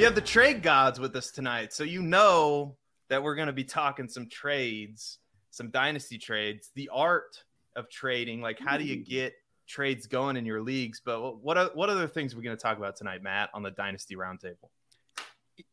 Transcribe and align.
We 0.00 0.04
have 0.04 0.14
the 0.14 0.22
trade 0.22 0.62
gods 0.62 0.98
with 0.98 1.14
us 1.14 1.30
tonight, 1.30 1.74
so 1.74 1.84
you 1.84 2.00
know 2.00 2.78
that 3.10 3.22
we're 3.22 3.34
going 3.34 3.48
to 3.48 3.52
be 3.52 3.64
talking 3.64 4.08
some 4.08 4.30
trades, 4.30 5.18
some 5.50 5.68
dynasty 5.68 6.16
trades, 6.16 6.70
the 6.74 6.88
art 6.90 7.44
of 7.76 7.90
trading. 7.90 8.40
Like, 8.40 8.58
how 8.58 8.78
do 8.78 8.84
you 8.84 8.96
get 8.96 9.34
trades 9.68 10.06
going 10.06 10.38
in 10.38 10.46
your 10.46 10.62
leagues? 10.62 11.02
But 11.04 11.42
what 11.42 11.76
what 11.76 11.90
other 11.90 12.08
things 12.08 12.32
are 12.32 12.38
we 12.38 12.42
going 12.42 12.56
to 12.56 12.62
talk 12.62 12.78
about 12.78 12.96
tonight, 12.96 13.22
Matt, 13.22 13.50
on 13.52 13.62
the 13.62 13.72
dynasty 13.72 14.16
roundtable? 14.16 14.70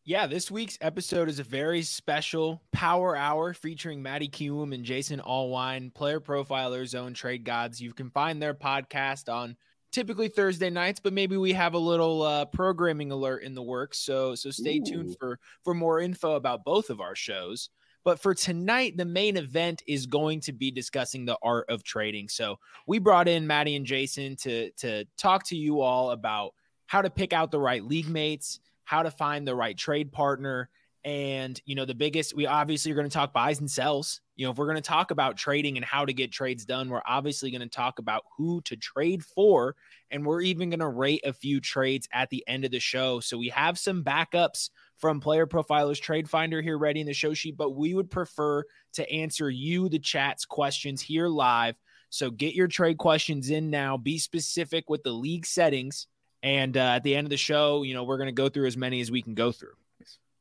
Yeah, 0.03 0.27
this 0.27 0.51
week's 0.51 0.77
episode 0.81 1.29
is 1.29 1.39
a 1.39 1.43
very 1.43 1.81
special 1.81 2.61
power 2.73 3.15
hour 3.15 3.53
featuring 3.53 4.03
Matty 4.03 4.27
Kiwoom 4.27 4.75
and 4.75 4.83
Jason 4.83 5.21
Allwine, 5.25 5.93
player 5.93 6.19
profilers, 6.19 6.99
own 6.99 7.13
trade 7.13 7.45
gods. 7.45 7.79
You 7.79 7.93
can 7.93 8.09
find 8.09 8.41
their 8.41 8.53
podcast 8.53 9.33
on 9.33 9.55
typically 9.97 10.27
Thursday 10.27 10.69
nights, 10.69 10.99
but 10.99 11.11
maybe 11.11 11.37
we 11.37 11.53
have 11.53 11.73
a 11.73 11.79
little 11.79 12.21
uh, 12.21 12.45
programming 12.45 13.11
alert 13.11 13.41
in 13.41 13.55
the 13.55 13.63
works. 13.63 13.97
So 13.97 14.35
so 14.35 14.51
stay 14.51 14.77
Ooh. 14.77 14.83
tuned 14.83 15.17
for 15.17 15.39
for 15.63 15.73
more 15.73 15.99
info 15.99 16.35
about 16.35 16.63
both 16.63 16.91
of 16.91 17.01
our 17.01 17.15
shows. 17.15 17.71
But 18.03 18.19
for 18.19 18.35
tonight, 18.35 18.95
the 18.95 19.05
main 19.05 19.37
event 19.37 19.81
is 19.87 20.05
going 20.05 20.41
to 20.41 20.53
be 20.53 20.69
discussing 20.69 21.25
the 21.25 21.39
art 21.41 21.65
of 21.67 21.83
trading. 21.83 22.29
So 22.29 22.59
we 22.85 22.99
brought 22.99 23.27
in 23.27 23.47
Matty 23.47 23.75
and 23.75 23.87
Jason 23.87 24.35
to 24.35 24.69
to 24.73 25.05
talk 25.17 25.45
to 25.45 25.57
you 25.57 25.81
all 25.81 26.11
about 26.11 26.53
how 26.85 27.01
to 27.01 27.09
pick 27.09 27.33
out 27.33 27.49
the 27.49 27.59
right 27.59 27.83
league 27.83 28.07
mates, 28.07 28.59
how 28.83 29.01
to 29.01 29.09
find 29.09 29.47
the 29.47 29.55
right 29.55 29.75
trade 29.75 30.11
partner, 30.11 30.69
and 31.03 31.59
you 31.65 31.75
know 31.75 31.85
the 31.85 31.95
biggest. 31.95 32.35
We 32.35 32.45
obviously 32.47 32.91
are 32.91 32.95
going 32.95 33.09
to 33.09 33.13
talk 33.13 33.33
buys 33.33 33.59
and 33.59 33.69
sells 33.69 34.21
you 34.37 34.45
know, 34.45 34.51
if 34.51 34.57
we're 34.57 34.67
going 34.67 34.75
to 34.75 34.81
talk 34.81 35.09
about 35.09 35.35
trading 35.35 35.77
and 35.77 35.85
how 35.85 36.05
to 36.05 36.13
get 36.13 36.31
trades 36.31 36.63
done, 36.63 36.89
we're 36.89 37.01
obviously 37.07 37.49
going 37.49 37.61
to 37.61 37.67
talk 37.67 37.97
about 37.97 38.23
who 38.37 38.61
to 38.61 38.75
trade 38.75 39.25
for. 39.25 39.75
And 40.11 40.23
we're 40.23 40.41
even 40.41 40.69
going 40.69 40.79
to 40.79 40.87
rate 40.87 41.21
a 41.25 41.33
few 41.33 41.59
trades 41.59 42.07
at 42.13 42.29
the 42.29 42.43
end 42.47 42.63
of 42.63 42.69
the 42.69 42.79
show. 42.79 43.19
So 43.19 43.39
we 43.39 43.49
have 43.49 43.79
some 43.79 44.03
backups 44.03 44.69
from 44.99 45.19
Player 45.19 45.47
Profilers 45.47 45.99
Trade 45.99 46.29
Finder 46.29 46.61
here 46.61 46.77
ready 46.77 47.01
in 47.01 47.07
the 47.07 47.13
show 47.13 47.33
sheet, 47.33 47.57
but 47.57 47.71
we 47.71 47.95
would 47.95 48.11
prefer 48.11 48.63
to 48.93 49.11
answer 49.11 49.49
you, 49.49 49.89
the 49.89 49.99
chat's 49.99 50.45
questions 50.45 51.01
here 51.01 51.27
live. 51.27 51.75
So 52.11 52.29
get 52.29 52.53
your 52.53 52.67
trade 52.67 52.99
questions 52.99 53.49
in 53.49 53.71
now. 53.71 53.97
Be 53.97 54.19
specific 54.19 54.87
with 54.87 55.01
the 55.01 55.11
league 55.11 55.47
settings. 55.47 56.07
And 56.43 56.77
uh, 56.77 56.93
at 56.95 57.03
the 57.03 57.15
end 57.15 57.25
of 57.25 57.31
the 57.31 57.37
show, 57.37 57.81
you 57.81 57.95
know, 57.95 58.03
we're 58.03 58.17
going 58.17 58.27
to 58.27 58.31
go 58.31 58.49
through 58.49 58.67
as 58.67 58.77
many 58.77 59.01
as 59.01 59.09
we 59.09 59.23
can 59.23 59.33
go 59.33 59.51
through. 59.51 59.73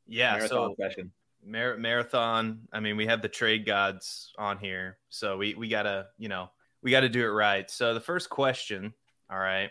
Yeah. 0.07 0.33
Marathon 0.37 0.49
so 0.49 0.75
session. 0.79 1.11
Mar- 1.45 1.77
marathon. 1.77 2.67
I 2.73 2.79
mean, 2.79 2.97
we 2.97 3.07
have 3.07 3.21
the 3.21 3.29
trade 3.29 3.65
gods 3.65 4.33
on 4.37 4.57
here, 4.57 4.97
so 5.09 5.37
we 5.37 5.53
we 5.53 5.67
gotta 5.67 6.07
you 6.17 6.29
know 6.29 6.49
we 6.81 6.91
gotta 6.91 7.09
do 7.09 7.23
it 7.23 7.29
right. 7.29 7.69
So 7.69 7.93
the 7.93 8.01
first 8.01 8.29
question, 8.29 8.93
all 9.29 9.39
right, 9.39 9.69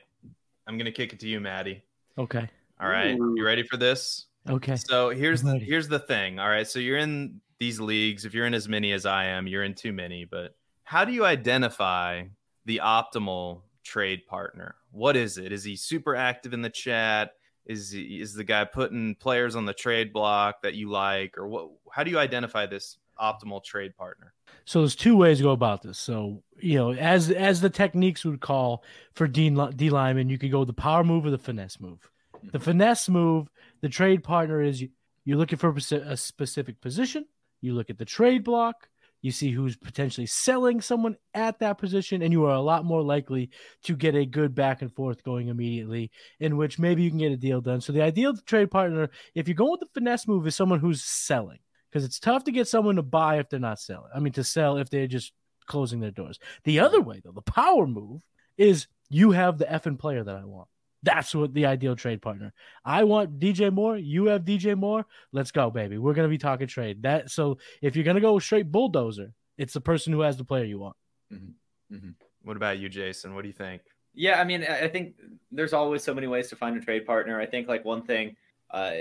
I'm 0.66 0.78
gonna 0.78 0.92
kick 0.92 1.12
it 1.12 1.20
to 1.20 1.28
you, 1.28 1.40
Matty. 1.40 1.82
Okay. 2.16 2.48
All 2.80 2.88
right, 2.88 3.18
Ooh. 3.18 3.34
you 3.36 3.44
ready 3.44 3.62
for 3.62 3.76
this? 3.76 4.26
Okay. 4.48 4.76
So 4.76 5.10
here's 5.10 5.42
the, 5.42 5.58
here's 5.58 5.88
the 5.88 5.98
thing. 5.98 6.38
All 6.38 6.48
right, 6.48 6.66
so 6.66 6.78
you're 6.78 6.98
in 6.98 7.40
these 7.58 7.80
leagues. 7.80 8.24
If 8.24 8.34
you're 8.34 8.46
in 8.46 8.54
as 8.54 8.68
many 8.68 8.92
as 8.92 9.06
I 9.06 9.26
am, 9.26 9.46
you're 9.46 9.64
in 9.64 9.74
too 9.74 9.92
many. 9.92 10.24
But 10.24 10.54
how 10.84 11.04
do 11.04 11.12
you 11.12 11.24
identify 11.24 12.24
the 12.64 12.80
optimal 12.84 13.62
trade 13.82 14.26
partner? 14.26 14.76
What 14.90 15.16
is 15.16 15.38
it? 15.38 15.52
Is 15.52 15.64
he 15.64 15.76
super 15.76 16.14
active 16.14 16.52
in 16.52 16.62
the 16.62 16.70
chat? 16.70 17.32
Is 17.66 17.92
is 17.94 18.34
the 18.34 18.44
guy 18.44 18.64
putting 18.64 19.14
players 19.16 19.56
on 19.56 19.64
the 19.64 19.74
trade 19.74 20.12
block 20.12 20.62
that 20.62 20.74
you 20.74 20.88
like 20.88 21.36
or 21.36 21.46
what 21.46 21.68
how 21.90 22.04
do 22.04 22.10
you 22.10 22.18
identify 22.18 22.66
this 22.66 22.98
optimal 23.20 23.62
trade 23.62 23.96
partner? 23.96 24.32
So 24.64 24.80
there's 24.80 24.96
two 24.96 25.16
ways 25.16 25.38
to 25.38 25.44
go 25.44 25.50
about 25.50 25.82
this. 25.82 25.98
So 25.98 26.42
you 26.58 26.78
know 26.78 26.92
as 26.92 27.30
as 27.30 27.60
the 27.60 27.70
techniques 27.70 28.24
would 28.24 28.40
call 28.40 28.84
for 29.14 29.26
Dean 29.26 29.58
d 29.76 29.90
lineman 29.90 30.28
you 30.28 30.38
could 30.38 30.52
go 30.52 30.64
the 30.64 30.72
power 30.72 31.04
move 31.04 31.26
or 31.26 31.30
the 31.30 31.38
finesse 31.38 31.80
move. 31.80 32.08
Mm-hmm. 32.36 32.48
The 32.52 32.60
finesse 32.60 33.08
move 33.08 33.48
the 33.80 33.88
trade 33.88 34.22
partner 34.22 34.62
is 34.62 34.84
you're 35.24 35.38
looking 35.38 35.58
for 35.58 35.74
a 35.76 36.16
specific 36.16 36.80
position. 36.80 37.26
You 37.60 37.74
look 37.74 37.90
at 37.90 37.98
the 37.98 38.04
trade 38.04 38.44
block 38.44 38.88
you 39.26 39.32
see 39.32 39.50
who's 39.50 39.76
potentially 39.76 40.26
selling 40.26 40.80
someone 40.80 41.16
at 41.34 41.58
that 41.58 41.78
position, 41.78 42.22
and 42.22 42.32
you 42.32 42.44
are 42.44 42.54
a 42.54 42.60
lot 42.60 42.84
more 42.84 43.02
likely 43.02 43.50
to 43.82 43.96
get 43.96 44.14
a 44.14 44.24
good 44.24 44.54
back 44.54 44.80
and 44.80 44.94
forth 44.94 45.22
going 45.22 45.48
immediately, 45.48 46.10
in 46.40 46.56
which 46.56 46.78
maybe 46.78 47.02
you 47.02 47.10
can 47.10 47.18
get 47.18 47.32
a 47.32 47.36
deal 47.36 47.60
done. 47.60 47.80
So 47.80 47.92
the 47.92 48.02
ideal 48.02 48.34
trade 48.46 48.70
partner, 48.70 49.10
if 49.34 49.48
you're 49.48 49.54
going 49.54 49.72
with 49.72 49.80
the 49.80 49.88
finesse 49.92 50.26
move, 50.26 50.46
is 50.46 50.56
someone 50.56 50.80
who's 50.80 51.02
selling 51.02 51.58
because 51.90 52.04
it's 52.04 52.20
tough 52.20 52.44
to 52.44 52.52
get 52.52 52.68
someone 52.68 52.96
to 52.96 53.02
buy 53.02 53.38
if 53.38 53.48
they're 53.48 53.60
not 53.60 53.80
selling. 53.80 54.10
I 54.14 54.20
mean, 54.20 54.32
to 54.34 54.44
sell 54.44 54.76
if 54.76 54.90
they're 54.90 55.06
just 55.06 55.32
closing 55.66 56.00
their 56.00 56.10
doors. 56.10 56.38
The 56.64 56.80
other 56.80 57.00
way, 57.00 57.20
though, 57.24 57.32
the 57.32 57.42
power 57.42 57.86
move 57.86 58.20
is 58.56 58.86
you 59.08 59.32
have 59.32 59.58
the 59.58 59.64
effing 59.64 59.98
player 59.98 60.22
that 60.22 60.36
I 60.36 60.44
want. 60.44 60.68
That's 61.02 61.34
what 61.34 61.54
the 61.54 61.66
ideal 61.66 61.94
trade 61.94 62.22
partner. 62.22 62.52
I 62.84 63.04
want 63.04 63.38
DJ 63.38 63.72
Moore. 63.72 63.96
You 63.96 64.26
have 64.26 64.44
DJ 64.44 64.76
Moore. 64.76 65.06
Let's 65.32 65.50
go, 65.50 65.70
baby. 65.70 65.98
We're 65.98 66.14
gonna 66.14 66.28
be 66.28 66.38
talking 66.38 66.66
trade. 66.66 67.02
That 67.02 67.30
so 67.30 67.58
if 67.82 67.94
you're 67.94 68.04
gonna 68.04 68.20
go 68.20 68.38
straight 68.38 68.70
bulldozer, 68.70 69.32
it's 69.58 69.74
the 69.74 69.80
person 69.80 70.12
who 70.12 70.20
has 70.20 70.36
the 70.36 70.44
player 70.44 70.64
you 70.64 70.78
want. 70.78 70.96
Mm-hmm. 71.32 71.94
Mm-hmm. 71.94 72.10
What 72.42 72.56
about 72.56 72.78
you, 72.78 72.88
Jason? 72.88 73.34
What 73.34 73.42
do 73.42 73.48
you 73.48 73.54
think? 73.54 73.82
Yeah, 74.14 74.40
I 74.40 74.44
mean, 74.44 74.64
I 74.64 74.88
think 74.88 75.16
there's 75.52 75.74
always 75.74 76.02
so 76.02 76.14
many 76.14 76.26
ways 76.26 76.48
to 76.48 76.56
find 76.56 76.76
a 76.76 76.80
trade 76.80 77.04
partner. 77.04 77.38
I 77.38 77.44
think 77.44 77.68
like 77.68 77.84
one 77.84 78.02
thing, 78.02 78.34
uh, 78.70 78.92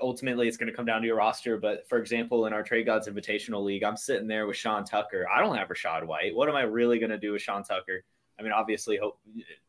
ultimately 0.00 0.46
it's 0.46 0.56
going 0.56 0.70
to 0.70 0.76
come 0.76 0.86
down 0.86 1.00
to 1.00 1.06
your 1.06 1.16
roster. 1.16 1.56
But 1.56 1.88
for 1.88 1.98
example, 1.98 2.46
in 2.46 2.52
our 2.52 2.62
Trade 2.62 2.86
Gods 2.86 3.08
Invitational 3.08 3.64
League, 3.64 3.82
I'm 3.82 3.96
sitting 3.96 4.28
there 4.28 4.46
with 4.46 4.56
Sean 4.56 4.84
Tucker. 4.84 5.26
I 5.28 5.40
don't 5.40 5.56
have 5.56 5.68
Rachaad 5.68 6.06
White. 6.06 6.34
What 6.34 6.48
am 6.48 6.54
I 6.54 6.62
really 6.62 7.00
going 7.00 7.10
to 7.10 7.18
do 7.18 7.32
with 7.32 7.42
Sean 7.42 7.64
Tucker? 7.64 8.04
I 8.40 8.42
mean, 8.42 8.52
obviously, 8.52 8.96
hope 8.96 9.18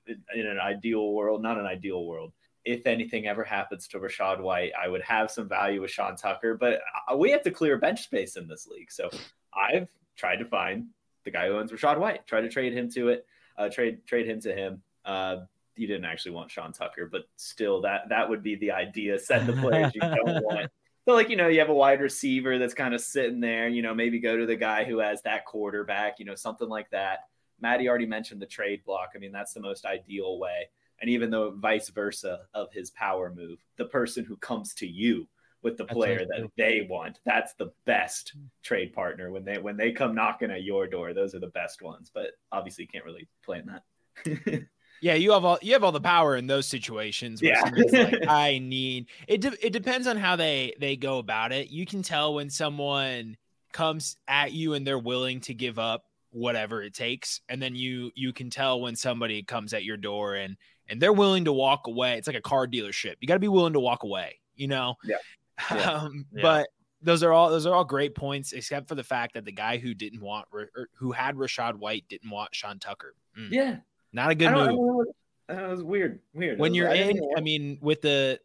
in 0.07 0.47
an 0.47 0.59
ideal 0.59 1.11
world, 1.11 1.41
not 1.41 1.59
an 1.59 1.65
ideal 1.65 2.05
world. 2.05 2.31
If 2.63 2.87
anything 2.87 3.27
ever 3.27 3.43
happens 3.43 3.87
to 3.89 3.99
Rachaad 3.99 4.39
White, 4.39 4.71
I 4.81 4.87
would 4.87 5.01
have 5.01 5.29
some 5.29 5.49
value 5.49 5.81
with 5.81 5.91
Sean 5.91 6.15
Tucker, 6.15 6.55
but 6.55 6.81
uh, 7.09 7.17
we 7.17 7.31
have 7.31 7.41
to 7.43 7.51
clear 7.51 7.77
bench 7.77 8.03
space 8.03 8.37
in 8.37 8.47
this 8.47 8.67
league. 8.67 8.91
So 8.91 9.09
I've 9.53 9.89
tried 10.15 10.37
to 10.37 10.45
find 10.45 10.87
the 11.25 11.31
guy 11.31 11.47
who 11.47 11.57
owns 11.57 11.71
Rachaad 11.71 11.99
White, 11.99 12.25
try 12.27 12.39
to 12.41 12.49
trade 12.49 12.73
him 12.73 12.89
to 12.91 13.09
it, 13.09 13.25
uh, 13.57 13.69
trade 13.69 14.05
trade 14.05 14.27
him 14.27 14.39
to 14.41 14.53
him. 14.55 14.81
Uh, 15.03 15.37
you 15.75 15.87
didn't 15.87 16.05
actually 16.05 16.33
want 16.33 16.51
Sean 16.51 16.71
Tucker, 16.71 17.09
but 17.11 17.23
still, 17.35 17.81
that 17.81 18.09
that 18.09 18.29
would 18.29 18.43
be 18.43 18.55
the 18.55 18.71
idea. 18.71 19.19
Send 19.19 19.47
the 19.47 19.53
players 19.53 19.93
you 19.95 20.01
don't 20.01 20.25
want. 20.43 20.71
So, 21.07 21.15
like, 21.15 21.29
you 21.29 21.35
know, 21.35 21.47
you 21.47 21.59
have 21.59 21.69
a 21.69 21.73
wide 21.73 21.99
receiver 21.99 22.59
that's 22.59 22.75
kind 22.75 22.93
of 22.93 23.01
sitting 23.01 23.39
there, 23.39 23.67
you 23.67 23.81
know, 23.81 23.93
maybe 23.93 24.19
go 24.19 24.37
to 24.37 24.45
the 24.45 24.55
guy 24.55 24.83
who 24.83 24.99
has 24.99 25.23
that 25.23 25.45
quarterback, 25.45 26.19
you 26.19 26.25
know, 26.25 26.35
something 26.35 26.69
like 26.69 26.91
that. 26.91 27.21
Matty 27.61 27.87
already 27.87 28.05
mentioned 28.05 28.41
the 28.41 28.47
trade 28.47 28.83
block. 28.85 29.11
I 29.15 29.19
mean, 29.19 29.31
that's 29.31 29.53
the 29.53 29.61
most 29.61 29.85
ideal 29.85 30.39
way. 30.39 30.69
And 31.01 31.09
even 31.09 31.31
though 31.31 31.51
vice 31.51 31.89
versa 31.89 32.41
of 32.53 32.71
his 32.71 32.91
power 32.91 33.33
move, 33.35 33.59
the 33.77 33.85
person 33.85 34.23
who 34.23 34.37
comes 34.37 34.73
to 34.75 34.87
you 34.87 35.27
with 35.63 35.77
the 35.77 35.85
player 35.85 36.25
that 36.25 36.49
they 36.57 36.87
want, 36.89 37.19
that's 37.25 37.53
the 37.55 37.71
best 37.85 38.33
hmm. 38.35 38.45
trade 38.63 38.93
partner 38.93 39.31
when 39.31 39.43
they 39.43 39.57
when 39.57 39.77
they 39.77 39.91
come 39.91 40.15
knocking 40.15 40.51
at 40.51 40.63
your 40.63 40.87
door. 40.87 41.13
Those 41.13 41.35
are 41.35 41.39
the 41.39 41.47
best 41.47 41.81
ones. 41.81 42.11
But 42.13 42.31
obviously, 42.51 42.83
you 42.83 42.87
can't 42.87 43.05
really 43.05 43.27
plan 43.43 43.65
that. 43.67 44.63
yeah, 45.01 45.15
you 45.15 45.31
have 45.31 45.43
all 45.43 45.57
you 45.61 45.73
have 45.73 45.83
all 45.83 45.91
the 45.91 45.99
power 45.99 46.35
in 46.35 46.47
those 46.47 46.67
situations. 46.67 47.41
Yeah, 47.41 47.61
like, 47.91 48.15
I 48.27 48.59
need 48.59 49.07
it. 49.27 49.41
De- 49.41 49.65
it 49.65 49.73
depends 49.73 50.07
on 50.07 50.17
how 50.17 50.35
they 50.35 50.75
they 50.79 50.95
go 50.95 51.17
about 51.17 51.51
it. 51.51 51.69
You 51.69 51.85
can 51.85 52.03
tell 52.03 52.35
when 52.35 52.49
someone 52.49 53.37
comes 53.71 54.17
at 54.27 54.51
you 54.51 54.73
and 54.73 54.85
they're 54.85 54.99
willing 54.99 55.39
to 55.41 55.53
give 55.53 55.79
up 55.79 56.05
whatever 56.31 56.81
it 56.81 56.93
takes 56.93 57.41
and 57.49 57.61
then 57.61 57.75
you 57.75 58.11
you 58.15 58.31
can 58.31 58.49
tell 58.49 58.79
when 58.79 58.95
somebody 58.95 59.43
comes 59.43 59.73
at 59.73 59.83
your 59.83 59.97
door 59.97 60.35
and 60.35 60.55
and 60.87 61.01
they're 61.01 61.13
willing 61.13 61.45
to 61.45 61.53
walk 61.53 61.87
away 61.87 62.17
it's 62.17 62.27
like 62.27 62.37
a 62.37 62.41
car 62.41 62.65
dealership 62.65 63.15
you 63.19 63.27
got 63.27 63.33
to 63.33 63.39
be 63.39 63.49
willing 63.49 63.73
to 63.73 63.79
walk 63.79 64.03
away 64.03 64.39
you 64.55 64.67
know 64.67 64.95
yeah. 65.03 65.17
yeah. 65.71 65.91
Um, 65.91 66.25
yeah. 66.31 66.41
but 66.41 66.69
those 67.01 67.21
are 67.21 67.33
all 67.33 67.49
those 67.49 67.65
are 67.65 67.73
all 67.73 67.83
great 67.83 68.15
points 68.15 68.53
except 68.53 68.87
for 68.87 68.95
the 68.95 69.03
fact 69.03 69.33
that 69.33 69.43
the 69.43 69.51
guy 69.51 69.77
who 69.77 69.93
didn't 69.93 70.21
want 70.21 70.47
who 70.93 71.11
had 71.11 71.35
Rachaad 71.35 71.75
White 71.75 72.05
didn't 72.07 72.29
want 72.29 72.55
Sean 72.55 72.79
Tucker 72.79 73.13
mm. 73.37 73.51
yeah 73.51 73.77
not 74.13 74.31
a 74.31 74.35
good 74.35 74.51
move 74.51 75.07
that 75.47 75.69
was 75.69 75.83
weird 75.83 76.19
weird 76.33 76.59
when 76.59 76.71
was, 76.71 76.77
you're 76.77 76.89
in 76.89 77.19
I 77.35 77.41
mean 77.41 77.77
with 77.81 78.01
the 78.01 78.39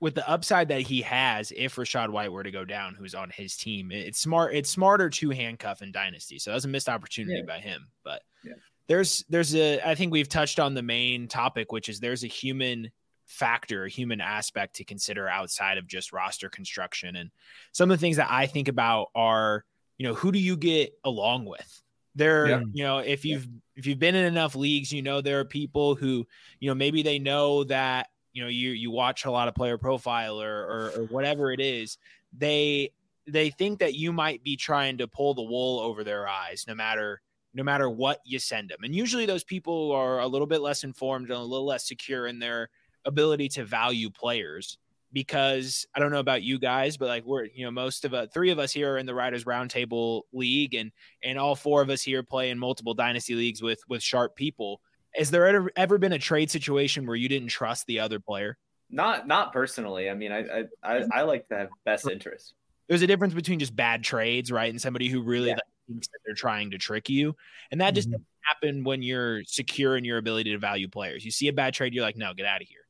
with 0.00 0.14
the 0.14 0.28
upside 0.28 0.68
that 0.68 0.82
he 0.82 1.02
has, 1.02 1.52
if 1.56 1.76
Rachaad 1.76 2.10
White 2.10 2.32
were 2.32 2.42
to 2.42 2.50
go 2.50 2.64
down, 2.64 2.94
who's 2.94 3.14
on 3.14 3.30
his 3.30 3.56
team, 3.56 3.90
it's 3.90 4.18
smart. 4.18 4.54
It's 4.54 4.70
smarter 4.70 5.08
to 5.08 5.30
handcuff 5.30 5.82
in 5.82 5.92
dynasty. 5.92 6.38
So 6.38 6.52
that's 6.52 6.64
a 6.64 6.68
missed 6.68 6.88
opportunity 6.88 7.38
yeah. 7.38 7.46
by 7.46 7.60
him. 7.60 7.86
But 8.02 8.22
yeah. 8.44 8.54
there's 8.86 9.24
there's 9.28 9.54
a 9.54 9.80
I 9.80 9.94
think 9.94 10.12
we've 10.12 10.28
touched 10.28 10.60
on 10.60 10.74
the 10.74 10.82
main 10.82 11.28
topic, 11.28 11.72
which 11.72 11.88
is 11.88 12.00
there's 12.00 12.24
a 12.24 12.28
human 12.28 12.90
factor, 13.26 13.84
a 13.84 13.88
human 13.88 14.20
aspect 14.20 14.76
to 14.76 14.84
consider 14.84 15.28
outside 15.28 15.78
of 15.78 15.86
just 15.86 16.12
roster 16.12 16.48
construction. 16.48 17.16
And 17.16 17.30
some 17.72 17.90
of 17.90 17.98
the 17.98 18.00
things 18.00 18.16
that 18.16 18.30
I 18.30 18.46
think 18.46 18.68
about 18.68 19.08
are, 19.14 19.64
you 19.96 20.06
know, 20.06 20.14
who 20.14 20.32
do 20.32 20.38
you 20.38 20.56
get 20.56 20.92
along 21.04 21.46
with? 21.46 21.82
There, 22.16 22.46
yeah. 22.48 22.60
you 22.72 22.84
know, 22.84 22.98
if 22.98 23.24
you've 23.24 23.48
if 23.74 23.86
you've 23.86 23.98
been 23.98 24.14
in 24.14 24.24
enough 24.24 24.54
leagues, 24.54 24.92
you 24.92 25.02
know 25.02 25.20
there 25.20 25.40
are 25.40 25.44
people 25.44 25.94
who, 25.94 26.26
you 26.60 26.68
know, 26.68 26.74
maybe 26.74 27.02
they 27.02 27.18
know 27.18 27.64
that 27.64 28.08
you 28.34 28.42
know 28.42 28.48
you 28.48 28.70
you 28.70 28.90
watch 28.90 29.24
a 29.24 29.30
lot 29.30 29.48
of 29.48 29.54
player 29.54 29.78
profile 29.78 30.40
or, 30.40 30.64
or, 30.64 30.92
or 30.96 31.04
whatever 31.04 31.52
it 31.52 31.60
is 31.60 31.96
they 32.36 32.90
they 33.26 33.48
think 33.48 33.78
that 33.78 33.94
you 33.94 34.12
might 34.12 34.44
be 34.44 34.56
trying 34.56 34.98
to 34.98 35.08
pull 35.08 35.32
the 35.32 35.42
wool 35.42 35.80
over 35.80 36.04
their 36.04 36.28
eyes 36.28 36.66
no 36.68 36.74
matter 36.74 37.22
no 37.54 37.62
matter 37.62 37.88
what 37.88 38.20
you 38.26 38.38
send 38.38 38.68
them 38.68 38.78
and 38.82 38.94
usually 38.94 39.24
those 39.24 39.44
people 39.44 39.92
are 39.92 40.20
a 40.20 40.26
little 40.26 40.46
bit 40.46 40.60
less 40.60 40.84
informed 40.84 41.30
and 41.30 41.38
a 41.38 41.42
little 41.42 41.66
less 41.66 41.88
secure 41.88 42.26
in 42.26 42.38
their 42.38 42.68
ability 43.06 43.48
to 43.48 43.64
value 43.64 44.10
players 44.10 44.76
because 45.14 45.86
I 45.94 46.00
don't 46.00 46.10
know 46.10 46.18
about 46.18 46.42
you 46.42 46.58
guys, 46.58 46.96
but 46.96 47.06
like 47.06 47.24
we're 47.24 47.44
you 47.44 47.64
know 47.64 47.70
most 47.70 48.04
of 48.04 48.12
us, 48.12 48.28
three 48.34 48.50
of 48.50 48.58
us 48.58 48.72
here 48.72 48.94
are 48.94 48.98
in 48.98 49.06
the 49.06 49.14
Riders 49.14 49.44
Roundtable 49.44 50.22
League, 50.32 50.74
and 50.74 50.90
and 51.22 51.38
all 51.38 51.54
four 51.54 51.80
of 51.80 51.88
us 51.88 52.02
here 52.02 52.22
play 52.22 52.50
in 52.50 52.58
multiple 52.58 52.92
dynasty 52.92 53.34
leagues 53.34 53.62
with 53.62 53.80
with 53.88 54.02
sharp 54.02 54.34
people. 54.34 54.82
Has 55.14 55.30
there 55.30 55.46
ever, 55.46 55.70
ever 55.76 55.98
been 55.98 56.12
a 56.12 56.18
trade 56.18 56.50
situation 56.50 57.06
where 57.06 57.16
you 57.16 57.28
didn't 57.28 57.48
trust 57.48 57.86
the 57.86 58.00
other 58.00 58.18
player? 58.20 58.58
Not 58.90 59.26
not 59.26 59.52
personally. 59.52 60.10
I 60.10 60.14
mean, 60.14 60.30
I 60.32 60.40
I, 60.40 60.64
I, 60.82 61.04
I 61.12 61.22
like 61.22 61.48
to 61.48 61.56
have 61.56 61.68
best 61.84 62.08
interest. 62.08 62.54
There's 62.88 63.02
a 63.02 63.06
difference 63.06 63.32
between 63.34 63.58
just 63.58 63.74
bad 63.74 64.04
trades, 64.04 64.52
right, 64.52 64.70
and 64.70 64.80
somebody 64.80 65.08
who 65.08 65.22
really 65.22 65.48
Yeah. 65.48 65.54
like, 65.54 65.62
thinks 65.88 66.08
that 66.08 66.18
they're 66.24 66.34
trying 66.34 66.70
to 66.72 66.78
trick 66.78 67.08
you, 67.08 67.34
and 67.70 67.80
that 67.80 67.94
just 67.94 68.08
Mhm. 68.08 68.12
doesn't 68.12 68.26
happen 68.42 68.84
when 68.84 69.02
you're 69.02 69.42
secure 69.44 69.96
in 69.96 70.04
your 70.04 70.18
ability 70.18 70.52
to 70.52 70.58
value 70.58 70.88
players. 70.88 71.24
You 71.24 71.30
see 71.30 71.48
a 71.48 71.52
bad 71.52 71.74
trade, 71.74 71.94
you're 71.94 72.04
like, 72.04 72.16
no, 72.16 72.34
get 72.34 72.46
out 72.46 72.60
of 72.62 72.68
here. 72.68 72.86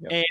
Yep. 0.00 0.12
And 0.12 0.24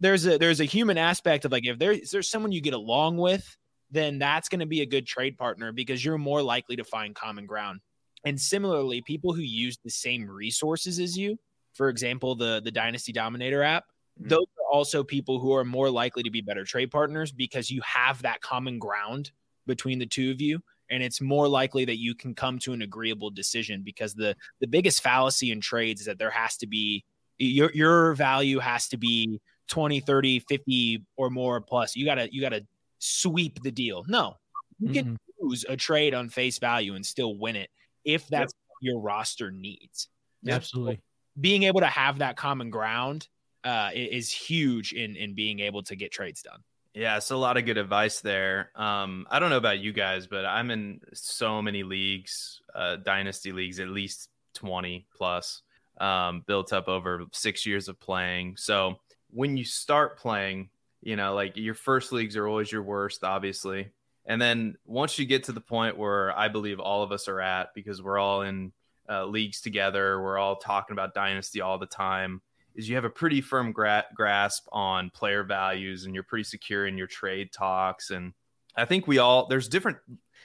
there's 0.00 0.26
a 0.26 0.38
there's 0.38 0.60
a 0.60 0.64
human 0.66 0.98
aspect 0.98 1.44
of 1.44 1.52
like 1.52 1.66
if 1.66 1.78
there 1.78 1.92
is 1.92 2.10
there's 2.12 2.28
someone 2.30 2.52
you 2.52 2.60
get 2.60 2.74
along 2.74 3.16
with, 3.18 3.56
then 3.90 4.18
that's 4.18 4.48
going 4.48 4.60
to 4.60 4.66
be 4.66 4.82
a 4.82 4.86
good 4.86 5.06
trade 5.06 5.36
partner 5.38 5.72
because 5.72 6.04
you're 6.04 6.18
more 6.18 6.42
likely 6.42 6.76
to 6.76 6.84
find 6.84 7.14
common 7.14 7.46
ground. 7.46 7.80
And 8.24 8.40
similarly, 8.40 9.00
people 9.02 9.32
who 9.32 9.42
use 9.42 9.78
the 9.82 9.90
same 9.90 10.28
resources 10.30 10.98
as 10.98 11.16
you, 11.16 11.38
for 11.74 11.88
example, 11.88 12.34
the 12.34 12.60
the 12.60 12.70
Dynasty 12.70 13.12
Dominator 13.12 13.62
app, 13.62 13.84
Mhm. 14.16 14.28
those 14.28 14.46
are 14.58 14.72
also 14.72 15.04
people 15.04 15.38
who 15.38 15.52
are 15.52 15.64
more 15.64 15.90
likely 15.90 16.22
to 16.24 16.30
be 16.30 16.40
better 16.40 16.64
trade 16.64 16.90
partners 16.90 17.32
because 17.32 17.70
you 17.70 17.80
have 17.82 18.22
that 18.22 18.40
common 18.40 18.78
ground 18.78 19.30
between 19.66 19.98
the 19.98 20.06
two 20.06 20.30
of 20.30 20.40
you 20.40 20.60
and 20.90 21.02
it's 21.02 21.20
more 21.20 21.46
likely 21.48 21.84
that 21.84 21.98
you 21.98 22.14
can 22.14 22.34
come 22.34 22.58
to 22.58 22.72
an 22.72 22.80
agreeable 22.82 23.30
decision 23.30 23.82
because 23.84 24.14
the 24.14 24.34
the 24.60 24.66
biggest 24.66 25.02
fallacy 25.02 25.50
in 25.50 25.60
trades 25.60 26.00
is 26.00 26.06
that 26.06 26.18
there 26.18 26.30
has 26.30 26.56
to 26.56 26.66
be 26.66 27.04
your 27.38 27.70
your 27.72 28.14
value 28.14 28.58
has 28.58 28.88
to 28.88 28.96
be 28.96 29.40
20 29.68 30.00
30 30.00 30.38
50 30.40 31.04
or 31.16 31.30
more 31.30 31.60
plus 31.60 31.94
you 31.94 32.04
gotta 32.04 32.32
you 32.32 32.40
gotta 32.40 32.66
sweep 32.98 33.62
the 33.62 33.70
deal 33.70 34.04
no 34.08 34.34
you 34.80 34.90
can 34.90 35.04
Mhm. 35.04 35.16
lose 35.40 35.64
a 35.68 35.76
trade 35.76 36.14
on 36.14 36.28
face 36.28 36.58
value 36.58 36.94
and 36.94 37.04
still 37.06 37.36
win 37.38 37.56
it 37.56 37.70
if 38.08 38.26
that's 38.28 38.52
what 38.66 38.76
your 38.80 39.00
roster 39.00 39.50
needs 39.50 40.08
Absolutely. 40.48 41.00
being 41.40 41.64
able 41.64 41.80
to 41.80 41.86
have 41.86 42.18
that 42.18 42.36
common 42.36 42.70
ground 42.70 43.28
uh, 43.64 43.90
is 43.94 44.32
huge 44.32 44.92
in 44.92 45.14
in 45.16 45.34
being 45.34 45.60
able 45.60 45.82
to 45.82 45.94
get 45.94 46.10
trades 46.10 46.42
done 46.42 46.60
Yeah, 46.94 47.18
so 47.18 47.36
a 47.36 47.38
lot 47.38 47.56
of 47.56 47.66
good 47.66 47.76
advice 47.76 48.20
there. 48.20 48.70
Um, 48.74 49.26
I 49.30 49.38
don't 49.38 49.50
know 49.50 49.58
about 49.58 49.78
you 49.78 49.92
guys, 49.92 50.26
but 50.26 50.44
I'm 50.46 50.70
in 50.70 51.00
so 51.12 51.60
many 51.60 51.82
leagues, 51.82 52.62
uh, 52.74 52.96
dynasty 52.96 53.52
leagues, 53.52 53.78
at 53.78 53.88
least 53.88 54.30
20 54.54 55.06
plus, 55.14 55.62
um, 56.00 56.42
built 56.46 56.72
up 56.72 56.88
over 56.88 57.24
six 57.32 57.66
years 57.66 57.88
of 57.88 58.00
playing. 58.00 58.56
So 58.56 58.96
when 59.30 59.56
you 59.56 59.64
start 59.64 60.18
playing, 60.18 60.70
you 61.02 61.16
know, 61.16 61.34
like 61.34 61.56
your 61.56 61.74
first 61.74 62.10
leagues 62.12 62.36
are 62.36 62.48
always 62.48 62.72
your 62.72 62.82
worst, 62.82 63.22
obviously. 63.22 63.90
And 64.28 64.40
then 64.40 64.76
once 64.84 65.18
you 65.18 65.26
get 65.26 65.44
to 65.44 65.52
the 65.52 65.60
point 65.60 65.98
where 65.98 66.36
I 66.38 66.48
believe 66.48 66.78
all 66.78 67.02
of 67.02 67.10
us 67.10 67.26
are 67.26 67.40
at, 67.40 67.70
because 67.74 68.00
we're 68.00 68.18
all 68.18 68.42
in 68.42 68.72
uh, 69.08 69.24
leagues 69.24 69.60
together, 69.60 70.22
we're 70.22 70.38
all 70.38 70.56
talking 70.56 70.92
about 70.92 71.14
dynasty 71.14 71.60
all 71.60 71.78
the 71.78 71.86
time 71.86 72.42
is 72.78 72.88
you 72.88 72.94
have 72.94 73.04
a 73.04 73.10
pretty 73.10 73.40
firm 73.40 73.72
gra- 73.72 74.06
grasp 74.14 74.68
on 74.70 75.10
player 75.10 75.42
values 75.42 76.04
and 76.04 76.14
you're 76.14 76.22
pretty 76.22 76.44
secure 76.44 76.86
in 76.86 76.96
your 76.96 77.08
trade 77.08 77.52
talks. 77.52 78.10
And 78.10 78.32
i 78.76 78.84
think 78.84 79.08
we 79.08 79.18
all 79.18 79.48
there's 79.48 79.68
different 79.68 79.98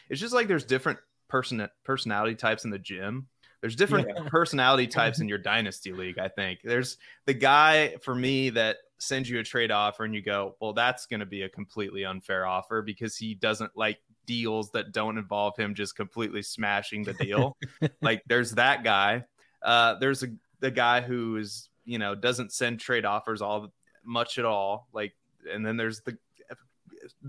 it's 0.10 0.20
just 0.20 0.34
like 0.34 0.48
there's 0.48 0.66
different 0.66 0.98
person 1.30 1.68
personality 1.86 2.36
types 2.36 2.66
in 2.66 2.72
the 2.72 2.80
gym. 2.80 3.28
There's 3.62 3.76
different 3.78 4.28
personality 4.28 4.88
types 4.88 5.22
in 5.22 5.30
your 5.30 5.38
dynasty 5.38 5.94
league 5.94 6.18
i 6.18 6.28
think. 6.28 6.60
There's 6.64 6.98
the 7.26 7.34
guy 7.34 7.96
for 8.02 8.16
me 8.16 8.50
that 8.52 8.78
sends 9.04 9.30
you 9.30 9.40
a 9.40 9.44
trade 9.44 9.72
offer 9.72 10.04
and 10.04 10.16
you 10.16 10.22
go 10.22 10.56
well 10.60 10.74
that's 10.74 11.06
going 11.06 11.20
to 11.20 11.26
be 11.26 11.44
a 11.44 11.50
completely 11.50 12.06
unfair 12.06 12.46
offer 12.46 12.82
because 12.82 13.16
he 13.16 13.34
doesn't 13.34 13.72
like 13.76 14.00
deals 14.26 14.72
that 14.72 14.92
don't 14.92 15.18
involve 15.18 15.56
him 15.58 15.74
just 15.74 15.96
completely 15.96 16.42
smashing 16.42 17.04
the 17.04 17.14
deal 17.14 17.58
like 18.02 18.24
there's 18.28 18.52
that 18.52 18.84
guy 18.84 19.24
uh 19.64 19.96
there's 19.96 20.24
a 20.24 20.28
the 20.60 20.72
guy 20.72 21.02
who 21.02 21.38
is 21.38 21.70
you 21.86 21.98
know 21.98 22.16
doesn't 22.16 22.52
send 22.52 22.80
trade 22.80 23.06
offers 23.06 23.42
all 23.42 23.72
much 24.06 24.38
at 24.40 24.46
all 24.46 24.88
like 24.94 25.14
and 25.52 25.66
then 25.66 25.78
there's 25.78 26.02
the 26.02 26.18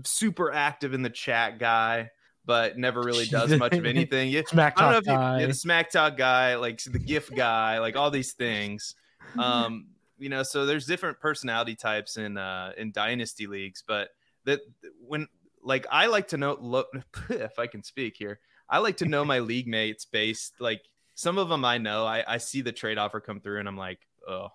super 0.03 0.51
active 0.51 0.93
in 0.93 1.01
the 1.01 1.09
chat 1.09 1.59
guy 1.59 2.09
but 2.45 2.77
never 2.77 3.01
really 3.01 3.25
does 3.25 3.51
much 3.59 3.73
of 3.73 3.85
anything 3.85 4.29
you, 4.29 4.43
Smack 4.47 4.79
I 4.79 4.81
don't 4.81 4.91
know 4.91 4.99
talk 4.99 5.01
if 5.01 5.07
you, 5.07 5.13
guy. 5.13 5.39
yeah, 5.41 5.47
the 5.47 5.53
smack 5.53 5.91
talk 5.91 6.17
guy, 6.17 6.55
like 6.55 6.81
the 6.83 6.99
GIF 6.99 7.33
guy, 7.33 7.79
like 7.79 7.95
all 7.95 8.11
these 8.11 8.33
things. 8.33 8.95
Um, 9.39 9.87
you 10.17 10.29
know, 10.29 10.43
so 10.43 10.65
there's 10.65 10.85
different 10.85 11.19
personality 11.19 11.75
types 11.75 12.17
in 12.17 12.37
uh 12.37 12.71
in 12.77 12.91
dynasty 12.91 13.47
leagues, 13.47 13.83
but 13.85 14.09
that 14.45 14.61
when 15.05 15.27
like 15.63 15.85
I 15.91 16.07
like 16.07 16.29
to 16.29 16.37
know 16.37 16.57
lo- 16.59 16.85
if 17.29 17.59
I 17.59 17.67
can 17.67 17.83
speak 17.83 18.15
here, 18.17 18.39
I 18.69 18.79
like 18.79 18.97
to 18.97 19.05
know 19.05 19.25
my 19.25 19.39
league 19.51 19.67
mates 19.67 20.05
based 20.05 20.53
like 20.59 20.81
some 21.15 21.37
of 21.37 21.49
them 21.49 21.65
I 21.65 21.77
know. 21.77 22.05
I, 22.05 22.23
I 22.27 22.37
see 22.37 22.61
the 22.61 22.71
trade 22.71 22.97
offer 22.97 23.19
come 23.19 23.39
through 23.39 23.59
and 23.59 23.67
I'm 23.67 23.77
like, 23.77 23.99
oh, 24.27 24.49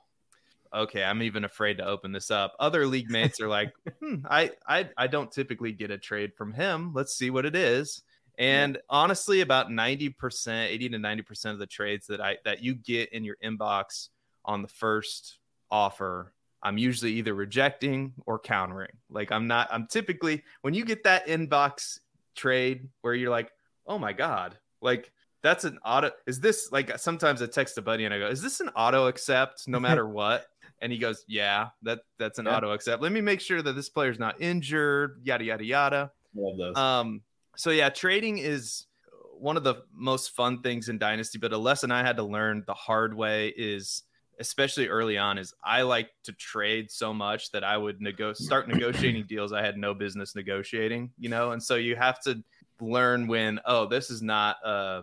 okay, 0.75 1.03
I'm 1.03 1.23
even 1.23 1.45
afraid 1.45 1.79
to 1.79 1.87
open 1.87 2.13
this 2.13 2.31
up. 2.31 2.55
Other 2.61 2.87
league 2.87 3.11
mates 3.11 3.41
are 3.41 3.49
like, 3.49 3.73
hmm, 4.01 4.17
I, 4.29 4.53
I 4.67 4.89
I 4.97 5.07
don't 5.07 5.33
typically 5.33 5.73
get 5.73 5.91
a 5.91 5.99
trade 5.99 6.35
from 6.35 6.53
him. 6.53 6.93
Let's 6.95 7.15
see 7.15 7.31
what 7.31 7.47
it 7.47 7.57
is. 7.57 8.03
And 8.39 8.79
honestly, 8.89 9.43
about 9.43 9.69
90%, 9.69 10.69
80 10.69 10.89
to 10.91 10.97
90% 10.97 11.53
of 11.53 11.59
the 11.59 11.67
trades 11.67 12.07
that 12.07 12.23
I 12.23 12.39
that 12.45 12.63
you 12.63 12.75
get 12.75 13.13
in 13.13 13.25
your 13.25 13.37
inbox 13.45 14.09
on 14.45 14.63
the 14.63 14.69
first 14.69 15.40
offer, 15.71 16.33
I'm 16.63 16.79
usually 16.79 17.13
either 17.13 17.35
rejecting 17.35 18.13
or 18.27 18.39
countering. 18.39 18.93
Like 19.09 19.33
I'm 19.33 19.47
not, 19.47 19.69
I'm 19.71 19.87
typically 19.87 20.43
when 20.63 20.75
you 20.75 20.85
get 20.85 21.05
that 21.05 21.27
inbox 21.27 22.01
trade 22.35 22.89
where 23.03 23.15
you're 23.15 23.31
like, 23.31 23.51
oh 23.87 23.99
my 23.99 24.13
God, 24.13 24.59
like 24.81 25.11
that's 25.43 25.65
an 25.65 25.79
auto 25.85 26.11
is 26.27 26.39
this 26.39 26.71
like 26.71 26.99
sometimes 26.99 27.41
I 27.41 27.47
text 27.47 27.79
a 27.79 27.83
buddy 27.83 28.05
and 28.05 28.13
I 28.13 28.19
go, 28.19 28.27
Is 28.29 28.43
this 28.43 28.61
an 28.61 28.69
auto 28.77 29.07
accept 29.07 29.67
no 29.69 29.81
matter 29.89 30.07
what? 30.07 30.47
And 30.83 30.93
he 30.93 30.99
goes, 30.99 31.25
Yeah, 31.27 31.69
that 31.83 32.01
that's 32.19 32.39
an 32.39 32.47
Yeah. 32.47 32.57
auto 32.59 32.73
accept. 32.73 33.03
Let 33.03 33.13
me 33.13 33.21
make 33.23 33.41
sure 33.41 33.63
that 33.63 33.73
this 33.73 33.89
player's 33.89 34.19
not 34.19 34.41
injured, 34.41 35.21
yada 35.25 35.45
yada 35.45 35.65
yada. 35.65 36.13
Love 36.35 36.59
those. 36.59 36.77
Um, 36.77 37.23
so 37.57 37.71
yeah, 37.71 37.89
trading 37.89 38.39
is 38.39 38.87
one 39.39 39.57
of 39.57 39.65
the 39.65 39.77
most 39.95 40.37
fun 40.37 40.61
things 40.61 40.91
in 40.91 40.99
Dynasty, 40.99 41.39
but 41.39 41.53
a 41.55 41.59
lesson 41.59 41.91
I 41.91 42.03
had 42.03 42.17
to 42.17 42.23
learn 42.23 42.63
the 42.67 42.75
hard 42.75 43.15
way 43.15 43.49
is 43.57 44.03
especially 44.41 44.89
early 44.89 45.19
on 45.19 45.39
is 45.39 45.55
I 45.63 45.83
like 45.83 46.11
to 46.25 46.33
trade 46.33 46.91
so 46.91 47.15
much 47.15 47.53
that 47.53 47.63
I 47.63 47.77
would 47.77 48.01
nego- 48.01 48.33
start 48.33 48.69
negotiating 48.69 49.27
deals 49.29 49.53
I 49.53 49.63
had 49.63 49.77
no 49.77 49.95
business 49.95 50.35
negotiating, 50.35 51.13
you 51.19 51.29
know, 51.29 51.53
and 51.53 51.63
so 51.63 51.77
you 51.77 51.95
have 51.97 52.21
to 52.23 52.43
learn 52.81 53.27
when 53.27 53.61
oh 53.67 53.87
this 53.87 54.11
is 54.11 54.23
not 54.23 54.57
a, 54.65 55.03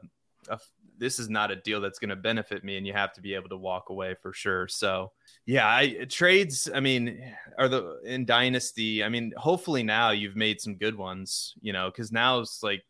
a 0.50 0.60
this 0.98 1.20
is 1.20 1.30
not 1.30 1.52
a 1.52 1.56
deal 1.56 1.80
that's 1.80 2.00
going 2.00 2.10
to 2.10 2.16
benefit 2.16 2.64
me 2.64 2.76
and 2.76 2.88
you 2.88 2.92
have 2.92 3.14
to 3.14 3.22
be 3.22 3.36
able 3.36 3.50
to 3.50 3.58
walk 3.58 3.90
away 3.90 4.16
for 4.22 4.34
sure. 4.34 4.68
So 4.68 5.12
yeah 5.48 5.66
i 5.66 6.06
trades 6.10 6.70
i 6.76 6.80
mean 6.82 7.24
are 7.58 7.70
the 7.70 8.02
in 8.04 8.26
dynasty 8.26 9.02
i 9.02 9.08
mean 9.08 9.34
hopefully 9.38 9.82
now 9.82 10.12
you've 10.12 10.36
made 10.36 10.60
some 10.60 10.76
good 10.76 10.94
ones 10.94 11.54
you 11.62 11.72
know 11.72 11.90
because 11.90 12.12
now 12.12 12.40
it's 12.40 12.62
like 12.62 12.84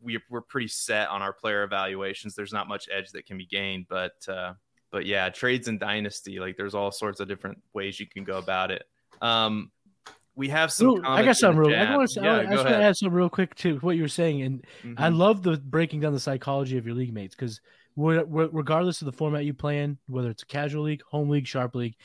we, 0.00 0.18
we're 0.30 0.40
pretty 0.40 0.68
set 0.68 1.08
on 1.10 1.20
our 1.20 1.32
player 1.32 1.62
evaluations. 1.62 2.34
There's 2.34 2.54
not 2.54 2.68
much 2.68 2.88
edge 2.90 3.10
that 3.10 3.26
can 3.26 3.36
be 3.36 3.44
gained 3.46 3.86
but 3.88 4.14
uh 4.28 4.54
but 4.90 5.06
yeah 5.06 5.28
trades 5.28 5.68
in 5.68 5.78
dynasty 5.78 6.38
like 6.38 6.56
there's 6.56 6.74
all 6.74 6.90
sorts 6.90 7.20
of 7.20 7.28
different 7.28 7.58
ways 7.72 7.98
you 8.00 8.06
can 8.06 8.24
go 8.24 8.38
about 8.38 8.70
it 8.70 8.84
um 9.22 9.70
we 10.36 10.48
have 10.48 10.72
some 10.72 10.88
Ooh, 10.88 11.02
I 11.04 11.22
got 11.24 11.36
some 11.36 11.56
real. 11.56 11.68
I 11.68 11.84
to. 12.06 12.20
Yeah, 12.22 12.32
I, 12.32 12.40
I 12.40 12.44
go 12.44 12.52
just 12.52 12.64
want 12.64 12.76
to 12.76 12.82
add 12.84 12.96
something 12.96 13.14
real 13.14 13.28
quick 13.28 13.54
to 13.56 13.76
what 13.78 13.96
you 13.96 14.02
were 14.02 14.08
saying, 14.08 14.40
and 14.42 14.64
I 14.96 15.10
Mhm. 15.10 15.18
love 15.18 15.42
the 15.42 15.58
breaking 15.58 16.00
down 16.00 16.14
the 16.14 16.20
psychology 16.20 16.78
of 16.78 16.86
your 16.86 16.94
league 16.94 17.12
mates 17.12 17.34
because 17.34 17.60
regardless 17.96 19.02
of 19.02 19.06
the 19.06 19.12
format 19.12 19.44
you 19.44 19.52
play 19.52 19.82
in, 19.82 19.98
whether 20.06 20.30
it's 20.30 20.44
a 20.44 20.46
casual 20.46 20.84
league, 20.84 21.02
home 21.02 21.28
league, 21.28 21.46
sharp 21.46 21.74
league, 21.74 21.96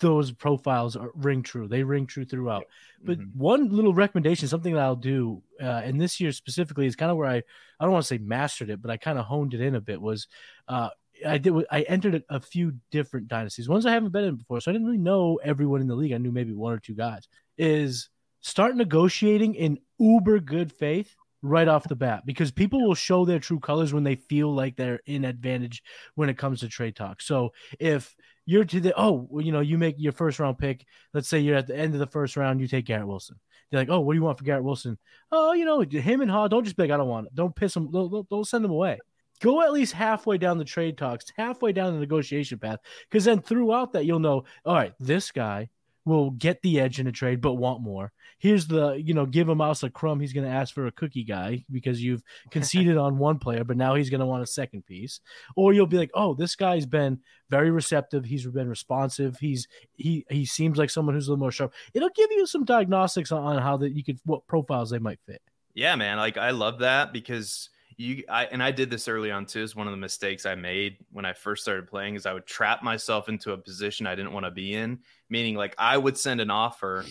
those 0.00 0.32
profiles 0.32 0.96
are, 0.96 1.10
ring 1.14 1.42
true. 1.42 1.68
They 1.68 1.82
ring 1.82 2.06
true 2.06 2.24
throughout. 2.24 2.64
But 3.04 3.18
Mhm. 3.18 3.34
one 3.34 3.68
little 3.68 3.92
recommendation, 3.92 4.48
something 4.48 4.72
that 4.74 4.82
I'll 4.82 4.96
do, 4.96 5.42
uh, 5.60 5.82
and 5.84 6.00
this 6.00 6.20
year 6.20 6.32
specifically 6.32 6.86
is 6.86 6.96
kind 6.96 7.10
of 7.10 7.16
where 7.16 7.28
I 7.28 7.36
I 7.78 7.84
don't 7.84 7.92
want 7.92 8.04
to 8.04 8.08
say 8.08 8.18
mastered 8.18 8.70
it, 8.70 8.80
but 8.80 8.90
I 8.90 8.96
kind 8.96 9.18
of 9.18 9.26
honed 9.26 9.52
it 9.52 9.60
in 9.60 9.74
a 9.74 9.80
bit. 9.80 10.00
Was 10.00 10.28
uh, 10.68 10.90
I 11.26 11.38
did 11.38 11.54
I 11.70 11.82
entered 11.82 12.22
a, 12.28 12.40
few 12.40 12.74
different 12.90 13.28
dynasties, 13.28 13.68
ones 13.68 13.86
I 13.86 13.92
haven't 13.92 14.12
been 14.12 14.24
in 14.24 14.36
before, 14.36 14.60
so 14.60 14.70
I 14.70 14.72
didn't 14.72 14.86
really 14.86 14.98
know 14.98 15.38
everyone 15.42 15.80
in 15.80 15.86
the 15.86 15.94
league. 15.94 16.12
I 16.12 16.18
knew 16.18 16.32
maybe 16.32 16.52
one 16.52 16.72
or 16.72 16.78
two 16.78 16.94
guys. 16.94 17.28
Is 17.58 18.08
start 18.40 18.76
negotiating 18.76 19.54
in 19.54 19.78
uber 19.98 20.40
good 20.40 20.72
faith 20.72 21.14
right 21.42 21.68
off 21.68 21.88
the 21.88 21.96
bat 21.96 22.24
because 22.26 22.50
people 22.50 22.86
will 22.86 22.94
show 22.94 23.24
their 23.24 23.38
true 23.38 23.60
colors 23.60 23.92
when 23.92 24.04
they 24.04 24.16
feel 24.16 24.52
like 24.52 24.76
they're 24.76 25.00
in 25.06 25.24
advantage 25.24 25.82
when 26.14 26.28
it 26.28 26.38
comes 26.38 26.60
to 26.60 26.68
trade 26.68 26.96
talk. 26.96 27.20
So 27.22 27.52
if 27.78 28.14
you're 28.44 28.64
to 28.64 28.80
the 28.80 28.94
oh 28.96 29.26
well, 29.30 29.44
you 29.44 29.52
know 29.52 29.60
you 29.60 29.78
make 29.78 29.96
your 29.98 30.12
first 30.12 30.38
round 30.38 30.58
pick, 30.58 30.84
let's 31.14 31.28
say 31.28 31.40
you're 31.40 31.56
at 31.56 31.66
the 31.66 31.76
end 31.76 31.94
of 31.94 32.00
the 32.00 32.06
first 32.06 32.36
round, 32.36 32.60
you 32.60 32.68
take 32.68 32.86
Garrett 32.86 33.06
Wilson. 33.06 33.36
They're 33.70 33.80
like, 33.80 33.90
oh, 33.90 34.00
what 34.00 34.12
do 34.12 34.18
you 34.18 34.22
want 34.22 34.38
for 34.38 34.44
Garrett 34.44 34.64
Wilson? 34.64 34.96
Oh, 35.32 35.52
you 35.52 35.64
know 35.64 35.80
him 35.80 36.20
and 36.20 36.30
Ha. 36.30 36.48
Don't 36.48 36.64
just 36.64 36.76
be 36.76 36.84
like, 36.84 36.92
I 36.92 36.96
don't 36.96 37.08
want 37.08 37.26
it. 37.26 37.34
Don't 37.34 37.54
piss 37.54 37.74
him. 37.74 37.90
Don't- 37.90 38.28
don't 38.28 38.46
send 38.46 38.64
him 38.64 38.70
away. 38.70 38.98
Go 39.40 39.62
at 39.62 39.72
least 39.72 39.92
halfway 39.92 40.38
down 40.38 40.58
the 40.58 40.64
trade 40.64 40.96
talks, 40.96 41.26
halfway 41.36 41.72
down 41.72 41.94
the 41.94 42.00
negotiation 42.00 42.58
path, 42.58 42.78
because 43.10 43.24
then 43.24 43.40
throughout 43.40 43.92
that 43.92 44.04
you'll 44.04 44.18
know, 44.18 44.44
all 44.64 44.74
right, 44.74 44.94
this 44.98 45.30
guy 45.30 45.68
will 46.06 46.30
get 46.30 46.62
the 46.62 46.80
edge 46.80 47.00
in 47.00 47.08
a 47.08 47.12
trade 47.12 47.40
but 47.40 47.54
want 47.54 47.82
more. 47.82 48.12
Here's 48.38 48.68
the, 48.68 48.92
you 48.92 49.12
know, 49.12 49.26
give 49.26 49.48
a 49.48 49.54
mouse 49.54 49.82
a 49.82 49.90
crumb. 49.90 50.20
He's 50.20 50.32
going 50.32 50.46
to 50.46 50.52
ask 50.52 50.72
for 50.72 50.86
a 50.86 50.92
cookie 50.92 51.24
guy 51.24 51.64
because 51.70 52.02
you've 52.02 52.22
conceded 52.50 52.96
on 52.96 53.18
one 53.18 53.38
player, 53.38 53.64
but 53.64 53.76
now 53.76 53.96
he's 53.96 54.08
going 54.08 54.20
to 54.20 54.26
want 54.26 54.42
a 54.42 54.46
second 54.46 54.86
piece. 54.86 55.20
Or 55.56 55.72
you'll 55.72 55.86
be 55.86 55.98
like, 55.98 56.12
oh, 56.14 56.34
this 56.34 56.54
guy's 56.54 56.86
been 56.86 57.18
very 57.50 57.70
receptive. 57.70 58.24
He's 58.24 58.46
been 58.46 58.68
responsive. 58.68 59.38
He's 59.38 59.66
he 59.96 60.24
he 60.30 60.46
seems 60.46 60.78
like 60.78 60.90
someone 60.90 61.14
who's 61.14 61.26
a 61.26 61.30
little 61.30 61.40
more 61.40 61.50
sharp. 61.50 61.74
It'll 61.92 62.08
give 62.10 62.30
you 62.30 62.46
some 62.46 62.64
diagnostics 62.64 63.32
on, 63.32 63.42
on 63.42 63.62
how 63.62 63.76
that 63.78 63.92
you 63.92 64.04
could 64.04 64.18
what 64.24 64.46
profiles 64.46 64.90
they 64.90 64.98
might 64.98 65.18
fit. 65.26 65.42
Yeah, 65.74 65.96
man. 65.96 66.18
Like 66.18 66.38
I 66.38 66.50
love 66.50 66.80
that 66.80 67.12
because 67.12 67.68
you 67.96 68.24
I 68.28 68.44
and 68.46 68.62
I 68.62 68.70
did 68.72 68.90
this 68.90 69.08
early 69.08 69.30
on 69.30 69.46
too. 69.46 69.62
Is 69.62 69.74
one 69.74 69.86
of 69.86 69.92
the 69.92 69.98
mistakes 69.98 70.44
I 70.44 70.54
made 70.54 70.98
when 71.10 71.24
I 71.24 71.32
first 71.32 71.62
started 71.62 71.86
playing 71.86 72.14
is 72.14 72.26
I 72.26 72.32
would 72.32 72.46
trap 72.46 72.82
myself 72.82 73.28
into 73.28 73.52
a 73.52 73.56
position 73.56 74.06
I 74.06 74.14
didn't 74.14 74.32
want 74.32 74.44
to 74.44 74.50
be 74.50 74.74
in. 74.74 75.00
Meaning, 75.30 75.54
like 75.54 75.74
I 75.78 75.96
would 75.96 76.18
send 76.18 76.40
an 76.40 76.50
offer 76.50 77.04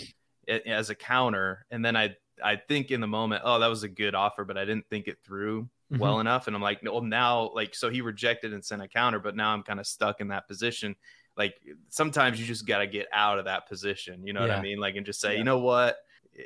as 0.47 0.89
a 0.89 0.95
counter, 0.95 1.65
and 1.71 1.83
then 1.83 1.95
I 1.95 2.15
I 2.43 2.57
think 2.57 2.91
in 2.91 3.01
the 3.01 3.07
moment, 3.07 3.41
oh, 3.45 3.59
that 3.59 3.67
was 3.67 3.83
a 3.83 3.89
good 3.89 4.13
offer, 4.13 4.45
but 4.45 4.57
I 4.57 4.65
didn't 4.65 4.87
think 4.89 5.07
it 5.07 5.17
through 5.25 5.63
mm-hmm. 5.63 5.97
well 5.97 6.19
enough, 6.19 6.47
and 6.47 6.55
I'm 6.55 6.61
like, 6.61 6.81
well, 6.83 7.01
now 7.01 7.49
like 7.53 7.73
so 7.73 7.89
he 7.89 8.01
rejected 8.01 8.53
and 8.53 8.63
sent 8.63 8.81
a 8.81 8.87
counter, 8.87 9.19
but 9.19 9.35
now 9.35 9.53
I'm 9.53 9.63
kind 9.63 9.79
of 9.79 9.87
stuck 9.87 10.21
in 10.21 10.27
that 10.29 10.47
position. 10.47 10.95
Like 11.35 11.55
sometimes 11.89 12.39
you 12.39 12.45
just 12.45 12.67
got 12.67 12.79
to 12.79 12.87
get 12.87 13.07
out 13.11 13.39
of 13.39 13.45
that 13.45 13.67
position. 13.67 14.25
You 14.25 14.33
know 14.33 14.41
yeah. 14.41 14.49
what 14.49 14.57
I 14.57 14.61
mean? 14.61 14.79
Like 14.79 14.95
and 14.95 15.05
just 15.05 15.19
say, 15.19 15.33
yeah. 15.33 15.39
you 15.39 15.43
know 15.43 15.59
what? 15.59 15.97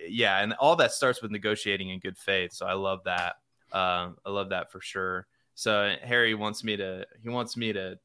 Yeah, 0.08 0.42
and 0.42 0.54
all 0.54 0.78
that 0.78 0.94
starts 0.94 1.22
with 1.22 1.32
negotiating 1.32 1.90
in 1.90 2.00
good 2.00 2.18
faith. 2.18 2.54
So 2.54 2.66
I 2.66 2.74
love 2.74 3.02
that. 3.04 3.36
Uh, 3.72 4.10
I 4.26 4.30
love 4.30 4.50
that 4.50 4.72
for 4.72 4.82
sure. 4.82 5.28
So 5.56 5.96
Harry 6.04 6.34
wants 6.36 6.64
me 6.64 6.78
to 6.78 7.06
he 7.22 7.30
wants 7.30 7.58
me 7.58 7.74
to 7.74 8.00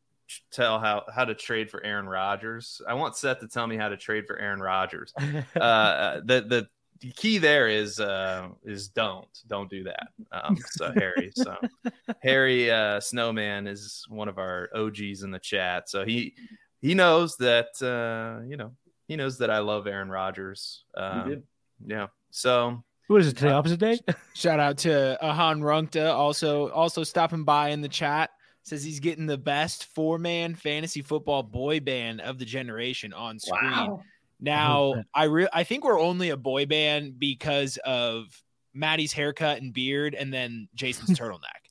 tell 0.50 0.78
how 0.78 1.04
how 1.14 1.24
to 1.24 1.34
trade 1.34 1.70
for 1.70 1.82
Aaron 1.84 2.08
Rodgers. 2.08 2.80
I 2.88 2.94
want 2.94 3.16
Seth 3.16 3.40
to 3.40 3.48
tell 3.48 3.66
me 3.66 3.76
how 3.76 3.88
to 3.88 3.96
trade 3.96 4.26
for 4.26 4.38
Aaron 4.38 4.60
Rodgers. 4.60 5.12
uh, 5.60 6.20
the 6.24 6.40
the 6.48 6.68
key 7.16 7.38
there 7.38 7.68
is 7.68 8.00
uh, 8.00 8.48
is 8.64 8.88
don't 8.88 9.28
don't 9.46 9.70
do 9.70 9.84
that. 9.84 10.08
Um, 10.32 10.56
so 10.72 10.92
Harry, 10.92 11.32
so 11.34 11.56
Harry 12.22 12.70
uh, 12.70 13.00
Snowman 13.00 13.66
is 13.66 14.04
one 14.08 14.28
of 14.28 14.38
our 14.38 14.70
OGs 14.74 15.22
in 15.22 15.30
the 15.30 15.38
chat. 15.38 15.88
So 15.88 16.04
he 16.04 16.34
he 16.80 16.94
knows 16.94 17.36
that 17.36 17.68
uh, 17.82 18.44
you 18.48 18.56
know 18.56 18.72
he 19.06 19.16
knows 19.16 19.38
that 19.38 19.50
I 19.50 19.58
love 19.58 19.86
Aaron 19.86 20.08
Rodgers. 20.08 20.84
Um, 20.96 21.42
yeah. 21.86 22.06
So 22.30 22.82
what 23.08 23.20
is 23.20 23.28
it 23.28 23.36
today? 23.36 23.50
Uh, 23.50 23.58
opposite 23.58 23.80
day. 23.80 24.00
Shout 24.34 24.60
out 24.60 24.78
to 24.78 25.22
Ahan 25.22 25.60
Runkta, 25.60 26.12
also 26.12 26.70
also 26.70 27.04
stopping 27.04 27.44
by 27.44 27.70
in 27.70 27.80
the 27.80 27.88
chat. 27.88 28.30
Says 28.62 28.82
he's 28.82 29.00
getting 29.00 29.26
the 29.26 29.36
best 29.36 29.84
four 29.94 30.18
man 30.18 30.54
fantasy 30.54 31.02
football 31.02 31.42
boy 31.42 31.80
band 31.80 32.20
of 32.20 32.38
the 32.38 32.44
generation 32.46 33.12
on 33.12 33.38
screen. 33.38 33.70
Wow. 33.70 34.02
Now, 34.40 35.04
I 35.14 35.24
re- 35.24 35.48
I 35.52 35.64
think 35.64 35.84
we're 35.84 36.00
only 36.00 36.30
a 36.30 36.36
boy 36.36 36.66
band 36.66 37.18
because 37.18 37.78
of 37.84 38.26
Matty's 38.74 39.12
haircut 39.12 39.60
and 39.60 39.72
beard, 39.72 40.14
and 40.14 40.32
then 40.32 40.68
Jason's 40.74 41.18
turtleneck. 41.18 41.63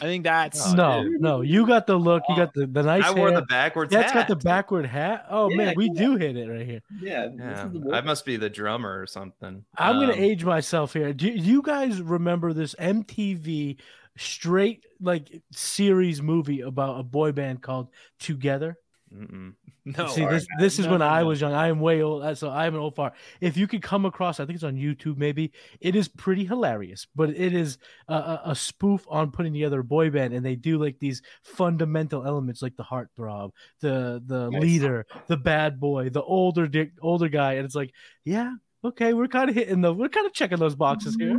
I 0.00 0.04
think 0.04 0.24
that's 0.24 0.72
no, 0.72 1.04
dude. 1.04 1.20
no. 1.20 1.40
You 1.40 1.66
got 1.66 1.86
the 1.86 1.96
look. 1.96 2.22
You 2.28 2.36
got 2.36 2.52
the, 2.54 2.66
the 2.66 2.82
nice. 2.82 3.04
I 3.04 3.12
wore 3.12 3.30
the 3.30 3.42
backwards. 3.42 3.92
That's 3.92 4.12
got 4.12 4.28
the 4.28 4.36
backward 4.36 4.86
hat. 4.86 5.26
Oh 5.30 5.48
yeah, 5.50 5.56
man, 5.56 5.74
we 5.76 5.90
yeah. 5.92 6.00
do 6.00 6.16
hit 6.16 6.36
it 6.36 6.48
right 6.48 6.66
here. 6.66 6.82
Yeah, 7.00 7.28
yeah. 7.36 7.68
I 7.92 8.00
must 8.00 8.24
be 8.24 8.36
the 8.36 8.50
drummer 8.50 9.00
or 9.00 9.06
something. 9.06 9.64
I'm 9.76 9.96
um, 9.96 10.02
gonna 10.02 10.20
age 10.20 10.44
myself 10.44 10.92
here. 10.92 11.12
Do, 11.12 11.30
do 11.30 11.38
you 11.38 11.62
guys 11.62 12.00
remember 12.00 12.52
this 12.52 12.74
MTV 12.74 13.78
straight 14.16 14.86
like 15.00 15.42
series 15.52 16.22
movie 16.22 16.60
about 16.62 17.00
a 17.00 17.02
boy 17.02 17.32
band 17.32 17.62
called 17.62 17.88
2gether? 18.20 18.74
Mm-mm. 19.14 19.54
No, 19.96 20.08
see 20.08 20.24
this. 20.24 20.48
This 20.58 20.80
is 20.80 20.86
no, 20.86 20.90
when 20.90 20.98
no, 20.98 21.06
I 21.06 21.22
was 21.22 21.40
young. 21.40 21.52
I 21.52 21.68
am 21.68 21.78
way 21.78 22.02
old, 22.02 22.36
so 22.36 22.50
I'm 22.50 22.74
an 22.74 22.80
old 22.80 22.96
far. 22.96 23.12
If 23.40 23.56
you 23.56 23.68
could 23.68 23.82
come 23.82 24.04
across, 24.04 24.40
I 24.40 24.44
think 24.44 24.56
it's 24.56 24.64
on 24.64 24.74
YouTube. 24.74 25.16
Maybe 25.16 25.52
it 25.80 25.94
is 25.94 26.08
pretty 26.08 26.44
hilarious, 26.44 27.06
but 27.14 27.30
it 27.30 27.54
is 27.54 27.78
a, 28.08 28.40
a, 28.46 28.54
spoof 28.56 29.06
on 29.08 29.30
putting 29.30 29.52
together 29.52 29.78
a 29.78 29.84
boy 29.84 30.10
band, 30.10 30.34
and 30.34 30.44
they 30.44 30.56
do 30.56 30.82
like 30.82 30.98
these 30.98 31.22
fundamental 31.44 32.26
elements, 32.26 32.62
like 32.62 32.74
the 32.74 32.82
heartthrob, 32.82 33.52
the 33.80 34.20
the 34.26 34.50
nice. 34.50 34.60
leader, 34.60 35.06
the 35.28 35.36
bad 35.36 35.78
boy, 35.78 36.08
the 36.08 36.22
older 36.22 36.66
dick, 36.66 36.90
older 37.00 37.28
guy, 37.28 37.52
and 37.52 37.64
it's 37.64 37.76
like, 37.76 37.92
yeah, 38.24 38.54
okay, 38.88 39.12
we're 39.12 39.28
kind 39.28 39.48
of 39.48 39.54
hitting 39.54 39.80
the, 39.80 39.92
we're 39.92 40.08
kind 40.08 40.26
of 40.26 40.32
checking 40.32 40.58
those 40.58 40.74
boxes 40.74 41.16
here. 41.18 41.36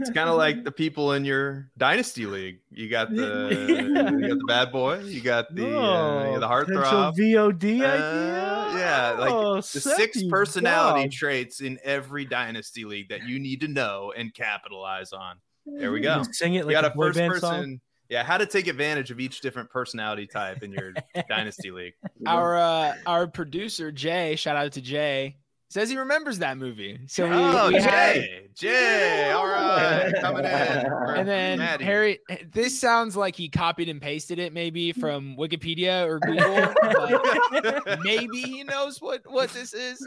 It's 0.00 0.10
kind 0.10 0.28
of 0.28 0.36
like 0.36 0.64
the 0.64 0.72
people 0.72 1.12
in 1.12 1.24
your 1.24 1.70
dynasty 1.76 2.26
league. 2.26 2.60
You 2.70 2.88
got 2.88 3.10
the, 3.14 3.48
yeah. 3.68 4.10
you 4.10 4.28
got 4.28 4.38
the 4.38 4.44
bad 4.46 4.72
boy, 4.72 5.00
you 5.00 5.20
got 5.20 5.54
the, 5.54 5.74
oh, 5.74 6.34
uh, 6.34 6.38
the 6.38 6.48
heartthrob, 6.48 7.16
VOD 7.16 7.82
uh, 7.82 7.86
idea. 7.86 8.78
Yeah, 8.78 9.16
like 9.18 9.30
oh, 9.30 9.56
the 9.56 9.62
six 9.62 10.22
personality 10.24 11.04
dog. 11.04 11.12
traits 11.12 11.60
in 11.60 11.78
every 11.82 12.24
dynasty 12.24 12.84
league 12.84 13.08
that 13.08 13.26
you 13.26 13.38
need 13.38 13.60
to 13.62 13.68
know 13.68 14.12
and 14.16 14.32
capitalize 14.32 15.12
on. 15.12 15.36
There 15.66 15.92
we 15.92 16.00
go. 16.00 16.22
Sing 16.32 16.54
it 16.54 16.64
like 16.64 16.74
you 16.74 16.80
got 16.80 16.84
a, 16.84 16.92
a 16.92 16.96
first 16.96 17.18
person. 17.18 17.40
Song? 17.40 17.80
Yeah, 18.08 18.24
how 18.24 18.38
to 18.38 18.46
take 18.46 18.68
advantage 18.68 19.10
of 19.10 19.20
each 19.20 19.42
different 19.42 19.68
personality 19.68 20.26
type 20.26 20.62
in 20.62 20.72
your 20.72 20.94
dynasty 21.28 21.70
league. 21.70 21.92
Our 22.26 22.56
uh, 22.56 22.94
our 23.06 23.26
producer 23.26 23.92
Jay, 23.92 24.36
shout 24.36 24.56
out 24.56 24.72
to 24.72 24.80
Jay 24.80 25.36
Says 25.70 25.90
he 25.90 25.98
remembers 25.98 26.38
that 26.38 26.56
movie. 26.56 26.98
So 27.08 27.28
we, 27.28 27.34
oh, 27.34 27.68
we 27.68 27.74
Jay, 27.74 27.80
had... 27.82 28.24
Jay, 28.54 29.30
all 29.32 29.46
right, 29.46 30.14
coming 30.18 30.46
in. 30.46 30.50
And 30.50 31.28
then 31.28 31.58
Matty. 31.58 31.84
Harry, 31.84 32.18
this 32.52 32.80
sounds 32.80 33.14
like 33.16 33.36
he 33.36 33.50
copied 33.50 33.90
and 33.90 34.00
pasted 34.00 34.38
it, 34.38 34.54
maybe 34.54 34.92
from 34.92 35.36
Wikipedia 35.36 36.06
or 36.06 36.20
Google. 37.90 37.98
maybe 38.02 38.40
he 38.40 38.64
knows 38.64 39.02
what 39.02 39.30
what 39.30 39.50
this 39.50 39.74
is. 39.74 39.98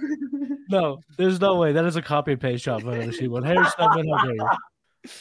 No, 0.68 1.00
there's 1.18 1.39
no 1.39 1.58
way. 1.58 1.74
That 1.74 1.86
is 1.86 1.96
a 1.96 2.01
copy 2.01 2.32
and 2.32 2.41
paste 2.41 2.63
job 2.63 2.82
I've 2.88 3.00
ever 3.00 3.12
seen 3.12 3.30
one. 3.30 3.44
Harry 3.44 3.63
Stubman, 3.65 4.10
how 4.10 4.25
dare 4.25 4.34
you? 4.34 4.48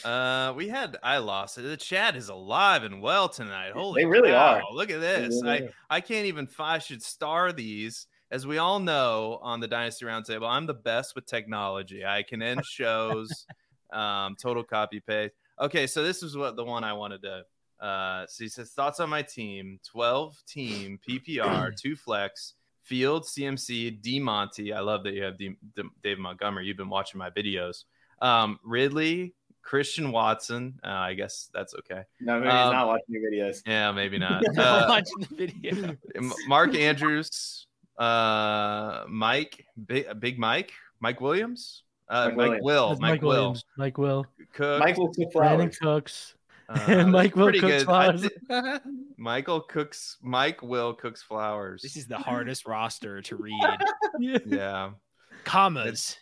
Uh, 0.03 0.53
we 0.55 0.69
had 0.69 0.97
I 1.03 1.19
lost 1.19 1.59
it. 1.59 1.63
The 1.63 1.77
chat 1.77 2.15
is 2.15 2.29
alive 2.29 2.83
and 2.83 2.99
well 2.99 3.29
tonight. 3.29 3.73
Holy, 3.73 4.01
they 4.01 4.05
really 4.07 4.29
cow. 4.31 4.55
are. 4.55 4.61
Look 4.73 4.89
at 4.89 5.01
this. 5.01 5.39
Really 5.43 5.69
I 5.89 5.97
I 5.97 6.01
can't 6.01 6.25
even. 6.25 6.47
I 6.57 6.79
should 6.79 7.03
star 7.03 7.51
these 7.51 8.07
as 8.31 8.47
we 8.47 8.57
all 8.57 8.79
know 8.79 9.39
on 9.41 9.59
the 9.59 9.67
Dynasty 9.67 10.05
Roundtable, 10.05 10.49
I'm 10.49 10.65
the 10.65 10.73
best 10.73 11.15
with 11.15 11.25
technology. 11.25 12.05
I 12.05 12.23
can 12.23 12.41
end 12.41 12.65
shows, 12.65 13.45
um, 13.93 14.35
total 14.41 14.63
copy 14.63 15.01
paste. 15.01 15.35
Okay, 15.59 15.85
so 15.85 16.01
this 16.03 16.23
is 16.23 16.35
what 16.35 16.55
the 16.55 16.63
one 16.63 16.83
I 16.83 16.93
wanted 16.93 17.21
to. 17.23 17.85
Uh, 17.85 18.25
so 18.27 18.43
he 18.43 18.49
says 18.49 18.71
thoughts 18.71 18.99
on 18.99 19.09
my 19.09 19.21
team: 19.21 19.79
12 19.91 20.41
team 20.47 20.99
PPR, 21.07 21.75
two 21.81 21.95
flex, 21.95 22.53
Field, 22.83 23.23
CMC, 23.23 24.01
D 24.01 24.19
Monty. 24.19 24.73
I 24.73 24.79
love 24.79 25.03
that 25.03 25.13
you 25.13 25.23
have 25.23 25.37
D, 25.37 25.55
D, 25.75 25.83
David 26.01 26.19
Montgomery. 26.19 26.65
You've 26.65 26.77
been 26.77 26.89
watching 26.89 27.19
my 27.19 27.29
videos. 27.29 27.83
Um, 28.21 28.59
Ridley, 28.63 29.33
Christian 29.61 30.11
Watson. 30.11 30.79
Uh, 30.83 30.89
I 30.89 31.13
guess 31.13 31.49
that's 31.53 31.73
okay. 31.75 32.03
No, 32.19 32.39
maybe 32.39 32.49
um, 32.49 32.67
he's 32.67 32.73
not 32.73 32.87
watching 32.87 33.05
your 33.09 33.31
videos. 33.31 33.61
Yeah, 33.65 33.91
maybe 33.91 34.17
not. 34.17 34.43
Uh, 34.57 34.85
watching 34.87 35.19
the 35.19 35.35
video. 35.35 35.95
Mark 36.47 36.75
Andrews, 36.75 37.67
uh, 38.01 39.05
Mike, 39.07 39.65
Big, 39.85 40.19
Big 40.19 40.39
Mike, 40.39 40.73
Mike 40.99 41.21
Williams, 41.21 41.83
uh, 42.09 42.31
Mike, 42.35 42.51
Mike 42.51 42.63
Will, 42.63 42.89
Mike, 42.89 42.99
Mike, 42.99 43.21
Will, 43.21 43.29
Williams, 43.29 43.65
Mike 43.77 43.97
Will, 43.97 44.25
Cook, 44.53 44.79
Michael 44.79 45.13
Brandin 45.33 45.77
Cooks. 45.79 46.33
Uh, 46.67 47.05
Mike 47.07 47.35
Will 47.35 47.51
cooks 47.51 47.83
flowers. 47.83 48.27
Michael 49.17 49.61
cooks. 49.61 50.17
Mike 50.21 50.63
Will 50.63 50.93
cooks 50.93 51.21
flowers. 51.21 51.81
This 51.83 51.95
is 51.95 52.07
the 52.07 52.17
hardest 52.17 52.65
roster 52.65 53.21
to 53.21 53.35
read. 53.35 53.77
yeah, 54.45 54.91
commas. 55.43 56.17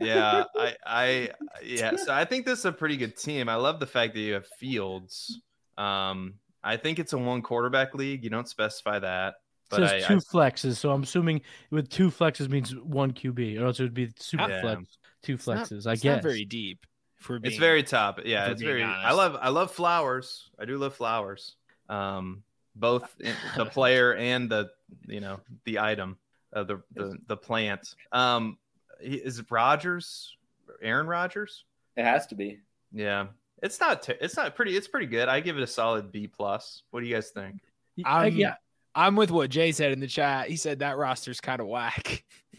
yeah, 0.00 0.44
I, 0.54 0.76
I, 0.84 1.30
yeah. 1.64 1.96
So 1.96 2.12
I 2.12 2.26
think 2.26 2.44
this 2.44 2.58
is 2.58 2.64
a 2.66 2.72
pretty 2.72 2.98
good 2.98 3.16
team. 3.16 3.48
I 3.48 3.54
love 3.54 3.80
the 3.80 3.86
fact 3.86 4.12
that 4.14 4.20
you 4.20 4.34
have 4.34 4.46
Fields. 4.58 5.40
Um, 5.78 6.34
I 6.62 6.76
think 6.76 6.98
it's 6.98 7.14
a 7.14 7.18
one 7.18 7.40
quarterback 7.40 7.94
league. 7.94 8.22
You 8.22 8.30
don't 8.30 8.48
specify 8.48 8.98
that. 8.98 9.36
But 9.72 9.88
says 9.88 10.04
I, 10.04 10.06
two 10.06 10.14
I, 10.14 10.18
flexes, 10.18 10.76
so 10.76 10.92
I'm 10.92 11.02
assuming 11.02 11.40
with 11.70 11.88
two 11.88 12.10
flexes 12.10 12.48
means 12.48 12.76
one 12.76 13.12
QB, 13.12 13.60
or 13.60 13.66
else 13.66 13.80
it 13.80 13.84
would 13.84 13.94
be 13.94 14.12
super 14.18 14.48
yeah. 14.48 14.60
flex, 14.60 14.98
two 15.22 15.36
flexes. 15.36 15.86
Not, 15.86 15.92
I 15.92 15.96
guess 15.96 16.22
very 16.22 16.44
deep. 16.44 16.86
For 17.16 17.38
being, 17.38 17.52
it's 17.52 17.60
very 17.60 17.82
top. 17.82 18.20
Yeah, 18.24 18.50
it's 18.50 18.60
very. 18.60 18.82
Honest. 18.82 19.06
I 19.06 19.12
love 19.12 19.36
I 19.40 19.48
love 19.48 19.70
flowers. 19.70 20.50
I 20.58 20.64
do 20.64 20.76
love 20.76 20.94
flowers. 20.94 21.56
Um, 21.88 22.42
both 22.74 23.14
the 23.56 23.66
player 23.66 24.14
and 24.14 24.50
the 24.50 24.70
you 25.06 25.20
know 25.20 25.40
the 25.64 25.78
item, 25.78 26.18
uh, 26.52 26.64
the 26.64 26.82
the 26.94 27.16
the 27.28 27.36
plant. 27.36 27.94
Um, 28.12 28.58
is 29.00 29.38
it 29.38 29.46
Rodgers? 29.50 30.36
Aaron 30.82 31.06
Rodgers? 31.06 31.64
It 31.96 32.04
has 32.04 32.26
to 32.28 32.34
be. 32.34 32.58
Yeah, 32.92 33.26
it's 33.62 33.80
not. 33.80 34.02
T- 34.02 34.14
it's 34.20 34.36
not 34.36 34.54
pretty. 34.54 34.76
It's 34.76 34.88
pretty 34.88 35.06
good. 35.06 35.28
I 35.28 35.40
give 35.40 35.56
it 35.56 35.62
a 35.62 35.66
solid 35.66 36.12
B 36.12 36.26
plus. 36.26 36.82
What 36.90 37.00
do 37.00 37.06
you 37.06 37.14
guys 37.14 37.30
think? 37.30 37.60
Um, 38.04 38.34
yeah, 38.34 38.54
I'm 38.94 39.16
with 39.16 39.30
what 39.30 39.50
Jay 39.50 39.72
said 39.72 39.92
in 39.92 40.00
the 40.00 40.06
chat. 40.06 40.48
He 40.48 40.56
said 40.56 40.80
that 40.80 40.96
roster's 40.96 41.40
kind 41.40 41.60
of 41.60 41.66
whack. 41.66 42.24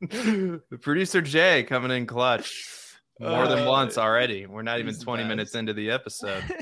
the 0.00 0.60
producer 0.80 1.20
Jay 1.20 1.64
coming 1.64 1.90
in 1.90 2.06
clutch 2.06 2.78
more 3.20 3.44
uh, 3.44 3.54
than 3.54 3.66
once 3.66 3.98
already. 3.98 4.46
We're 4.46 4.62
not 4.62 4.78
even 4.78 4.94
20 4.94 5.22
nice. 5.22 5.28
minutes 5.28 5.54
into 5.54 5.72
the 5.72 5.90
episode. 5.90 6.44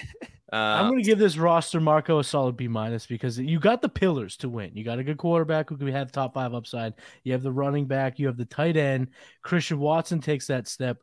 Uh, 0.53 0.57
I'm 0.57 0.91
going 0.91 1.03
to 1.03 1.05
give 1.05 1.19
this 1.19 1.37
roster 1.37 1.81
Marco 1.81 2.21
a 2.21 2.25
solid 2.25 2.57
B 2.57 2.69
minus 2.69 3.05
because 3.05 3.37
you 3.37 3.59
got 3.59 3.83
the 3.83 3.89
pillars 3.89 4.37
to 4.39 4.49
win. 4.49 4.71
You 4.75 4.85
got 4.85 5.01
a 5.01 5.05
good 5.05 5.19
quarterback 5.19 5.69
who 5.69 5.77
can 5.77 5.89
have 5.89 6.13
top 6.13 6.35
five 6.35 6.55
upside. 6.55 6.95
You 7.25 7.33
have 7.33 7.43
the 7.43 7.51
running 7.51 7.87
back. 7.87 8.21
You 8.21 8.29
have 8.29 8.37
the 8.37 8.45
tight 8.45 8.77
end. 8.77 9.09
Christian 9.43 9.81
Watson 9.81 10.21
takes 10.21 10.47
that 10.47 10.69
step, 10.69 10.99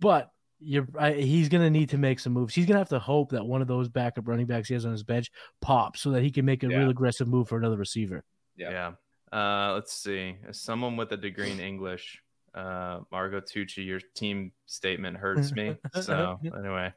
but 0.00 0.28
you're 0.60 0.86
I, 0.98 1.12
he's 1.12 1.48
going 1.48 1.62
to 1.62 1.70
need 1.70 1.90
to 1.90 1.98
make 1.98 2.20
some 2.20 2.32
moves. 2.32 2.54
He's 2.54 2.66
going 2.66 2.74
to 2.74 2.78
have 2.80 2.88
to 2.90 2.98
hope 2.98 3.30
that 3.30 3.44
one 3.44 3.62
of 3.62 3.68
those 3.68 3.88
backup 3.88 4.28
running 4.28 4.46
backs 4.46 4.68
he 4.68 4.74
has 4.74 4.84
on 4.86 4.92
his 4.92 5.02
bench 5.02 5.30
pops 5.60 6.00
so 6.00 6.10
that 6.12 6.22
he 6.22 6.30
can 6.30 6.44
make 6.44 6.62
a 6.62 6.68
Yeah. 6.68 6.78
real 6.78 6.90
aggressive 6.90 7.28
move 7.28 7.48
for 7.48 7.58
another 7.58 7.76
receiver. 7.76 8.24
Yeah. 8.56 8.70
yeah. 8.70 8.92
Uh, 9.32 9.74
let's 9.74 9.92
see. 9.92 10.36
As 10.48 10.60
someone 10.60 10.96
with 10.96 11.10
a 11.12 11.16
degree 11.16 11.50
in 11.50 11.58
English, 11.60 12.22
uh, 12.54 13.00
Margot 13.10 13.40
Tucci, 13.40 13.84
your 13.84 14.00
team 14.14 14.52
statement 14.66 15.16
hurts 15.16 15.52
me. 15.52 15.76
So 16.00 16.38
anyway, 16.44 16.92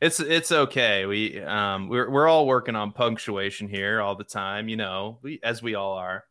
it's 0.00 0.18
it's 0.20 0.50
okay. 0.50 1.04
We 1.04 1.40
um 1.42 1.88
we're 1.88 2.08
we're 2.10 2.28
all 2.28 2.46
working 2.46 2.76
on 2.76 2.92
punctuation 2.92 3.68
here 3.68 4.00
all 4.00 4.14
the 4.16 4.24
time. 4.24 4.70
You 4.70 4.76
know, 4.76 5.18
we 5.22 5.38
as 5.42 5.62
we 5.62 5.74
all 5.74 5.92
are. 5.92 6.24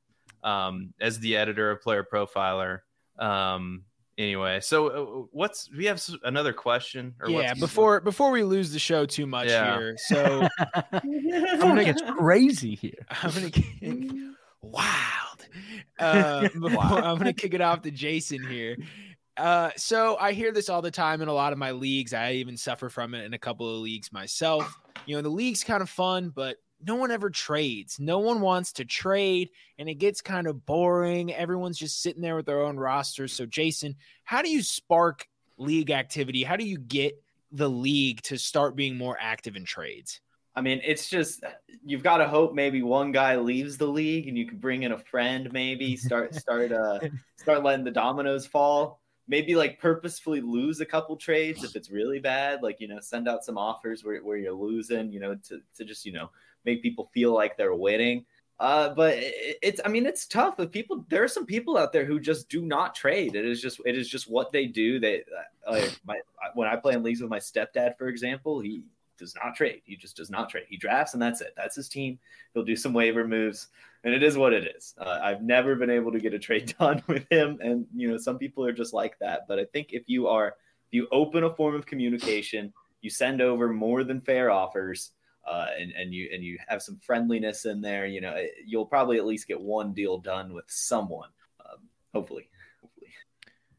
Um, 0.44 0.96
as 1.00 1.20
the 1.20 1.38
editor 1.38 1.70
of 1.70 1.82
Player 1.82 2.04
Profiler. 2.12 2.80
Um. 3.20 3.84
Anyway, 4.18 4.60
so 4.60 4.88
uh, 4.88 5.28
what's 5.32 5.70
we 5.76 5.86
have 5.86 6.04
another 6.24 6.54
question? 6.54 7.16
Or 7.22 7.30
yeah, 7.30 7.38
what's- 7.38 7.60
before 7.60 8.02
before 8.02 8.32
we 8.32 8.44
lose 8.44 8.72
the 8.72 8.80
show 8.80 9.06
too 9.06 9.26
much 9.26 9.48
Yeah. 9.48 9.78
here. 9.78 9.96
So 9.98 10.48
Phone 11.60 11.84
gets 11.84 12.02
crazy 12.18 12.76
here. 12.76 13.06
I'm 13.10 13.32
gonna 13.32 13.50
kick, 13.50 13.66
wild. 14.62 15.48
Uh, 16.00 16.50
before, 16.60 16.84
I'm 16.84 17.18
gonna 17.18 17.34
kick 17.34 17.54
it 17.54 17.62
off 17.62 17.82
to 17.84 17.92
Jason 17.92 18.46
here. 18.46 18.78
Uh, 19.38 19.72
so 19.78 20.18
I 20.20 20.34
hear 20.34 20.52
this 20.52 20.68
all 20.70 20.82
the 20.82 20.92
time 20.92 21.22
in 21.22 21.28
a 21.30 21.34
lot 21.34 21.54
of 21.54 21.58
my 21.58 21.72
leagues. 21.72 22.14
I 22.14 22.34
even 22.34 22.58
suffer 22.58 22.90
from 22.90 23.14
it 23.16 23.24
in 23.24 23.34
a 23.34 23.40
couple 23.40 23.74
of 23.74 23.82
leagues 23.82 24.12
myself. 24.12 24.78
You 25.06 25.16
know, 25.16 25.22
the 25.22 25.30
league's 25.30 25.64
kind 25.64 25.82
of 25.82 25.90
fun, 25.90 26.32
but 26.36 26.58
no 26.86 26.96
one 26.96 27.12
ever 27.12 27.30
trades. 27.30 28.00
No 28.00 28.20
one 28.20 28.42
wants 28.42 28.74
to 28.74 28.86
trade, 28.86 29.50
and 29.78 29.90
it 29.90 29.96
gets 29.96 30.22
kind 30.22 30.48
of 30.48 30.66
boring. 30.66 31.34
Everyone's 31.34 31.78
just 31.78 32.02
sitting 32.02 32.22
there 32.22 32.36
with 32.36 32.46
their 32.46 32.62
own 32.62 32.78
rosters. 32.78 33.34
So, 33.34 33.46
Jason, 33.46 33.96
how 34.24 34.42
do 34.42 34.50
you 34.50 34.62
spark 34.64 35.28
league 35.58 35.92
activity? 35.92 36.44
How 36.44 36.56
do 36.56 36.66
you 36.66 36.78
get 36.78 37.22
the 37.52 37.70
league 37.70 38.22
to 38.24 38.38
start 38.38 38.76
being 38.76 38.98
more 38.98 39.18
active 39.20 39.56
in 39.56 39.66
trades? 39.66 40.22
I 40.56 40.62
mean, 40.62 40.82
it's 40.84 41.10
just 41.10 41.44
you've 41.86 42.04
got 42.04 42.18
to 42.18 42.28
hope 42.28 42.54
maybe 42.54 42.82
one 42.82 43.12
guy 43.12 43.38
leaves 43.38 43.78
the 43.78 43.88
league 43.88 44.28
and 44.28 44.38
you 44.38 44.46
can 44.46 44.58
bring 44.58 44.84
in 44.84 44.92
a 44.92 44.98
friend, 44.98 45.50
maybe 45.52 45.96
start 45.98 46.36
start 46.36 46.72
uh 46.72 47.00
start 47.38 47.64
letting 47.64 47.86
the 47.86 47.92
dominoes 47.92 48.46
fall. 48.46 49.00
Maybe 49.28 49.56
like 49.56 49.80
purposefully 49.80 50.42
lose 50.42 50.82
a 50.82 50.86
couple 50.86 51.16
trades 51.16 51.64
if 51.64 51.76
it's 51.78 51.90
really 51.90 52.20
bad. 52.20 52.62
Like 52.62 52.82
you 52.82 52.90
know, 52.90 53.00
send 53.00 53.30
out 53.30 53.46
some 53.46 53.58
offers 53.58 54.04
where, 54.04 54.20
where 54.20 54.38
you're 54.38 54.52
losing. 54.52 55.12
You 55.12 55.22
know, 55.22 55.36
to 55.48 55.62
to 55.78 55.86
just 55.86 56.06
you 56.06 56.12
know 56.12 56.30
make 56.66 56.82
people 56.82 57.10
feel 57.14 57.34
like 57.34 57.58
they're 57.58 57.76
winning. 57.76 58.26
Uh, 58.62 58.94
but 58.94 59.18
it, 59.18 59.58
it's 59.64 59.82
I 59.84 59.88
mean 59.88 60.06
it's 60.06 60.28
tough. 60.28 60.60
If 60.60 60.72
people 60.72 61.04
there 61.10 61.24
are 61.24 61.28
some 61.28 61.48
people 61.48 61.78
out 61.78 61.92
there 61.92 62.06
who 62.06 62.20
just 62.20 62.48
do 62.48 62.62
not 62.62 62.94
trade. 62.94 63.36
It 63.36 63.44
is 63.44 63.60
just 63.60 63.82
it 63.86 63.98
is 63.98 64.08
just 64.08 64.30
what 64.30 64.52
they 64.52 64.68
do. 64.68 65.00
They 65.00 65.24
uh, 65.66 65.72
like 65.72 66.00
my 66.06 66.20
when 66.54 66.68
I 66.68 66.76
play 66.76 66.94
in 66.94 67.02
leagues 67.02 67.22
with 67.22 67.32
my 67.32 67.40
stepdad, 67.40 67.98
for 67.98 68.08
example, 68.08 68.60
he 68.60 68.84
does 69.18 69.34
not 69.36 69.56
trade. 69.56 69.82
He 69.86 69.96
just 69.96 70.16
does 70.16 70.30
not 70.30 70.50
trade. 70.50 70.66
He 70.70 70.78
drafts 70.78 71.14
and 71.14 71.22
that's 71.22 71.42
it. 71.42 71.54
That's 71.58 71.76
his 71.76 71.90
team. 71.90 72.20
He'll 72.54 72.64
do 72.64 72.76
some 72.76 72.94
waiver 72.94 73.28
moves, 73.28 73.70
and 74.04 74.14
it 74.14 74.22
is 74.22 74.38
what 74.38 74.54
it 74.54 74.76
is. 74.76 74.94
Uh, 75.00 75.20
I've 75.24 75.42
never 75.42 75.76
been 75.76 75.90
able 75.90 76.12
to 76.12 76.20
get 76.20 76.36
a 76.36 76.40
trade 76.40 76.76
done 76.80 77.02
with 77.08 77.26
him, 77.32 77.58
and 77.62 77.88
you 77.96 78.12
know 78.12 78.18
some 78.18 78.38
people 78.38 78.64
are 78.64 78.72
just 78.72 78.94
like 78.94 79.18
that. 79.22 79.48
But 79.48 79.58
I 79.58 79.66
think 79.66 79.88
if 79.92 80.04
you 80.06 80.28
are, 80.28 80.50
if 80.50 80.92
you 80.92 81.08
open 81.12 81.46
a 81.46 81.56
form 81.56 81.74
of 81.74 81.88
communication, 81.88 82.74
you 83.02 83.10
send 83.10 83.42
over 83.42 83.70
more 83.70 84.04
than 84.04 84.22
fair 84.22 84.52
offers, 84.52 85.14
uh, 85.46 85.68
and 85.80 85.92
and 85.92 86.14
you 86.14 86.30
and 86.34 86.44
you 86.44 86.58
have 86.68 86.82
some 86.82 87.00
friendliness 87.06 87.66
in 87.66 87.82
there. 87.82 88.06
You 88.06 88.22
know, 88.22 88.34
it- 88.36 88.52
you'll 88.66 88.86
probably 88.86 89.18
at 89.18 89.26
least 89.26 89.48
get 89.48 89.60
one 89.60 89.94
deal 89.94 90.18
done 90.18 90.54
with 90.54 90.66
someone. 90.68 91.30
Um, 91.60 91.80
hopefully, 92.14 92.50
hopefully. 92.82 93.08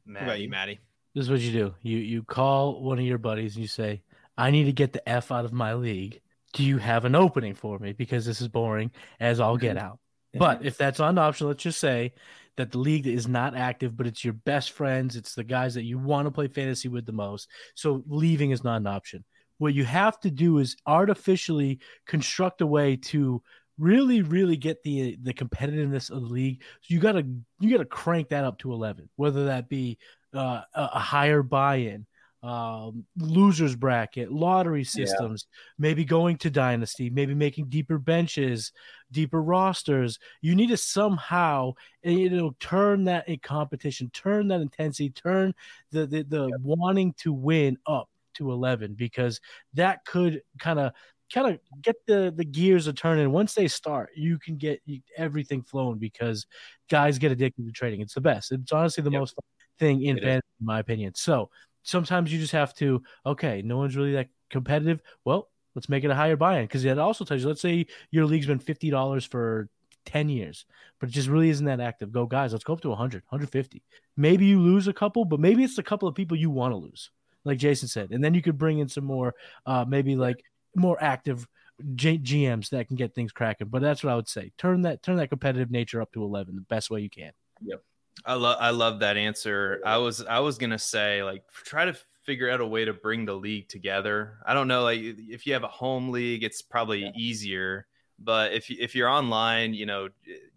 What 0.07 0.23
about 0.23 0.41
you, 0.41 0.49
Matty? 0.49 0.81
This 1.15 1.25
is 1.25 1.31
what 1.31 1.41
you 1.41 1.53
do. 1.53 1.75
You 1.83 1.99
you 1.99 2.23
call 2.23 2.83
one 2.83 2.99
of 2.99 3.05
your 3.05 3.19
buddies 3.19 3.55
and 3.55 3.63
you 3.63 3.69
say, 3.69 4.03
"I 4.37 4.51
need 4.51 4.65
to 4.65 4.73
get 4.73 4.93
the 4.93 5.07
f 5.09 5.31
out 5.31 5.45
of 5.45 5.53
my 5.53 5.75
league. 5.75 6.21
Do 6.55 6.65
you 6.65 6.79
have 6.79 7.05
an 7.05 7.15
opening 7.15 7.55
for 7.55 7.79
me? 7.79 7.93
Because 7.93 8.25
this 8.27 8.41
is 8.41 8.49
boring 8.49 8.91
as 9.21 9.41
all 9.41 9.57
get 9.57 9.77
out." 9.77 9.99
But 10.39 10.65
if 10.65 10.79
that's 10.79 10.99
not 10.99 11.11
an 11.11 11.19
option, 11.19 11.47
let's 11.47 11.63
just 11.63 11.79
say 11.79 12.15
that 12.57 12.71
the 12.71 12.79
league 12.79 13.07
is 13.07 13.29
not 13.29 13.55
active, 13.55 13.97
but 13.97 14.07
it's 14.07 14.25
your 14.25 14.33
best 14.35 14.73
friends, 14.73 15.17
it's 15.17 15.35
the 15.35 15.45
guys 15.45 15.75
that 15.75 15.85
you 15.85 15.99
want 15.99 16.27
to 16.27 16.31
play 16.31 16.49
fantasy 16.49 16.89
with 16.89 17.05
the 17.07 17.13
most. 17.13 17.49
So 17.75 18.03
leaving 18.07 18.51
is 18.51 18.65
not 18.65 18.77
an 18.77 18.87
option. 18.87 19.25
What 19.63 19.75
you 19.75 19.85
have 19.85 20.19
to 20.23 20.31
do 20.33 20.59
is 20.59 20.77
artificially 20.89 21.79
construct 22.05 22.63
a 22.63 22.67
way 22.67 22.97
to 22.97 23.41
really, 23.79 24.23
really 24.23 24.57
get 24.57 24.83
the 24.83 25.17
the 25.23 25.33
competitiveness 25.33 26.11
of 26.11 26.23
the 26.23 26.27
league. 26.27 26.65
So 26.81 26.95
you 26.95 26.99
gotta 26.99 27.25
you 27.61 27.71
gotta 27.71 27.85
crank 27.85 28.31
that 28.31 28.43
up 28.43 28.59
to 28.59 28.73
eleven, 28.73 29.09
whether 29.15 29.45
that 29.45 29.69
be 29.69 29.99
uh, 30.35 30.63
a, 30.75 30.99
higher 30.99 31.45
buy-in, 31.45 32.07
um, 32.43 33.05
losers 33.17 33.77
bracket, 33.77 34.33
lottery 34.33 34.83
systems, 34.83 35.47
maybe 35.79 36.05
going 36.05 36.39
to 36.39 36.51
dynasty, 36.51 37.09
maybe 37.09 37.33
making 37.33 37.69
deeper 37.69 37.99
benches, 37.99 38.73
deeper 39.13 39.41
rosters. 39.41 40.19
You 40.41 40.57
need 40.57 40.71
to 40.71 40.77
somehow 40.77 41.75
eh, 42.03 42.11
you 42.11 42.31
know 42.31 42.57
turn 42.59 43.05
that 43.05 43.29
in 43.29 43.39
competition, 43.39 44.11
turn 44.13 44.49
that 44.49 44.61
intensity, 44.61 45.11
turn 45.11 45.55
the 45.93 46.05
the, 46.05 46.25
the 46.25 46.59
wanting 46.65 47.13
to 47.19 47.33
win 47.33 47.79
up 47.87 48.09
to 48.35 48.53
11 48.53 48.95
because 48.95 49.41
that 49.75 50.05
could 50.05 50.43
kind 50.59 50.79
of 50.79 50.93
kind 51.33 51.55
of 51.55 51.59
get 51.83 51.97
the 52.07 52.33
the 52.37 52.45
gears 52.45 52.87
a 52.87 52.93
turning. 52.93 53.31
Once 53.33 53.55
they 53.55 53.69
start 53.69 54.11
you 54.15 54.39
can 54.39 54.57
get 54.57 54.81
everything 55.17 55.63
flowing 55.63 55.99
because 55.99 56.47
guys 56.91 57.19
get 57.19 57.33
addicted 57.33 57.65
to 57.67 57.73
trading. 57.73 58.01
It's 58.01 58.15
the 58.15 58.21
best. 58.21 58.53
It's 58.53 58.73
honestly 58.73 59.03
the 59.03 59.11
Yep. 59.11 59.21
most 59.21 59.35
fun 59.35 59.43
thing 59.79 60.03
in 60.03 60.19
It 60.19 60.25
is. 60.25 60.25
fantasy 60.25 60.47
in 60.61 60.67
my 60.67 60.79
opinion. 60.81 61.15
So 61.15 61.51
sometimes 61.83 62.33
you 62.33 62.39
just 62.39 62.53
have 62.53 62.75
to 62.75 63.03
okay 63.27 63.63
no 63.63 63.77
one's 63.79 63.97
really 63.97 64.13
that 64.13 64.29
competitive. 64.51 65.01
Well 65.25 65.49
let's 65.75 65.89
make 65.89 66.05
it 66.05 66.11
a 66.11 66.15
higher 66.15 66.37
buy-in 66.37 66.65
because 66.67 66.85
it 66.85 66.99
also 66.99 67.25
tells 67.25 67.41
you 67.43 67.49
let's 67.49 67.63
say 67.63 67.87
your 68.11 68.27
league's 68.27 68.47
been 68.47 68.59
$50 68.59 69.25
for 69.25 69.69
10 70.05 70.29
years 70.29 70.67
but 71.01 71.09
it 71.09 71.13
just 71.13 71.29
really 71.29 71.49
isn't 71.49 71.67
that 71.67 71.81
active. 71.81 72.13
Go 72.13 72.27
guys 72.27 72.53
let's 72.53 72.65
go 72.65 72.73
up 72.75 72.81
to 72.83 72.91
100 72.91 73.23
150 73.29 73.83
maybe 74.17 74.45
you 74.47 74.61
lose 74.61 74.87
a 74.89 74.93
couple 74.93 75.25
but 75.25 75.41
maybe 75.41 75.65
it's 75.65 75.79
a 75.79 75.83
couple 75.83 76.09
of 76.09 76.15
people 76.15 76.37
you 76.37 76.51
want 76.51 76.73
to 76.73 76.77
lose 76.77 77.11
like 77.45 77.59
jason 77.59 77.89
said 77.89 78.11
and 78.11 78.23
then 78.23 78.35
you 78.35 78.43
could 78.43 78.59
bring 78.59 78.79
in 78.79 78.89
some 78.89 79.05
more 79.05 79.35
uh 79.67 79.85
maybe 79.87 80.17
like 80.17 80.45
more 80.77 80.97
active 81.03 81.47
G- 81.95 82.19
gms 82.19 82.69
that 82.71 82.87
can 82.87 82.97
get 82.97 83.15
things 83.15 83.33
cracking 83.33 83.69
but 83.69 83.83
that's 83.83 84.05
what 84.05 84.13
i 84.13 84.17
would 84.17 84.29
say 84.29 84.53
turn 84.59 84.83
that 84.83 85.03
turn 85.03 85.17
that 85.17 85.29
competitive 85.29 85.71
nature 85.71 86.01
up 86.01 86.13
to 86.13 86.23
11 86.23 86.55
the 86.55 86.61
best 86.63 86.91
way 86.91 87.01
you 87.01 87.11
can 87.11 87.33
Yep. 87.65 87.83
I 88.27 88.35
love 88.35 88.57
I 88.61 88.71
love 88.71 89.01
that 89.01 89.17
answer. 89.17 89.81
I 89.87 89.97
was 89.97 90.23
I 90.25 90.41
was 90.41 90.59
gonna 90.59 90.79
say 90.79 91.23
like 91.23 91.45
try 91.65 91.85
to 91.87 91.97
figure 92.25 92.51
out 92.51 92.61
a 92.61 92.67
way 92.67 92.85
to 92.85 92.93
bring 92.93 93.25
the 93.25 93.35
league 93.35 93.69
together. 93.69 94.39
I 94.45 94.53
don't 94.53 94.69
know 94.69 94.83
like 94.83 95.01
if 95.01 95.47
you 95.47 95.55
have 95.55 95.63
a 95.65 95.69
home 95.69 96.11
league, 96.11 96.45
it's 96.45 96.61
probably 96.61 97.05
Yeah. 97.05 97.11
easier. 97.17 97.87
But 98.19 98.53
if 98.53 98.71
if 98.71 98.95
you're 98.95 99.09
online, 99.09 99.73
you 99.75 99.87
know, 99.87 100.09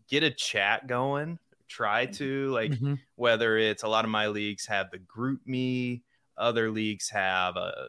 get 0.09 0.23
a 0.23 0.31
chat 0.31 0.85
going. 0.87 1.39
Try 1.67 2.07
to 2.07 2.51
like 2.51 2.71
Mhm. 2.73 2.99
whether 3.15 3.57
it's 3.57 3.83
a 3.83 3.87
lot 3.87 4.03
of 4.03 4.11
my 4.11 4.27
leagues 4.27 4.65
have 4.65 4.91
the 4.91 4.99
group 4.99 5.41
me, 5.47 6.03
other 6.37 6.71
leagues 6.71 7.09
have 7.09 7.55
a 7.55 7.87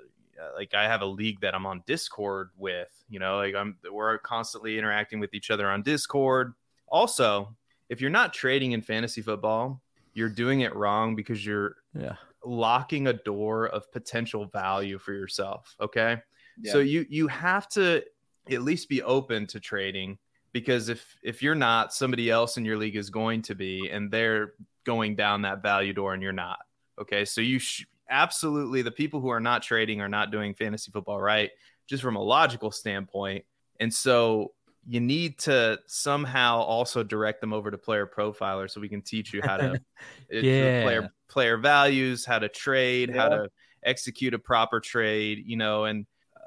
like 0.55 0.75
I 0.75 0.85
have 0.85 1.01
a 1.01 1.07
league 1.07 1.41
that 1.41 1.55
I'm 1.55 1.67
on 1.67 1.83
Discord 1.87 2.51
with. 2.57 2.89
You 3.09 3.19
know, 3.19 3.37
like 3.37 3.55
I'm 3.55 3.77
we're 3.91 4.19
constantly 4.19 4.79
interacting 4.79 5.21
with 5.21 5.35
each 5.35 5.51
other 5.51 5.69
on 5.69 5.83
Discord. 5.83 6.55
Also, 6.89 7.57
if 7.89 8.01
you're 8.01 8.11
not 8.11 8.33
trading 8.33 8.73
in 8.73 8.83
fantasy 8.83 9.23
football, 9.23 9.81
you're 10.15 10.29
doing 10.29 10.61
it 10.61 10.75
wrong 10.75 11.17
because 11.17 11.45
you're 11.45 11.77
yeah 11.99 12.17
locking 12.45 13.09
a 13.09 13.13
door 13.13 13.67
of 13.67 13.91
potential 13.93 14.47
value 14.47 14.99
for 14.99 15.13
yourself. 15.13 15.75
Okay. 15.81 16.19
Yeah. 16.61 16.73
So 16.73 16.79
you 16.79 17.07
you 17.09 17.29
have 17.29 17.69
to 17.71 18.03
at 18.51 18.63
least 18.63 18.89
be 18.89 19.03
open 19.03 19.47
to 19.49 19.61
trading 19.61 20.19
because 20.53 20.89
if 20.89 21.19
if 21.23 21.43
you're 21.43 21.55
not, 21.55 21.93
somebody 21.93 22.31
else 22.31 22.57
in 22.57 22.65
your 22.65 22.79
league 22.79 22.97
is 22.97 23.11
going 23.11 23.43
to 23.43 23.55
be, 23.55 23.91
and 23.91 24.11
they're 24.11 24.55
going 24.85 25.17
down 25.17 25.43
that 25.43 25.63
value 25.63 25.93
door, 25.93 26.15
and 26.15 26.23
you're 26.23 26.33
not. 26.33 26.61
Okay. 27.01 27.25
So 27.25 27.41
you 27.41 27.59
sh- 27.59 27.85
absolutely 28.09 28.83
the 28.83 28.91
people 28.91 29.21
who 29.21 29.29
are 29.29 29.41
not 29.41 29.63
trading 29.63 30.01
are 30.01 30.09
not 30.09 30.31
doing 30.31 30.55
fantasy 30.55 30.91
football 30.91 31.21
right, 31.21 31.51
just 31.87 32.03
from 32.03 32.17
a 32.17 32.23
logical 32.23 32.71
standpoint. 32.71 33.45
And 33.81 33.93
so 33.93 34.53
you 34.89 35.01
need 35.01 35.39
to 35.41 35.79
somehow 35.87 36.59
also 36.59 37.03
direct 37.03 37.41
them 37.41 37.53
over 37.53 37.71
to 37.71 37.79
player 37.79 38.07
profiler 38.07 38.71
so 38.71 38.81
we 38.81 38.89
can 38.89 39.03
teach 39.03 39.33
you 39.33 39.43
how 39.43 39.57
to 39.57 39.79
Yeah. 40.31 40.71
player 40.83 41.13
player 41.29 41.57
values 41.57 42.25
how 42.25 42.39
to 42.39 42.49
trade 42.49 43.11
how 43.11 43.29
to 43.29 43.49
execute 43.85 44.35
a 44.35 44.39
proper 44.39 44.81
trade 44.81 45.43
you 45.45 45.57
know 45.57 45.85
and 45.85 46.07
uh, 46.37 46.41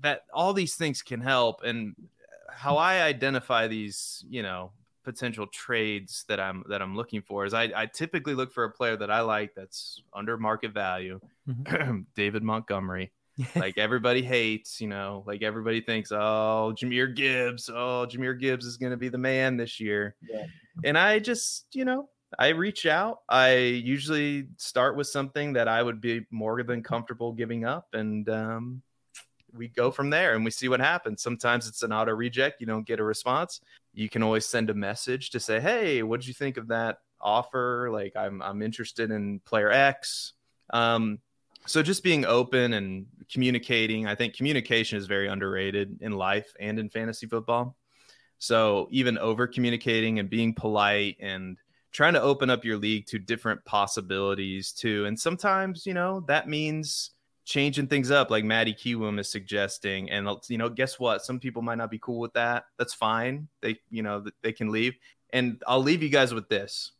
that 0.00 0.22
all 0.32 0.52
these 0.52 0.74
things 0.76 1.02
can 1.02 1.20
help 1.20 1.62
and 1.62 1.94
how 2.50 2.76
i 2.76 3.02
identify 3.02 3.66
these 3.66 4.24
you 4.28 4.42
know 4.42 4.72
potential 5.08 5.46
trades 5.46 6.24
that 6.28 6.38
i'm 6.38 6.62
that 6.68 6.82
i'm 6.82 6.94
looking 6.94 7.22
for 7.22 7.46
is 7.46 7.54
i, 7.54 7.70
I 7.74 7.86
typically 7.86 8.34
look 8.34 8.52
for 8.52 8.64
a 8.64 8.70
player 8.70 8.96
that 8.96 9.10
i 9.10 9.20
like 9.20 9.54
that's 9.54 10.02
under 10.12 10.36
market 10.36 10.72
value 10.72 11.20
david 12.14 12.42
montgomery 12.42 13.10
like 13.56 13.78
everybody 13.78 14.22
hates, 14.22 14.80
you 14.80 14.88
know, 14.88 15.22
like 15.26 15.42
everybody 15.42 15.80
thinks, 15.80 16.10
oh, 16.10 16.74
Jahmyr 16.76 17.14
Gibbs, 17.14 17.68
oh, 17.68 18.06
Jahmyr 18.08 18.38
Gibbs 18.38 18.66
is 18.66 18.76
going 18.76 18.90
to 18.90 18.96
be 18.96 19.08
the 19.08 19.18
man 19.18 19.56
this 19.56 19.78
year. 19.78 20.16
Yeah. 20.28 20.46
And 20.84 20.98
I 20.98 21.18
just, 21.20 21.66
you 21.72 21.84
know, 21.84 22.08
I 22.38 22.48
reach 22.48 22.84
out. 22.84 23.20
I 23.28 23.54
usually 23.54 24.48
start 24.56 24.96
with 24.96 25.06
something 25.06 25.52
that 25.54 25.68
I 25.68 25.82
would 25.82 26.00
be 26.00 26.26
more 26.30 26.62
than 26.62 26.82
comfortable 26.82 27.32
giving 27.32 27.64
up. 27.64 27.86
And 27.92 28.28
um, 28.28 28.82
we 29.58 29.68
go 29.68 29.90
from 29.90 30.10
there 30.10 30.34
and 30.34 30.44
we 30.44 30.50
see 30.50 30.68
what 30.68 30.80
happens. 30.80 31.22
Sometimes 31.22 31.66
it's 31.68 31.82
an 31.82 31.92
auto 31.92 32.12
reject, 32.12 32.60
you 32.60 32.66
don't 32.66 32.86
get 32.86 33.00
a 33.00 33.04
response. 33.04 33.60
You 33.92 34.08
can 34.08 34.22
always 34.22 34.46
send 34.46 34.70
a 34.70 34.74
message 34.74 35.30
to 35.30 35.40
say, 35.40 35.60
hey, 35.60 36.02
what 36.02 36.20
did 36.20 36.28
you 36.28 36.34
think 36.34 36.56
of 36.56 36.68
that 36.68 36.98
offer? 37.20 37.90
Like, 37.92 38.14
I'm, 38.16 38.40
I'm 38.40 38.62
interested 38.62 39.10
in 39.10 39.40
player 39.40 39.70
X. 39.70 40.34
Um, 40.70 41.18
so 41.68 41.82
just 41.82 42.02
being 42.02 42.24
open 42.24 42.72
and 42.72 43.06
communicating 43.30 44.06
i 44.06 44.14
think 44.14 44.34
communication 44.34 44.96
is 44.96 45.06
very 45.06 45.28
underrated 45.28 45.98
in 46.00 46.12
life 46.12 46.54
and 46.58 46.78
in 46.78 46.88
fantasy 46.88 47.26
football 47.26 47.76
so 48.38 48.88
even 48.90 49.18
over 49.18 49.46
communicating 49.46 50.18
and 50.18 50.30
being 50.30 50.54
polite 50.54 51.16
and 51.20 51.58
trying 51.92 52.14
to 52.14 52.22
open 52.22 52.48
up 52.48 52.64
your 52.64 52.76
league 52.76 53.06
to 53.06 53.18
different 53.18 53.62
possibilities 53.64 54.72
too 54.72 55.04
and 55.04 55.18
sometimes 55.18 55.84
you 55.84 55.94
know 55.94 56.24
that 56.26 56.48
means 56.48 57.10
changing 57.48 57.86
things 57.86 58.10
up 58.10 58.30
like 58.30 58.44
matty 58.44 58.74
kiwoom 58.74 59.18
is 59.18 59.30
suggesting 59.30 60.10
and 60.10 60.28
you 60.48 60.58
know 60.58 60.68
guess 60.68 60.98
what 60.98 61.24
some 61.24 61.40
people 61.40 61.62
might 61.62 61.78
not 61.78 61.90
be 61.90 61.98
cool 61.98 62.18
with 62.18 62.32
that 62.34 62.64
that's 62.76 62.92
fine 62.92 63.48
they 63.62 63.78
you 63.90 64.02
know 64.02 64.22
they 64.42 64.52
can 64.52 64.70
leave 64.70 64.94
and 65.32 65.62
i'll 65.66 65.82
leave 65.82 66.02
you 66.02 66.10
guys 66.10 66.34
with 66.34 66.46
this 66.50 66.92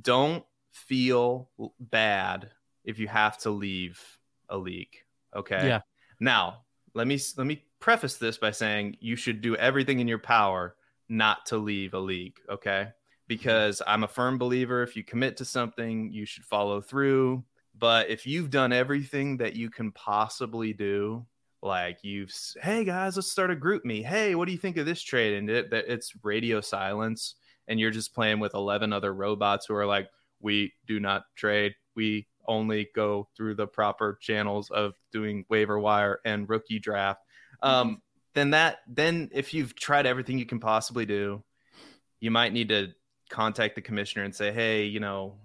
don't 0.00 0.44
feel 0.72 1.48
bad 1.78 2.50
if 2.84 2.98
you 2.98 3.08
have 3.08 3.38
to 3.38 3.50
leave 3.50 4.00
a 4.48 4.58
league. 4.58 4.96
Okay. 5.34 5.68
Yeah. 5.68 5.80
Now, 6.20 6.64
let 6.94 7.06
me 7.06 7.18
let 7.36 7.46
me 7.46 7.64
preface 7.80 8.16
this 8.16 8.38
by 8.38 8.50
saying 8.50 8.96
you 9.00 9.16
should 9.16 9.40
do 9.40 9.56
everything 9.56 10.00
in 10.00 10.08
your 10.08 10.18
power 10.18 10.76
not 11.08 11.46
to 11.46 11.56
leave 11.56 11.94
a 11.94 11.98
league, 11.98 12.38
okay? 12.48 12.88
Because 13.26 13.82
I'm 13.86 14.04
a 14.04 14.08
firm 14.08 14.38
believer 14.38 14.82
if 14.82 14.96
you 14.96 15.04
commit 15.04 15.36
to 15.38 15.44
something, 15.44 16.10
you 16.12 16.26
should 16.26 16.44
follow 16.44 16.80
through. 16.80 17.44
But 17.76 18.10
if 18.10 18.26
you've 18.26 18.50
done 18.50 18.72
everything 18.72 19.38
that 19.38 19.56
you 19.56 19.70
can 19.70 19.92
possibly 19.92 20.72
do, 20.72 21.26
like 21.62 21.98
you've, 22.02 22.32
hey 22.62 22.84
guys, 22.84 23.16
let's 23.16 23.30
start 23.30 23.50
a 23.50 23.56
GroupMe. 23.56 24.04
Hey, 24.04 24.34
what 24.34 24.46
do 24.46 24.52
you 24.52 24.58
think 24.58 24.76
of 24.76 24.86
this 24.86 25.02
trade? 25.02 25.34
And 25.34 25.50
it, 25.50 25.72
it's 25.72 26.12
radio 26.22 26.60
silence, 26.60 27.34
and 27.66 27.80
you're 27.80 27.90
just 27.90 28.14
playing 28.14 28.38
with 28.38 28.54
11 28.54 28.92
other 28.92 29.12
robots 29.12 29.66
who 29.66 29.74
are 29.74 29.86
like, 29.86 30.08
we 30.40 30.72
do 30.86 31.00
not 31.00 31.24
trade. 31.34 31.74
We 31.96 32.26
only 32.46 32.88
go 32.94 33.28
through 33.36 33.54
the 33.54 33.66
proper 33.66 34.18
channels 34.20 34.70
of 34.70 34.94
doing 35.10 35.46
waiver 35.48 35.78
wire 35.78 36.20
and 36.24 36.48
rookie 36.48 36.78
draft. 36.78 37.20
Um. 37.62 38.02
Then 38.34 38.50
that 38.50 38.78
then 38.88 39.30
if 39.32 39.54
you've 39.54 39.76
tried 39.76 40.06
everything 40.06 40.38
you 40.38 40.44
can 40.44 40.58
possibly 40.58 41.06
do, 41.06 41.44
you 42.18 42.32
might 42.32 42.52
need 42.52 42.68
to 42.70 42.88
contact 43.30 43.76
the 43.76 43.80
commissioner 43.80 44.24
and 44.24 44.34
say, 44.34 44.52
hey, 44.52 44.86
you 44.86 44.98
know, 44.98 45.36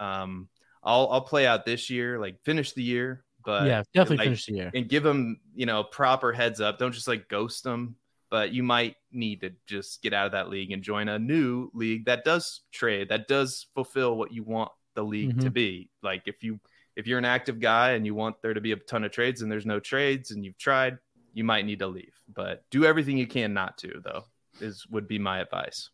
um, 0.00 0.48
I'll 0.82 1.08
I'll 1.10 1.22
play 1.22 1.46
out 1.46 1.64
this 1.64 1.90
year, 1.90 2.18
like 2.18 2.42
finish 2.42 2.72
the 2.72 2.82
year, 2.82 3.24
but 3.44 3.66
yeah, 3.66 3.82
definitely 3.94 4.18
like, 4.18 4.26
finish 4.26 4.46
the 4.46 4.54
year 4.54 4.70
and 4.74 4.88
give 4.88 5.02
them 5.02 5.40
you 5.54 5.66
know 5.66 5.84
proper 5.84 6.32
heads 6.32 6.60
up. 6.60 6.78
Don't 6.78 6.92
just 6.92 7.08
like 7.08 7.28
ghost 7.28 7.64
them. 7.64 7.96
But 8.30 8.50
you 8.50 8.62
might 8.62 8.96
need 9.12 9.42
to 9.42 9.50
just 9.66 10.02
get 10.02 10.14
out 10.14 10.24
of 10.24 10.32
that 10.32 10.48
league 10.48 10.72
and 10.72 10.82
join 10.82 11.08
a 11.08 11.18
new 11.18 11.70
league 11.74 12.06
that 12.06 12.24
does 12.24 12.62
trade, 12.72 13.10
that 13.10 13.28
does 13.28 13.66
fulfill 13.74 14.16
what 14.16 14.32
you 14.32 14.42
want 14.42 14.70
the 14.94 15.02
league 15.02 15.32
mm-hmm. 15.32 15.40
to 15.40 15.50
be. 15.50 15.90
Like 16.02 16.22
if 16.26 16.42
you 16.42 16.58
if 16.96 17.06
you're 17.06 17.18
an 17.18 17.24
active 17.24 17.60
guy 17.60 17.92
and 17.92 18.06
you 18.06 18.14
want 18.14 18.40
there 18.42 18.54
to 18.54 18.60
be 18.60 18.72
a 18.72 18.76
ton 18.76 19.04
of 19.04 19.12
trades 19.12 19.42
and 19.42 19.50
there's 19.50 19.66
no 19.66 19.80
trades 19.80 20.30
and 20.30 20.44
you've 20.44 20.58
tried, 20.58 20.98
you 21.32 21.44
might 21.44 21.66
need 21.66 21.80
to 21.80 21.86
leave. 21.86 22.14
But 22.32 22.64
do 22.70 22.84
everything 22.84 23.18
you 23.18 23.26
can 23.26 23.52
not 23.52 23.78
to 23.78 24.00
though 24.02 24.24
is 24.60 24.86
would 24.90 25.08
be 25.08 25.18
my 25.18 25.40
advice. 25.40 25.90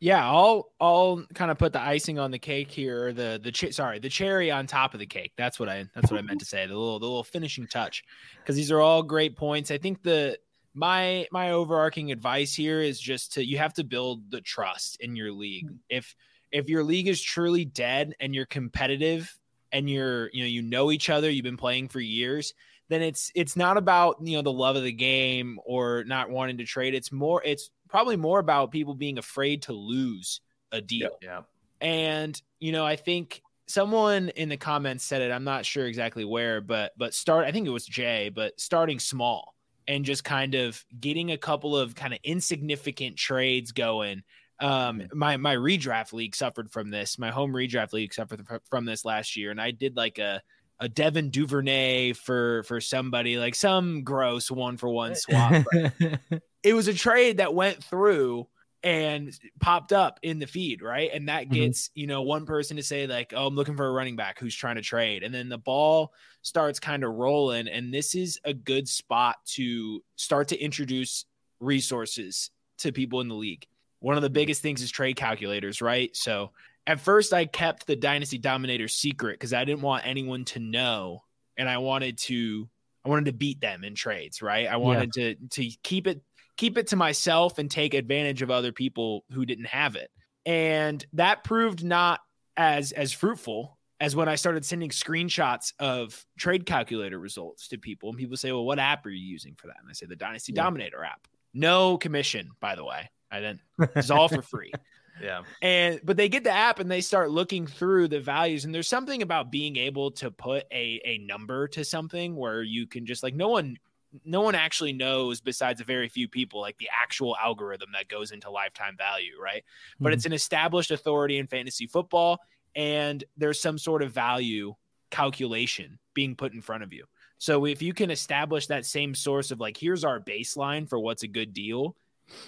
Yeah, 0.00 0.24
I'll 0.24 0.70
I'll 0.80 1.24
kind 1.34 1.50
of 1.50 1.58
put 1.58 1.72
the 1.72 1.80
icing 1.80 2.18
on 2.18 2.30
the 2.30 2.38
cake 2.38 2.70
here, 2.70 3.12
the 3.12 3.40
the 3.42 3.50
ch- 3.50 3.72
sorry, 3.72 3.98
the 3.98 4.08
cherry 4.08 4.50
on 4.50 4.66
top 4.66 4.94
of 4.94 5.00
the 5.00 5.06
cake. 5.06 5.32
That's 5.36 5.58
what 5.58 5.68
I 5.68 5.86
that's 5.94 6.10
what 6.10 6.18
I 6.18 6.22
meant 6.22 6.40
to 6.40 6.46
say. 6.46 6.66
The 6.66 6.76
little 6.76 7.00
the 7.00 7.06
little 7.06 7.24
finishing 7.24 7.66
touch, 7.66 8.04
because 8.36 8.54
these 8.54 8.70
are 8.70 8.80
all 8.80 9.02
great 9.02 9.36
points. 9.36 9.72
I 9.72 9.78
think 9.78 10.02
the 10.02 10.38
my 10.72 11.26
my 11.32 11.50
overarching 11.50 12.12
advice 12.12 12.54
here 12.54 12.80
is 12.80 13.00
just 13.00 13.32
to 13.34 13.44
you 13.44 13.58
have 13.58 13.74
to 13.74 13.84
build 13.84 14.30
the 14.30 14.40
trust 14.40 14.98
in 15.00 15.16
your 15.16 15.32
league. 15.32 15.66
Mm-hmm. 15.66 15.76
If 15.88 16.14
if 16.52 16.68
your 16.68 16.84
league 16.84 17.08
is 17.08 17.20
truly 17.20 17.64
dead 17.64 18.14
and 18.20 18.34
you're 18.34 18.46
competitive 18.46 19.36
and 19.72 19.88
you're 19.90 20.30
you 20.32 20.42
know 20.42 20.48
you 20.48 20.62
know 20.62 20.90
each 20.90 21.10
other 21.10 21.30
you've 21.30 21.44
been 21.44 21.56
playing 21.56 21.88
for 21.88 22.00
years 22.00 22.54
then 22.88 23.02
it's 23.02 23.30
it's 23.34 23.56
not 23.56 23.76
about 23.76 24.16
you 24.22 24.36
know 24.36 24.42
the 24.42 24.52
love 24.52 24.76
of 24.76 24.82
the 24.82 24.92
game 24.92 25.58
or 25.64 26.04
not 26.04 26.30
wanting 26.30 26.58
to 26.58 26.64
trade 26.64 26.94
it's 26.94 27.12
more 27.12 27.42
it's 27.44 27.70
probably 27.88 28.16
more 28.16 28.38
about 28.38 28.70
people 28.70 28.94
being 28.94 29.18
afraid 29.18 29.62
to 29.62 29.72
lose 29.72 30.40
a 30.72 30.80
deal. 30.80 31.18
Yeah. 31.22 31.42
And 31.80 32.40
you 32.60 32.72
know 32.72 32.84
i 32.84 32.96
think 32.96 33.42
someone 33.66 34.30
in 34.30 34.48
the 34.48 34.56
comments 34.56 35.04
said 35.04 35.22
it 35.22 35.30
i'm 35.30 35.44
not 35.44 35.64
sure 35.66 35.86
exactly 35.86 36.24
where 36.24 36.60
but 36.60 36.92
but 36.96 37.14
start 37.14 37.44
i 37.44 37.52
think 37.52 37.66
it 37.66 37.70
was 37.70 37.84
jay 37.84 38.30
but 38.30 38.58
starting 38.58 38.98
small 38.98 39.54
and 39.86 40.04
just 40.04 40.22
kind 40.22 40.54
of 40.54 40.84
getting 41.00 41.32
a 41.32 41.38
couple 41.38 41.76
of 41.76 41.94
kind 41.94 42.12
of 42.12 42.20
insignificant 42.22 43.16
trades 43.16 43.72
going. 43.72 44.22
Um, 44.60 45.04
my 45.14 45.38
my 45.38 45.56
redraft 45.56 46.12
league 46.12 46.36
suffered 46.36 46.70
from 46.70 46.90
this. 46.90 47.18
My 47.18 47.30
home 47.30 47.52
redraft 47.52 47.94
league 47.94 48.12
suffered 48.12 48.46
from 48.68 48.84
this 48.84 49.04
last 49.04 49.34
year, 49.36 49.50
and 49.50 49.60
I 49.60 49.70
did 49.70 49.96
like 49.96 50.18
a 50.18 50.42
a 50.80 50.88
Devin 50.88 51.30
Duvernay 51.30 52.12
for 52.12 52.62
for 52.64 52.80
somebody 52.80 53.36
like 53.36 53.54
some 53.54 54.04
gross 54.04 54.50
one 54.50 54.76
for 54.76 54.88
one 54.88 55.14
swap. 55.14 55.64
it 56.62 56.74
was 56.74 56.88
a 56.88 56.94
trade 56.94 57.38
that 57.38 57.54
went 57.54 57.82
through 57.82 58.46
and 58.82 59.36
popped 59.60 59.92
up 59.92 60.20
in 60.22 60.38
the 60.38 60.46
feed, 60.46 60.82
right? 60.82 61.10
And 61.12 61.28
that 61.28 61.44
mm-hmm. 61.44 61.54
gets, 61.54 61.88
mm-hmm. 61.88 62.00
you 62.00 62.06
know, 62.06 62.22
one 62.22 62.46
person 62.46 62.76
to 62.76 62.82
say, 62.82 63.06
like, 63.06 63.32
oh, 63.34 63.46
I'm 63.46 63.56
looking 63.56 63.76
for 63.76 63.86
a 63.86 63.92
running 63.92 64.16
back 64.16 64.38
who's 64.38 64.54
trying 64.54 64.76
to 64.76 64.82
trade. 64.82 65.22
And 65.22 65.34
then 65.34 65.48
the 65.48 65.58
ball 65.58 66.12
starts 66.42 66.78
kind 66.78 67.02
of 67.02 67.14
rolling. 67.14 67.68
And 67.68 67.92
this 67.92 68.14
is 68.14 68.38
a 68.44 68.54
good 68.54 68.88
spot 68.88 69.36
to 69.54 70.02
start 70.16 70.48
to 70.48 70.58
introduce 70.58 71.24
resources 71.60 72.50
to 72.78 72.92
people 72.92 73.20
in 73.20 73.28
the 73.28 73.34
league. 73.34 73.66
One 74.00 74.16
of 74.16 74.22
the 74.22 74.30
biggest 74.30 74.62
things 74.62 74.80
is 74.80 74.92
trade 74.92 75.16
calculators, 75.16 75.82
right? 75.82 76.14
So 76.16 76.52
at 76.88 77.00
first 77.00 77.34
I 77.34 77.44
kept 77.44 77.86
the 77.86 77.94
Dynasty 77.94 78.38
Dominator 78.38 78.88
secret 78.88 79.34
because 79.34 79.52
I 79.52 79.64
didn't 79.64 79.82
want 79.82 80.06
anyone 80.06 80.46
to 80.46 80.58
know 80.58 81.22
and 81.56 81.68
I 81.68 81.78
wanted 81.78 82.18
to 82.18 82.68
I 83.04 83.10
wanted 83.10 83.26
to 83.26 83.32
beat 83.32 83.60
them 83.60 83.84
in 83.84 83.94
trades, 83.94 84.42
right? 84.42 84.66
I 84.66 84.78
wanted 84.78 85.12
yeah. 85.14 85.34
to 85.34 85.34
to 85.50 85.76
keep 85.82 86.06
it 86.06 86.22
keep 86.56 86.78
it 86.78 86.88
to 86.88 86.96
myself 86.96 87.58
and 87.58 87.70
take 87.70 87.92
advantage 87.92 88.40
of 88.40 88.50
other 88.50 88.72
people 88.72 89.24
who 89.30 89.44
didn't 89.44 89.66
have 89.66 89.96
it. 89.96 90.10
And 90.46 91.04
that 91.12 91.44
proved 91.44 91.84
not 91.84 92.20
as 92.56 92.92
as 92.92 93.12
fruitful 93.12 93.78
as 94.00 94.16
when 94.16 94.28
I 94.28 94.36
started 94.36 94.64
sending 94.64 94.90
screenshots 94.90 95.74
of 95.78 96.24
trade 96.38 96.64
calculator 96.64 97.18
results 97.18 97.68
to 97.68 97.78
people. 97.78 98.08
And 98.08 98.18
people 98.18 98.38
say, 98.38 98.50
Well, 98.50 98.64
what 98.64 98.78
app 98.78 99.04
are 99.04 99.10
you 99.10 99.24
using 99.24 99.54
for 99.56 99.66
that? 99.66 99.76
And 99.80 99.90
I 99.90 99.92
say 99.92 100.06
the 100.06 100.16
Dynasty 100.16 100.54
yeah. 100.54 100.62
Dominator 100.62 101.04
app. 101.04 101.28
No 101.52 101.98
commission, 101.98 102.50
by 102.60 102.76
the 102.76 102.84
way. 102.84 103.10
I 103.30 103.40
didn't. 103.40 103.60
It's 103.94 104.10
all 104.10 104.28
for 104.28 104.40
free. 104.40 104.72
yeah. 105.22 105.42
And 105.62 106.00
but 106.04 106.16
they 106.16 106.28
get 106.28 106.44
the 106.44 106.50
app 106.50 106.78
and 106.78 106.90
they 106.90 107.00
start 107.00 107.30
looking 107.30 107.66
through 107.66 108.08
the 108.08 108.20
values. 108.20 108.64
And 108.64 108.74
there's 108.74 108.88
something 108.88 109.22
about 109.22 109.50
being 109.50 109.76
able 109.76 110.10
to 110.12 110.30
put 110.30 110.64
a 110.72 111.00
a 111.04 111.18
number 111.18 111.68
to 111.68 111.84
something 111.84 112.36
where 112.36 112.62
you 112.62 112.86
can 112.86 113.06
just 113.06 113.22
like 113.22 113.34
no 113.34 113.48
one 113.48 113.78
no 114.24 114.40
one 114.40 114.54
actually 114.54 114.92
knows 114.92 115.40
besides 115.40 115.80
a 115.80 115.84
very 115.84 116.08
few 116.08 116.28
people 116.28 116.60
like 116.60 116.78
the 116.78 116.88
actual 116.92 117.36
algorithm 117.42 117.90
that 117.92 118.08
goes 118.08 118.30
into 118.30 118.50
lifetime 118.50 118.96
value, 118.96 119.34
right? 119.42 119.62
Mm-hmm. 119.62 120.04
But 120.04 120.12
it's 120.14 120.26
an 120.26 120.32
established 120.32 120.90
authority 120.90 121.38
in 121.38 121.46
fantasy 121.46 121.86
football 121.86 122.40
and 122.74 123.22
there's 123.36 123.60
some 123.60 123.78
sort 123.78 124.02
of 124.02 124.12
value 124.12 124.74
calculation 125.10 125.98
being 126.14 126.36
put 126.36 126.52
in 126.52 126.60
front 126.60 126.82
of 126.82 126.92
you. 126.92 127.04
So 127.38 127.66
if 127.66 127.82
you 127.82 127.94
can 127.94 128.10
establish 128.10 128.66
that 128.66 128.84
same 128.84 129.14
source 129.14 129.50
of 129.50 129.60
like 129.60 129.76
here's 129.76 130.04
our 130.04 130.20
baseline 130.20 130.88
for 130.88 130.98
what's 130.98 131.22
a 131.22 131.28
good 131.28 131.52
deal 131.52 131.96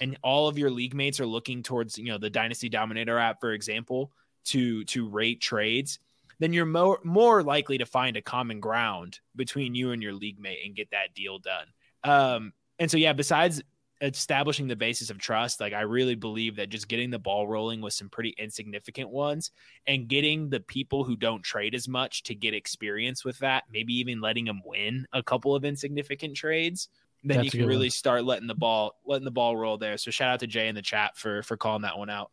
and 0.01 0.17
all 0.23 0.49
of 0.49 0.59
your 0.59 0.71
league 0.71 0.95
mates 0.95 1.21
are 1.21 1.27
looking 1.27 1.63
towards 1.63 1.99
you 1.99 2.07
know 2.07 2.19
the 2.19 2.31
dynasty 2.31 2.69
dominator 2.69 3.19
app 3.19 3.41
for 3.41 3.53
example 3.53 4.13
to 4.45 4.85
to 4.85 5.09
rate 5.09 5.41
trades 5.41 5.99
then 6.41 6.53
you're 6.53 6.67
more 6.67 6.99
more 7.05 7.43
likely 7.43 7.79
to 7.79 7.87
find 7.87 8.17
a 8.17 8.23
common 8.23 8.61
ground 8.61 9.21
between 9.37 9.75
you 9.75 9.93
and 9.93 10.03
your 10.03 10.13
league 10.13 10.41
mate 10.41 10.59
and 10.65 10.75
get 10.75 10.91
that 10.91 11.15
deal 11.15 11.39
done. 11.39 11.67
Um 12.03 12.53
and 12.79 12.91
so 12.91 12.97
yeah 12.97 13.13
besides 13.13 13.63
establishing 14.03 14.67
the 14.67 14.77
basis 14.77 15.11
of 15.11 15.19
trust 15.19 15.61
like 15.61 15.75
i 15.75 15.83
really 15.83 16.15
believe 16.15 16.57
that 16.57 16.71
just 16.71 16.89
getting 16.89 17.11
the 17.11 17.19
ball 17.19 17.47
rolling 17.47 17.83
with 17.83 17.93
some 17.93 18.09
pretty 18.09 18.35
insignificant 18.39 19.11
ones 19.11 19.51
and 19.87 20.09
getting 20.09 20.49
the 20.49 20.61
people 20.61 21.05
who 21.05 21.15
don't 21.17 21.43
trade 21.43 21.75
as 21.75 21.87
much 21.87 22.23
to 22.23 22.35
get 22.35 22.55
experience 22.55 23.27
with 23.27 23.39
that 23.41 23.65
maybe 23.71 23.93
even 23.93 24.23
letting 24.23 24.47
them 24.47 24.63
win 24.65 25.07
a 25.13 25.23
couple 25.23 25.55
of 25.55 25.67
insignificant 25.67 26.35
trades 26.35 26.89
then 27.23 27.39
That's 27.39 27.45
you 27.55 27.61
can 27.61 27.69
really 27.69 27.87
one. 27.87 27.91
start 27.91 28.25
letting 28.25 28.47
the 28.47 28.55
ball 28.55 28.97
letting 29.05 29.25
the 29.25 29.31
ball 29.31 29.57
roll 29.57 29.77
there. 29.79 29.97
So 29.99 30.11
shout 30.11 30.33
out 30.33 30.41
to 30.41 30.47
Jay 30.47 30.69
in 30.69 30.75
the 30.75 30.83
chat 30.83 31.17
for 31.17 31.43
for 31.43 31.57
calling 31.57 31.83
that 31.83 31.99
one 31.99 32.11
out. 32.11 32.31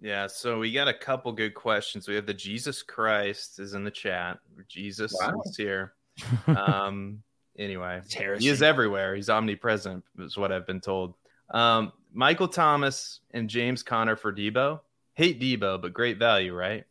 Yeah, 0.00 0.26
so 0.26 0.58
we 0.58 0.72
got 0.72 0.88
a 0.88 0.94
couple 0.94 1.32
good 1.32 1.54
questions. 1.54 2.06
We 2.06 2.14
have 2.16 2.26
the 2.26 2.34
Jesus 2.34 2.82
Christ 2.82 3.58
is 3.58 3.74
in 3.74 3.82
the 3.84 3.90
chat. 3.90 4.38
Jesus 4.68 5.16
wow. 5.20 5.40
is 5.44 5.56
here. 5.56 5.92
Um, 6.46 7.22
anyway, 7.58 8.00
he 8.38 8.48
is 8.48 8.62
everywhere. 8.62 9.14
He's 9.14 9.28
omnipresent, 9.28 10.02
is 10.18 10.36
what 10.36 10.50
I've 10.52 10.66
been 10.66 10.80
told. 10.80 11.14
Um, 11.50 11.92
Michael 12.12 12.48
Thomas 12.48 13.20
and 13.32 13.50
James 13.50 13.82
Conner 13.82 14.16
for 14.16 14.32
Debo. 14.32 14.80
Hate 15.14 15.40
Debo, 15.40 15.80
but 15.80 15.92
great 15.92 16.18
value, 16.18 16.54
right? 16.54 16.84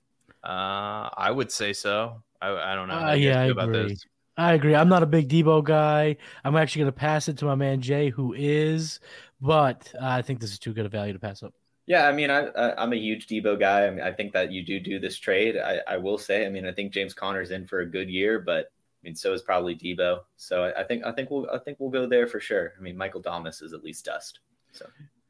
Uh, 0.43 1.10
I 1.17 1.32
would 1.32 1.51
say 1.51 1.73
so. 1.73 2.21
I, 2.41 2.51
I 2.51 2.75
don't 2.75 2.88
know. 2.88 2.99
how 2.99 3.10
Uh, 3.10 3.13
you 3.13 3.30
yeah, 3.30 3.41
I 3.41 3.45
feel 3.45 3.51
about 3.54 3.69
agree. 3.69 3.89
this. 3.89 4.06
I 4.38 4.54
agree. 4.54 4.76
I'm 4.76 4.89
not 4.89 5.04
a 5.04 5.08
big 5.08 5.30
Debo 5.30 5.63
guy. 5.63 6.17
I'm 6.43 6.56
actually 6.56 6.82
going 6.82 6.93
to 6.93 7.00
pass 7.00 7.28
it 7.30 7.38
to 7.38 7.45
my 7.45 7.56
man 7.56 7.82
Jay, 7.82 8.10
who 8.10 8.34
is, 8.34 9.00
but 9.39 9.93
I 10.02 10.21
think 10.21 10.39
this 10.39 10.52
is 10.52 10.60
too 10.60 10.74
good 10.74 10.86
a 10.86 10.89
value 10.89 11.13
to 11.13 11.19
pass 11.19 11.41
up. 11.41 11.54
Yeah, 11.88 12.08
I 12.08 12.12
mean, 12.12 12.32
I, 12.32 12.48
I 12.48 12.82
I'm 12.82 12.93
a 12.93 12.98
huge 12.98 13.28
Debo 13.28 13.60
guy. 13.60 13.86
I 13.86 13.91
mean, 13.91 14.02
I 14.02 14.12
think 14.12 14.34
that 14.34 14.52
you 14.52 14.65
do 14.65 14.80
do 14.80 15.00
this 15.00 15.17
trade. 15.17 15.56
I, 15.58 15.80
I 15.88 15.98
will 15.98 16.17
say, 16.17 16.45
I 16.45 16.50
mean, 16.50 16.65
I 16.65 16.71
think 16.71 16.91
James 16.91 17.13
Conner's 17.13 17.52
in 17.52 17.67
for 17.67 17.82
a 17.82 17.86
good 17.86 18.10
year, 18.10 18.39
but 18.39 18.65
I 18.65 19.02
mean, 19.04 19.15
so 19.15 19.34
is 19.34 19.43
probably 19.43 19.76
Debo. 19.76 20.21
So 20.36 20.63
I, 20.63 20.82
I 20.82 20.84
think 20.84 21.06
I 21.06 21.12
think 21.12 21.30
we'll 21.30 21.48
I 21.54 21.60
think 21.60 21.80
we'll 21.80 21.91
go 21.91 22.08
there 22.08 22.28
for 22.28 22.39
sure. 22.39 22.74
I 22.78 22.82
mean, 22.82 22.98
Michael 22.98 23.21
Thomas 23.21 23.62
is 23.62 23.71
at 23.74 23.84
least 23.84 24.06
dust. 24.06 24.39
So 24.71 24.88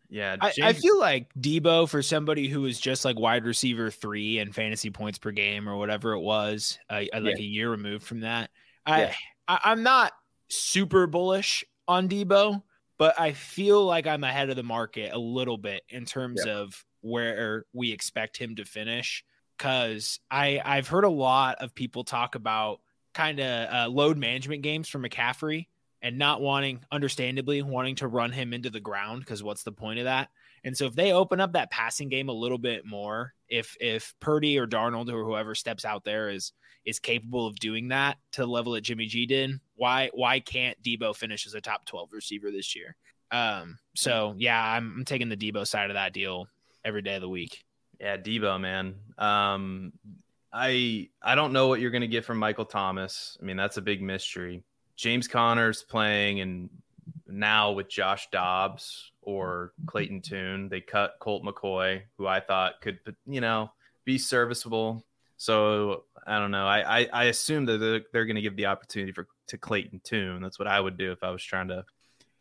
Yeah, 0.09 0.37
I, 0.39 0.53
I 0.63 0.73
feel 0.73 0.97
like 0.97 1.27
Debo 1.35 1.89
for 1.89 2.01
somebody 2.01 2.47
who 2.47 2.65
is 2.65 2.79
just 2.79 3.03
like 3.03 3.19
wide 3.19 3.43
receiver 3.43 3.91
three 3.91 4.39
and 4.39 4.55
fantasy 4.55 4.89
points 4.89 5.17
per 5.17 5.31
game 5.31 5.67
or 5.67 5.75
whatever 5.75 6.13
it 6.13 6.21
was, 6.21 6.79
uh, 6.89 7.03
like 7.13 7.37
a 7.37 7.43
year 7.43 7.69
removed 7.69 8.05
from 8.05 8.21
that. 8.21 8.49
I, 8.85 9.01
Yeah. 9.01 9.13
I 9.47 9.59
I'm 9.65 9.83
not 9.83 10.13
super 10.49 11.07
bullish 11.07 11.63
on 11.87 12.09
Debo, 12.09 12.63
but 12.97 13.19
I 13.19 13.33
feel 13.33 13.85
like 13.85 14.07
I'm 14.07 14.23
ahead 14.23 14.49
of 14.49 14.55
the 14.55 14.63
market 14.63 15.13
a 15.13 15.19
little 15.19 15.57
bit 15.57 15.83
in 15.89 16.05
terms 16.05 16.45
of 16.45 16.85
where 17.01 17.65
we 17.73 17.91
expect 17.91 18.37
him 18.37 18.55
to 18.55 18.65
finish. 18.65 19.23
Cause 19.57 20.19
I 20.29 20.61
I've 20.63 20.87
heard 20.87 21.03
a 21.05 21.09
lot 21.09 21.57
of 21.59 21.73
people 21.75 22.03
talk 22.03 22.35
about 22.35 22.81
kind 23.13 23.39
of 23.39 23.73
uh, 23.73 23.89
load 23.89 24.17
management 24.17 24.61
games 24.61 24.89
for 24.89 24.99
McCaffrey 24.99 25.67
and 26.01 26.17
not 26.17 26.41
wanting, 26.41 26.81
understandably, 26.91 27.61
wanting 27.61 27.95
to 27.95 28.07
run 28.07 28.31
him 28.31 28.53
into 28.53 28.69
the 28.69 28.79
ground 28.79 29.21
because 29.21 29.41
what's 29.41 29.63
the 29.63 29.71
point 29.71 29.99
of 29.99 30.05
that? 30.05 30.29
And 30.65 30.75
so 30.75 30.85
if 30.85 30.95
they 30.95 31.13
open 31.13 31.39
up 31.39 31.53
that 31.53 31.69
passing 31.69 32.09
game 32.09 32.27
a 32.27 32.33
little 32.33 32.57
bit 32.57 32.85
more, 32.85 33.33
if 33.47 33.77
if 33.79 34.15
Purdy 34.19 34.57
or 34.57 34.65
Darnold 34.65 35.13
or 35.13 35.23
whoever 35.23 35.53
steps 35.53 35.85
out 35.85 36.03
there 36.03 36.29
is 36.29 36.51
is 36.85 36.99
capable 36.99 37.45
of 37.47 37.55
doing 37.57 37.89
that 37.89 38.17
to 38.33 38.41
the 38.41 38.47
level 38.47 38.73
that 38.73 38.81
Jimmy 38.81 39.05
G 39.05 39.27
did, 39.27 39.59
why 39.75 40.09
why 40.13 40.39
can't 40.39 40.81
Debo 40.81 41.15
finish 41.15 41.45
as 41.45 41.53
a 41.53 41.61
top 41.61 41.85
twelve 41.85 42.11
receiver 42.11 42.49
this 42.49 42.75
year? 42.75 42.95
Um, 43.31 43.77
so 43.95 44.33
yeah, 44.37 44.59
I'm, 44.59 44.95
I'm 44.97 45.05
taking 45.05 45.29
the 45.29 45.37
Debo 45.37 45.67
side 45.67 45.91
of 45.91 45.95
that 45.95 46.13
deal 46.13 46.47
every 46.83 47.03
day 47.03 47.15
of 47.15 47.21
the 47.21 47.29
week. 47.29 47.63
Yeah, 47.99 48.17
Debo, 48.17 48.59
man. 48.59 48.95
Um, 49.19 49.93
I 50.51 51.09
I 51.21 51.35
don't 51.35 51.53
know 51.53 51.67
what 51.67 51.79
you're 51.79 51.91
going 51.91 52.01
to 52.01 52.07
get 52.07 52.25
from 52.25 52.39
Michael 52.39 52.65
Thomas. 52.65 53.37
I 53.39 53.45
mean, 53.45 53.55
that's 53.57 53.77
a 53.77 53.81
big 53.83 54.01
mystery. 54.01 54.63
James 54.95 55.27
Conner's 55.27 55.83
playing, 55.83 56.39
and 56.39 56.69
now 57.27 57.73
with 57.73 57.87
Josh 57.87 58.29
Dobbs 58.31 59.11
or 59.25 59.73
Clayton 59.85 60.21
Tune, 60.21 60.69
they 60.69 60.81
cut 60.81 61.15
Colt 61.19 61.43
McCoy, 61.43 62.01
who 62.17 62.27
I 62.27 62.39
thought 62.39 62.81
could, 62.81 62.99
you 63.25 63.41
know, 63.41 63.71
be 64.05 64.17
serviceable. 64.17 65.03
So 65.37 66.03
I 66.25 66.39
don't 66.39 66.51
know. 66.51 66.65
I 66.65 66.99
I, 66.99 67.09
I 67.11 67.23
assume 67.25 67.65
that 67.65 67.77
they're, 67.77 68.01
they're 68.13 68.25
going 68.25 68.37
to 68.37 68.41
give 68.41 68.55
the 68.55 68.67
opportunity 68.67 69.11
for 69.11 69.27
to 69.47 69.57
Clayton 69.57 70.01
Tune. 70.03 70.41
That's 70.41 70.59
what 70.59 70.67
I 70.67 70.79
would 70.79 70.97
do 70.97 71.11
if 71.11 71.23
I 71.23 71.31
was 71.31 71.43
trying 71.43 71.67
to 71.67 71.85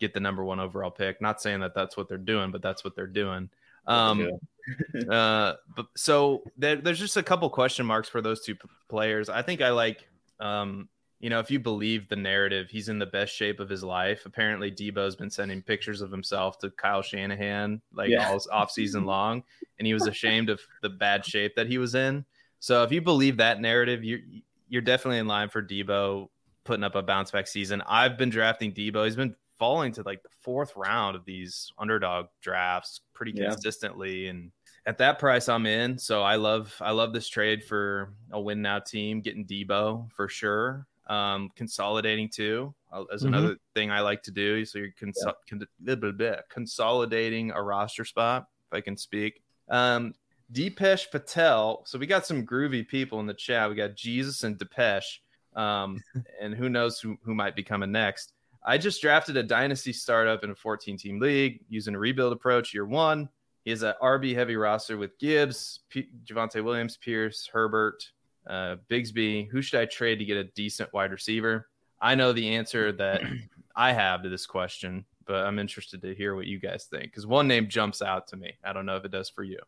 get 0.01 0.15
the 0.15 0.21
number 0.21 0.45
one 0.45 0.61
overall 0.61 0.91
pick. 0.91 1.21
Not 1.21 1.41
saying 1.41 1.61
that 1.61 1.75
that's 1.75 1.97
what 1.97 2.09
they're 2.09 2.19
doing, 2.19 2.51
but 2.51 2.63
that's 2.63 2.85
what 2.85 2.95
they're 2.95 3.07
doing. 3.07 3.51
Um, 3.87 4.31
uh, 5.11 5.55
but 5.77 5.87
so 5.97 6.43
there, 6.57 6.77
there's 6.77 6.99
just 6.99 7.17
a 7.17 7.23
couple 7.23 7.49
question 7.51 7.85
marks 7.85 8.09
for 8.09 8.23
those 8.23 8.43
two 8.45 8.55
p- 8.55 8.69
players. 8.89 9.29
I 9.29 9.43
think 9.43 9.61
I 9.61 9.71
like, 9.71 10.07
um, 10.41 10.89
you 11.25 11.31
know, 11.31 11.41
if 11.41 11.51
you 11.51 11.59
believe 11.59 12.07
the 12.11 12.17
narrative, 12.17 12.69
he's 12.69 12.91
in 12.91 12.99
the 12.99 13.07
best 13.07 13.35
shape 13.35 13.59
of 13.59 13.71
his 13.71 13.83
life. 13.83 14.27
Apparently, 14.27 14.71
Debo's 14.71 15.17
been 15.17 15.31
sending 15.31 15.63
pictures 15.63 16.03
of 16.03 16.11
himself 16.11 16.59
to 16.59 16.69
Kyle 16.71 17.01
Shanahan 17.01 17.81
like 17.95 18.11
Yeah. 18.11 18.29
all 18.29 18.39
off 18.53 18.71
season 18.71 19.07
long, 19.07 19.43
and 19.79 19.87
he 19.87 19.95
was 19.95 20.07
ashamed 20.07 20.51
of 20.51 20.61
the 20.83 20.91
bad 20.91 21.25
shape 21.25 21.57
that 21.57 21.67
he 21.67 21.79
was 21.79 21.95
in. 21.95 22.27
So 22.61 22.83
if 22.83 22.93
you 22.93 23.01
believe 23.01 23.39
that 23.39 23.59
narrative, 23.59 24.05
you're 24.05 24.21
you're 24.69 24.83
definitely 24.83 25.19
in 25.19 25.27
line 25.27 25.49
for 25.49 25.63
Debo 25.63 26.29
putting 26.65 26.85
up 26.85 26.95
a 26.95 27.03
bounce 27.03 27.31
back 27.31 27.47
season. 27.47 27.83
I've 27.87 28.19
been 28.19 28.29
drafting 28.29 28.73
Debo. 28.75 29.07
He's 29.07 29.17
been 29.17 29.35
falling 29.59 29.93
to 29.93 30.03
like 30.03 30.23
the 30.23 30.29
fourth 30.43 30.75
round 30.77 31.17
of 31.17 31.25
these 31.25 31.73
underdog 31.79 32.27
drafts 32.43 33.01
pretty 33.15 33.33
Yeah. 33.35 33.49
consistently 33.51 34.27
and 34.29 34.51
at 34.85 34.99
that 34.99 35.19
price 35.19 35.49
I'm 35.49 35.65
in. 35.65 35.97
So 35.97 36.23
I 36.23 36.35
love 36.37 36.77
I 36.83 36.91
love 36.91 37.15
this 37.15 37.29
trade 37.29 37.65
for 37.65 38.13
a 38.31 38.39
win 38.39 38.61
now 38.61 38.79
team 38.81 39.23
getting 39.23 39.47
Debo 39.47 40.11
for 40.13 40.29
sure. 40.29 40.87
Um 41.07 41.51
consolidating 41.55 42.29
too 42.29 42.75
uh, 42.93 43.05
as 43.13 43.23
Mhm. 43.23 43.29
another 43.29 43.57
thing 43.75 43.91
I 43.91 44.01
like 44.01 44.23
to 44.25 44.31
do. 44.31 44.65
So 44.65 44.79
you're 44.79 44.93
conso- 45.01 45.35
con- 45.49 46.41
consolidating 46.49 47.51
a 47.51 47.63
roster 47.63 48.05
spot 48.05 48.49
if 48.71 48.77
I 48.77 48.81
can 48.81 48.97
speak. 48.97 49.43
Um 49.69 50.15
Deepesh 50.53 51.11
Patel. 51.11 51.83
So 51.87 51.99
we 51.99 52.07
got 52.07 52.27
some 52.27 52.47
groovy 52.47 52.87
people 52.87 53.19
in 53.21 53.27
the 53.27 53.35
chat. 53.35 53.69
We 53.69 53.75
got 53.77 53.95
Jesus 53.97 54.45
and 54.45 54.59
Depeche. 54.59 55.21
Um, 55.57 56.03
and 56.41 56.55
who 56.55 56.69
knows 56.69 57.01
who, 57.01 57.17
who 57.25 57.35
might 57.35 57.57
be 57.57 57.63
coming 57.63 57.91
next. 57.91 58.35
I 58.63 58.77
just 58.79 59.01
drafted 59.01 59.37
a 59.37 59.43
dynasty 59.43 59.93
startup 59.93 60.45
in 60.45 60.51
a 60.51 60.55
14 60.55 60.97
team 60.99 61.19
league 61.19 61.61
using 61.69 61.95
a 61.95 61.99
rebuild 61.99 62.33
approach 62.33 62.75
year 62.75 62.85
one. 62.87 63.29
He 63.65 63.71
has 63.71 63.83
a 63.83 63.97
RB 64.03 64.35
heavy 64.35 64.57
roster 64.57 64.97
with 64.99 65.19
Gibbs, 65.19 65.81
P- 65.89 66.09
Javonte 66.25 66.63
Williams, 66.63 66.99
Pierce, 66.99 67.49
Herbert, 67.51 68.05
uh, 68.47 68.77
Bigsby. 68.91 69.49
Who 69.51 69.63
should 69.63 69.81
I 69.81 69.87
trade 69.87 70.19
to 70.19 70.25
get 70.25 70.37
a 70.37 70.45
decent 70.45 70.93
wide 70.93 71.13
receiver? 71.13 71.69
I 72.01 72.15
know 72.15 72.33
the 72.33 72.55
answer 72.57 72.93
that 72.93 73.23
I 73.77 73.93
have 73.93 74.23
to 74.23 74.29
this 74.29 74.47
question, 74.47 75.05
but 75.27 75.47
I'm 75.47 75.59
interested 75.59 76.03
to 76.03 76.15
hear 76.15 76.35
what 76.35 76.47
you 76.47 76.59
guys 76.59 76.85
think 76.85 77.05
because 77.05 77.27
one 77.27 77.49
name 77.49 77.69
jumps 77.69 78.03
out 78.03 78.29
to 78.29 78.37
me. 78.37 78.53
I 78.65 78.73
don't 78.73 78.87
know 78.87 78.97
if 78.97 79.05
it 79.05 79.11
does 79.11 79.29
for 79.31 79.43
you. 79.43 79.59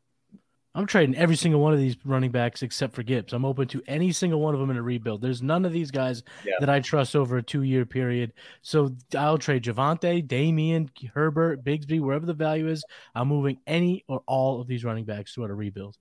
I'm 0.74 0.84
trading 0.86 1.16
every 1.16 1.36
single 1.36 1.62
one 1.62 1.72
of 1.72 1.78
these 1.78 1.96
running 2.04 2.30
backs 2.30 2.62
except 2.62 2.92
for 2.94 3.02
Gibbs. 3.02 3.32
I'm 3.32 3.46
open 3.46 3.66
to 3.68 3.82
any 3.86 4.12
single 4.12 4.40
one 4.42 4.52
of 4.52 4.60
them 4.60 4.68
in 4.68 4.76
a 4.76 4.82
rebuild. 4.82 5.22
There's 5.22 5.40
none 5.40 5.64
of 5.64 5.72
these 5.72 5.90
guys 5.90 6.22
Yeah. 6.44 6.52
that 6.60 6.68
I 6.68 6.80
trust 6.80 7.16
over 7.16 7.38
a 7.38 7.42
two 7.42 7.62
year 7.62 7.86
period. 7.86 8.34
So 8.60 8.94
I'll 9.16 9.38
trade 9.38 9.64
Javonte, 9.64 10.26
Dameon, 10.28 10.90
Herbert, 11.14 11.64
Bigsby, 11.64 11.98
wherever 11.98 12.26
the 12.26 12.34
value 12.34 12.68
is. 12.68 12.84
I'm 13.14 13.28
moving 13.28 13.58
any 13.66 14.04
or 14.06 14.22
all 14.26 14.60
of 14.60 14.66
these 14.66 14.84
running 14.84 15.06
backs 15.06 15.32
to 15.34 15.44
a 15.44 15.48
rebuild. 15.48 15.96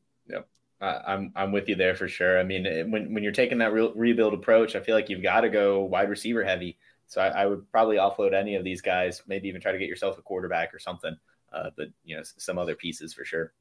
I, 0.86 1.14
I'm 1.14 1.32
I'm 1.36 1.52
with 1.52 1.68
you 1.68 1.76
there 1.76 1.96
for 1.96 2.08
sure. 2.08 2.40
I 2.40 2.44
mean, 2.44 2.92
when 2.92 3.14
when 3.14 3.24
you're 3.24 3.32
taking 3.32 3.58
that 3.60 3.74
rebuild 3.74 4.34
approach, 4.34 4.76
I 4.76 4.80
feel 4.80 4.96
like 4.96 5.10
you've 5.10 5.24
got 5.24 5.42
to 5.42 5.50
go 5.50 5.84
wide 5.84 6.10
receiver 6.10 6.44
heavy. 6.44 6.78
So 7.08 7.22
I, 7.22 7.28
I 7.28 7.46
would 7.46 7.70
probably 7.72 7.98
offload 7.98 8.34
any 8.34 8.56
of 8.56 8.64
these 8.64 8.82
guys. 8.82 9.22
Maybe 9.28 9.48
even 9.48 9.62
try 9.62 9.72
to 9.72 9.80
get 9.80 9.90
yourself 9.90 10.18
a 10.18 10.22
quarterback 10.22 10.74
or 10.74 10.80
something. 10.80 11.16
Uh, 11.52 11.70
but 11.76 11.88
you 12.04 12.16
know, 12.16 12.24
some 12.24 12.58
other 12.58 12.76
pieces 12.76 13.14
for 13.14 13.26
sure. 13.26 13.54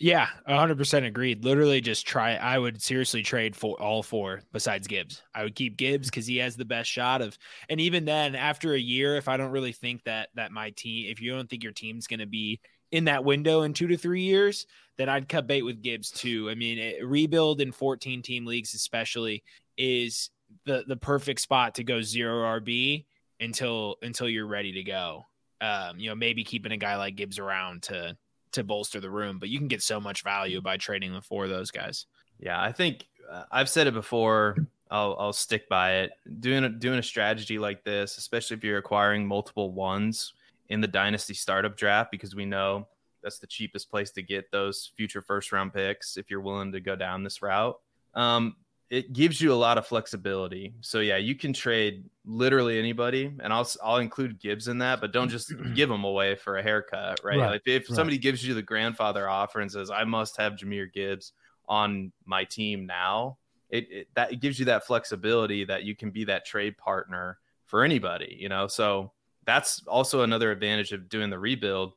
Yeah, 0.00 0.28
100% 0.48 1.06
agreed. 1.06 1.44
Literally 1.44 1.80
just 1.80 2.06
try 2.06 2.34
I 2.34 2.56
would 2.56 2.80
seriously 2.80 3.22
trade 3.22 3.56
for 3.56 3.80
all 3.82 4.04
four 4.04 4.42
besides 4.52 4.86
Gibbs. 4.86 5.22
I 5.34 5.42
would 5.42 5.56
keep 5.56 5.76
Gibbs 5.76 6.08
cuz 6.08 6.24
he 6.24 6.36
has 6.36 6.56
the 6.56 6.64
best 6.64 6.88
shot 6.88 7.20
of 7.20 7.36
and 7.68 7.80
even 7.80 8.04
then 8.04 8.36
after 8.36 8.74
a 8.74 8.78
year 8.78 9.16
if 9.16 9.26
I 9.26 9.36
don't 9.36 9.50
really 9.50 9.72
think 9.72 10.04
that 10.04 10.28
that 10.36 10.52
my 10.52 10.70
team 10.70 11.10
if 11.10 11.20
you 11.20 11.32
don't 11.32 11.50
think 11.50 11.64
your 11.64 11.72
team's 11.72 12.06
going 12.06 12.20
to 12.20 12.26
be 12.26 12.60
in 12.90 13.04
that 13.04 13.24
window 13.24 13.62
in 13.62 13.72
2 13.72 13.88
to 13.88 13.96
3 13.96 14.22
years, 14.22 14.66
then 14.96 15.08
I'd 15.08 15.28
cut 15.28 15.46
bait 15.46 15.62
with 15.62 15.82
Gibbs 15.82 16.10
too. 16.10 16.50
I 16.50 16.54
mean, 16.54 16.78
it, 16.78 17.06
rebuild 17.06 17.60
in 17.60 17.72
14 17.72 18.20
team 18.22 18.44
leagues 18.44 18.74
especially 18.74 19.44
is 19.76 20.30
the 20.64 20.84
the 20.86 20.96
perfect 20.96 21.40
spot 21.40 21.76
to 21.76 21.84
go 21.84 22.02
0 22.02 22.60
RB 22.60 23.04
until 23.40 23.96
until 24.02 24.28
you're 24.28 24.46
ready 24.46 24.72
to 24.72 24.82
go. 24.82 25.24
Um, 25.60 25.98
you 25.98 26.08
know, 26.08 26.14
maybe 26.14 26.44
keeping 26.44 26.72
a 26.72 26.76
guy 26.76 26.96
like 26.96 27.16
Gibbs 27.16 27.38
around 27.38 27.82
to 27.84 28.16
to 28.52 28.64
bolster 28.64 29.00
the 29.00 29.10
room, 29.10 29.38
but 29.38 29.48
you 29.48 29.58
can 29.58 29.68
get 29.68 29.82
so 29.82 30.00
much 30.00 30.22
value 30.22 30.60
by 30.60 30.76
trading 30.76 31.12
the 31.12 31.20
four 31.20 31.44
of 31.44 31.50
those 31.50 31.70
guys. 31.70 32.06
Yeah, 32.40 32.60
I 32.60 32.72
think 32.72 33.06
uh, 33.30 33.44
I've 33.50 33.68
said 33.68 33.86
it 33.86 33.94
before. 33.94 34.56
I'll 34.90 35.16
I'll 35.18 35.32
stick 35.32 35.68
by 35.68 35.98
it. 35.98 36.12
Doing 36.40 36.64
a, 36.64 36.68
doing 36.68 36.98
a 36.98 37.02
strategy 37.02 37.58
like 37.58 37.84
this, 37.84 38.16
especially 38.16 38.56
if 38.56 38.64
you're 38.64 38.78
acquiring 38.78 39.26
multiple 39.26 39.72
ones 39.72 40.32
in 40.68 40.80
the 40.80 40.88
dynasty 40.88 41.34
startup 41.34 41.76
draft, 41.76 42.10
because 42.10 42.34
we 42.34 42.44
know 42.44 42.86
that's 43.22 43.38
the 43.38 43.46
cheapest 43.46 43.90
place 43.90 44.10
to 44.12 44.22
get 44.22 44.50
those 44.50 44.92
future 44.96 45.22
first 45.22 45.52
round 45.52 45.72
picks 45.72 46.16
if 46.16 46.30
you're 46.30 46.40
willing 46.40 46.72
to 46.72 46.80
go 46.80 46.96
down 46.96 47.22
this 47.22 47.42
route. 47.42 47.76
Um, 48.14 48.56
it 48.90 49.12
gives 49.12 49.40
you 49.40 49.52
a 49.52 49.54
lot 49.54 49.76
of 49.76 49.86
flexibility. 49.86 50.74
So 50.80 51.00
yeah, 51.00 51.18
you 51.18 51.34
can 51.34 51.52
trade 51.52 52.04
literally 52.24 52.78
anybody, 52.78 53.32
and 53.40 53.52
I'll 53.52 53.68
I'll 53.82 53.98
include 53.98 54.40
Gibbs 54.40 54.68
in 54.68 54.78
that, 54.78 55.00
but 55.00 55.12
don't 55.12 55.28
just 55.28 55.52
give 55.74 55.88
them 55.88 56.04
away 56.04 56.36
for 56.36 56.56
a 56.56 56.62
haircut, 56.62 57.20
right? 57.22 57.38
Right, 57.38 57.50
like 57.50 57.62
if 57.66 57.88
right. 57.88 57.96
somebody 57.96 58.18
gives 58.18 58.46
you 58.46 58.54
the 58.54 58.62
grandfather 58.62 59.28
offer 59.28 59.60
and 59.60 59.70
says, 59.70 59.90
"I 59.90 60.04
must 60.04 60.38
have 60.38 60.54
Jahmyr 60.54 60.92
Gibbs 60.92 61.32
on 61.68 62.12
my 62.24 62.44
team 62.44 62.86
now," 62.86 63.36
it, 63.68 63.90
it 63.90 64.08
that 64.14 64.32
it 64.32 64.40
gives 64.40 64.58
you 64.58 64.64
that 64.66 64.86
flexibility 64.86 65.64
that 65.64 65.84
you 65.84 65.94
can 65.94 66.10
be 66.10 66.24
that 66.24 66.46
trade 66.46 66.78
partner 66.78 67.38
for 67.66 67.84
anybody, 67.84 68.38
you 68.40 68.48
know. 68.48 68.68
So 68.68 69.12
that's 69.48 69.82
also 69.86 70.20
another 70.20 70.52
advantage 70.52 70.92
of 70.92 71.08
doing 71.08 71.30
the 71.30 71.38
rebuild. 71.38 71.94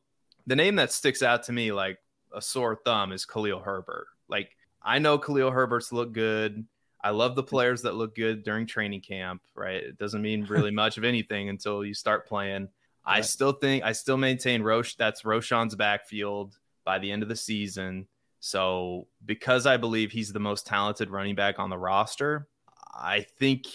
The 0.47 0.55
name 0.55 0.77
that 0.77 0.89
sticks 0.89 1.21
out 1.21 1.43
to 1.43 1.51
me 1.51 1.73
like 1.73 1.97
a 2.33 2.41
sore 2.41 2.79
thumb 2.85 3.11
is 3.11 3.25
Khalil 3.25 3.59
Herbert. 3.59 4.07
Like 4.29 4.55
I 4.81 4.99
know 4.99 5.17
Khalil 5.17 5.51
Herbert's 5.51 5.91
look 5.91 6.13
good. 6.13 6.65
I 7.03 7.09
love 7.09 7.35
the 7.35 7.43
players 7.43 7.81
that 7.81 7.95
look 7.95 8.15
good 8.15 8.45
during 8.45 8.67
training 8.67 9.01
camp, 9.01 9.41
right? 9.53 9.83
It 9.83 9.97
doesn't 9.97 10.21
mean 10.21 10.45
really 10.45 10.71
much 10.83 10.97
of 10.97 11.03
anything 11.03 11.49
until 11.49 11.83
you 11.83 11.93
start 11.93 12.25
playing. 12.25 12.69
I 13.03 13.19
still 13.19 13.51
think 13.51 13.83
I 13.83 13.91
still 13.91 14.17
maintain 14.17 14.61
Roche 14.61 14.95
that's 14.95 15.25
Roschon's 15.25 15.75
backfield 15.75 16.57
by 16.85 16.99
the 16.99 17.11
end 17.11 17.21
of 17.21 17.27
the 17.27 17.35
season. 17.35 18.07
So 18.39 19.07
because 19.25 19.65
I 19.65 19.75
believe 19.75 20.13
he's 20.13 20.31
the 20.31 20.39
most 20.39 20.65
talented 20.65 21.09
running 21.09 21.35
back 21.35 21.59
on 21.59 21.69
the 21.69 21.77
roster, 21.77 22.47
I 22.93 23.25
think 23.39 23.65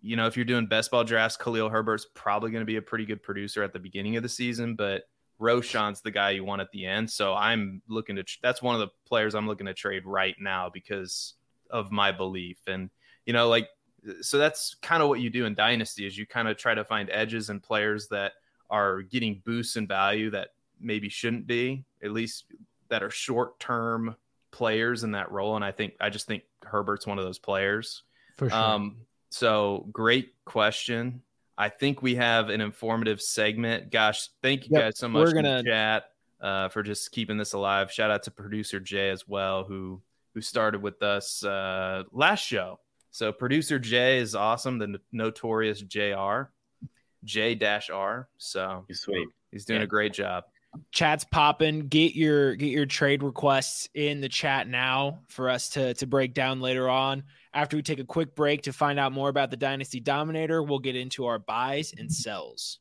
you 0.00 0.16
know 0.16 0.26
if 0.26 0.36
you're 0.36 0.44
doing 0.44 0.66
best 0.66 0.90
ball 0.90 1.04
drafts, 1.04 1.36
Khalil 1.36 1.68
Herbert's 1.68 2.06
probably 2.14 2.50
going 2.50 2.62
to 2.62 2.66
be 2.66 2.76
a 2.76 2.82
pretty 2.82 3.04
good 3.04 3.22
producer 3.22 3.62
at 3.62 3.72
the 3.72 3.78
beginning 3.78 4.16
of 4.16 4.22
the 4.22 4.28
season, 4.28 4.74
but 4.74 5.04
Roschon's 5.38 6.00
the 6.00 6.10
guy 6.10 6.30
you 6.30 6.44
want 6.44 6.62
at 6.62 6.70
the 6.72 6.86
end. 6.86 7.10
So 7.10 7.34
I'm 7.34 7.82
looking 7.88 8.16
to 8.16 8.24
that's 8.42 8.62
one 8.62 8.74
of 8.74 8.80
the 8.80 8.88
players 9.06 9.34
I'm 9.34 9.46
looking 9.46 9.66
to 9.66 9.74
trade 9.74 10.04
right 10.06 10.36
now 10.40 10.70
because 10.72 11.34
of 11.70 11.90
my 11.90 12.12
belief. 12.12 12.58
And 12.66 12.90
you 13.24 13.32
know, 13.32 13.48
like 13.48 13.68
so 14.20 14.38
that's 14.38 14.76
kind 14.82 15.02
of 15.02 15.08
what 15.08 15.20
you 15.20 15.30
do 15.30 15.46
in 15.46 15.54
dynasty 15.54 16.06
is 16.06 16.16
you 16.16 16.26
kind 16.26 16.48
of 16.48 16.56
try 16.56 16.74
to 16.74 16.84
find 16.84 17.10
edges 17.10 17.50
and 17.50 17.62
players 17.62 18.08
that 18.08 18.32
are 18.70 19.02
getting 19.02 19.42
boosts 19.44 19.76
in 19.76 19.86
value 19.86 20.30
that 20.30 20.50
maybe 20.80 21.08
shouldn't 21.08 21.46
be, 21.46 21.84
at 22.02 22.12
least 22.12 22.44
that 22.88 23.02
are 23.02 23.10
short 23.10 23.58
term 23.58 24.16
players 24.50 25.04
in 25.04 25.12
that 25.12 25.30
role. 25.30 25.56
And 25.56 25.64
I 25.64 25.72
think 25.72 25.94
I 26.00 26.10
just 26.10 26.26
think 26.26 26.44
Herbert's 26.62 27.06
one 27.06 27.18
of 27.18 27.24
those 27.24 27.38
players. 27.38 28.02
for 28.36 28.48
sure. 28.48 28.58
Um, 28.58 28.96
so 29.36 29.86
great 29.92 30.32
question. 30.44 31.22
I 31.58 31.68
think 31.68 32.02
we 32.02 32.14
have 32.16 32.48
an 32.50 32.60
informative 32.60 33.20
segment. 33.20 33.90
Gosh, 33.90 34.28
thank 34.42 34.64
you 34.64 34.70
Yep, 34.72 34.82
guys 34.82 34.98
so 34.98 35.06
we're 35.08 35.12
much 35.24 35.28
in 35.30 35.36
the 35.36 35.42
gonna- 35.42 35.62
chat 35.64 36.10
uh, 36.40 36.68
for 36.68 36.82
just 36.82 37.10
keeping 37.12 37.38
this 37.38 37.54
alive. 37.54 37.90
Shout 37.90 38.10
out 38.10 38.22
to 38.24 38.30
producer 38.30 38.78
Jay 38.80 39.10
as 39.10 39.26
well, 39.28 39.64
who 39.64 40.00
who 40.34 40.42
started 40.42 40.82
with 40.82 41.02
us 41.02 41.42
uh, 41.44 42.02
last 42.12 42.44
show. 42.44 42.78
So 43.10 43.32
producer 43.32 43.78
Jay 43.78 44.18
is 44.18 44.34
awesome, 44.34 44.76
the 44.78 44.84
n- 44.84 44.98
notorious 45.12 45.80
JR, 45.80 46.50
J 47.24 47.54
dash 47.54 47.88
R. 47.88 48.28
So 48.36 48.84
You 48.88 48.94
sweet. 48.94 49.28
he's 49.50 49.64
doing 49.64 49.80
Yeah. 49.80 49.84
a 49.84 49.88
great 49.88 50.12
job. 50.12 50.44
Chat's 50.92 51.24
popping. 51.24 51.88
Get 51.88 52.14
your 52.14 52.56
get 52.56 52.70
your 52.70 52.86
trade 52.86 53.22
requests 53.22 53.88
in 53.94 54.20
the 54.20 54.28
chat 54.28 54.68
now 54.68 55.20
for 55.28 55.48
us 55.48 55.70
to 55.70 55.94
to 55.94 56.06
break 56.06 56.34
down 56.34 56.60
later 56.60 56.88
on. 56.88 57.24
After 57.52 57.76
we 57.76 57.82
take 57.82 57.98
a 57.98 58.04
quick 58.04 58.34
break 58.34 58.62
to 58.62 58.72
find 58.72 58.98
out 58.98 59.12
more 59.12 59.28
about 59.28 59.50
the 59.50 59.56
Dynasty 59.56 60.00
Dominator, 60.00 60.62
we'll 60.62 60.78
get 60.78 60.96
into 60.96 61.26
our 61.26 61.38
buys 61.38 61.94
and 61.96 62.12
sells. 62.12 62.80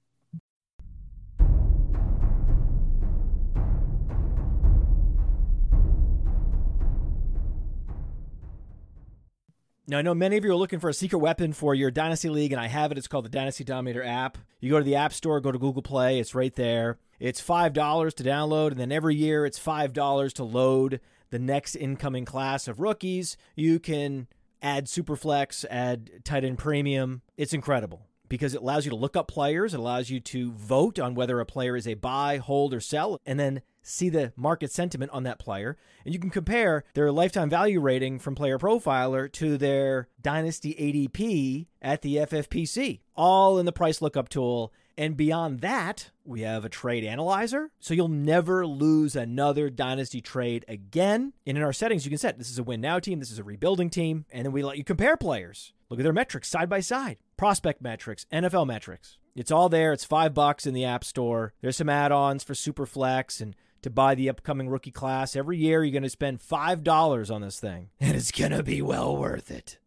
Now, 9.87 9.99
I 9.99 10.01
know 10.01 10.15
many 10.15 10.35
of 10.35 10.43
you 10.43 10.49
are 10.49 10.55
looking 10.55 10.79
for 10.79 10.89
a 10.89 10.95
secret 10.95 11.19
weapon 11.19 11.53
for 11.53 11.75
your 11.75 11.91
Dynasty 11.91 12.29
League, 12.29 12.51
and 12.51 12.59
I 12.59 12.65
have 12.65 12.91
it. 12.91 12.97
It's 12.97 13.07
called 13.07 13.25
the 13.25 13.29
Dynasty 13.29 13.63
Dominator 13.63 14.03
app. 14.03 14.39
You 14.59 14.71
go 14.71 14.79
to 14.79 14.83
the 14.83 14.95
App 14.95 15.13
Store, 15.13 15.39
go 15.39 15.51
to 15.51 15.59
Google 15.59 15.83
Play, 15.83 16.19
it's 16.19 16.33
right 16.33 16.53
there. 16.55 16.97
It's 17.19 17.39
$5 17.39 17.73
to 18.15 18.23
download, 18.23 18.71
and 18.71 18.79
then 18.79 18.91
every 18.91 19.13
year 19.13 19.45
it's 19.45 19.59
$5 19.59 20.33
to 20.33 20.43
load 20.43 21.01
the 21.29 21.37
next 21.37 21.75
incoming 21.75 22.25
class 22.25 22.67
of 22.67 22.79
rookies. 22.79 23.37
You 23.55 23.79
can 23.79 24.27
add 24.59 24.87
Superflex, 24.87 25.65
add 25.69 26.09
tight 26.23 26.43
end 26.43 26.57
premium. 26.57 27.21
It's 27.37 27.53
incredible 27.53 28.07
because 28.27 28.55
it 28.55 28.61
allows 28.61 28.85
you 28.85 28.89
to 28.89 28.97
look 28.97 29.15
up 29.15 29.27
players, 29.27 29.75
it 29.75 29.79
allows 29.79 30.09
you 30.09 30.19
to 30.19 30.51
vote 30.53 30.97
on 30.97 31.13
whether 31.13 31.39
a 31.39 31.45
player 31.45 31.75
is 31.75 31.87
a 31.87 31.93
buy, 31.93 32.37
hold, 32.37 32.73
or 32.73 32.79
sell, 32.79 33.21
and 33.23 33.39
then 33.39 33.61
see 33.85 34.09
the 34.09 34.33
market 34.35 34.71
sentiment 34.71 35.11
on 35.11 35.23
that 35.23 35.39
player. 35.39 35.77
And 36.03 36.13
you 36.13 36.19
can 36.19 36.29
compare 36.29 36.83
their 36.93 37.11
lifetime 37.11 37.49
value 37.49 37.79
rating 37.79 38.19
from 38.19 38.35
Player 38.35 38.57
Profiler 38.57 39.31
to 39.33 39.57
their 39.57 40.07
Dynasty 40.21 40.73
ADP 40.73 41.67
at 41.81 42.01
the 42.01 42.17
FFPC, 42.17 43.01
all 43.15 43.59
in 43.59 43.65
the 43.65 43.71
price 43.71 44.01
lookup 44.01 44.29
tool. 44.29 44.73
And 44.97 45.17
beyond 45.17 45.59
that, 45.59 46.11
we 46.23 46.41
have 46.41 46.63
a 46.63 46.69
trade 46.69 47.03
analyzer. 47.03 47.69
So 47.79 47.93
you'll 47.93 48.07
never 48.07 48.65
lose 48.65 49.15
another 49.15 49.69
dynasty 49.69 50.21
trade 50.21 50.63
again. 50.67 51.33
And 51.45 51.57
in 51.57 51.63
our 51.63 51.73
settings, 51.73 52.05
you 52.05 52.09
can 52.09 52.17
set 52.17 52.37
this 52.37 52.49
is 52.49 52.59
a 52.59 52.63
win 52.63 52.81
now 52.81 52.99
team, 52.99 53.19
this 53.19 53.31
is 53.31 53.39
a 53.39 53.43
rebuilding 53.43 53.89
team. 53.89 54.25
And 54.31 54.45
then 54.45 54.53
we 54.53 54.63
let 54.63 54.77
you 54.77 54.83
compare 54.83 55.17
players. 55.17 55.73
Look 55.89 55.99
at 55.99 56.03
their 56.03 56.13
metrics 56.13 56.49
side 56.49 56.69
by 56.69 56.79
side 56.79 57.17
prospect 57.37 57.81
metrics, 57.81 58.25
NFL 58.31 58.67
metrics. 58.67 59.17
It's 59.35 59.51
all 59.51 59.67
there. 59.67 59.91
It's 59.91 60.05
five 60.05 60.33
bucks 60.33 60.65
in 60.65 60.73
the 60.73 60.85
App 60.85 61.03
Store. 61.03 61.53
There's 61.61 61.77
some 61.77 61.89
add 61.89 62.11
ons 62.11 62.43
for 62.43 62.53
Superflex 62.53 63.41
and 63.41 63.55
to 63.85 63.89
buy 63.91 64.15
the 64.15 64.29
upcoming 64.29 64.67
rookie 64.67 64.91
class. 64.91 65.35
Every 65.35 65.57
year, 65.57 65.83
you're 65.83 65.91
going 65.91 66.03
to 66.03 66.09
spend 66.09 66.39
$5 66.39 67.33
on 67.33 67.41
this 67.41 67.59
thing, 67.59 67.89
and 67.99 68.15
it's 68.15 68.31
going 68.31 68.51
to 68.51 68.63
be 68.63 68.81
well 68.81 69.15
worth 69.15 69.51
it. 69.51 69.77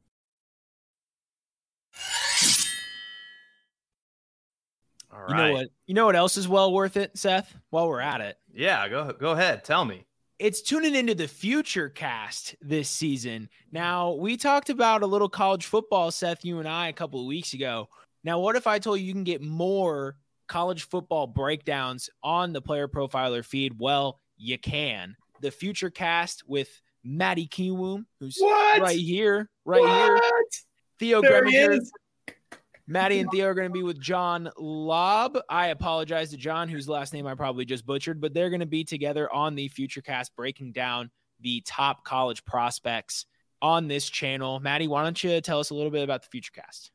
All 5.13 5.25
You 5.29 5.35
know 5.35 5.53
what? 5.53 5.69
You 5.87 5.95
know 5.95 6.07
what 6.07 6.17
else 6.17 6.37
is 6.37 6.47
well 6.47 6.73
worth 6.73 6.97
it, 6.97 7.17
Seth? 7.17 7.57
While 7.71 7.89
we're 7.89 8.01
at 8.01 8.21
it, 8.21 8.39
Yeah, 8.55 8.89
go 8.89 9.13
go 9.13 9.33
ahead. 9.33 9.65
Tell 9.65 9.85
me. 9.85 10.05
it's 10.39 10.63
tuning 10.63 10.95
into 10.95 11.15
the 11.15 11.27
future 11.27 11.89
cast 11.89 12.55
this 12.61 12.89
season. 12.89 13.49
Now, 13.73 14.13
we 14.13 14.37
talked 14.37 14.71
about 14.71 15.03
a 15.03 15.07
little 15.07 15.29
college 15.29 15.67
football, 15.67 16.11
Seth, 16.13 16.45
you 16.45 16.59
and 16.61 16.69
I, 16.69 16.89
a 16.89 16.93
couple 16.93 17.21
of 17.21 17.27
weeks 17.27 17.53
ago. 17.55 17.89
Now, 18.23 18.39
what 18.39 18.55
if 18.57 18.67
I 18.67 18.79
told 18.79 19.01
you 19.01 19.07
you 19.07 19.13
can 19.13 19.25
get 19.25 19.43
more 19.43 20.17
college 20.49 20.89
football 20.89 21.27
breakdowns 21.27 22.11
on 22.23 22.53
the 22.53 22.61
player 22.61 22.89
profiler 22.89 23.45
feed? 23.45 23.79
Well, 23.79 24.19
you 24.37 24.59
can. 24.59 25.17
The 25.41 25.51
future 25.51 25.91
cast 25.91 26.49
with 26.49 26.69
Matty 27.05 27.47
Kiwoom, 27.47 28.05
who's 28.19 28.39
What? 28.39 28.81
right 28.81 28.99
here, 28.99 29.49
right 29.65 29.85
here. 29.85 30.21
Theo 30.99 31.23
There 31.23 31.45
he 31.45 31.55
Gremminger, 31.55 31.79
is. 31.79 31.93
Matty 32.87 33.21
and 33.21 33.31
Theo 33.31 33.47
are 33.47 33.55
going 33.55 33.69
to 33.69 33.73
be 33.73 33.83
with 33.83 34.01
John 34.01 34.51
Lobb. 34.57 35.39
I 35.49 35.69
apologize 35.69 36.31
to 36.31 36.37
John, 36.39 36.69
whose 36.69 36.89
last 36.89 37.13
name 37.13 37.27
I 37.27 37.35
probably 37.35 37.67
just 37.67 37.85
butchered, 37.85 38.21
but 38.21 38.33
they're 38.33 38.49
going 38.51 38.61
to 38.61 38.67
be 38.67 38.83
together 38.83 39.31
on 39.33 39.55
the 39.55 39.69
Futurecast 39.69 40.31
breaking 40.37 40.73
down 40.73 41.11
the 41.41 41.63
top 41.67 42.03
college 42.05 42.45
prospects 42.47 43.27
on 43.61 43.89
this 43.89 44.09
channel. 44.09 44.59
Matty, 44.59 44.89
why 44.89 45.03
don't 45.05 45.23
you 45.23 45.41
tell 45.41 45.61
us 45.61 45.71
a 45.71 45.75
little 45.75 45.91
bit 45.91 46.03
about 46.03 46.25
the 46.29 46.41
Futurecast? 46.41 46.91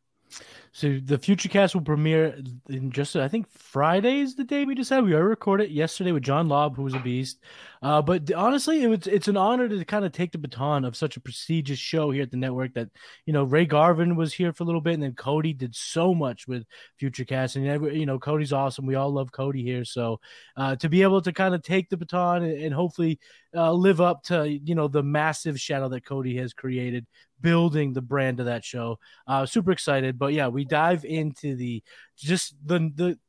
So 0.75 0.99
the 1.05 1.19
FutureCast 1.19 1.75
will 1.75 1.81
premiere 1.81 2.35
in 2.67 2.91
just 2.91 3.15
I 3.15 3.27
think 3.27 3.47
Friday 3.51 4.21
is 4.21 4.33
the 4.33 4.43
day 4.43 4.65
we 4.65 4.73
decided. 4.73 5.05
We 5.05 5.13
already 5.13 5.27
recorded 5.27 5.69
yesterday 5.69 6.11
with 6.11 6.23
John 6.23 6.47
Lobb, 6.47 6.75
who 6.75 6.81
was 6.81 6.95
a 6.95 6.99
beast. 6.99 7.37
Uh, 7.83 8.01
but 8.01 8.31
honestly, 8.33 8.81
it 8.81 8.87
was 8.87 9.05
it's 9.05 9.27
an 9.27 9.37
honor 9.37 9.69
to 9.69 9.85
kind 9.85 10.03
of 10.03 10.13
take 10.13 10.31
the 10.31 10.37
baton 10.39 10.83
of 10.83 10.95
such 10.95 11.15
a 11.15 11.19
prestigious 11.19 11.77
show 11.77 12.09
here 12.09 12.23
at 12.23 12.31
the 12.31 12.37
network. 12.37 12.73
That 12.73 12.89
you 13.27 13.33
know 13.33 13.43
Ray 13.43 13.65
Garvin 13.65 14.15
was 14.15 14.33
here 14.33 14.51
for 14.51 14.63
a 14.63 14.65
little 14.65 14.81
bit, 14.81 14.95
and 14.95 15.03
then 15.03 15.13
Cody 15.13 15.53
did 15.53 15.75
so 15.75 16.15
much 16.15 16.47
with 16.47 16.63
FutureCast, 16.99 17.57
and 17.57 17.67
every, 17.67 17.99
you 17.99 18.07
know 18.07 18.17
Cody's 18.17 18.53
awesome. 18.53 18.87
We 18.87 18.95
all 18.95 19.11
love 19.11 19.31
Cody 19.31 19.61
here, 19.61 19.85
so 19.85 20.21
uh, 20.57 20.75
to 20.77 20.89
be 20.89 21.03
able 21.03 21.21
to 21.21 21.33
kind 21.33 21.53
of 21.53 21.61
take 21.61 21.89
the 21.89 21.97
baton 21.97 22.41
and, 22.41 22.57
and 22.57 22.73
hopefully 22.73 23.19
uh, 23.53 23.71
live 23.73 24.01
up 24.01 24.23
to 24.23 24.49
you 24.49 24.75
know 24.75 24.87
the 24.87 25.03
massive 25.03 25.59
shadow 25.59 25.89
that 25.89 26.05
Cody 26.05 26.37
has 26.37 26.53
created, 26.53 27.05
building 27.41 27.91
the 27.91 28.01
brand 28.01 28.39
of 28.39 28.45
that 28.45 28.63
show. 28.63 28.97
Uh, 29.27 29.45
super 29.45 29.71
excited, 29.71 30.17
but 30.17 30.31
yeah, 30.33 30.47
we 30.47 30.62
dive 30.65 31.05
into 31.05 31.55
the 31.55 31.83
just 32.17 32.55
the 32.65 32.91
the 32.95 33.19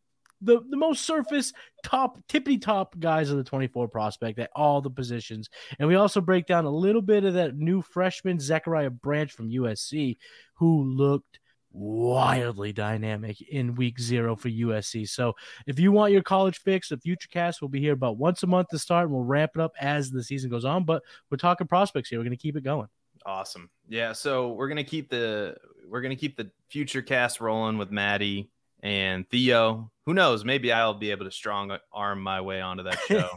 the, 0.45 0.61
the 0.69 0.77
most 0.77 1.03
surface 1.03 1.53
top 1.83 2.19
tippity 2.29 2.61
top 2.61 2.99
guys 2.99 3.31
of 3.31 3.39
the 3.39 3.45
24 3.45 3.89
prospect 3.89 4.39
at 4.39 4.51
all 4.55 4.81
the 4.81 4.91
positions. 4.91 5.49
And 5.79 5.89
we 5.89 5.95
also 5.95 6.21
break 6.21 6.47
down 6.47 6.67
a 6.67 6.71
little 6.71 7.03
bit 7.03 7.25
of 7.25 7.35
that 7.35 7.57
new 7.57 7.83
freshman 7.83 8.39
Zachariah 8.39 8.91
branch 8.91 9.33
from 9.33 9.51
usc 9.51 10.17
who 10.55 10.85
looked 10.85 11.41
wildly 11.73 12.73
dynamic 12.73 13.41
in 13.41 13.75
week 13.75 13.99
zero 13.99 14.37
for 14.37 14.49
usc 14.49 15.09
so 15.09 15.33
if 15.67 15.77
you 15.81 15.91
want 15.91 16.13
your 16.13 16.23
college 16.23 16.61
fix 16.61 16.89
the 16.89 16.97
future 16.97 17.27
cast 17.33 17.61
will 17.61 17.69
be 17.69 17.81
here 17.81 17.95
about 17.95 18.17
once 18.17 18.45
a 18.45 18.47
month 18.47 18.69
to 18.69 18.79
start 18.79 19.07
and 19.07 19.13
we'll 19.13 19.25
ramp 19.25 19.51
it 19.57 19.61
up 19.61 19.73
as 19.81 20.11
the 20.11 20.23
season 20.23 20.51
goes 20.51 20.65
on. 20.65 20.85
But 20.85 21.03
we're 21.31 21.37
talking 21.37 21.67
prospects 21.67 22.11
here. 22.11 22.19
We're 22.19 22.25
going 22.25 22.37
to 22.37 22.43
keep 22.43 22.57
it 22.57 22.63
going 22.63 22.89
Awesome. 23.27 23.71
Yeah, 23.89 24.13
so 24.13 24.53
we're 24.53 24.69
gonna 24.69 24.85
keep 24.85 25.11
the 25.11 25.57
we're 25.89 26.01
gonna 26.03 26.17
keep 26.17 26.37
the 26.37 26.51
future 26.69 27.03
cast 27.03 27.41
rolling 27.41 27.79
with 27.79 27.91
Matty 27.91 28.51
and 28.83 29.29
Theo. 29.31 29.91
Who 30.05 30.13
knows? 30.13 30.45
Maybe 30.45 30.71
I'll 30.71 30.93
be 30.93 31.11
able 31.11 31.25
to 31.25 31.31
strong 31.31 31.75
arm 31.91 32.21
my 32.23 32.43
way 32.43 32.61
onto 32.61 32.83
that 32.83 32.99
show. 33.09 33.29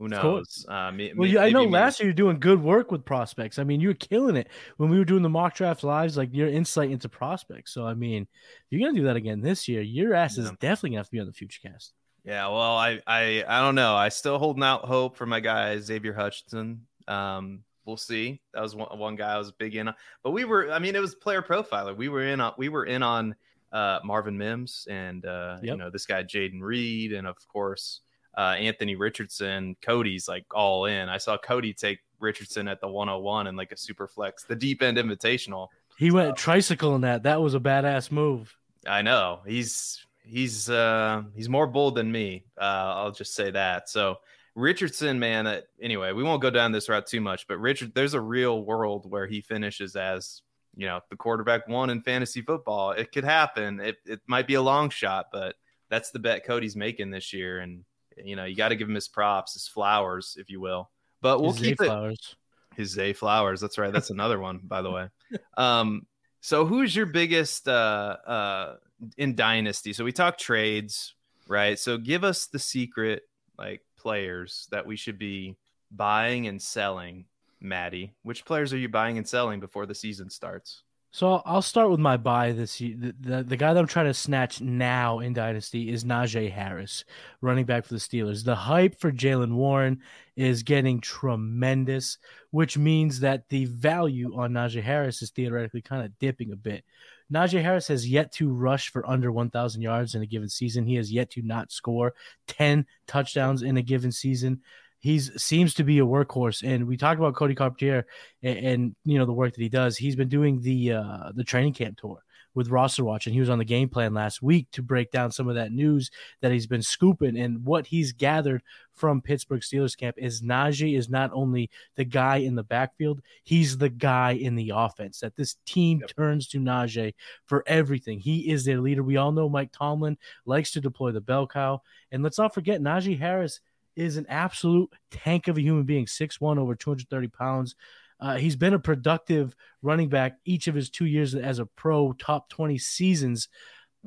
Who 0.00 0.08
knows? 0.08 0.66
Uh, 0.68 0.90
Well, 1.14 1.28
yeah, 1.28 1.42
I 1.42 1.50
know 1.50 1.62
last 1.62 2.00
year 2.00 2.08
you're 2.08 2.14
doing 2.14 2.40
good 2.40 2.60
work 2.60 2.90
with 2.90 3.04
prospects. 3.04 3.60
I 3.60 3.64
mean, 3.64 3.80
you 3.80 3.88
were 3.88 3.94
killing 3.94 4.34
it 4.34 4.48
when 4.76 4.90
we 4.90 4.98
were 4.98 5.04
doing 5.04 5.22
the 5.22 5.28
mock 5.28 5.54
draft 5.54 5.84
lives, 5.84 6.16
like 6.16 6.30
your 6.34 6.48
insight 6.48 6.90
into 6.90 7.08
prospects. 7.08 7.72
So, 7.72 7.86
I 7.86 7.94
mean, 7.94 8.22
if 8.22 8.66
you're 8.70 8.80
going 8.80 8.92
to 8.96 9.00
do 9.00 9.06
that 9.06 9.14
again 9.14 9.40
this 9.40 9.68
year, 9.68 9.82
your 9.82 10.14
ass 10.14 10.36
is 10.36 10.50
definitely 10.58 10.90
to 10.90 10.96
have 10.96 11.06
to 11.06 11.12
be 11.12 11.20
on 11.20 11.26
the 11.28 11.32
future 11.32 11.60
cast. 11.62 11.92
Yeah, 12.24 12.48
well, 12.48 12.76
I, 12.76 13.00
I, 13.06 13.44
I 13.46 13.60
don't 13.60 13.76
know. 13.76 13.94
I 13.94 14.08
still 14.08 14.38
holding 14.38 14.64
out 14.64 14.84
hope 14.84 15.16
for 15.16 15.26
my 15.26 15.38
guy 15.38 15.78
Xavier 15.78 16.12
Hutchinson. 16.12 16.86
Um, 17.06 17.60
we'll 17.90 17.96
see. 17.96 18.40
That 18.54 18.62
was 18.62 18.76
one, 18.76 18.96
one 18.98 19.16
guy 19.16 19.34
I 19.34 19.38
was 19.38 19.50
big 19.50 19.74
in, 19.74 19.88
on. 19.88 19.94
but 20.22 20.30
we 20.30 20.44
were. 20.44 20.70
I 20.70 20.78
mean, 20.78 20.94
it 20.94 21.00
was 21.00 21.14
player 21.14 21.42
profiler. 21.42 21.96
We 21.96 22.08
were 22.08 22.22
in 22.22 22.40
on. 22.40 22.52
We 22.56 22.68
were 22.68 22.86
in 22.86 23.02
on 23.02 23.34
uh, 23.72 23.98
Marvin 24.04 24.38
Mims 24.38 24.86
and 24.88 25.26
uh, 25.26 25.58
you 25.60 25.76
know 25.76 25.90
this 25.90 26.06
guy 26.06 26.22
Jayden 26.22 26.60
Reed, 26.60 27.12
and 27.12 27.26
of 27.26 27.36
course 27.48 28.00
uh, 28.38 28.56
Anthony 28.58 28.96
Richardson. 28.96 29.76
Cody's 29.82 30.28
like 30.28 30.46
all 30.54 30.86
in. 30.86 31.08
I 31.08 31.18
saw 31.18 31.36
Cody 31.36 31.72
take 31.72 31.98
Richardson 32.20 32.68
at 32.68 32.80
the 32.80 32.88
101 32.88 33.46
and 33.46 33.56
like 33.56 33.72
a 33.72 33.76
super 33.76 34.06
flex, 34.06 34.44
the 34.44 34.56
deep 34.56 34.82
end 34.82 34.98
invitational. 34.98 35.68
He 35.98 36.10
went 36.10 36.36
tricycle 36.36 36.94
in 36.94 37.02
that. 37.02 37.24
That 37.24 37.42
was 37.42 37.54
a 37.54 37.60
badass 37.60 38.10
move. 38.10 38.54
I 38.86 39.02
know 39.02 39.40
he's 39.46 40.06
he's 40.22 40.70
uh 40.70 41.22
he's 41.34 41.48
more 41.48 41.66
bold 41.66 41.96
than 41.96 42.10
me. 42.10 42.44
Uh, 42.58 42.94
I'll 42.96 43.12
just 43.12 43.34
say 43.34 43.50
that. 43.50 43.88
So 43.88 44.16
Richardson, 44.54 45.18
man. 45.18 45.46
Uh, 45.46 45.60
anyway, 45.80 46.12
we 46.12 46.22
won't 46.22 46.42
go 46.42 46.50
down 46.50 46.72
this 46.72 46.88
route 46.88 47.06
too 47.06 47.20
much, 47.20 47.46
but 47.46 47.58
Richard, 47.58 47.92
there's 47.94 48.14
a 48.14 48.20
real 48.20 48.64
world 48.64 49.10
where 49.10 49.26
he 49.26 49.40
finishes 49.40 49.96
as 49.96 50.42
you 50.76 50.86
know 50.86 51.00
the 51.10 51.16
quarterback 51.16 51.66
one 51.68 51.90
in 51.90 52.02
fantasy 52.02 52.42
football. 52.42 52.92
It 52.92 53.12
could 53.12 53.24
happen. 53.24 53.80
It 53.80 53.96
it 54.06 54.20
might 54.26 54.46
be 54.46 54.54
a 54.54 54.62
long 54.62 54.90
shot, 54.90 55.26
but 55.32 55.56
that's 55.88 56.10
the 56.10 56.18
bet 56.18 56.44
Cody's 56.44 56.76
making 56.76 57.10
this 57.10 57.32
year, 57.32 57.60
and 57.60 57.84
you 58.22 58.36
know 58.36 58.44
you 58.44 58.56
got 58.56 58.68
to 58.68 58.76
give 58.76 58.88
him 58.88 58.94
his 58.94 59.08
props, 59.08 59.54
his 59.54 59.68
flowers, 59.68 60.36
if 60.38 60.50
you 60.50 60.60
will. 60.60 60.90
But 61.22 61.40
we'll 61.40 61.52
His 61.52 61.62
keep 61.62 61.80
it. 61.80 61.86
flowers. 61.86 62.36
His 62.76 62.90
Zay 62.90 63.12
Flowers. 63.12 63.60
That's 63.60 63.78
right. 63.78 63.92
That's 63.92 64.10
another 64.10 64.38
one, 64.38 64.60
by 64.64 64.82
the 64.82 64.90
way. 64.90 65.08
Um, 65.56 66.06
so 66.40 66.64
who's 66.64 66.96
your 66.96 67.06
biggest 67.06 67.68
uh 67.68 68.16
uh 68.26 68.76
in 69.18 69.34
Dynasty? 69.34 69.92
So 69.92 70.04
we 70.04 70.12
talk 70.12 70.38
trades, 70.38 71.14
right? 71.46 71.78
So 71.78 71.98
give 71.98 72.24
us 72.24 72.46
the 72.46 72.58
secret 72.58 73.22
like 73.58 73.82
players 74.00 74.66
that 74.70 74.86
we 74.86 74.96
should 74.96 75.18
be 75.18 75.56
buying 75.90 76.46
and 76.46 76.60
selling, 76.60 77.26
Matty. 77.60 78.14
Which 78.22 78.44
players 78.44 78.72
are 78.72 78.78
you 78.78 78.88
buying 78.88 79.18
and 79.18 79.28
selling 79.28 79.60
before 79.60 79.86
the 79.86 79.94
season 79.94 80.30
starts? 80.30 80.82
So 81.12 81.42
I'll 81.44 81.60
start 81.60 81.90
with 81.90 81.98
my 81.98 82.16
buy 82.16 82.52
this 82.52 82.80
year. 82.80 82.94
The, 82.96 83.14
the, 83.18 83.42
the 83.42 83.56
guy 83.56 83.74
that 83.74 83.80
I'm 83.80 83.88
trying 83.88 84.06
to 84.06 84.14
snatch 84.14 84.60
now 84.60 85.18
in 85.18 85.32
Dynasty 85.32 85.92
is 85.92 86.04
Najee 86.04 86.52
Harris, 86.52 87.04
running 87.40 87.64
back 87.64 87.84
for 87.84 87.94
the 87.94 88.00
Steelers. 88.00 88.44
The 88.44 88.54
hype 88.54 89.00
for 89.00 89.10
Jaylen 89.10 89.54
Warren 89.54 90.00
is 90.36 90.62
getting 90.62 91.00
tremendous, 91.00 92.16
which 92.52 92.78
means 92.78 93.20
that 93.20 93.48
the 93.48 93.64
value 93.64 94.36
on 94.36 94.52
Najee 94.52 94.84
Harris 94.84 95.20
is 95.20 95.30
theoretically 95.30 95.82
kind 95.82 96.04
of 96.04 96.16
dipping 96.20 96.52
a 96.52 96.56
bit. 96.56 96.84
Najee 97.32 97.62
Harris 97.62 97.88
has 97.88 98.08
yet 98.08 98.32
to 98.32 98.52
rush 98.52 98.90
for 98.90 99.08
under 99.08 99.30
1,000 99.30 99.80
yards 99.82 100.14
in 100.14 100.22
a 100.22 100.26
given 100.26 100.48
season. 100.48 100.84
He 100.84 100.96
has 100.96 101.12
yet 101.12 101.30
to 101.30 101.42
not 101.42 101.70
score 101.70 102.14
10 102.48 102.86
touchdowns 103.06 103.62
in 103.62 103.76
a 103.76 103.82
given 103.82 104.10
season 104.12 104.60
He 104.98 105.18
seems 105.20 105.74
to 105.74 105.84
be 105.84 105.98
a 105.98 106.04
workhorse. 106.04 106.62
And 106.62 106.86
we 106.86 106.96
talked 106.96 107.18
about 107.20 107.34
Cody 107.36 107.54
Carpentier 107.54 108.06
and, 108.42 108.58
and, 108.58 108.96
you 109.04 109.18
know 109.18 109.26
the 109.26 109.32
work 109.32 109.54
that 109.54 109.62
he 109.62 109.68
does. 109.68 109.96
He's 109.96 110.16
been 110.16 110.28
doing 110.28 110.60
the 110.60 110.92
uh, 110.92 111.32
the 111.34 111.44
training 111.44 111.74
camp 111.74 111.98
tour 111.98 112.22
with 112.54 112.68
roster 112.68 113.04
watch, 113.04 113.26
and 113.26 113.34
he 113.34 113.40
was 113.40 113.48
on 113.48 113.58
the 113.58 113.64
game 113.64 113.88
plan 113.88 114.12
last 114.14 114.42
week 114.42 114.66
to 114.72 114.82
break 114.82 115.10
down 115.10 115.30
some 115.30 115.48
of 115.48 115.54
that 115.54 115.72
news 115.72 116.10
that 116.40 116.50
he's 116.52 116.66
been 116.66 116.82
scooping 116.82 117.38
and 117.38 117.64
what 117.64 117.86
he's 117.86 118.12
gathered 118.12 118.62
from 118.92 119.22
Pittsburgh 119.22 119.60
Steelers 119.62 119.96
camp 119.96 120.16
is 120.18 120.42
Najee 120.42 120.96
is 120.96 121.08
not 121.08 121.30
only 121.32 121.70
the 121.96 122.04
guy 122.04 122.36
in 122.36 122.54
the 122.54 122.62
backfield, 122.62 123.20
he's 123.44 123.78
the 123.78 123.88
guy 123.88 124.32
in 124.32 124.56
the 124.56 124.72
offense. 124.74 125.20
That 125.20 125.36
this 125.36 125.56
team 125.64 126.00
Yep. 126.00 126.10
turns 126.16 126.48
to 126.48 126.58
Najee 126.58 127.14
for 127.46 127.62
everything. 127.66 128.18
He 128.20 128.50
is 128.50 128.64
their 128.64 128.80
leader. 128.80 129.02
We 129.02 129.16
all 129.16 129.32
know 129.32 129.48
Mike 129.48 129.72
Tomlin 129.72 130.18
likes 130.44 130.70
to 130.72 130.80
deploy 130.80 131.12
the 131.12 131.20
bell 131.20 131.46
cow, 131.46 131.82
and 132.10 132.22
let's 132.22 132.38
not 132.38 132.52
forget 132.54 132.80
Najee 132.80 133.18
Harris 133.18 133.60
is 133.96 134.16
an 134.16 134.26
absolute 134.28 134.90
tank 135.10 135.48
of 135.48 135.58
a 135.58 135.60
human 135.60 135.82
being, 135.84 136.06
6'1, 136.06 136.58
over 136.58 136.74
230 136.74 137.28
pounds. 137.28 137.74
Uh, 138.20 138.36
he's 138.36 138.56
been 138.56 138.74
a 138.74 138.78
productive 138.78 139.54
running 139.82 140.08
back 140.08 140.36
each 140.44 140.68
of 140.68 140.74
his 140.74 140.90
two 140.90 141.06
years 141.06 141.34
as 141.34 141.58
a 141.58 141.66
pro, 141.66 142.12
top 142.12 142.48
20 142.50 142.78
seasons. 142.78 143.48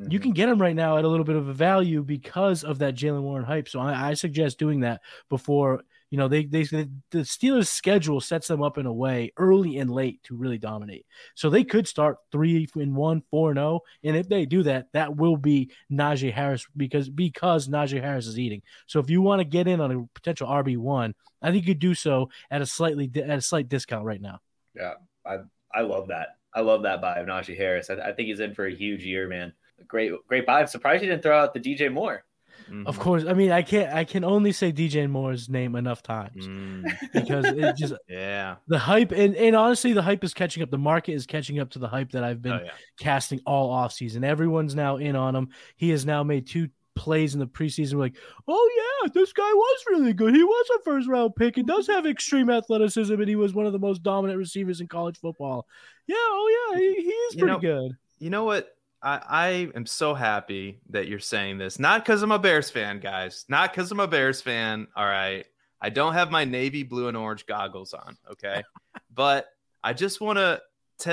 You 0.07 0.19
Mm-hmm. 0.19 0.23
can 0.23 0.31
get 0.33 0.49
him 0.49 0.59
right 0.59 0.75
now 0.75 0.97
at 0.97 1.05
a 1.05 1.07
little 1.07 1.23
bit 1.25 1.35
of 1.35 1.47
a 1.47 1.53
value 1.53 2.03
because 2.03 2.63
of 2.63 2.79
that 2.79 2.95
Jaylen 2.95 3.21
Warren 3.21 3.45
hype. 3.45 3.69
So 3.69 3.79
I, 3.79 4.09
I 4.09 4.13
suggest 4.15 4.57
doing 4.57 4.79
that 4.81 5.01
before 5.29 5.83
you 6.13 6.19
know 6.19 6.27
they 6.27 6.45
they 6.45 6.61
the 6.61 6.91
Steelers' 7.13 7.69
schedule 7.69 8.21
sets 8.21 8.47
them 8.47 8.61
up 8.61 8.77
in 8.77 8.85
a 8.85 8.93
way 8.93 9.33
early 9.35 9.79
and 9.79 9.89
late 9.89 10.21
to 10.25 10.35
really 10.35 10.59
dominate. 10.59 11.07
So 11.33 11.49
they 11.49 11.63
could 11.63 11.87
start 11.87 12.17
three 12.31 12.67
and 12.75 12.95
one, 12.95 13.23
four 13.31 13.49
and 13.49 13.57
zero, 13.57 13.79
and 14.03 14.15
if 14.15 14.29
they 14.29 14.45
do 14.45 14.61
that, 14.61 14.89
that 14.93 15.15
will 15.15 15.37
be 15.37 15.71
Najee 15.91 16.31
Harris 16.31 16.67
because 16.77 17.09
because 17.09 17.67
Najee 17.67 17.99
Harris 17.99 18.27
is 18.27 18.37
eating. 18.37 18.61
So 18.85 18.99
if 18.99 19.09
you 19.09 19.23
want 19.23 19.39
to 19.39 19.43
get 19.43 19.67
in 19.67 19.81
on 19.81 19.91
a 19.91 20.05
potential 20.13 20.47
RB 20.47 20.77
one, 20.77 21.15
I 21.41 21.51
think 21.51 21.65
you 21.65 21.73
do 21.73 21.95
so 21.95 22.29
at 22.51 22.61
a 22.61 22.67
slightly 22.67 23.09
at 23.15 23.39
a 23.39 23.41
slight 23.41 23.67
discount 23.67 24.05
right 24.05 24.21
now. 24.21 24.39
Yeah, 24.75 24.93
I 25.25 25.37
I 25.73 25.81
love 25.81 26.09
that. 26.09 26.37
I 26.53 26.61
love 26.61 26.83
that 26.83 27.01
buy 27.01 27.21
of 27.21 27.25
Najee 27.25 27.57
Harris. 27.57 27.89
I, 27.89 27.95
I 27.95 28.11
think 28.13 28.27
he's 28.27 28.39
in 28.39 28.53
for 28.53 28.67
a 28.67 28.75
huge 28.75 29.03
year, 29.03 29.27
man. 29.27 29.51
Great, 29.87 30.11
great 30.27 30.45
buy. 30.45 30.61
I'm 30.61 30.67
surprised 30.67 31.01
he 31.01 31.09
didn't 31.09 31.23
throw 31.23 31.39
out 31.39 31.55
the 31.55 31.59
DJ 31.59 31.91
Moore. 31.91 32.23
Mhm. 32.69 32.85
Of 32.87 32.97
course, 32.99 33.25
I 33.27 33.33
mean 33.33 33.51
I 33.51 33.61
can't 33.61 33.93
I 33.93 34.03
can 34.05 34.23
only 34.23 34.51
say 34.51 34.71
DJ 34.71 35.09
Moore's 35.09 35.49
name 35.49 35.75
enough 35.75 36.01
times 36.01 36.47
Mm, 36.47 36.83
because 37.13 37.45
it 37.45 37.75
just 37.75 37.93
yeah. 38.07 38.55
the 38.67 38.79
hype 38.79 39.11
and, 39.11 39.35
and 39.35 39.55
honestly 39.55 39.93
the 39.93 40.01
hype 40.01 40.23
is 40.23 40.33
catching 40.33 40.63
up 40.63 40.69
the 40.71 40.77
market 40.77 41.13
is 41.13 41.25
catching 41.25 41.59
up 41.59 41.69
to 41.71 41.79
the 41.79 41.87
hype 41.87 42.11
that 42.11 42.23
i've 42.23 42.41
been 42.41 42.53
Oh, 42.53 42.61
yeah. 42.63 42.71
casting 42.99 43.41
all 43.45 43.69
off 43.69 43.91
season 43.93 44.23
everyone's 44.23 44.75
now 44.75 44.97
in 44.97 45.15
on 45.15 45.35
him 45.35 45.49
he 45.75 45.89
has 45.89 46.05
now 46.05 46.23
made 46.23 46.47
two 46.47 46.69
plays 46.95 47.33
in 47.33 47.39
the 47.39 47.47
preseason 47.47 47.95
We're 47.95 48.01
like 48.01 48.17
oh 48.47 48.69
yeah 49.03 49.09
this 49.13 49.33
guy 49.33 49.51
was 49.51 49.83
really 49.89 50.13
good 50.13 50.33
he 50.35 50.43
was 50.43 50.65
a 50.79 50.83
first 50.83 51.07
round 51.09 51.35
pick 51.35 51.55
he 51.55 51.63
does 51.63 51.87
have 51.87 52.05
extreme 52.05 52.49
athleticism 52.49 53.13
and 53.13 53.27
he 53.27 53.35
was 53.35 53.53
one 53.53 53.65
of 53.65 53.73
the 53.73 53.79
most 53.79 54.03
dominant 54.03 54.37
receivers 54.39 54.79
in 54.79 54.87
college 54.87 55.17
football 55.19 55.67
yeah 56.07 56.15
oh 56.17 56.69
yeah 56.71 56.79
he, 56.79 56.93
he 56.95 57.09
is 57.09 57.35
You 57.35 57.39
pretty 57.39 57.53
know- 57.53 57.59
good 57.59 57.97
You 58.19 58.29
know 58.29 58.45
what? 58.45 58.72
I, 59.03 59.21
I 59.29 59.47
am 59.75 59.85
so 59.85 60.13
happy 60.13 60.79
that 60.89 61.07
you're 61.07 61.19
saying 61.19 61.57
this. 61.57 61.77
Not 61.77 62.03
because 62.03 62.21
I'm 62.21 62.31
a 62.31 62.39
Bears 62.39 62.69
fan, 62.69 62.99
guys. 62.99 63.45
Not 63.49 63.73
because 63.73 63.91
I'm 63.91 63.99
a 63.99 64.07
Bears 64.07 64.41
fan. 64.41 64.87
All 64.95 65.05
right. 65.05 65.45
I 65.81 65.89
don't 65.89 66.13
have 66.13 66.31
my 66.31 66.45
navy 66.45 66.83
blue 66.83 67.09
and 67.09 67.17
orange 67.17 67.45
goggles 67.45 67.93
on. 67.93 68.17
Okay. 68.31 68.63
but 69.13 69.47
I 69.83 69.91
just 69.91 70.21
want 70.21 70.39
to 70.39 70.61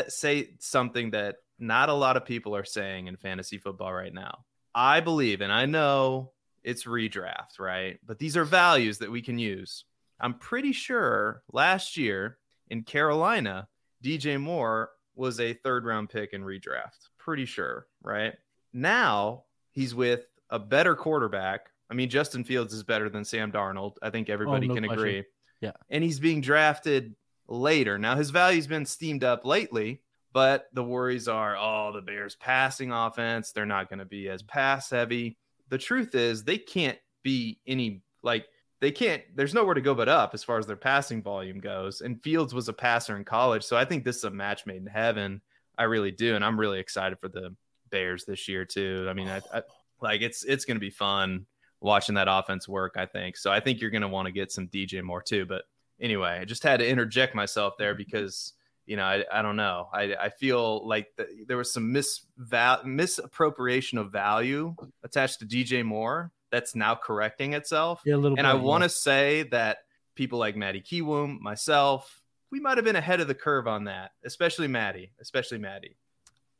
say 0.08 0.50
something 0.60 1.10
that 1.10 1.36
not 1.58 1.88
a 1.88 1.94
lot 1.94 2.16
of 2.16 2.24
people 2.24 2.54
are 2.54 2.64
saying 2.64 3.08
in 3.08 3.16
fantasy 3.16 3.58
football 3.58 3.92
right 3.92 4.14
now. 4.14 4.44
I 4.72 5.00
believe, 5.00 5.40
and 5.40 5.52
I 5.52 5.66
know 5.66 6.30
it's 6.62 6.84
redraft, 6.84 7.58
right? 7.58 7.98
But 8.06 8.20
these 8.20 8.36
are 8.36 8.44
values 8.44 8.98
that 8.98 9.10
we 9.10 9.20
can 9.20 9.38
use. 9.38 9.84
I'm 10.20 10.34
pretty 10.34 10.72
sure 10.72 11.42
last 11.52 11.96
year 11.96 12.38
in 12.68 12.84
Carolina, 12.84 13.66
DJ 14.04 14.40
Moore 14.40 14.90
was 15.16 15.40
a 15.40 15.54
third 15.54 15.84
round 15.84 16.08
pick 16.08 16.32
in 16.32 16.42
redraft. 16.42 17.09
Pretty 17.24 17.44
sure, 17.44 17.86
right? 18.02 18.34
Now 18.72 19.44
he's 19.72 19.94
with 19.94 20.26
a 20.48 20.58
better 20.58 20.94
quarterback. 20.94 21.66
I 21.90 21.94
mean, 21.94 22.08
Justin 22.08 22.44
Fields 22.44 22.72
is 22.72 22.82
better 22.82 23.08
than 23.08 23.24
Sam 23.24 23.52
Darnold. 23.52 23.96
I 24.02 24.10
think 24.10 24.28
oh, 24.30 24.32
everybody 24.32 24.68
no 24.68 24.74
can 24.74 24.84
question. 24.84 24.98
agree. 24.98 25.24
Yeah. 25.60 25.72
And 25.90 26.02
he's 26.02 26.20
being 26.20 26.40
drafted 26.40 27.14
later. 27.48 27.98
Now 27.98 28.16
his 28.16 28.30
value's 28.30 28.66
been 28.66 28.86
steamed 28.86 29.24
up 29.24 29.44
lately, 29.44 30.02
but 30.32 30.68
the 30.72 30.84
worries 30.84 31.28
are, 31.28 31.56
oh, 31.56 31.92
the 31.92 32.00
Bears 32.00 32.36
passing 32.36 32.92
offense, 32.92 33.52
they're 33.52 33.66
not 33.66 33.88
going 33.88 33.98
to 33.98 34.04
be 34.04 34.28
as 34.28 34.42
pass 34.42 34.90
heavy. 34.90 35.36
The 35.68 35.78
truth 35.78 36.14
is 36.14 36.44
they 36.44 36.58
can't 36.58 36.98
be 37.22 37.60
any 37.66 38.02
like 38.22 38.46
they 38.80 38.90
can't 38.90 39.22
there's 39.34 39.52
nowhere 39.52 39.74
to 39.74 39.80
go 39.80 39.94
but 39.94 40.08
up 40.08 40.32
as 40.32 40.42
far 40.42 40.58
as 40.58 40.66
their 40.66 40.76
passing 40.76 41.22
volume 41.22 41.60
goes. 41.60 42.00
And 42.00 42.22
Fields 42.22 42.54
was 42.54 42.68
a 42.68 42.72
passer 42.72 43.16
in 43.16 43.24
college, 43.24 43.62
so 43.62 43.76
I 43.76 43.84
think 43.84 44.04
this 44.04 44.16
is 44.16 44.24
a 44.24 44.30
match 44.30 44.66
made 44.66 44.78
in 44.78 44.86
heaven. 44.86 45.42
I 45.80 45.84
really 45.84 46.10
do, 46.10 46.36
and 46.36 46.44
I'm 46.44 46.60
really 46.60 46.78
excited 46.78 47.18
for 47.18 47.28
the 47.28 47.56
Bears 47.90 48.26
this 48.26 48.48
year 48.48 48.66
too. 48.66 49.06
I 49.08 49.14
mean, 49.14 49.28
I, 49.28 49.40
I 49.52 49.62
like 50.02 50.20
it's 50.20 50.44
it's 50.44 50.66
going 50.66 50.76
to 50.76 50.80
be 50.80 50.90
fun 50.90 51.46
watching 51.80 52.16
that 52.16 52.28
offense 52.30 52.68
work. 52.68 52.96
I 52.98 53.06
think 53.06 53.38
so. 53.38 53.50
I 53.50 53.60
think 53.60 53.80
you're 53.80 53.90
going 53.90 54.02
to 54.02 54.08
want 54.08 54.26
to 54.26 54.32
get 54.32 54.52
some 54.52 54.68
DJ 54.68 55.02
Moore 55.02 55.22
too. 55.22 55.46
But 55.46 55.62
anyway, 55.98 56.38
I 56.38 56.44
just 56.44 56.62
had 56.62 56.80
to 56.80 56.88
interject 56.88 57.34
myself 57.34 57.74
there 57.78 57.92
mm-hmm. 57.92 57.98
because 58.04 58.52
you 58.84 58.96
know 58.96 59.04
I, 59.04 59.24
I 59.32 59.40
don't 59.40 59.56
know. 59.56 59.88
I, 59.90 60.14
I 60.20 60.28
feel 60.28 60.86
like 60.86 61.08
the, 61.16 61.26
there 61.48 61.56
was 61.56 61.72
some 61.72 61.94
misval- 61.94 62.84
misappropriation 62.84 63.96
of 63.96 64.12
value 64.12 64.74
attached 65.02 65.38
to 65.40 65.46
DJ 65.46 65.82
Moore 65.82 66.30
that's 66.52 66.74
now 66.74 66.94
correcting 66.94 67.54
itself. 67.54 68.02
yeah 68.04 68.16
a 68.16 68.16
little 68.16 68.36
And 68.36 68.44
bit, 68.44 68.50
I 68.50 68.54
yeah. 68.54 68.60
want 68.60 68.82
to 68.82 68.90
say 68.90 69.44
that 69.44 69.78
people 70.14 70.38
like 70.38 70.56
Matty 70.56 70.82
Kiwoom, 70.82 71.40
myself, 71.40 72.19
we 72.50 72.60
might 72.60 72.78
have 72.78 72.84
been 72.84 72.96
ahead 72.96 73.20
of 73.20 73.28
the 73.28 73.34
curve 73.34 73.66
on 73.68 73.84
that, 73.84 74.12
especially 74.24 74.68
Matty, 74.68 75.12
especially 75.20 75.58
Matty, 75.58 75.96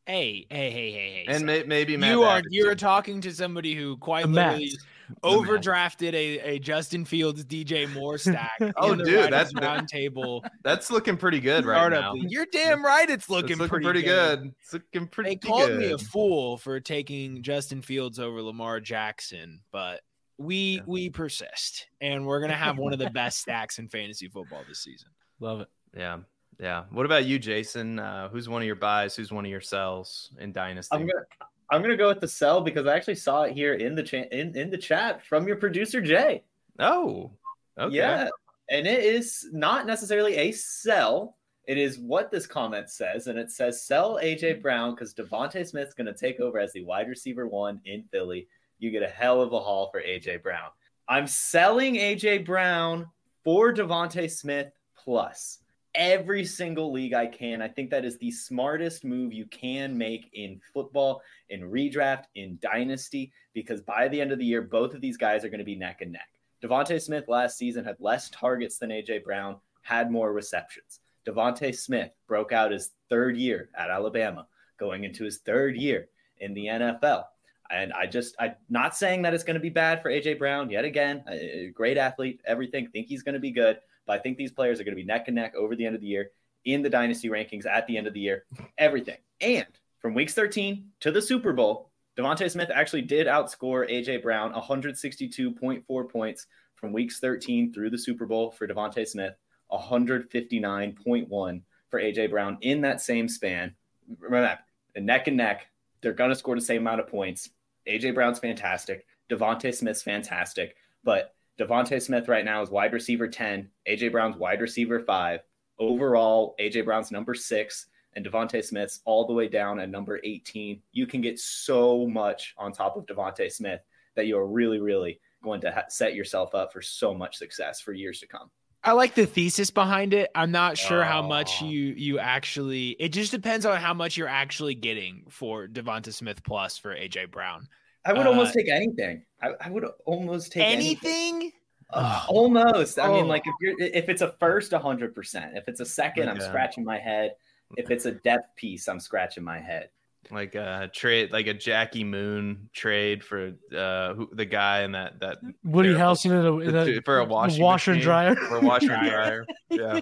Hey, 0.07 0.47
hey, 0.51 0.71
hey, 0.71 0.91
hey, 0.91 1.11
hey. 1.13 1.25
and 1.29 1.41
so 1.41 1.45
may, 1.47 1.63
maybe 1.65 1.97
Matt 1.97 2.11
you 2.13 2.23
are 2.25 2.43
you're 2.51 2.75
talking 2.75 3.21
to 3.21 3.33
somebody 3.33 3.75
who 3.75 3.97
quite 3.99 4.23
The 4.27 4.33
literally 4.33 4.65
Mets. 4.65 4.77
overdrafted 5.23 6.15
a, 6.15 6.39
a 6.41 6.59
Justin 6.59 7.05
Fields 7.05 7.45
DJ 7.45 7.93
Moore 7.93 8.19
stack. 8.19 8.51
Oh, 8.77 8.95
dude, 8.95 9.33
that's- 9.33 9.53
round 9.55 9.89
table. 9.89 10.45
That's 10.65 10.91
looking 10.91 11.17
pretty 11.17 11.41
good 11.41 11.65
right 11.65 11.91
now. 11.91 12.15
You're 12.15 12.47
damn 12.53 12.85
right. 12.85 13.09
It's 13.09 13.29
looking, 13.31 13.53
it's 13.53 13.61
looking 13.61 13.69
pretty, 13.83 13.85
pretty 13.85 14.03
good. 14.03 14.53
It's 14.61 14.73
looking 14.73 15.07
pretty 15.09 15.31
They 15.31 15.37
called 15.37 15.69
good. 15.69 15.79
me 15.79 15.93
a 15.93 15.99
fool 15.99 16.57
for 16.59 16.81
taking 16.81 17.43
Justin 17.43 17.83
Fields 17.83 18.19
over 18.19 18.41
Lamar 18.43 18.81
Jackson, 18.81 19.61
but 19.73 20.01
we 20.39 20.77
Yeah. 20.77 20.83
we 20.87 21.11
persist, 21.11 21.87
and 22.01 22.27
we're 22.27 22.41
gonna 22.41 22.55
have 22.57 22.79
one 22.79 22.93
of 22.93 22.99
the 22.99 23.11
best 23.11 23.39
stacks 23.41 23.79
in 23.79 23.89
fantasy 23.89 24.29
football 24.29 24.63
this 24.69 24.83
season. 24.83 25.09
love 25.41 25.61
it 25.61 25.69
Yeah. 25.97 26.19
Yeah. 26.59 26.85
What 26.91 27.07
about 27.07 27.25
you, 27.25 27.39
Jason? 27.39 27.99
Uh, 27.99 28.29
who's 28.29 28.49
one 28.49 28.63
of 28.63 28.67
your 28.67 28.77
buys? 28.77 29.17
Who's 29.17 29.33
one 29.33 29.45
of 29.45 29.51
your 29.51 29.61
sells 29.61 30.31
in 30.39 30.53
Dynasty? 30.53 30.95
I'm 30.95 31.03
gonna 31.03 31.25
I'm 31.71 31.83
gonna 31.83 31.97
go 31.97 32.09
with 32.09 32.21
the 32.21 32.29
sell 32.29 32.61
because 32.61 32.87
I 32.87 32.95
actually 32.95 33.15
saw 33.15 33.43
it 33.43 33.53
here 33.53 33.75
in 33.75 33.95
the 33.95 34.03
cha- 34.03 34.29
in, 34.31 34.57
in 34.57 34.71
the 34.71 34.79
chat 34.79 35.25
from 35.25 35.47
your 35.47 35.57
producer 35.57 36.01
Jay. 36.01 36.45
oh, 36.79 37.31
okay. 37.79 37.97
Yeah, 37.97 38.29
and 38.69 38.87
it 38.87 39.05
is 39.05 39.49
not 39.53 39.87
necessarily 39.87 40.37
a 40.37 40.53
sell. 40.53 41.37
It 41.67 41.79
is 41.79 41.99
what 41.99 42.31
this 42.31 42.47
comment 42.47 42.91
says, 42.91 43.27
and 43.27 43.39
it 43.39 43.51
says 43.51 43.87
sell 43.87 44.19
AJ 44.23 44.61
Brown 44.61 44.95
because 44.95 45.15
DeVonta 45.15 45.67
Smith's 45.67 45.95
going 45.95 46.07
to 46.07 46.15
take 46.15 46.41
over 46.41 46.59
as 46.59 46.73
the 46.73 46.85
wide 46.85 47.09
receiver 47.09 47.47
one 47.47 47.81
in 47.85 48.05
Philly. 48.11 48.49
You 48.79 48.91
get 48.91 49.03
a 49.03 49.09
hell 49.09 49.41
of 49.41 49.53
a 49.53 49.61
haul 49.61 49.89
for 49.93 50.01
AJ 50.01 50.43
Brown. 50.43 50.71
I'm 51.09 51.27
selling 51.27 51.95
AJ 51.95 52.45
Brown 52.45 53.07
for 53.45 53.73
DeVonta 53.73 54.31
Smith 54.31 54.73
plus 54.97 55.59
every 55.95 56.45
single 56.45 56.93
league 56.93 57.15
I 57.15 57.27
can. 57.27 57.63
I 57.63 57.69
think 57.69 57.91
that 57.91 58.05
is 58.05 58.19
the 58.19 58.31
smartest 58.31 59.05
move 59.05 59.33
you 59.33 59.47
can 59.47 59.97
make 59.97 60.31
in 60.33 60.61
football, 60.73 61.23
in 61.49 61.63
redraft, 61.63 62.25
in 62.35 62.59
dynasty, 62.61 63.33
because 63.55 63.81
by 63.81 64.09
the 64.09 64.21
end 64.21 64.33
of 64.33 64.39
the 64.39 64.45
year, 64.45 64.63
both 64.63 64.95
of 64.95 65.01
these 65.01 65.17
guys 65.17 65.45
are 65.45 65.49
going 65.49 65.59
to 65.59 65.65
be 65.65 65.77
neck 65.77 66.01
and 66.01 66.13
neck. 66.13 66.29
DeVonta 66.63 67.01
Smith 67.01 67.25
last 67.29 67.57
season 67.57 67.85
had 67.85 67.97
less 67.99 68.29
targets 68.31 68.79
than 68.79 68.91
AJ 68.91 69.25
Brown, 69.25 69.57
had 69.83 70.11
more 70.11 70.33
receptions. 70.33 71.01
DeVonta 71.27 71.75
Smith 71.75 72.11
broke 72.29 72.53
out 72.53 72.73
his 72.73 72.91
third 73.09 73.37
year 73.37 73.71
at 73.77 73.91
Alabama, 73.91 74.47
going 74.79 75.05
into 75.05 75.25
his 75.25 75.39
third 75.39 75.77
year 75.77 76.09
in 76.39 76.55
the 76.55 76.67
NFL. 76.67 77.25
And 77.71 77.93
I 77.93 78.07
just, 78.07 78.35
I'm 78.41 78.57
not 78.69 78.97
saying 78.97 79.23
that 79.23 79.33
it's 79.33 79.45
going 79.45 79.55
to 79.55 79.61
be 79.61 79.71
bad 79.71 80.03
for 80.03 80.11
AJ 80.11 80.39
Brown 80.39 80.71
yet 80.71 80.85
again. 80.85 81.23
A 81.29 81.71
great 81.73 81.97
athlete, 81.97 82.41
everything. 82.45 82.89
Think 82.89 83.07
he's 83.07 83.23
going 83.23 83.35
to 83.35 83.41
be 83.41 83.53
good. 83.53 83.79
But 84.11 84.19
I 84.19 84.23
think 84.25 84.39
these 84.39 84.51
players 84.51 84.81
are 84.81 84.83
going 84.83 84.97
to 84.97 85.01
be 85.01 85.07
neck 85.07 85.29
and 85.29 85.37
neck 85.37 85.55
over 85.55 85.77
the 85.77 85.87
end 85.87 85.95
of 85.95 86.01
the 86.01 86.09
year 86.09 86.33
in 86.65 86.83
the 86.83 86.91
dynasty 86.91 87.29
rankings 87.29 87.65
at 87.65 87.87
the 87.87 87.97
end 87.97 88.09
of 88.09 88.13
the 88.13 88.19
year. 88.19 88.43
Everything. 88.77 89.19
And 89.41 89.69
from 90.01 90.15
weeks 90.15 90.35
13 90.35 90.89
to 90.99 91.13
the 91.13 91.23
Super 91.23 91.53
Bowl, 91.53 91.93
DeVonta 92.19 92.51
Smith 92.51 92.73
actually 92.75 93.03
did 93.03 93.29
outscore 93.29 93.89
AJ 93.89 94.25
Brown 94.25 94.53
162.4 94.53 96.11
points 96.11 96.49
from 96.75 96.93
weeks 96.93 97.21
13 97.21 97.73
through 97.73 97.91
the 97.91 97.99
Super 97.99 98.27
Bowl 98.27 98.51
for 98.51 98.67
DeVonta 98.67 99.07
Smith, 99.07 99.35
159.1 99.71 101.63
for 101.89 102.01
AJ 102.01 102.31
Brown 102.31 102.59
in 102.63 102.81
that 102.81 103.01
same 103.01 103.29
span. 103.29 103.77
Remember, 104.19 104.59
neck 104.97 105.29
and 105.29 105.37
neck, 105.37 105.69
they're 106.01 106.15
going 106.15 106.31
to 106.31 106.37
score 106.37 106.57
the 106.57 106.61
same 106.61 106.83
amount 106.83 106.99
of 106.99 107.07
points. 107.07 107.51
AJ 107.87 108.17
Brown's 108.17 108.41
fantastic. 108.41 109.07
DeVonta 109.31 109.73
Smith's 109.73 110.03
fantastic. 110.03 110.75
But 111.05 111.33
DeVonta 111.61 112.01
Smith 112.01 112.27
right 112.27 112.45
now 112.45 112.63
is 112.63 112.71
wide 112.71 112.93
receiver 112.93 113.29
10. 113.29 113.69
AJ 113.89 114.13
Brown's 114.13 114.37
wide 114.37 114.61
receiver 114.61 115.01
five. 115.01 115.41
Overall, 115.79 116.55
AJ 116.59 116.87
Brown's 116.87 117.11
number 117.11 117.35
six 117.35 117.87
and 118.15 118.25
DeVonta 118.25 118.65
Smith's 118.65 119.01
all 119.05 119.27
the 119.27 119.33
way 119.33 119.47
down 119.47 119.79
at 119.79 119.91
number 119.91 120.21
18. 120.25 120.81
You 120.93 121.07
can 121.07 121.21
get 121.21 121.39
so 121.39 122.07
much 122.07 122.55
on 122.59 122.73
top 122.73 122.97
of 122.97 123.07
DeVonta 123.07 123.53
Smith 123.53 123.81
that 124.17 124.27
you're 124.27 124.47
really, 124.47 124.81
really 124.81 125.21
going 125.45 125.61
to 125.61 125.71
ha- 125.71 125.85
set 125.89 126.15
yourself 126.15 126.55
up 126.55 126.73
for 126.73 126.83
so 126.83 127.15
much 127.15 127.37
success 127.37 127.81
for 127.81 127.93
years 127.93 128.21
to 128.21 128.27
come. 128.27 128.51
I 128.83 128.93
like 128.93 129.15
the 129.15 129.27
thesis 129.27 129.71
behind 129.71 130.15
it. 130.15 130.31
I'm 130.35 130.51
not 130.51 130.79
sure 130.79 131.03
oh. 131.03 131.07
how 131.07 131.21
much 131.21 131.61
you 131.61 131.95
you 131.97 132.19
actually. 132.19 132.97
It 132.99 133.11
just 133.11 133.31
depends 133.31 133.67
on 133.67 133.79
how 133.79 133.93
much 133.93 134.17
you're 134.17 134.27
actually 134.27 134.75
getting 134.75 135.25
for 135.29 135.69
DeVonta 135.69 136.13
Smith 136.15 136.43
plus 136.43 136.79
for 136.79 136.95
AJ 136.95 137.31
Brown. 137.31 137.69
I 138.05 138.13
would 138.13 138.27
Uh, 138.27 138.31
almost 138.31 138.55
take 138.55 138.69
anything. 138.69 139.25
I, 139.43 139.51
I 139.61 139.71
would 139.71 139.85
almost 140.07 140.53
take 140.53 140.65
anything. 140.67 141.35
Anything? 141.37 141.53
Uh, 141.93 142.25
almost. 142.29 142.99
I 142.99 143.09
mean, 143.09 143.25
Oh. 143.25 143.29
like 143.29 143.43
if 143.47 143.55
you're 143.61 143.75
if 143.81 144.09
it's 144.09 144.23
a 144.23 144.33
first, 144.41 144.73
hundred 144.73 145.15
percent. 145.15 145.57
If 145.57 145.69
it's 145.69 145.81
a 145.81 145.85
second, 145.85 146.29
I'm 146.29 146.37
Okay. 146.37 146.47
scratching 146.47 146.85
my 146.85 146.99
head. 146.99 147.35
If 147.77 147.91
it's 147.91 148.05
a 148.07 148.13
depth 148.13 148.55
piece, 148.57 148.89
I'm 148.89 149.01
scratching 149.01 149.45
my 149.45 149.59
head. 149.59 149.91
like 150.31 150.55
a 150.55 150.89
trade, 150.95 151.33
like 151.33 151.47
a 151.47 151.55
Jackie 151.55 152.05
Moon 152.05 152.69
trade 152.75 153.25
for 153.25 153.53
uh 153.75 154.13
who, 154.15 154.29
the 154.35 154.45
guy 154.45 154.83
in 154.83 154.93
that 154.93 155.19
that 155.21 155.39
Woody 155.65 155.95
Terrible. 155.95 156.15
Harrelson 156.15 156.31
in 156.31 156.47
a, 156.47 156.59
in 156.59 156.73
the- 156.73 156.99
a 156.99 157.03
for 157.03 157.19
a 157.21 157.25
washing 157.25 157.63
washer 157.65 157.93
and 157.93 157.99
machine, 158.01 158.07
dryer. 158.07 158.37
for 158.37 158.57
a 158.57 158.61
washer 158.61 158.93
and 158.93 159.09
dryer. 159.11 159.47
Yeah, 159.71 160.01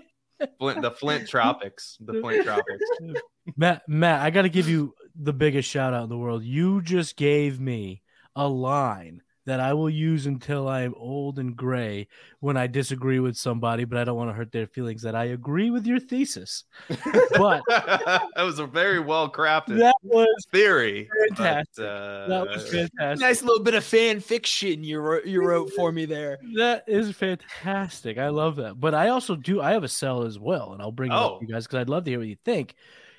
Flint, 0.59 0.83
the 0.83 0.91
Flint 0.91 1.29
Tropics, 1.29 1.97
the 2.01 2.21
Flint 2.21 2.45
Tropics. 2.45 2.85
Matt, 3.57 3.83
Matt, 3.89 4.21
I 4.21 4.31
got 4.31 4.43
to 4.43 4.49
give 4.51 4.69
you 4.69 4.93
the 5.19 5.33
biggest 5.33 5.69
shout 5.69 5.93
out 5.95 6.05
in 6.05 6.09
the 6.09 6.19
world. 6.19 6.45
You 6.45 6.81
just 6.83 7.17
gave 7.17 7.61
me 7.61 8.03
a 8.37 8.47
line 8.49 9.23
that 9.47 9.61
I 9.61 9.73
will 9.73 9.89
use 9.89 10.27
until 10.27 10.69
I 10.69 10.83
am 10.83 10.95
old 10.95 11.39
and 11.39 11.57
gray 11.57 12.07
when 12.41 12.59
I 12.59 12.67
disagree 12.67 13.19
with 13.19 13.35
somebody, 13.35 13.85
but 13.85 13.99
I 13.99 14.05
don't 14.05 14.17
want 14.19 14.29
to 14.29 14.35
hurt 14.35 14.53
their 14.53 14.67
feelings 14.67 15.01
that 15.03 15.15
I 15.15 15.25
agree 15.25 15.71
with 15.71 15.87
your 15.87 15.99
thesis. 15.99 16.65
But 16.89 17.63
that 17.69 18.29
was 18.37 18.59
a 18.59 18.67
very 18.67 19.01
well 19.01 19.33
crafted 19.33 19.79
that 19.79 19.95
was 20.03 20.29
theory. 20.53 21.09
Fantastic. 21.29 21.77
But, 21.79 21.83
uh, 21.83 22.29
that 22.29 22.47
was 22.47 22.69
fantastic. 22.71 23.21
Nice 23.23 23.43
little 23.43 23.65
bit 23.65 23.73
of 23.73 23.85
fan 23.85 24.21
fiction 24.21 24.85
you 24.85 25.01
wrote, 25.01 25.25
you 25.25 25.43
wrote 25.43 25.71
for 25.77 25.93
me 25.93 26.05
there. 26.05 26.39
That 26.59 26.85
is 26.87 27.17
fantastic. 27.17 28.19
I 28.19 28.29
love 28.29 28.57
that. 28.57 28.79
But 28.79 28.95
I 28.95 29.09
also 29.09 29.35
do. 29.35 29.63
I 29.63 29.73
have 29.73 29.83
a 29.85 29.89
cell 29.89 30.25
as 30.25 30.39
well, 30.39 30.75
and 30.75 30.83
I'll 30.83 30.93
bring 30.93 31.11
it 31.11 31.15
up 31.15 31.33
Oh. 31.33 31.39
to 31.39 31.47
you 31.47 31.53
guys 31.53 31.67
because 31.67 31.81
I'd 31.81 31.89
love 31.89 32.05
to 32.05 32.11
hear 32.11 32.19
what 32.19 32.29
you 32.29 32.37
think. 32.45 32.75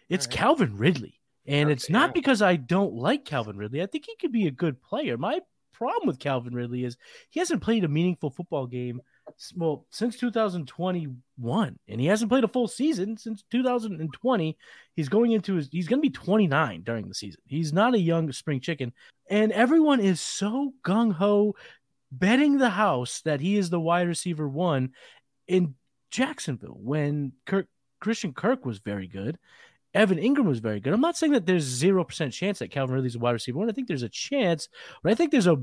It's 0.09 0.27
All 0.27 0.29
right. 0.29 0.37
Calvin 0.37 0.77
Ridley, 0.77 1.18
and 1.49 1.71
it's 1.71 1.89
not 1.89 2.09
yeah. 2.09 2.13
because 2.13 2.41
I 2.41 2.55
don't 2.55 2.93
like 2.93 3.25
Calvin 3.25 3.57
Ridley. 3.57 3.81
I 3.81 3.87
think 3.87 4.05
he 4.05 4.15
could 4.15 4.31
be 4.31 4.47
a 4.47 4.51
good 4.51 4.81
player. 4.81 5.17
My 5.17 5.39
problem 5.73 6.07
with 6.07 6.19
Calvin 6.19 6.53
Ridley 6.53 6.83
is 6.83 6.97
he 7.29 7.39
hasn't 7.39 7.63
played 7.63 7.83
a 7.83 7.87
meaningful 7.87 8.29
football 8.29 8.67
game. 8.67 9.01
Well, 9.55 9.85
since 9.89 10.17
2021, 10.17 11.79
and 11.87 12.01
he 12.01 12.07
hasn't 12.07 12.29
played 12.29 12.43
a 12.43 12.47
full 12.47 12.67
season 12.67 13.17
since 13.17 13.43
2020. 13.51 14.57
He's 14.95 15.09
going 15.09 15.31
into 15.31 15.55
his. 15.55 15.69
He's 15.71 15.87
going 15.87 15.99
to 15.99 16.07
be 16.07 16.13
29 16.13 16.83
during 16.83 17.07
the 17.07 17.15
season. 17.15 17.41
He's 17.47 17.73
not 17.73 17.93
a 17.93 17.99
young 17.99 18.31
spring 18.31 18.59
chicken, 18.59 18.91
and 19.29 19.51
everyone 19.51 19.99
is 19.99 20.19
so 20.19 20.73
gung 20.83 21.13
ho 21.13 21.55
betting 22.11 22.57
the 22.57 22.71
house 22.71 23.21
that 23.21 23.39
he 23.39 23.55
is 23.55 23.69
the 23.69 23.79
wide 23.79 24.07
receiver 24.07 24.47
one 24.47 24.91
in 25.47 25.75
Jacksonville 26.11 26.77
when 26.79 27.33
Kirk 27.45 27.67
Christian 27.99 28.33
Kirk 28.33 28.65
was 28.65 28.79
very 28.79 29.07
good. 29.07 29.37
Evan 29.93 30.17
Engram 30.19 30.45
was 30.45 30.59
very 30.59 30.79
good. 30.79 30.93
I'm 30.93 31.01
not 31.01 31.17
saying 31.17 31.33
that 31.33 31.45
there's 31.45 31.63
zero 31.63 32.03
percent 32.03 32.33
chance 32.33 32.59
that 32.59 32.71
Calvin 32.71 32.95
Ridley's 32.95 33.15
a 33.15 33.19
wide 33.19 33.31
receiver 33.31 33.57
one. 33.57 33.69
I 33.69 33.73
think 33.73 33.87
there's 33.87 34.03
a 34.03 34.09
chance, 34.09 34.69
but 35.01 35.11
I 35.11 35.15
think 35.15 35.31
there's 35.31 35.47
a 35.47 35.57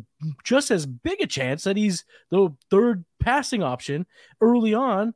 just 0.44 0.70
as 0.70 0.84
big 0.86 1.20
a 1.20 1.26
chance 1.26 1.64
that 1.64 1.76
he's 1.76 2.04
the 2.30 2.50
third 2.70 3.04
passing 3.20 3.62
option 3.62 4.06
early 4.40 4.74
on 4.74 5.14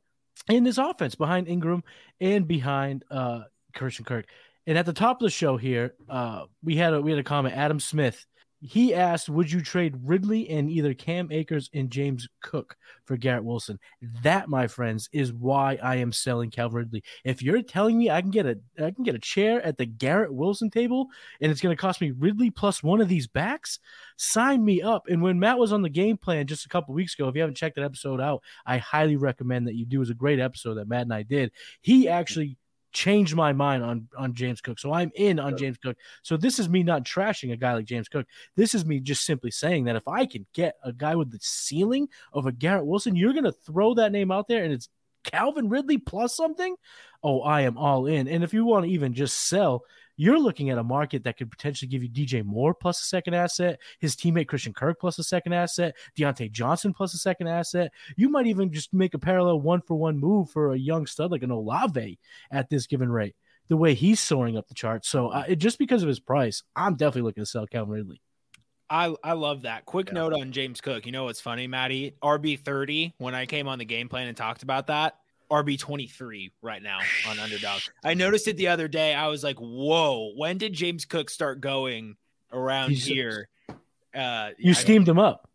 in 0.49 0.63
this 0.63 0.77
offense 0.77 1.15
behind 1.15 1.47
Engram 1.47 1.81
and 2.19 2.47
behind 2.47 3.03
uh 3.11 3.41
Christian 3.75 4.05
Kirk. 4.05 4.25
And 4.67 4.77
at 4.77 4.85
the 4.85 4.93
top 4.93 5.19
of 5.21 5.25
the 5.25 5.31
show 5.31 5.57
here, 5.57 5.95
uh, 6.07 6.43
we 6.63 6.77
had 6.77 6.93
a 6.93 7.01
we 7.01 7.11
had 7.11 7.19
a 7.19 7.23
comment. 7.23 7.55
Adam 7.55 7.79
Smith 7.79 8.25
he 8.61 8.93
asked, 8.93 9.27
"Would 9.29 9.51
you 9.51 9.61
trade 9.61 9.95
Ridley 10.03 10.49
and 10.49 10.69
either 10.69 10.93
Cam 10.93 11.31
Akers 11.31 11.69
and 11.73 11.89
James 11.89 12.27
Cook 12.41 12.77
for 13.05 13.17
Garrett 13.17 13.43
Wilson?" 13.43 13.79
That, 14.23 14.49
my 14.49 14.67
friends, 14.67 15.09
is 15.11 15.33
why 15.33 15.79
I 15.81 15.95
am 15.97 16.11
selling 16.11 16.51
Calvin 16.51 16.77
Ridley. 16.77 17.03
If 17.25 17.41
you're 17.41 17.61
telling 17.61 17.97
me 17.97 18.09
I 18.09 18.21
can 18.21 18.31
get 18.31 18.45
a 18.45 18.59
I 18.79 18.91
can 18.91 19.03
get 19.03 19.15
a 19.15 19.19
chair 19.19 19.61
at 19.63 19.77
the 19.77 19.85
Garrett 19.85 20.33
Wilson 20.33 20.69
table 20.69 21.07
and 21.41 21.51
it's 21.51 21.61
going 21.61 21.75
to 21.75 21.81
cost 21.81 22.01
me 22.01 22.11
Ridley 22.11 22.51
plus 22.51 22.83
one 22.83 23.01
of 23.01 23.09
these 23.09 23.27
backs, 23.27 23.79
sign 24.17 24.63
me 24.63 24.81
up. 24.81 25.07
And 25.07 25.21
when 25.21 25.39
Matt 25.39 25.57
was 25.57 25.73
on 25.73 25.81
the 25.81 25.89
game 25.89 26.17
plan 26.17 26.47
just 26.47 26.65
a 26.65 26.69
couple 26.69 26.93
weeks 26.93 27.15
ago, 27.15 27.27
if 27.27 27.35
you 27.35 27.41
haven't 27.41 27.57
checked 27.57 27.75
that 27.77 27.85
episode 27.85 28.21
out, 28.21 28.43
I 28.65 28.77
highly 28.77 29.15
recommend 29.15 29.67
that 29.67 29.75
you 29.75 29.85
do. 29.85 29.97
It 29.97 29.99
was 29.99 30.09
a 30.11 30.15
great 30.15 30.39
episode 30.39 30.75
that 30.75 30.87
Matt 30.87 31.03
and 31.03 31.13
I 31.13 31.23
did. 31.23 31.51
He 31.81 32.07
actually 32.07 32.57
changed 32.91 33.35
my 33.35 33.53
mind 33.53 33.83
on 33.83 34.07
on 34.17 34.33
James 34.33 34.61
Cook. 34.61 34.79
So 34.79 34.93
I'm 34.93 35.11
in 35.15 35.39
on 35.39 35.57
James 35.57 35.77
Cook. 35.77 35.97
So 36.21 36.37
this 36.37 36.59
is 36.59 36.69
me 36.69 36.83
not 36.83 37.03
trashing 37.03 37.51
a 37.51 37.57
guy 37.57 37.73
like 37.73 37.85
James 37.85 38.09
Cook. 38.09 38.27
This 38.55 38.75
is 38.75 38.85
me 38.85 38.99
just 38.99 39.25
simply 39.25 39.51
saying 39.51 39.85
that 39.85 39.95
if 39.95 40.07
I 40.07 40.25
can 40.25 40.45
get 40.53 40.75
a 40.83 40.93
guy 40.93 41.15
with 41.15 41.31
the 41.31 41.39
ceiling 41.41 42.07
of 42.33 42.45
a 42.45 42.51
Garrett 42.51 42.85
Wilson, 42.85 43.15
you're 43.15 43.33
going 43.33 43.45
to 43.45 43.51
throw 43.51 43.93
that 43.95 44.11
name 44.11 44.31
out 44.31 44.47
there 44.47 44.63
and 44.63 44.73
it's 44.73 44.89
Calvin 45.23 45.69
Ridley 45.69 45.97
plus 45.97 46.35
something. 46.35 46.75
Oh, 47.23 47.41
I 47.41 47.61
am 47.61 47.77
all 47.77 48.07
in. 48.07 48.27
And 48.27 48.43
if 48.43 48.53
you 48.53 48.65
want 48.65 48.85
to 48.85 48.91
even 48.91 49.13
just 49.13 49.47
sell, 49.47 49.83
you're 50.21 50.37
looking 50.39 50.69
at 50.69 50.77
a 50.77 50.83
market 50.83 51.23
that 51.23 51.35
could 51.35 51.49
potentially 51.49 51.89
give 51.89 52.03
you 52.03 52.09
DJ 52.09 52.45
Moore 52.45 52.75
plus 52.75 53.01
a 53.01 53.05
second 53.05 53.33
asset, 53.33 53.79
his 53.99 54.15
teammate 54.15 54.47
Christian 54.47 54.71
Kirk 54.71 54.99
plus 54.99 55.17
a 55.17 55.23
second 55.23 55.53
asset, 55.53 55.95
Diontae 56.15 56.51
Johnson 56.51 56.93
plus 56.93 57.15
a 57.15 57.17
second 57.17 57.47
asset. 57.47 57.91
You 58.15 58.29
might 58.29 58.45
even 58.45 58.71
just 58.71 58.93
make 58.93 59.15
a 59.15 59.19
parallel 59.19 59.61
one 59.61 59.81
for 59.81 59.95
one 59.95 60.19
move 60.19 60.51
for 60.51 60.73
a 60.73 60.77
young 60.77 61.07
stud 61.07 61.31
like 61.31 61.41
an 61.41 61.49
Olave 61.49 62.19
at 62.51 62.69
this 62.69 62.85
given 62.85 63.09
rate, 63.11 63.35
the 63.67 63.77
way 63.77 63.95
he's 63.95 64.19
soaring 64.19 64.57
up 64.57 64.67
the 64.67 64.75
chart. 64.75 65.07
So 65.07 65.29
uh, 65.29 65.45
it, 65.47 65.55
just 65.55 65.79
because 65.79 66.03
of 66.03 66.07
his 66.07 66.19
price, 66.19 66.61
I'm 66.75 66.93
definitely 66.93 67.23
looking 67.23 67.41
to 67.41 67.49
sell 67.49 67.65
Calvin 67.65 67.91
Ridley. 67.95 68.21
I 68.91 69.15
I 69.23 69.33
love 69.33 69.63
that. 69.63 69.85
Quick 69.85 70.09
Yeah. 70.09 70.15
note 70.15 70.33
on 70.33 70.51
James 70.51 70.81
Cook. 70.81 71.07
You 71.07 71.13
know 71.13 71.23
what's 71.23 71.41
funny, 71.41 71.65
Matty? 71.65 72.13
RB 72.21 72.59
thirty. 72.59 73.15
When 73.17 73.33
I 73.33 73.47
came 73.47 73.67
on 73.67 73.79
the 73.79 73.85
game 73.85 74.07
plan 74.07 74.27
and 74.27 74.37
talked 74.37 74.61
about 74.61 74.85
that, 74.87 75.15
RB 75.51 75.77
twenty 75.77 76.07
three 76.07 76.51
right 76.61 76.81
now 76.81 76.99
on 77.27 77.37
underdog. 77.39 77.81
I 78.03 78.13
noticed 78.15 78.47
it 78.47 78.57
the 78.57 78.69
other 78.69 78.87
day. 78.87 79.13
I 79.13 79.27
was 79.27 79.43
like, 79.43 79.57
"Whoa! 79.57 80.31
When 80.35 80.57
did 80.57 80.73
James 80.73 81.05
Cook 81.05 81.29
start 81.29 81.59
going 81.61 82.15
around 82.51 82.91
He's- 82.91 83.05
here?" 83.05 83.49
Uh, 84.15 84.51
You 84.57 84.71
I- 84.71 84.73
steamed 84.73 85.07
him 85.07 85.19
up. 85.19 85.47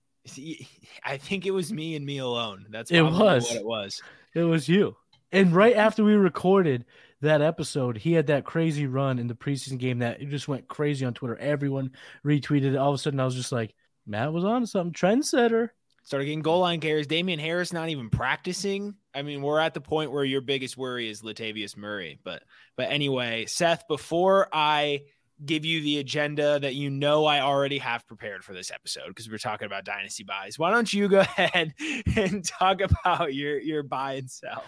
I 1.04 1.18
think 1.18 1.46
it 1.46 1.52
was 1.52 1.72
me 1.72 1.94
and 1.94 2.04
me 2.04 2.18
alone. 2.18 2.66
That's 2.70 2.90
It 2.90 3.00
was. 3.02 3.44
what 3.44 3.54
it 3.54 3.64
was. 3.64 4.02
It 4.34 4.42
was 4.42 4.68
you. 4.68 4.96
And 5.32 5.54
right 5.54 5.76
after 5.76 6.02
we 6.04 6.14
recorded 6.14 6.84
that 7.20 7.42
episode, 7.42 7.96
he 7.98 8.12
had 8.12 8.26
that 8.26 8.44
crazy 8.44 8.86
run 8.86 9.18
in 9.18 9.28
the 9.28 9.34
preseason 9.34 9.78
game 9.78 10.00
that 10.00 10.20
it 10.20 10.28
just 10.28 10.48
went 10.48 10.66
crazy 10.68 11.06
on 11.06 11.14
Twitter. 11.14 11.36
Everyone 11.36 11.92
retweeted 12.24 12.72
it. 12.72 12.76
All 12.76 12.90
of 12.90 12.94
a 12.96 12.98
sudden, 12.98 13.20
I 13.20 13.24
was 13.24 13.34
just 13.36 13.52
like, 13.52 13.74
Matt 14.06 14.32
was 14.32 14.44
on 14.44 14.66
something. 14.66 14.92
Trendsetter. 14.92 15.70
Started 16.06 16.26
getting 16.26 16.40
goal 16.40 16.60
line 16.60 16.80
carries. 16.80 17.08
Damien 17.08 17.40
Harris 17.40 17.72
not 17.72 17.88
even 17.88 18.10
practicing. 18.10 18.94
I 19.12 19.22
mean, 19.22 19.42
we're 19.42 19.58
at 19.58 19.74
the 19.74 19.80
point 19.80 20.12
where 20.12 20.24
your 20.24 20.40
biggest 20.40 20.76
worry 20.76 21.10
is 21.10 21.22
Latavius 21.22 21.76
Murray. 21.76 22.20
But 22.22 22.44
but 22.76 22.90
anyway, 22.90 23.46
Seth, 23.46 23.88
before 23.88 24.48
I 24.52 25.02
give 25.44 25.64
you 25.64 25.82
the 25.82 25.98
agenda 25.98 26.60
that 26.60 26.76
you 26.76 26.88
know 26.88 27.26
I 27.26 27.40
already 27.40 27.78
have 27.78 28.06
prepared 28.06 28.44
for 28.44 28.54
this 28.54 28.70
episode 28.70 29.08
because 29.08 29.28
we're 29.28 29.36
talking 29.38 29.66
about 29.66 29.84
dynasty 29.84 30.22
buys. 30.22 30.58
Why 30.58 30.70
don't 30.70 30.90
you 30.90 31.08
go 31.08 31.20
ahead 31.38 31.74
and 32.16 32.44
talk 32.44 32.80
about 32.80 33.34
your 33.34 33.58
your 33.58 33.82
buy 33.82 34.14
and 34.14 34.30
sell? 34.30 34.62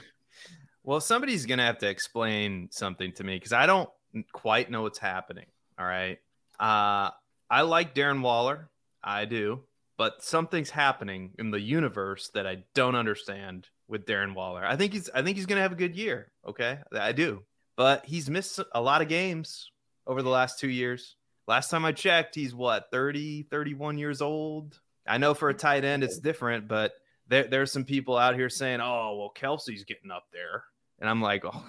Well, 0.82 1.00
somebody's 1.00 1.46
gonna 1.46 1.64
have 1.64 1.78
to 1.78 1.88
explain 1.88 2.68
something 2.72 3.12
to 3.12 3.22
me 3.22 3.36
because 3.36 3.52
I 3.52 3.66
don't 3.66 3.88
quite 4.32 4.72
know 4.72 4.82
what's 4.82 4.98
happening. 4.98 5.46
All 5.78 5.86
right. 5.86 6.18
Uh, 6.58 7.10
I 7.48 7.62
like 7.62 7.94
Darren 7.94 8.22
Waller. 8.22 8.68
I 9.04 9.24
do, 9.24 9.60
but 9.98 10.22
something's 10.22 10.70
happening 10.70 11.32
in 11.38 11.50
the 11.50 11.60
universe 11.60 12.30
that 12.32 12.46
I 12.46 12.64
don't 12.74 12.94
understand 12.94 13.68
with 13.88 14.06
Darren 14.06 14.34
Waller. 14.34 14.64
I 14.64 14.76
think 14.76 14.92
he's 14.92 15.10
I 15.10 15.22
think 15.22 15.36
he's 15.36 15.46
gonna 15.46 15.60
have 15.60 15.72
a 15.72 15.76
good 15.76 15.96
year. 15.96 16.30
Okay, 16.46 16.78
I 16.92 17.12
do, 17.12 17.42
but 17.76 18.06
he's 18.06 18.30
missed 18.30 18.60
a 18.72 18.80
lot 18.80 19.02
of 19.02 19.08
games 19.08 19.70
over 20.06 20.22
the 20.22 20.30
last 20.30 20.58
two 20.58 20.70
years. 20.70 21.16
Last 21.46 21.70
time 21.70 21.84
I 21.84 21.92
checked, 21.92 22.34
he's 22.34 22.54
what 22.54 22.86
30, 22.92 23.48
31 23.50 23.98
years 23.98 24.22
old. 24.22 24.78
I 25.06 25.18
know 25.18 25.34
for 25.34 25.48
a 25.48 25.54
tight 25.54 25.84
end 25.84 26.04
it's 26.04 26.18
different, 26.18 26.68
but 26.68 26.92
there, 27.26 27.48
there's 27.48 27.72
some 27.72 27.84
people 27.84 28.16
out 28.16 28.36
here 28.36 28.48
saying, 28.48 28.80
"Oh, 28.80 29.16
well, 29.18 29.32
Kelce's 29.34 29.84
getting 29.84 30.10
up 30.10 30.26
there." 30.32 30.64
And 31.00 31.08
I'm 31.08 31.22
like, 31.22 31.44
oh, 31.44 31.64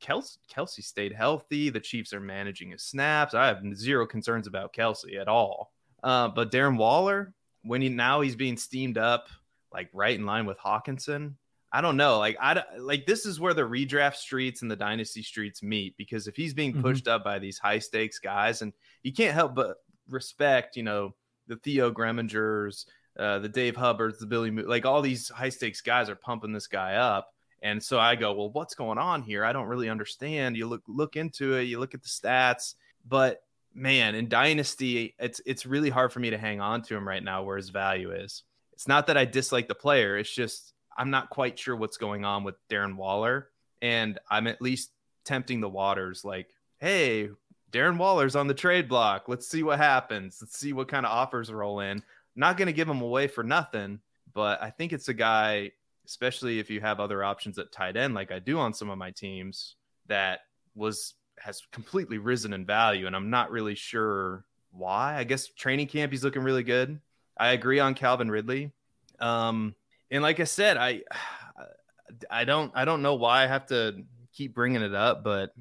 Kelsey, 0.00 0.38
Kelce 0.52 0.82
stayed 0.82 1.12
healthy. 1.12 1.70
The 1.70 1.78
Chiefs 1.78 2.12
are 2.12 2.20
managing 2.20 2.72
his 2.72 2.82
snaps. 2.82 3.32
I 3.32 3.46
have 3.46 3.62
zero 3.76 4.06
concerns 4.06 4.48
about 4.48 4.72
Kelce 4.72 5.20
at 5.20 5.28
all. 5.28 5.72
Uh, 6.02 6.26
but 6.26 6.50
Darren 6.50 6.76
Waller, 6.76 7.32
when 7.62 7.82
he 7.82 7.88
now 7.88 8.20
he's 8.20 8.36
being 8.36 8.56
steamed 8.56 8.98
up, 8.98 9.28
like 9.72 9.88
right 9.92 10.18
in 10.18 10.26
line 10.26 10.46
with 10.46 10.58
Hockenson. 10.58 11.34
I 11.72 11.80
don't 11.80 11.96
know. 11.96 12.18
Like 12.18 12.36
I 12.40 12.62
like 12.78 13.06
this 13.06 13.24
is 13.24 13.40
where 13.40 13.54
the 13.54 13.62
redraft 13.62 14.16
streets 14.16 14.62
and 14.62 14.70
the 14.70 14.76
dynasty 14.76 15.22
streets 15.22 15.62
meet 15.62 15.96
because 15.96 16.28
if 16.28 16.36
he's 16.36 16.52
being 16.52 16.82
pushed 16.82 17.04
mm-hmm. 17.04 17.14
up 17.14 17.24
by 17.24 17.38
these 17.38 17.58
high 17.58 17.78
stakes 17.78 18.18
guys, 18.18 18.60
and 18.60 18.72
you 19.02 19.12
can't 19.12 19.34
help 19.34 19.54
but 19.54 19.76
respect, 20.08 20.76
you 20.76 20.82
know, 20.82 21.14
the 21.46 21.56
Theo 21.56 21.90
Gremmingers, 21.90 22.84
uh, 23.18 23.38
the 23.38 23.48
Dave 23.48 23.76
Hubbards, 23.76 24.18
the 24.18 24.26
Billy, 24.26 24.50
Mo- 24.50 24.64
like 24.66 24.84
all 24.84 25.00
these 25.00 25.30
high 25.30 25.48
stakes 25.48 25.80
guys 25.80 26.10
are 26.10 26.16
pumping 26.16 26.52
this 26.52 26.66
guy 26.66 26.94
up. 26.94 27.32
And 27.62 27.82
so 27.82 27.98
I 27.98 28.16
go, 28.16 28.32
well, 28.34 28.50
what's 28.50 28.74
going 28.74 28.98
on 28.98 29.22
here? 29.22 29.44
I 29.44 29.52
don't 29.52 29.68
really 29.68 29.88
understand. 29.88 30.56
You 30.56 30.66
look 30.66 30.82
look 30.86 31.16
into 31.16 31.54
it, 31.54 31.62
you 31.62 31.78
look 31.78 31.94
at 31.94 32.02
the 32.02 32.08
stats, 32.08 32.74
but 33.08 33.42
man, 33.74 34.14
in 34.14 34.28
dynasty, 34.28 35.14
it's 35.18 35.40
it's 35.46 35.66
really 35.66 35.90
hard 35.90 36.12
for 36.12 36.20
me 36.20 36.30
to 36.30 36.38
hang 36.38 36.60
on 36.60 36.82
to 36.82 36.96
him 36.96 37.06
right 37.06 37.22
now 37.22 37.42
where 37.42 37.56
his 37.56 37.70
value 37.70 38.12
is. 38.12 38.42
It's 38.72 38.88
not 38.88 39.06
that 39.06 39.16
I 39.16 39.24
dislike 39.24 39.68
the 39.68 39.74
player, 39.74 40.18
it's 40.18 40.34
just 40.34 40.72
I'm 40.96 41.10
not 41.10 41.30
quite 41.30 41.58
sure 41.58 41.76
what's 41.76 41.96
going 41.96 42.24
on 42.24 42.44
with 42.44 42.56
Darren 42.68 42.96
Waller 42.96 43.48
and 43.80 44.18
I'm 44.30 44.46
at 44.46 44.60
least 44.60 44.90
tempting 45.24 45.60
the 45.60 45.68
waters 45.68 46.24
like, 46.24 46.48
"Hey, 46.78 47.30
Darren 47.70 47.98
Waller's 47.98 48.36
on 48.36 48.46
the 48.46 48.54
trade 48.54 48.88
block. 48.88 49.28
Let's 49.28 49.48
see 49.48 49.62
what 49.62 49.78
happens. 49.78 50.38
Let's 50.40 50.58
see 50.58 50.72
what 50.72 50.88
kind 50.88 51.06
of 51.06 51.12
offers 51.12 51.52
roll 51.52 51.80
in." 51.80 52.02
not 52.34 52.56
going 52.56 52.64
to 52.64 52.72
give 52.72 52.88
him 52.88 53.02
away 53.02 53.26
for 53.28 53.44
nothing, 53.44 54.00
but 54.32 54.62
I 54.62 54.70
think 54.70 54.94
it's 54.94 55.08
a 55.08 55.12
guy 55.12 55.72
especially 56.06 56.58
if 56.58 56.70
you 56.70 56.80
have 56.80 57.00
other 57.00 57.22
options 57.22 57.58
at 57.58 57.72
tight 57.72 57.96
end, 57.96 58.14
like 58.14 58.32
I 58.32 58.38
do 58.38 58.58
on 58.58 58.74
some 58.74 58.90
of 58.90 58.98
my 58.98 59.10
teams, 59.10 59.76
that 60.06 60.40
was 60.74 61.14
has 61.44 61.62
completely 61.72 62.18
risen 62.18 62.52
in 62.52 62.64
value, 62.64 63.06
and 63.06 63.16
I'm 63.16 63.30
not 63.30 63.50
really 63.50 63.74
sure 63.74 64.44
why. 64.70 65.16
I 65.16 65.24
guess 65.24 65.48
training 65.48 65.88
camp 65.88 66.12
he's 66.12 66.24
looking 66.24 66.42
really 66.42 66.62
good. 66.62 67.00
I 67.38 67.52
agree 67.52 67.80
on 67.80 67.94
Calvin 67.94 68.30
Ridley, 68.30 68.72
um, 69.20 69.74
and 70.10 70.22
like 70.22 70.40
I 70.40 70.44
said, 70.44 70.76
I 70.76 71.02
I 72.30 72.44
don't 72.44 72.72
I 72.74 72.84
don't 72.84 73.02
know 73.02 73.14
why 73.14 73.44
I 73.44 73.46
have 73.46 73.66
to 73.66 74.04
keep 74.32 74.54
bringing 74.54 74.82
it 74.82 74.94
up, 74.94 75.24
but 75.24 75.54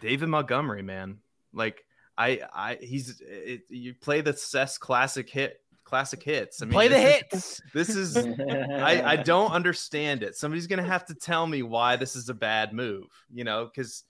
David 0.00 0.28
Montgomery, 0.28 0.82
man, 0.82 1.18
like 1.52 1.84
I 2.18 2.40
I 2.52 2.78
he's 2.80 3.20
it, 3.20 3.62
you 3.68 3.94
play 3.94 4.20
the 4.20 4.32
Cess 4.32 4.78
Classic 4.78 5.28
hit 5.28 5.60
classic 5.84 6.22
hits. 6.22 6.62
I 6.62 6.64
mean, 6.64 6.72
play 6.72 6.88
the 6.88 6.98
hits. 6.98 7.60
this 7.74 7.90
is 7.90 8.16
I, 8.16 9.02
I 9.04 9.16
don't 9.16 9.52
understand 9.52 10.22
it. 10.22 10.36
Somebody's 10.36 10.66
gonna 10.66 10.82
have 10.82 11.04
to 11.06 11.14
tell 11.14 11.46
me 11.46 11.62
why 11.62 11.96
this 11.96 12.16
is 12.16 12.28
a 12.28 12.34
bad 12.34 12.72
move. 12.72 13.08
You 13.30 13.44
know, 13.44 13.66
because 13.66 14.04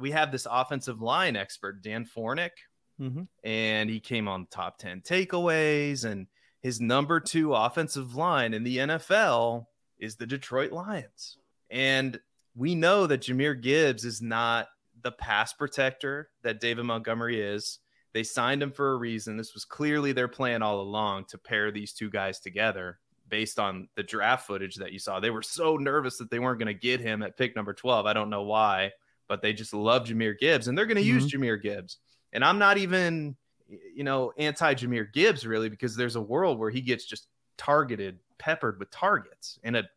we 0.00 0.10
have 0.12 0.32
this 0.32 0.46
offensive 0.50 1.00
line 1.00 1.36
expert, 1.36 1.82
Dan 1.82 2.04
Fornick, 2.04 2.50
mm-hmm. 3.00 3.22
and 3.44 3.90
he 3.90 4.00
came 4.00 4.28
on 4.28 4.46
top 4.50 4.78
ten 4.78 5.00
takeaways, 5.00 6.04
and 6.04 6.26
his 6.60 6.80
number 6.80 7.20
two 7.20 7.54
offensive 7.54 8.14
line 8.14 8.54
in 8.54 8.64
the 8.64 8.78
NFL 8.78 9.66
is 9.98 10.16
the 10.16 10.26
Detroit 10.26 10.72
Lions, 10.72 11.38
and 11.70 12.18
we 12.54 12.74
know 12.74 13.06
that 13.06 13.22
Jahmyr 13.22 13.60
Gibbs 13.60 14.04
is 14.04 14.20
not 14.20 14.68
the 15.02 15.12
pass 15.12 15.52
protector 15.52 16.30
that 16.42 16.60
David 16.60 16.84
Montgomery 16.84 17.40
is. 17.40 17.78
They 18.12 18.24
signed 18.24 18.62
him 18.62 18.72
for 18.72 18.92
a 18.92 18.96
reason. 18.96 19.36
This 19.36 19.54
was 19.54 19.64
clearly 19.64 20.12
their 20.12 20.28
plan 20.28 20.62
all 20.62 20.80
along 20.80 21.26
to 21.26 21.38
pair 21.38 21.70
these 21.70 21.92
two 21.92 22.10
guys 22.10 22.40
together 22.40 22.98
based 23.28 23.58
on 23.58 23.88
the 23.94 24.02
draft 24.02 24.46
footage 24.46 24.76
that 24.76 24.92
you 24.92 24.98
saw. 24.98 25.20
They 25.20 25.30
were 25.30 25.42
so 25.42 25.76
nervous 25.76 26.18
that 26.18 26.30
they 26.30 26.38
weren't 26.38 26.58
going 26.58 26.74
to 26.74 26.74
get 26.74 27.00
him 27.00 27.22
at 27.22 27.36
pick 27.36 27.54
number 27.54 27.74
12. 27.74 28.06
I 28.06 28.12
don't 28.12 28.30
know 28.30 28.42
why, 28.42 28.92
but 29.28 29.42
they 29.42 29.52
just 29.52 29.74
love 29.74 30.04
Jahmyr 30.04 30.38
Gibbs 30.38 30.68
and 30.68 30.76
they're 30.76 30.86
going 30.86 30.96
to 30.96 31.02
mm-hmm. 31.02 31.20
use 31.20 31.32
Jahmyr 31.32 31.60
Gibbs. 31.60 31.98
And 32.32 32.44
I'm 32.44 32.58
not 32.58 32.78
even, 32.78 33.36
you 33.94 34.04
know, 34.04 34.32
anti 34.38 34.74
Jahmyr 34.74 35.12
Gibbs 35.12 35.46
really 35.46 35.68
because 35.68 35.96
there's 35.96 36.16
a 36.16 36.20
world 36.20 36.58
where 36.58 36.70
he 36.70 36.80
gets 36.80 37.04
just 37.04 37.28
targeted, 37.56 38.18
peppered 38.38 38.78
with 38.78 38.90
targets 38.90 39.58
and 39.62 39.76
an 39.76 39.88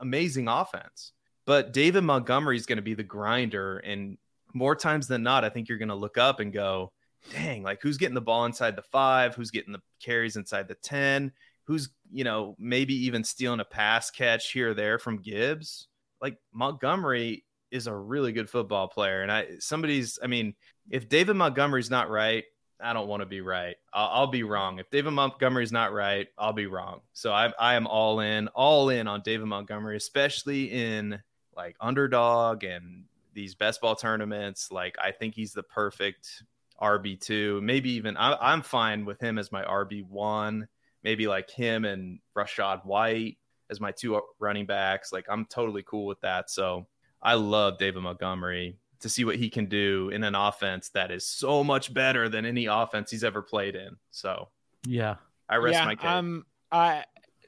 amazing 0.00 0.48
offense. 0.48 1.12
But 1.44 1.72
David 1.72 2.02
Montgomery 2.02 2.56
is 2.56 2.66
going 2.66 2.76
to 2.76 2.82
be 2.82 2.94
the 2.94 3.02
grinder. 3.02 3.78
And 3.78 4.18
more 4.52 4.76
times 4.76 5.08
than 5.08 5.22
not, 5.22 5.44
I 5.44 5.48
think 5.48 5.68
you're 5.68 5.78
going 5.78 5.88
to 5.88 5.94
look 5.94 6.18
up 6.18 6.40
and 6.40 6.52
go, 6.52 6.92
dang, 7.32 7.62
like 7.62 7.80
who's 7.82 7.96
getting 7.96 8.14
the 8.14 8.20
ball 8.20 8.44
inside 8.44 8.76
the 8.76 8.82
five? 8.82 9.34
Who's 9.34 9.50
getting 9.50 9.72
the 9.72 9.82
carries 10.00 10.36
inside 10.36 10.68
the 10.68 10.74
10? 10.74 11.32
Who's, 11.64 11.90
you 12.10 12.24
know, 12.24 12.54
maybe 12.58 12.94
even 13.06 13.24
stealing 13.24 13.60
a 13.60 13.64
pass 13.64 14.10
catch 14.10 14.52
here 14.52 14.70
or 14.70 14.74
there 14.74 14.98
from 14.98 15.22
Gibbs? 15.22 15.88
Like 16.20 16.38
Montgomery 16.52 17.44
is 17.70 17.86
a 17.86 17.94
really 17.94 18.32
good 18.32 18.48
football 18.48 18.88
player. 18.88 19.22
And 19.22 19.30
I, 19.30 19.46
somebody's, 19.58 20.18
I 20.22 20.26
mean, 20.26 20.54
if 20.90 21.08
David 21.08 21.36
Montgomery's 21.36 21.90
not 21.90 22.10
right, 22.10 22.44
I 22.80 22.92
don't 22.92 23.08
want 23.08 23.20
to 23.20 23.26
be 23.26 23.40
right. 23.40 23.76
I'll, 23.92 24.08
I'll, 24.08 24.26
be 24.28 24.44
wrong. 24.44 24.78
If 24.78 24.90
David 24.90 25.10
Montgomery's 25.10 25.72
not 25.72 25.92
right, 25.92 26.28
I'll 26.38 26.52
be 26.52 26.66
wrong. 26.66 27.00
So 27.12 27.32
I, 27.32 27.52
I 27.58 27.74
am 27.74 27.86
all 27.86 28.20
in, 28.20 28.48
all 28.48 28.88
in 28.88 29.08
on 29.08 29.22
David 29.24 29.46
Montgomery, 29.46 29.96
especially 29.96 30.70
in 30.70 31.20
like 31.56 31.76
underdog 31.80 32.62
and 32.64 33.04
these 33.34 33.54
best 33.54 33.80
ball 33.80 33.96
tournaments. 33.96 34.70
Like 34.70 34.96
I 35.02 35.10
think 35.10 35.34
he's 35.34 35.52
the 35.52 35.62
perfect 35.64 36.42
RB 36.80 37.20
two, 37.20 37.60
maybe 37.62 37.90
even 37.92 38.16
I, 38.16 38.52
am 38.52 38.62
fine 38.62 39.04
with 39.04 39.20
him 39.20 39.38
as 39.38 39.50
my 39.52 39.64
RB 39.64 40.04
one. 40.08 40.68
Maybe 41.02 41.26
like 41.26 41.50
him 41.50 41.84
and 41.84 42.20
Rachaad 42.36 42.84
White 42.84 43.38
as 43.70 43.80
my 43.80 43.92
two 43.92 44.20
running 44.38 44.66
backs. 44.66 45.12
Like 45.12 45.26
I'm 45.28 45.46
totally 45.46 45.82
cool 45.84 46.06
with 46.06 46.20
that. 46.20 46.50
So 46.50 46.86
I 47.22 47.34
love 47.34 47.78
David 47.78 48.02
Montgomery 48.02 48.76
to 49.00 49.08
see 49.08 49.24
what 49.24 49.36
he 49.36 49.48
can 49.48 49.66
do 49.66 50.10
in 50.12 50.24
an 50.24 50.34
offense 50.34 50.90
that 50.90 51.10
is 51.10 51.26
so 51.26 51.62
much 51.62 51.92
better 51.92 52.28
than 52.28 52.44
any 52.44 52.66
offense 52.66 53.10
he's 53.10 53.24
ever 53.24 53.42
played 53.42 53.74
in. 53.74 53.96
So 54.10 54.48
yeah, 54.86 55.16
I 55.48 55.56
rest 55.56 55.74
yeah, 55.74 55.84
my 55.84 55.94
case. 55.94 56.06
Um, 56.06 56.46
I 56.70 57.04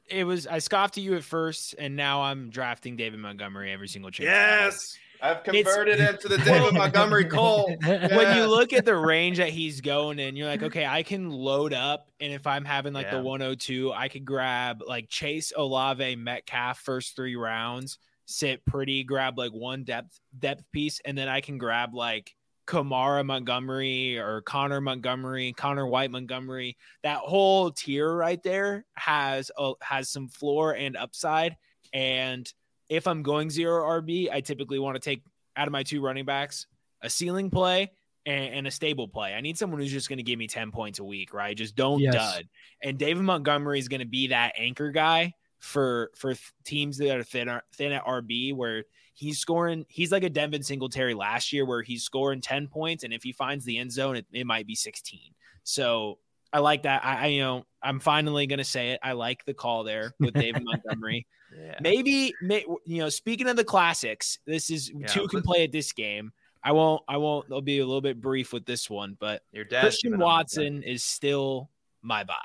it 0.09 0.25
was 0.25 0.47
I 0.47 0.59
scoffed 0.59 0.97
at 0.97 1.03
you 1.03 1.15
at 1.15 1.23
first, 1.23 1.75
and 1.77 1.95
now 1.95 2.21
I'm 2.21 2.49
drafting 2.49 2.95
David 2.95 3.19
Montgomery 3.19 3.71
every 3.71 3.87
single 3.87 4.11
chance. 4.11 4.25
Yes. 4.25 4.97
I've 5.23 5.43
converted 5.43 5.99
it's, 5.99 6.25
into 6.25 6.35
the 6.35 6.43
David 6.43 6.73
Montgomery 6.73 7.25
Cole. 7.25 7.75
Yes. 7.79 8.11
When 8.15 8.35
you 8.35 8.47
look 8.47 8.73
at 8.73 8.85
the 8.85 8.95
range 8.95 9.37
that 9.37 9.49
he's 9.49 9.79
going 9.79 10.17
in, 10.17 10.35
you're 10.35 10.47
like, 10.47 10.63
okay, 10.63 10.85
I 10.85 11.03
can 11.03 11.29
load 11.29 11.73
up, 11.73 12.09
and 12.19 12.33
if 12.33 12.47
I'm 12.47 12.65
having 12.65 12.93
like 12.93 13.05
yeah. 13.05 13.17
the 13.17 13.21
102, 13.21 13.93
I 13.93 14.07
could 14.07 14.25
grab 14.25 14.81
like 14.85 15.09
Chase 15.09 15.53
Olave 15.55 16.15
Metcalf 16.15 16.79
first 16.79 17.15
three 17.15 17.35
rounds, 17.35 17.99
sit 18.31 18.65
pretty, 18.65 19.03
grab 19.03 19.37
like 19.37 19.51
one 19.51 19.83
depth 19.83 20.19
depth 20.37 20.63
piece, 20.71 20.99
and 21.05 21.17
then 21.17 21.27
I 21.27 21.41
can 21.41 21.57
grab 21.57 21.93
like 21.93 22.33
Kamara 22.67 23.25
Montgomery 23.25 24.17
or 24.17 24.41
Conner 24.41 24.81
Montgomery, 24.81 25.53
Conner 25.53 25.85
White 25.85 26.11
Montgomery. 26.11 26.77
That 27.03 27.17
whole 27.17 27.71
tier 27.71 28.11
right 28.13 28.41
there 28.43 28.85
has 28.93 29.51
a, 29.57 29.73
has 29.81 30.09
some 30.09 30.27
floor 30.29 30.75
and 30.75 30.95
upside, 30.95 31.57
and 31.93 32.51
if 32.89 33.07
I'm 33.07 33.23
going 33.23 33.49
zero 33.49 33.83
RB, 34.01 34.29
I 34.31 34.41
typically 34.41 34.79
want 34.79 34.95
to 34.95 34.99
take 34.99 35.23
out 35.55 35.67
of 35.67 35.71
my 35.71 35.83
two 35.83 36.01
running 36.01 36.25
backs 36.25 36.67
a 37.01 37.09
ceiling 37.09 37.49
play 37.49 37.91
and, 38.25 38.53
and 38.53 38.67
a 38.67 38.71
stable 38.71 39.07
play. 39.07 39.33
I 39.33 39.41
need 39.41 39.57
someone 39.57 39.79
who's 39.79 39.91
just 39.91 40.09
going 40.09 40.17
to 40.17 40.23
give 40.23 40.37
me 40.37 40.47
10 40.47 40.71
points 40.71 40.99
a 40.99 41.03
week, 41.03 41.33
right? 41.33 41.55
Just 41.55 41.75
don't 41.75 41.99
yes. 41.99 42.13
dud. 42.13 42.49
And 42.83 42.97
David 42.97 43.23
Montgomery 43.23 43.79
is 43.79 43.87
going 43.87 44.01
to 44.01 44.07
be 44.07 44.27
that 44.27 44.53
anchor 44.57 44.91
guy 44.91 45.33
for 45.61 46.11
for 46.15 46.35
teams 46.65 46.97
that 46.97 47.15
are 47.15 47.23
thin, 47.23 47.49
thin 47.73 47.91
at 47.93 48.05
RB 48.05 48.53
where 48.53 48.83
he's 49.13 49.39
scoring 49.39 49.85
he's 49.87 50.11
like 50.11 50.23
a 50.23 50.29
Devin 50.29 50.63
Singletary 50.63 51.13
last 51.13 51.53
year 51.53 51.65
where 51.65 51.83
he's 51.83 52.03
scoring 52.03 52.41
10 52.41 52.67
points 52.67 53.03
and 53.03 53.13
if 53.13 53.23
he 53.23 53.31
finds 53.31 53.63
the 53.63 53.77
end 53.77 53.91
zone 53.91 54.15
it, 54.17 54.25
it 54.33 54.45
might 54.47 54.67
be 54.67 54.75
16. 54.75 55.19
So 55.63 56.17
I 56.51 56.59
like 56.59 56.83
that. 56.83 57.05
I, 57.05 57.23
I 57.23 57.25
you 57.27 57.41
know 57.41 57.63
I'm 57.81 57.99
finally 57.99 58.47
gonna 58.47 58.63
say 58.63 58.91
it. 58.91 58.99
I 59.03 59.13
like 59.13 59.45
the 59.45 59.53
call 59.53 59.83
there 59.83 60.13
with 60.19 60.33
David 60.33 60.63
Montgomery. 60.65 61.27
Yeah. 61.57 61.77
Maybe, 61.81 62.33
may, 62.41 62.65
you 62.85 62.99
know, 62.99 63.09
speaking 63.09 63.47
of 63.47 63.55
the 63.55 63.63
classics, 63.63 64.39
this 64.45 64.69
is 64.69 64.91
Yeah, 64.93 65.07
two 65.07 65.27
can 65.27 65.41
play 65.41 65.63
at 65.63 65.71
this 65.71 65.91
game. 65.91 66.31
I 66.63 66.71
won't. 66.73 67.01
I 67.07 67.17
won't. 67.17 67.51
I'll 67.51 67.61
be 67.61 67.79
a 67.79 67.85
little 67.85 68.01
bit 68.01 68.21
brief 68.21 68.53
with 68.53 68.65
this 68.65 68.89
one, 68.89 69.17
but 69.19 69.41
Your 69.51 69.65
dad. 69.65 69.81
Christian 69.81 70.19
Watson 70.19 70.83
is 70.83 71.03
still 71.03 71.69
my 72.01 72.23
buy. 72.23 72.35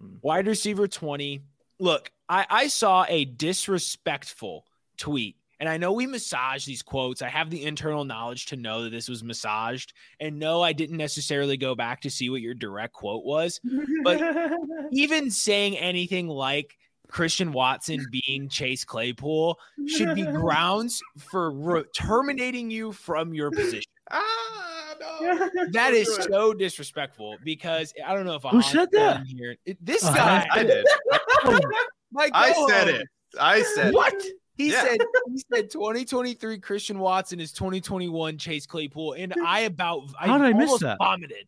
Hmm. 0.00 0.16
Wide 0.20 0.46
receiver 0.46 0.86
20. 0.86 1.42
Look, 1.82 2.12
I, 2.28 2.46
I 2.48 2.66
saw 2.68 3.04
a 3.08 3.24
disrespectful 3.24 4.64
tweet, 4.98 5.34
and 5.58 5.68
I 5.68 5.78
know 5.78 5.92
we 5.92 6.06
massage 6.06 6.64
these 6.64 6.80
quotes. 6.80 7.22
I 7.22 7.28
have 7.28 7.50
the 7.50 7.64
internal 7.64 8.04
knowledge 8.04 8.46
to 8.46 8.56
know 8.56 8.84
that 8.84 8.90
this 8.90 9.08
was 9.08 9.24
massaged. 9.24 9.92
And 10.20 10.38
no, 10.38 10.62
I 10.62 10.72
didn't 10.72 10.96
necessarily 10.96 11.56
go 11.56 11.74
back 11.74 12.02
to 12.02 12.10
see 12.10 12.30
what 12.30 12.40
your 12.40 12.54
direct 12.54 12.92
quote 12.92 13.24
was. 13.24 13.60
But 14.04 14.20
even 14.92 15.28
saying 15.30 15.76
anything 15.76 16.28
like 16.28 16.76
Christian 17.08 17.52
Watson 17.52 18.06
being 18.10 18.48
Chase 18.48 18.84
Claypool 18.84 19.58
should 19.88 20.14
be 20.14 20.22
grounds 20.40 21.02
for 21.18 21.50
re- 21.50 21.84
terminating 21.96 22.70
you 22.70 22.92
from 22.92 23.34
your 23.34 23.50
position. 23.50 23.90
Ah, 24.10 24.94
no. 25.00 25.48
That 25.72 25.94
is 25.94 26.14
so 26.30 26.54
disrespectful 26.54 27.36
because 27.44 27.92
I 28.04 28.14
don't 28.14 28.24
know 28.26 28.34
if 28.34 28.44
I 28.46 28.50
Who 28.50 28.62
said 28.62 28.88
that? 28.92 29.26
Here. 29.26 29.56
It- 29.66 29.84
this 29.84 30.04
Uh, 30.04 30.14
guy, 30.14 30.46
I 30.52 30.62
did. 30.64 30.86
My 31.44 32.30
I 32.34 32.66
said 32.68 32.88
it. 32.88 33.06
I 33.40 33.62
said 33.62 33.94
What? 33.94 34.14
It. 34.14 34.32
He 34.56 34.70
Yeah. 34.70 34.82
said 34.84 35.00
he 35.26 35.42
said 35.54 35.70
2023 35.70 36.58
Christian 36.58 36.98
Watson 36.98 37.40
is 37.40 37.52
2021 37.52 38.36
Chase 38.38 38.66
Claypool, 38.66 39.14
and 39.14 39.34
I 39.44 39.60
about 39.60 40.02
I 40.20 40.26
How 40.28 40.38
did 40.38 40.46
I 40.48 40.52
miss 40.52 40.66
almost 40.68 40.82
that? 40.82 40.98
vomited. 40.98 41.46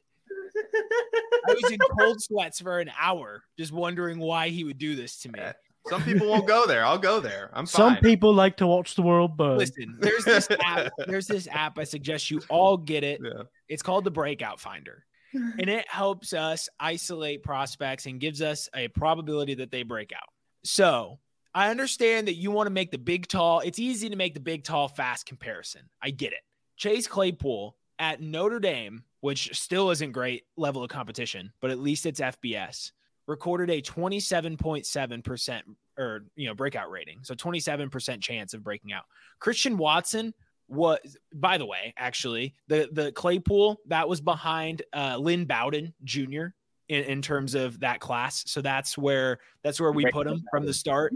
I 1.47 1.53
was 1.53 1.71
in 1.71 1.79
cold 1.99 2.23
sweats 2.23 2.61
for 2.61 2.79
an 2.81 2.91
hour, 2.99 3.43
just 3.59 3.73
wondering 3.73 4.19
why 4.19 4.49
he 4.49 4.65
would 4.65 4.79
do 4.79 4.95
this 4.97 5.19
to 5.21 5.29
me. 5.33 5.41
Eh, 5.41 5.53
some 5.89 6.03
people 6.03 6.27
won't 6.29 6.47
go 6.47 6.67
there. 6.67 6.85
I'll 6.87 6.97
go 6.99 7.21
there. 7.21 7.51
I'm 7.53 7.67
Some 7.67 7.95
fine. 7.95 8.03
people 8.03 8.33
like 8.33 8.57
to 8.59 8.67
watch 8.67 8.95
the 8.95 9.03
world 9.03 9.37
burn. 9.37 9.59
Listen, 9.59 9.99
there's 10.01 10.25
this 10.25 10.49
app. 10.65 10.93
There's 11.07 11.27
this 11.27 11.47
app. 11.49 11.79
I 11.79 11.85
suggest 11.85 12.31
you 12.31 12.41
all 12.49 12.77
get 12.79 13.05
it. 13.05 13.21
Yeah. 13.25 13.43
It's 13.69 13.83
called 13.83 14.05
the 14.05 14.11
Breakout 14.11 14.61
Finder. 14.61 15.05
And 15.35 15.69
it 15.69 15.89
helps 15.89 16.33
us 16.33 16.69
isolate 16.79 17.43
prospects 17.43 18.07
and 18.07 18.21
gives 18.21 18.43
us 18.43 18.69
a 18.75 18.89
probability 18.89 19.55
that 19.55 19.71
they 19.71 19.83
break 19.83 20.13
out. 20.13 20.29
So 20.65 21.19
I 21.55 21.71
understand 21.71 22.29
that 22.29 22.35
you 22.35 22.51
want 22.51 22.67
to 22.67 22.73
make 22.73 22.91
the 22.91 22.99
big 22.99 23.29
tall. 23.29 23.61
It's 23.61 23.79
easy 23.79 24.09
to 24.11 24.17
make 24.17 24.35
the 24.35 24.41
big 24.41 24.65
tall 24.65 24.89
fast 24.89 25.27
comparison. 25.27 25.83
I 26.03 26.11
get 26.11 26.33
it. 26.33 26.41
Chase 26.77 27.07
Claypool 27.07 27.77
at 27.99 28.21
Notre 28.21 28.59
Dame, 28.59 29.05
which 29.21 29.57
still 29.57 29.91
isn't 29.91 30.13
great 30.13 30.45
level 30.57 30.83
of 30.83 30.91
competition, 30.91 31.53
but 31.61 31.71
at 31.71 31.79
least 31.79 32.07
it's 32.07 32.21
FBS, 32.21 32.91
recorded 33.27 33.71
a 33.71 33.81
27.7% 33.81 35.63
or 35.97 36.25
you 36.35 36.49
know 36.49 36.55
breakout 36.55 36.91
rating. 36.91 37.21
So 37.23 37.35
27% 37.35 38.21
chance 38.21 38.53
of 38.55 38.65
breaking 38.65 38.93
out. 38.93 39.05
Christian 39.39 39.77
Watson 39.77 40.35
was 40.69 40.99
by 41.35 41.59
the 41.59 41.67
way 41.67 41.93
actually 41.97 42.55
the 42.69 42.89
the 42.93 43.13
claypool 43.13 43.79
that 43.87 44.09
was 44.09 44.21
behind 44.21 44.83
uh 44.95 45.17
lynn 45.19 45.45
bowden 45.45 45.93
jr 46.05 46.47
in, 46.89 47.05
in 47.05 47.23
terms 47.23 47.55
of 47.55 47.81
that 47.81 48.01
class. 48.01 48.45
So 48.47 48.61
that's 48.61 48.99
where 48.99 49.39
that's 49.63 49.81
where 49.81 49.93
we 49.93 50.07
put 50.11 50.27
him 50.27 50.45
from 50.51 50.67
the 50.67 50.75
start. 50.75 51.15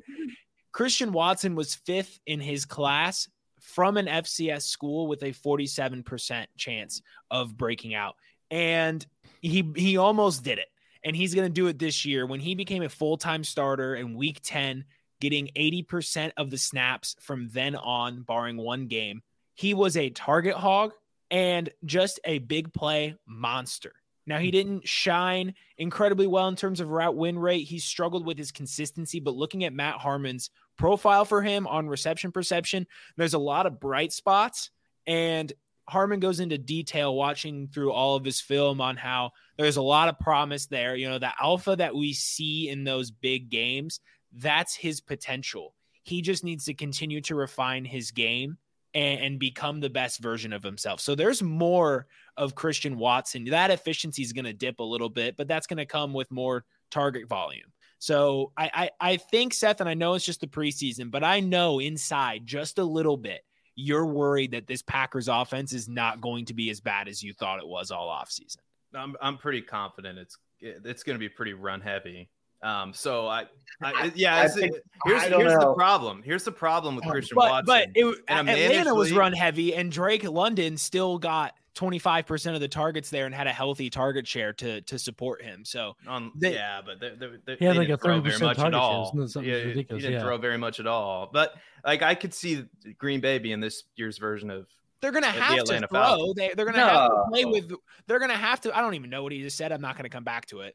Christian 0.72 1.12
watson 1.12 1.54
was 1.54 1.74
fifth 1.74 2.18
in 2.26 2.40
his 2.40 2.64
class 2.64 3.28
from 3.60 3.96
an 3.96 4.06
fcs 4.06 4.62
school 4.62 5.08
with 5.08 5.22
a 5.22 5.32
47% 5.32 6.46
chance 6.56 7.02
of 7.30 7.56
breaking 7.56 7.94
out. 7.94 8.14
And 8.50 9.04
he 9.40 9.70
he 9.76 9.96
almost 9.96 10.42
did 10.42 10.58
it. 10.58 10.68
And 11.04 11.14
he's 11.14 11.34
going 11.34 11.46
to 11.46 11.52
do 11.52 11.68
it 11.68 11.78
this 11.78 12.04
year. 12.04 12.26
When 12.26 12.40
he 12.40 12.54
became 12.54 12.82
a 12.82 12.88
full-time 12.88 13.44
starter 13.44 13.94
in 13.94 14.16
week 14.16 14.40
10 14.42 14.84
getting 15.20 15.48
80% 15.56 16.32
of 16.36 16.50
the 16.50 16.58
snaps 16.58 17.16
from 17.20 17.48
then 17.48 17.74
on 17.74 18.22
barring 18.22 18.56
one 18.56 18.86
game 18.86 19.22
he 19.58 19.74
was 19.74 19.96
a 19.96 20.08
target 20.10 20.54
hog 20.54 20.92
and 21.32 21.68
just 21.84 22.20
a 22.24 22.38
big 22.38 22.72
play 22.72 23.16
monster. 23.26 23.92
Now, 24.24 24.38
he 24.38 24.50
hmm. 24.50 24.52
didn't 24.52 24.88
shine 24.88 25.54
incredibly 25.76 26.28
well 26.28 26.46
in 26.46 26.54
terms 26.54 26.78
of 26.78 26.90
route 26.90 27.16
win 27.16 27.36
rate. 27.36 27.66
He 27.66 27.80
struggled 27.80 28.24
with 28.24 28.38
his 28.38 28.52
consistency, 28.52 29.18
but 29.18 29.34
looking 29.34 29.64
at 29.64 29.72
Matt 29.72 29.96
Harmon's 29.96 30.50
profile 30.76 31.24
for 31.24 31.42
him 31.42 31.66
on 31.66 31.88
reception 31.88 32.30
perception, 32.30 32.86
there's 33.16 33.34
a 33.34 33.38
lot 33.38 33.66
of 33.66 33.80
bright 33.80 34.12
spots. 34.12 34.70
And 35.08 35.52
Harmon 35.88 36.20
goes 36.20 36.38
into 36.38 36.56
detail 36.56 37.12
watching 37.12 37.66
through 37.66 37.90
all 37.90 38.14
of 38.14 38.24
his 38.24 38.40
film 38.40 38.80
on 38.80 38.96
how 38.96 39.32
there's 39.56 39.76
a 39.76 39.82
lot 39.82 40.08
of 40.08 40.20
promise 40.20 40.66
there. 40.66 40.94
You 40.94 41.08
know, 41.08 41.18
the 41.18 41.32
alpha 41.40 41.74
that 41.74 41.96
we 41.96 42.12
see 42.12 42.68
in 42.68 42.84
those 42.84 43.10
big 43.10 43.50
games, 43.50 43.98
that's 44.32 44.76
his 44.76 45.00
potential. 45.00 45.74
He 46.04 46.22
just 46.22 46.44
needs 46.44 46.66
to 46.66 46.74
continue 46.74 47.20
to 47.22 47.34
refine 47.34 47.84
his 47.84 48.12
game 48.12 48.56
and, 48.94 49.20
and 49.20 49.38
become 49.38 49.80
the 49.80 49.90
best 49.90 50.20
version 50.20 50.52
of 50.52 50.62
himself. 50.62 51.00
So 51.00 51.14
there's 51.14 51.42
more 51.42 52.06
of 52.36 52.54
Christian 52.54 52.98
Watson. 52.98 53.44
That 53.46 53.70
efficiency 53.70 54.22
is 54.22 54.32
going 54.32 54.44
to 54.44 54.52
dip 54.52 54.80
a 54.80 54.84
little 54.84 55.08
bit, 55.08 55.36
but 55.36 55.48
that's 55.48 55.66
going 55.66 55.78
to 55.78 55.86
come 55.86 56.12
with 56.12 56.30
more 56.30 56.64
target 56.90 57.28
volume. 57.28 57.72
So 57.98 58.52
I, 58.56 58.70
I 59.00 59.12
I 59.12 59.16
think 59.16 59.52
Seth, 59.52 59.80
and 59.80 59.88
I 59.88 59.94
know 59.94 60.14
it's 60.14 60.24
just 60.24 60.40
the 60.40 60.46
preseason, 60.46 61.10
but 61.10 61.24
I 61.24 61.40
know 61.40 61.80
inside 61.80 62.46
just 62.46 62.78
a 62.78 62.84
little 62.84 63.16
bit, 63.16 63.40
you're 63.74 64.06
worried 64.06 64.52
that 64.52 64.66
this 64.66 64.82
Packers 64.82 65.28
offense 65.28 65.72
is 65.72 65.88
not 65.88 66.20
going 66.20 66.44
to 66.46 66.54
be 66.54 66.70
as 66.70 66.80
bad 66.80 67.08
as 67.08 67.22
you 67.22 67.32
thought 67.32 67.58
it 67.58 67.66
was 67.66 67.90
all 67.90 68.08
offseason. 68.08 68.58
I'm 68.94 69.16
I'm 69.20 69.36
pretty 69.36 69.62
confident 69.62 70.18
it's 70.18 70.38
it's 70.60 71.02
going 71.02 71.14
to 71.14 71.20
be 71.20 71.28
pretty 71.28 71.54
run 71.54 71.80
heavy. 71.80 72.30
Um, 72.62 72.92
so 72.92 73.26
I, 73.28 73.46
I 73.82 74.10
yeah, 74.14 74.40
I 74.40 74.48
think- 74.48 74.74
here's 75.04 75.22
I 75.22 75.28
here's 75.28 75.52
the 75.54 75.74
problem. 75.74 76.22
Here's 76.24 76.44
the 76.44 76.52
problem 76.52 76.96
with 76.96 77.04
Christian 77.06 77.36
but 77.36 77.50
Watson. 77.50 77.66
but 77.66 77.88
it, 77.94 78.18
Atlanta 78.28 78.94
was 78.94 79.10
league- 79.10 79.18
run 79.18 79.32
heavy, 79.32 79.74
and 79.74 79.92
Drake 79.92 80.24
London 80.24 80.76
still 80.76 81.18
got 81.18 81.54
25% 81.76 82.54
of 82.56 82.60
the 82.60 82.66
targets 82.66 83.08
there 83.08 83.26
and 83.26 83.32
had 83.32 83.46
a 83.46 83.52
healthy 83.52 83.88
target 83.88 84.26
share 84.26 84.52
to 84.54 84.80
to 84.80 84.98
support 84.98 85.40
him. 85.42 85.64
So 85.64 85.94
On, 86.08 86.32
They- 86.34 86.54
yeah, 86.54 86.80
but 86.84 86.98
they, 86.98 87.10
they, 87.10 87.26
they, 87.46 87.56
He 87.56 87.64
had 87.64 87.74
they 87.74 87.78
like 87.78 87.86
didn't 87.88 88.00
a 88.00 88.02
throw 88.02 88.20
very 88.20 88.34
30% 88.34 88.40
much 88.42 88.58
at 88.58 88.74
all. 88.74 89.08
isn't 89.14 89.22
it? 89.22 89.28
Something 89.28 89.52
Yeah, 89.52 89.58
he 89.72 89.82
didn't 89.84 90.12
yeah. 90.12 90.20
throw 90.20 90.38
very 90.38 90.58
much 90.58 90.80
at 90.80 90.88
all. 90.88 91.30
But 91.32 91.54
like 91.86 92.02
I 92.02 92.16
could 92.16 92.34
see 92.34 92.64
Green 92.98 93.20
Bay 93.20 93.38
being 93.38 93.60
this 93.60 93.84
year's 93.94 94.18
version 94.18 94.50
of 94.50 94.66
they're 95.00 95.12
gonna 95.12 95.26
the 95.26 95.32
have 95.32 95.64
to 95.64 95.78
throw. 95.78 95.86
Falcons. 95.88 96.34
They 96.36 96.52
they're 96.56 96.66
gonna 96.66 96.78
have 96.78 97.10
to 97.10 97.24
play 97.30 97.44
with. 97.44 97.72
They're 98.06 98.18
gonna 98.18 98.34
have 98.34 98.60
to. 98.62 98.76
I 98.76 98.80
don't 98.80 98.94
even 98.94 99.10
know 99.10 99.22
what 99.22 99.32
he 99.32 99.42
just 99.42 99.56
said. 99.56 99.70
I'm 99.72 99.80
not 99.80 99.96
gonna 99.96 100.08
come 100.08 100.24
back 100.24 100.46
to 100.46 100.60
it. 100.62 100.74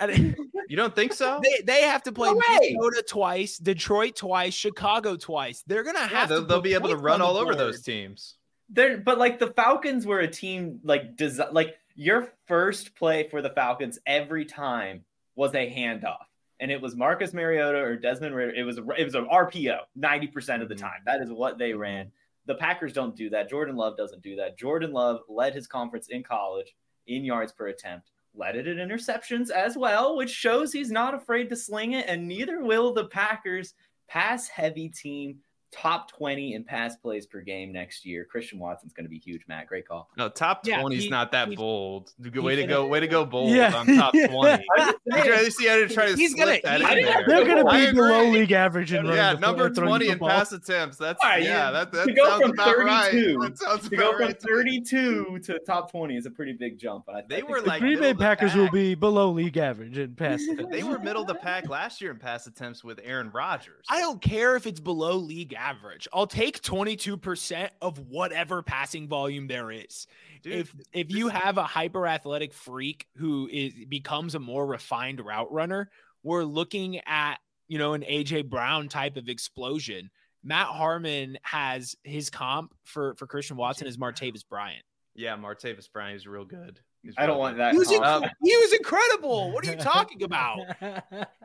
You 0.66 0.76
don't 0.76 0.94
think 0.96 1.12
so? 1.12 1.40
they 1.44 1.62
they 1.64 1.82
have 1.82 2.02
to 2.04 2.12
play 2.12 2.30
No 2.30 2.36
way. 2.36 2.42
Minnesota 2.78 3.04
twice, 3.06 3.58
Detroit 3.58 4.16
twice, 4.16 4.54
Chicago 4.54 5.14
twice. 5.16 5.62
They're 5.66 5.82
gonna 5.82 5.98
yeah, 6.00 6.08
have 6.08 6.28
they'll, 6.30 6.40
to. 6.40 6.46
they'll 6.46 6.60
be 6.62 6.72
able 6.74 6.88
to 6.88 6.96
run 6.96 7.14
on 7.14 7.18
the 7.20 7.24
all 7.26 7.36
over 7.36 7.52
board. 7.52 7.58
those 7.58 7.82
teams. 7.82 8.36
They're, 8.70 8.96
but 8.96 9.18
like 9.18 9.38
the 9.38 9.48
Falcons 9.48 10.06
were 10.06 10.20
a 10.20 10.26
team 10.28 10.80
like 10.82 11.16
desi- 11.16 11.52
like 11.52 11.76
your 11.96 12.32
first 12.48 12.94
play 12.96 13.28
for 13.28 13.42
the 13.42 13.50
Falcons 13.50 13.98
every 14.06 14.46
time 14.46 15.04
was 15.36 15.52
a 15.54 15.70
handoff, 15.70 16.24
and 16.60 16.70
it 16.70 16.80
was 16.80 16.96
Marcus 16.96 17.34
Mariota 17.34 17.78
or 17.78 17.96
Desmond 17.96 18.34
Ridder. 18.34 18.54
It 18.54 18.62
was 18.62 18.78
a, 18.78 18.88
it 18.98 19.04
was 19.04 19.14
an 19.14 19.26
RPO 19.30 19.80
ninety 19.94 20.28
percent 20.28 20.62
of 20.62 20.70
the 20.70 20.74
Mhm. 20.76 20.80
time. 20.80 21.00
That 21.04 21.20
is 21.20 21.30
what 21.30 21.58
they 21.58 21.74
ran. 21.74 22.10
The 22.46 22.54
Packers 22.54 22.92
don't 22.92 23.16
do 23.16 23.30
that. 23.30 23.48
Jordan 23.48 23.76
Love 23.76 23.96
doesn't 23.96 24.22
do 24.22 24.36
that. 24.36 24.58
Jordan 24.58 24.92
Love 24.92 25.20
led 25.28 25.54
his 25.54 25.66
conference 25.66 26.08
in 26.08 26.22
college 26.22 26.74
in 27.06 27.24
yards 27.24 27.52
per 27.52 27.68
attempt, 27.68 28.10
led 28.34 28.56
it 28.56 28.66
in 28.66 28.76
interceptions 28.76 29.50
as 29.50 29.76
well, 29.76 30.16
which 30.16 30.30
shows 30.30 30.72
he's 30.72 30.90
not 30.90 31.14
afraid 31.14 31.48
to 31.48 31.56
sling 31.56 31.92
it, 31.92 32.06
and 32.08 32.26
neither 32.26 32.62
will 32.62 32.92
the 32.92 33.06
Packers 33.06 33.74
pass 34.08 34.48
heavy 34.48 34.88
team. 34.88 35.38
Top 35.74 36.08
20 36.12 36.54
in 36.54 36.62
pass 36.62 36.94
plays 36.96 37.26
per 37.26 37.40
game 37.40 37.72
next 37.72 38.06
year. 38.06 38.24
Christian 38.24 38.60
Watson's 38.60 38.92
going 38.92 39.04
to 39.06 39.10
be 39.10 39.18
huge, 39.18 39.42
Matt. 39.48 39.66
Great 39.66 39.88
call. 39.88 40.08
No, 40.16 40.28
top 40.28 40.64
Yeah, 40.64 40.80
twenty 40.80 40.96
is 40.98 41.10
not 41.10 41.32
that 41.32 41.48
he- 41.48 41.56
bold. 41.56 42.12
Way 42.34 42.54
to 42.56 42.64
go! 42.66 42.86
Way 42.86 43.00
to 43.00 43.08
go, 43.08 43.24
bold 43.26 43.50
Yeah. 43.50 43.74
on 43.74 43.86
top 43.86 44.12
twenty. 44.28 44.64
Yeah. 44.78 44.92
You 45.06 45.22
try 45.24 45.44
to 45.44 45.50
see 45.50 45.66
how 45.66 45.76
to 45.76 45.88
try 45.88 46.06
to 46.10 46.16
He's 46.16 46.32
gonna- 46.34 46.58
that 46.62 46.80
he- 46.80 46.98
in 47.00 47.04
there. 47.04 47.24
They're 47.26 47.44
going 47.44 47.64
to 47.66 47.70
be 47.72 47.92
below 47.92 48.28
league 48.30 48.52
average 48.52 48.92
in 48.92 49.02
running 49.02 49.16
Yeah, 49.16 49.32
number 49.32 49.68
twenty 49.68 50.08
in 50.10 50.18
pass 50.20 50.52
attempts. 50.52 50.96
That's 50.96 51.18
All 51.24 51.30
right, 51.30 51.42
yeah. 51.42 51.70
That, 51.72 51.90
that 51.92 52.06
to 52.06 52.12
go 52.12 52.24
sounds 52.28 52.42
from 52.42 52.50
about 52.52 52.66
32 52.76 53.38
right. 53.38 53.48
That 53.50 53.58
sounds 53.58 53.88
To 53.88 53.96
go 53.96 54.12
from 54.12 54.20
right. 54.28 54.40
32 54.40 55.38
to 55.40 55.58
top 55.60 55.90
20 55.90 56.16
is 56.16 56.26
a 56.26 56.30
pretty 56.30 56.52
big 56.52 56.78
jump. 56.78 57.08
I, 57.08 57.22
They 57.28 57.36
I 57.36 57.38
think 57.40 57.48
were 57.48 57.60
The 57.60 57.66
like 57.68 57.80
Green 57.80 57.92
middle 57.94 58.02
Bay 58.04 58.10
of 58.10 58.18
the 58.18 58.22
Packers 58.24 58.54
will 58.54 58.64
pack. 58.66 58.72
be 58.74 58.94
below 58.94 59.30
league 59.30 59.56
average 59.56 59.98
in 59.98 60.14
pass. 60.14 60.40
They 60.70 60.82
were 60.82 60.98
middle 60.98 61.22
of 61.22 61.28
the 61.28 61.34
pack 61.34 61.68
last 61.68 62.00
year 62.00 62.10
in 62.12 62.18
pass 62.18 62.46
attempts 62.46 62.84
with 62.84 63.00
Aaron 63.02 63.30
Rodgers. 63.32 63.84
I 63.90 64.00
don't 64.00 64.20
care 64.22 64.54
if 64.56 64.66
it's 64.66 64.80
below 64.80 65.16
league 65.16 65.52
average. 65.52 65.63
I'll 66.12 66.26
take 66.26 66.60
22% 66.62 67.68
of 67.80 67.98
whatever 67.98 68.62
passing 68.62 69.08
volume 69.08 69.46
there 69.46 69.70
is. 69.70 70.06
Dude, 70.42 70.52
if 70.52 70.74
if 70.92 71.10
you 71.10 71.28
have 71.28 71.58
a 71.58 71.64
hyper 71.64 72.06
athletic 72.06 72.52
freak 72.52 73.06
who 73.16 73.48
is 73.50 73.72
becomes 73.88 74.34
a 74.34 74.38
more 74.38 74.66
refined 74.66 75.24
route 75.24 75.52
runner, 75.52 75.90
we're 76.22 76.44
looking 76.44 77.00
at, 77.06 77.36
you 77.68 77.78
know, 77.78 77.94
an 77.94 78.02
AJ 78.02 78.50
Brown 78.50 78.88
type 78.88 79.16
of 79.16 79.28
explosion. 79.28 80.10
Matt 80.42 80.66
Harmon 80.66 81.38
has 81.42 81.96
his 82.04 82.28
comp 82.30 82.74
for 82.84 83.14
for 83.14 83.26
Christian 83.26 83.56
Watson 83.56 83.86
is 83.86 83.96
Martavis 83.96 84.46
Bryant. 84.48 84.84
yeah, 85.14 85.36
Martavis 85.36 85.90
Bryant 85.90 86.16
is 86.16 86.26
real 86.26 86.44
good. 86.44 86.80
He's 87.04 87.14
I 87.18 87.26
don't 87.26 87.38
want 87.38 87.58
that. 87.58 87.72
He 87.72 87.78
was, 87.78 87.88
inc- 87.88 88.30
he 88.42 88.56
was 88.56 88.72
incredible. 88.72 89.52
What 89.52 89.66
are 89.66 89.70
you 89.70 89.76
talking 89.78 90.22
about? 90.22 90.58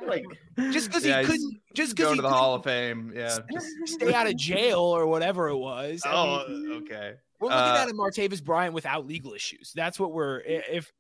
like 0.07 0.25
Just 0.71 0.87
because 0.87 1.05
Yeah, 1.05 1.19
he 1.19 1.25
couldn't, 1.25 1.59
just 1.73 1.95
because 1.95 2.05
Going 2.05 2.15
he 2.15 2.17
to 2.19 2.21
the 2.21 2.27
couldn't 2.29 2.37
Hall 2.39 2.55
of 2.55 2.63
Fame. 2.63 3.11
Yeah. 3.13 3.37
just- 3.51 3.67
stay 3.85 4.13
out 4.13 4.27
of 4.27 4.37
jail 4.37 4.79
or 4.79 5.05
whatever 5.05 5.49
it 5.49 5.57
was. 5.57 6.01
I 6.05 6.13
oh, 6.13 6.47
mean, 6.47 6.83
okay. 6.83 7.15
we're 7.41 7.49
looking 7.49 7.59
uh, 7.59 7.79
at 7.81 7.89
a 7.89 7.93
Martavis 7.93 8.41
Bryant 8.43 8.73
without 8.73 9.05
legal 9.05 9.33
issues. 9.33 9.73
That's 9.75 9.99
what 9.99 10.13
we're. 10.13 10.39
If 10.39 10.91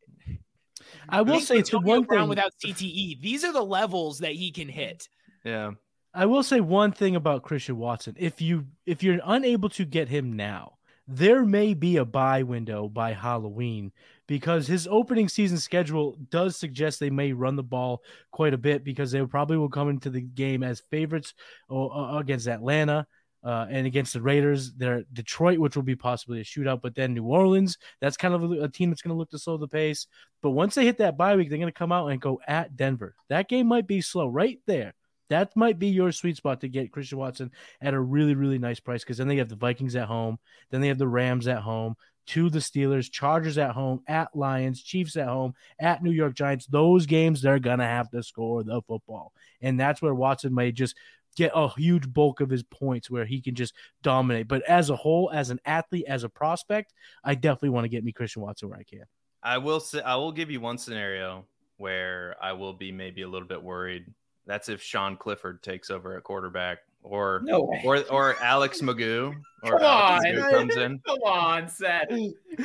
I 1.07 1.21
will 1.21 1.39
think 1.39 1.65
say 1.65 1.71
the 1.71 1.79
one 1.79 2.03
Brown 2.03 2.23
thing. 2.23 2.29
without 2.29 2.51
CTE, 2.63 3.21
these 3.21 3.43
are 3.45 3.53
the 3.53 3.63
levels 3.63 4.19
that 4.19 4.33
he 4.33 4.51
can 4.51 4.67
hit. 4.67 5.07
Yeah. 5.43 5.71
I 6.13 6.25
will 6.25 6.43
say 6.43 6.59
one 6.59 6.91
thing 6.91 7.15
about 7.15 7.43
Christian 7.43 7.77
Watson. 7.77 8.15
If 8.17 8.41
you 8.41 8.65
if 8.85 9.03
you're 9.03 9.19
unable 9.23 9.69
to 9.69 9.85
get 9.85 10.09
him 10.09 10.33
now, 10.33 10.73
there 11.07 11.45
may 11.45 11.73
be 11.73 11.97
a 11.97 12.05
buy 12.05 12.43
window 12.43 12.87
by 12.87 13.13
Halloween 13.13 13.91
because 14.29 14.67
his 14.67 14.87
opening 14.91 15.27
season 15.27 15.57
schedule 15.57 16.15
does 16.29 16.55
suggest 16.55 16.99
they 16.99 17.09
may 17.09 17.33
run 17.33 17.55
the 17.55 17.63
ball 17.63 18.03
quite 18.29 18.53
a 18.53 18.59
bit 18.59 18.83
because 18.83 19.11
they 19.11 19.25
probably 19.25 19.57
will 19.57 19.69
come 19.69 19.89
into 19.89 20.11
the 20.11 20.21
game 20.21 20.61
as 20.61 20.83
favorites 20.91 21.33
uh, 21.71 22.15
against 22.15 22.47
Atlanta 22.47 23.07
uh, 23.43 23.65
and 23.71 23.87
against 23.87 24.13
the 24.13 24.21
Raiders. 24.21 24.71
They're 24.73 25.03
Detroit, 25.11 25.57
which 25.57 25.75
will 25.75 25.81
be 25.81 25.95
possibly 25.95 26.41
a 26.41 26.43
shootout, 26.43 26.83
but 26.83 26.93
then 26.93 27.15
New 27.15 27.25
Orleans. 27.25 27.79
That's 28.01 28.17
kind 28.17 28.35
of 28.35 28.43
a, 28.43 28.65
a 28.65 28.69
team 28.69 28.91
that's 28.91 29.01
going 29.01 29.15
to 29.15 29.17
look 29.17 29.31
to 29.31 29.39
slow 29.39 29.57
the 29.57 29.67
pace. 29.67 30.05
But 30.43 30.51
once 30.51 30.75
they 30.75 30.85
hit 30.85 30.99
that 30.99 31.17
bye 31.17 31.35
week, 31.35 31.49
they're 31.49 31.57
going 31.57 31.73
to 31.73 31.79
come 31.79 31.91
out 31.91 32.09
and 32.09 32.21
go 32.21 32.39
at 32.47 32.75
Denver. 32.75 33.15
That 33.29 33.49
game 33.49 33.65
might 33.65 33.87
be 33.87 33.99
slow 33.99 34.27
right 34.27 34.59
there. 34.67 34.93
That 35.31 35.55
might 35.55 35.79
be 35.79 35.87
your 35.87 36.11
sweet 36.11 36.37
spot 36.37 36.61
to 36.61 36.69
get 36.69 36.91
Christian 36.91 37.17
Watson 37.17 37.51
at 37.81 37.95
a 37.95 37.99
really, 37.99 38.35
really 38.35 38.59
nice 38.59 38.79
price 38.79 39.03
because 39.03 39.17
then 39.17 39.27
they 39.27 39.37
have 39.37 39.49
the 39.49 39.55
Vikings 39.55 39.95
at 39.95 40.07
home, 40.07 40.37
then 40.69 40.81
they 40.81 40.87
have 40.87 40.97
the 40.99 41.07
Rams 41.07 41.47
at 41.47 41.59
home, 41.59 41.95
to 42.29 42.49
the 42.49 42.59
Steelers, 42.59 43.11
Chargers 43.11 43.57
at 43.57 43.71
home, 43.71 44.01
at 44.07 44.35
Lions, 44.35 44.81
Chiefs 44.81 45.15
at 45.15 45.27
home, 45.27 45.53
at 45.79 46.03
New 46.03 46.11
York 46.11 46.33
Giants. 46.35 46.65
Those 46.67 47.05
games 47.05 47.41
they're 47.41 47.59
gonna 47.59 47.85
have 47.85 48.09
to 48.11 48.23
score 48.23 48.63
the 48.63 48.81
football, 48.81 49.33
and 49.61 49.79
that's 49.79 50.01
where 50.01 50.13
Watson 50.15 50.53
may 50.53 50.71
just 50.71 50.95
get 51.35 51.51
a 51.55 51.69
huge 51.69 52.11
bulk 52.11 52.41
of 52.41 52.49
his 52.49 52.63
points 52.63 53.09
where 53.09 53.25
he 53.25 53.41
can 53.41 53.55
just 53.55 53.73
dominate. 54.01 54.47
But 54.47 54.63
as 54.63 54.89
a 54.89 54.95
whole, 54.95 55.31
as 55.33 55.49
an 55.49 55.59
athlete, 55.65 56.05
as 56.07 56.23
a 56.23 56.29
prospect, 56.29 56.93
I 57.23 57.35
definitely 57.35 57.69
want 57.69 57.85
to 57.85 57.89
get 57.89 58.03
me 58.03 58.11
Christian 58.11 58.41
Watson 58.41 58.69
where 58.69 58.79
I 58.79 58.83
can. 58.83 59.05
I 59.41 59.57
will 59.57 59.79
say 59.79 60.01
I 60.01 60.15
will 60.15 60.31
give 60.31 60.51
you 60.51 60.59
one 60.59 60.77
scenario 60.77 61.45
where 61.77 62.35
I 62.41 62.51
will 62.51 62.73
be 62.73 62.91
maybe 62.91 63.21
a 63.21 63.27
little 63.27 63.47
bit 63.47 63.63
worried. 63.63 64.05
That's 64.45 64.67
if 64.67 64.81
Sean 64.81 65.15
Clifford 65.15 65.63
takes 65.63 65.89
over 65.89 66.17
at 66.17 66.23
quarterback, 66.23 66.79
or 67.03 67.41
no 67.43 67.61
way. 67.61 67.81
or 67.85 67.97
or 68.11 68.35
Alex 68.41 68.81
McGough, 68.81 69.33
or 69.63 69.71
Come 69.79 69.81
Alex 69.83 70.25
on. 70.25 70.31
McGough 70.33 70.51
comes 70.51 70.75
in. 70.77 70.99
Come 71.05 71.19
on, 71.23 71.67
Seth. 71.69 72.09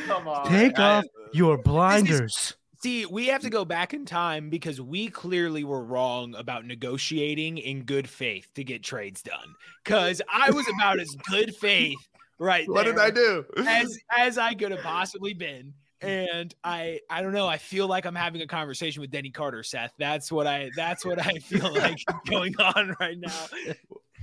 Come 0.06 0.28
on. 0.28 0.48
Take 0.48 0.78
I- 0.78 0.98
off 0.98 1.04
your 1.32 1.56
blinders. 1.58 2.54
See, 2.82 3.06
we 3.06 3.28
have 3.28 3.40
to 3.40 3.48
go 3.48 3.64
back 3.64 3.94
in 3.94 4.04
time 4.04 4.50
because 4.50 4.78
we 4.78 5.08
clearly 5.08 5.64
were 5.64 5.82
wrong 5.82 6.34
about 6.34 6.66
negotiating 6.66 7.56
in 7.56 7.84
good 7.84 8.06
faith 8.06 8.46
to 8.56 8.62
get 8.62 8.82
trades 8.82 9.22
done. 9.22 9.54
Because 9.82 10.20
I 10.30 10.50
was 10.50 10.66
about 10.68 11.00
as 11.00 11.08
good 11.30 11.56
faith 11.56 11.96
right 12.38 12.68
What 12.68 12.82
did 12.84 12.98
I 12.98 13.08
do? 13.08 13.46
as 13.66 13.98
as 14.14 14.36
I 14.36 14.52
could 14.52 14.70
have 14.70 14.82
possibly 14.82 15.32
been. 15.32 15.72
And 16.02 16.54
I 16.62 17.00
I 17.08 17.22
don't 17.22 17.32
know. 17.32 17.46
I 17.46 17.56
feel 17.56 17.86
like 17.86 18.04
I'm 18.04 18.14
having 18.14 18.42
a 18.42 18.46
conversation 18.46 19.00
with 19.00 19.10
Denny 19.10 19.30
Carter, 19.30 19.62
Seth. 19.62 19.94
That's 19.98 20.30
what 20.30 20.46
I 20.46 20.70
that's 20.76 21.06
what 21.06 21.18
I 21.18 21.32
feel 21.38 21.72
like 21.72 21.96
going 22.26 22.54
on 22.60 22.94
right 23.00 23.16
now. 23.18 23.46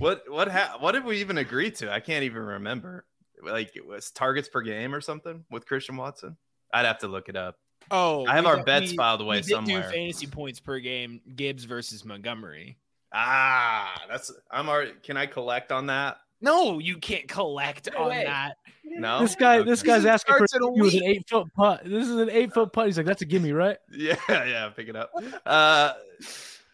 What 0.02 0.24
what 0.28 0.48
ha- 0.48 0.76
what 0.80 0.92
did 0.92 1.04
we 1.04 1.18
even 1.20 1.38
agree 1.38 1.70
to? 1.72 1.92
I 1.92 2.00
can't 2.00 2.24
even 2.24 2.42
remember. 2.42 3.04
Like 3.42 3.74
it 3.76 3.86
was 3.86 4.10
targets 4.10 4.48
per 4.48 4.60
game 4.62 4.94
or 4.94 5.00
something 5.00 5.44
with 5.50 5.66
Christian 5.66 5.96
Watson. 5.96 6.36
I'd 6.72 6.86
have 6.86 6.98
to 6.98 7.08
look 7.08 7.28
it 7.28 7.36
up. 7.36 7.56
Oh, 7.90 8.24
I 8.26 8.36
have 8.36 8.46
our 8.46 8.56
got- 8.56 8.66
bets 8.66 8.90
we- 8.92 8.96
filed 8.96 9.20
away 9.20 9.36
we 9.36 9.42
did 9.42 9.50
somewhere. 9.50 9.82
do 9.82 9.88
fantasy 9.88 10.26
points 10.26 10.60
per 10.60 10.78
game, 10.78 11.20
Gibbs 11.36 11.64
versus 11.64 12.04
Montgomery. 12.04 12.78
Ah, 13.12 14.00
that's 14.08 14.32
I'm 14.50 14.68
already. 14.68 14.92
Can 15.02 15.16
I 15.16 15.26
collect 15.26 15.70
on 15.72 15.86
that? 15.86 16.18
No, 16.40 16.78
you 16.80 16.96
can't 16.98 17.28
collect 17.28 17.88
No 17.94 18.04
on 18.04 18.08
way. 18.08 18.24
that. 18.24 18.56
No. 18.84 19.20
This 19.20 19.36
guy, 19.36 19.58
Okay. 19.58 19.70
this 19.70 19.82
guy's 19.82 20.02
This 20.02 20.10
asking 20.10 20.34
for 20.38 20.46
starts 20.48 20.54
in 20.56 20.62
a 20.62 20.70
with 20.84 20.94
an 20.94 21.04
eight 21.04 21.28
foot 21.28 21.46
putt. 21.54 21.82
This 21.84 22.08
is 22.08 22.16
an 22.16 22.30
eight 22.30 22.52
foot 22.52 22.72
putt. 22.72 22.86
He's 22.86 22.96
like, 22.96 23.06
that's 23.06 23.22
a 23.22 23.26
gimme, 23.26 23.52
right? 23.52 23.76
Yeah, 23.92 24.16
yeah, 24.28 24.68
pick 24.70 24.88
it 24.88 24.96
up. 24.96 25.12
Uh 25.46 25.92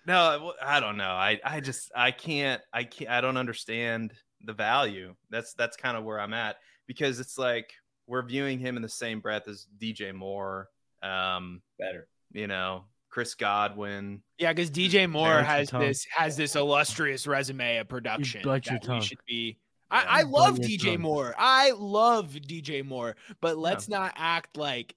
no, 0.09 0.55
I 0.65 0.81
don't 0.81 0.97
know. 0.97 1.11
I 1.11 1.39
I 1.45 1.61
just 1.61 1.93
I 1.95 2.11
can't 2.11 2.63
I 2.73 2.85
can't 2.85 3.11
I 3.11 3.21
don't 3.21 3.37
understand 3.37 4.15
the 4.43 4.55
value. 4.55 5.15
That's 5.29 5.53
that's 5.53 5.77
kind 5.77 5.99
of 5.99 6.05
where 6.05 6.19
I'm 6.19 6.33
at 6.33 6.57
because 6.87 7.21
it's 7.21 7.37
like 7.37 7.71
we're 8.07 8.23
viewing 8.23 8.59
him 8.59 8.77
in 8.77 8.83
the 8.83 8.89
same 8.89 9.21
breath 9.21 9.47
as 9.49 9.67
DJ 9.79 10.15
Moore, 10.15 10.69
um, 11.03 11.61
Better. 11.79 12.09
you 12.33 12.47
know, 12.47 12.85
Chris 13.11 13.35
Godwin. 13.35 14.23
Yeah, 14.39 14.55
because 14.55 14.71
DJ 14.71 15.11
Moore 15.11 15.43
Bite 15.43 15.45
has 15.45 15.71
this 15.71 16.07
has 16.17 16.37
this 16.39 16.57
illustrious 16.57 17.27
resume 17.27 17.77
of 17.77 17.89
production. 17.89 18.41
bite 18.43 18.65
your 18.67 18.79
that 18.79 18.89
we 18.89 19.01
should 19.03 19.19
be. 19.27 19.59
Yeah, 19.93 19.99
I, 19.99 20.21
I 20.21 20.23
love 20.23 20.59
DJ 20.59 20.95
tongue. 20.95 21.03
Moore. 21.03 21.35
I 21.37 21.73
love 21.77 22.31
DJ 22.31 22.83
Moore, 22.83 23.15
but 23.43 23.59
let's 23.59 23.91
not 23.91 24.15
act 24.17 24.57
like 24.57 24.95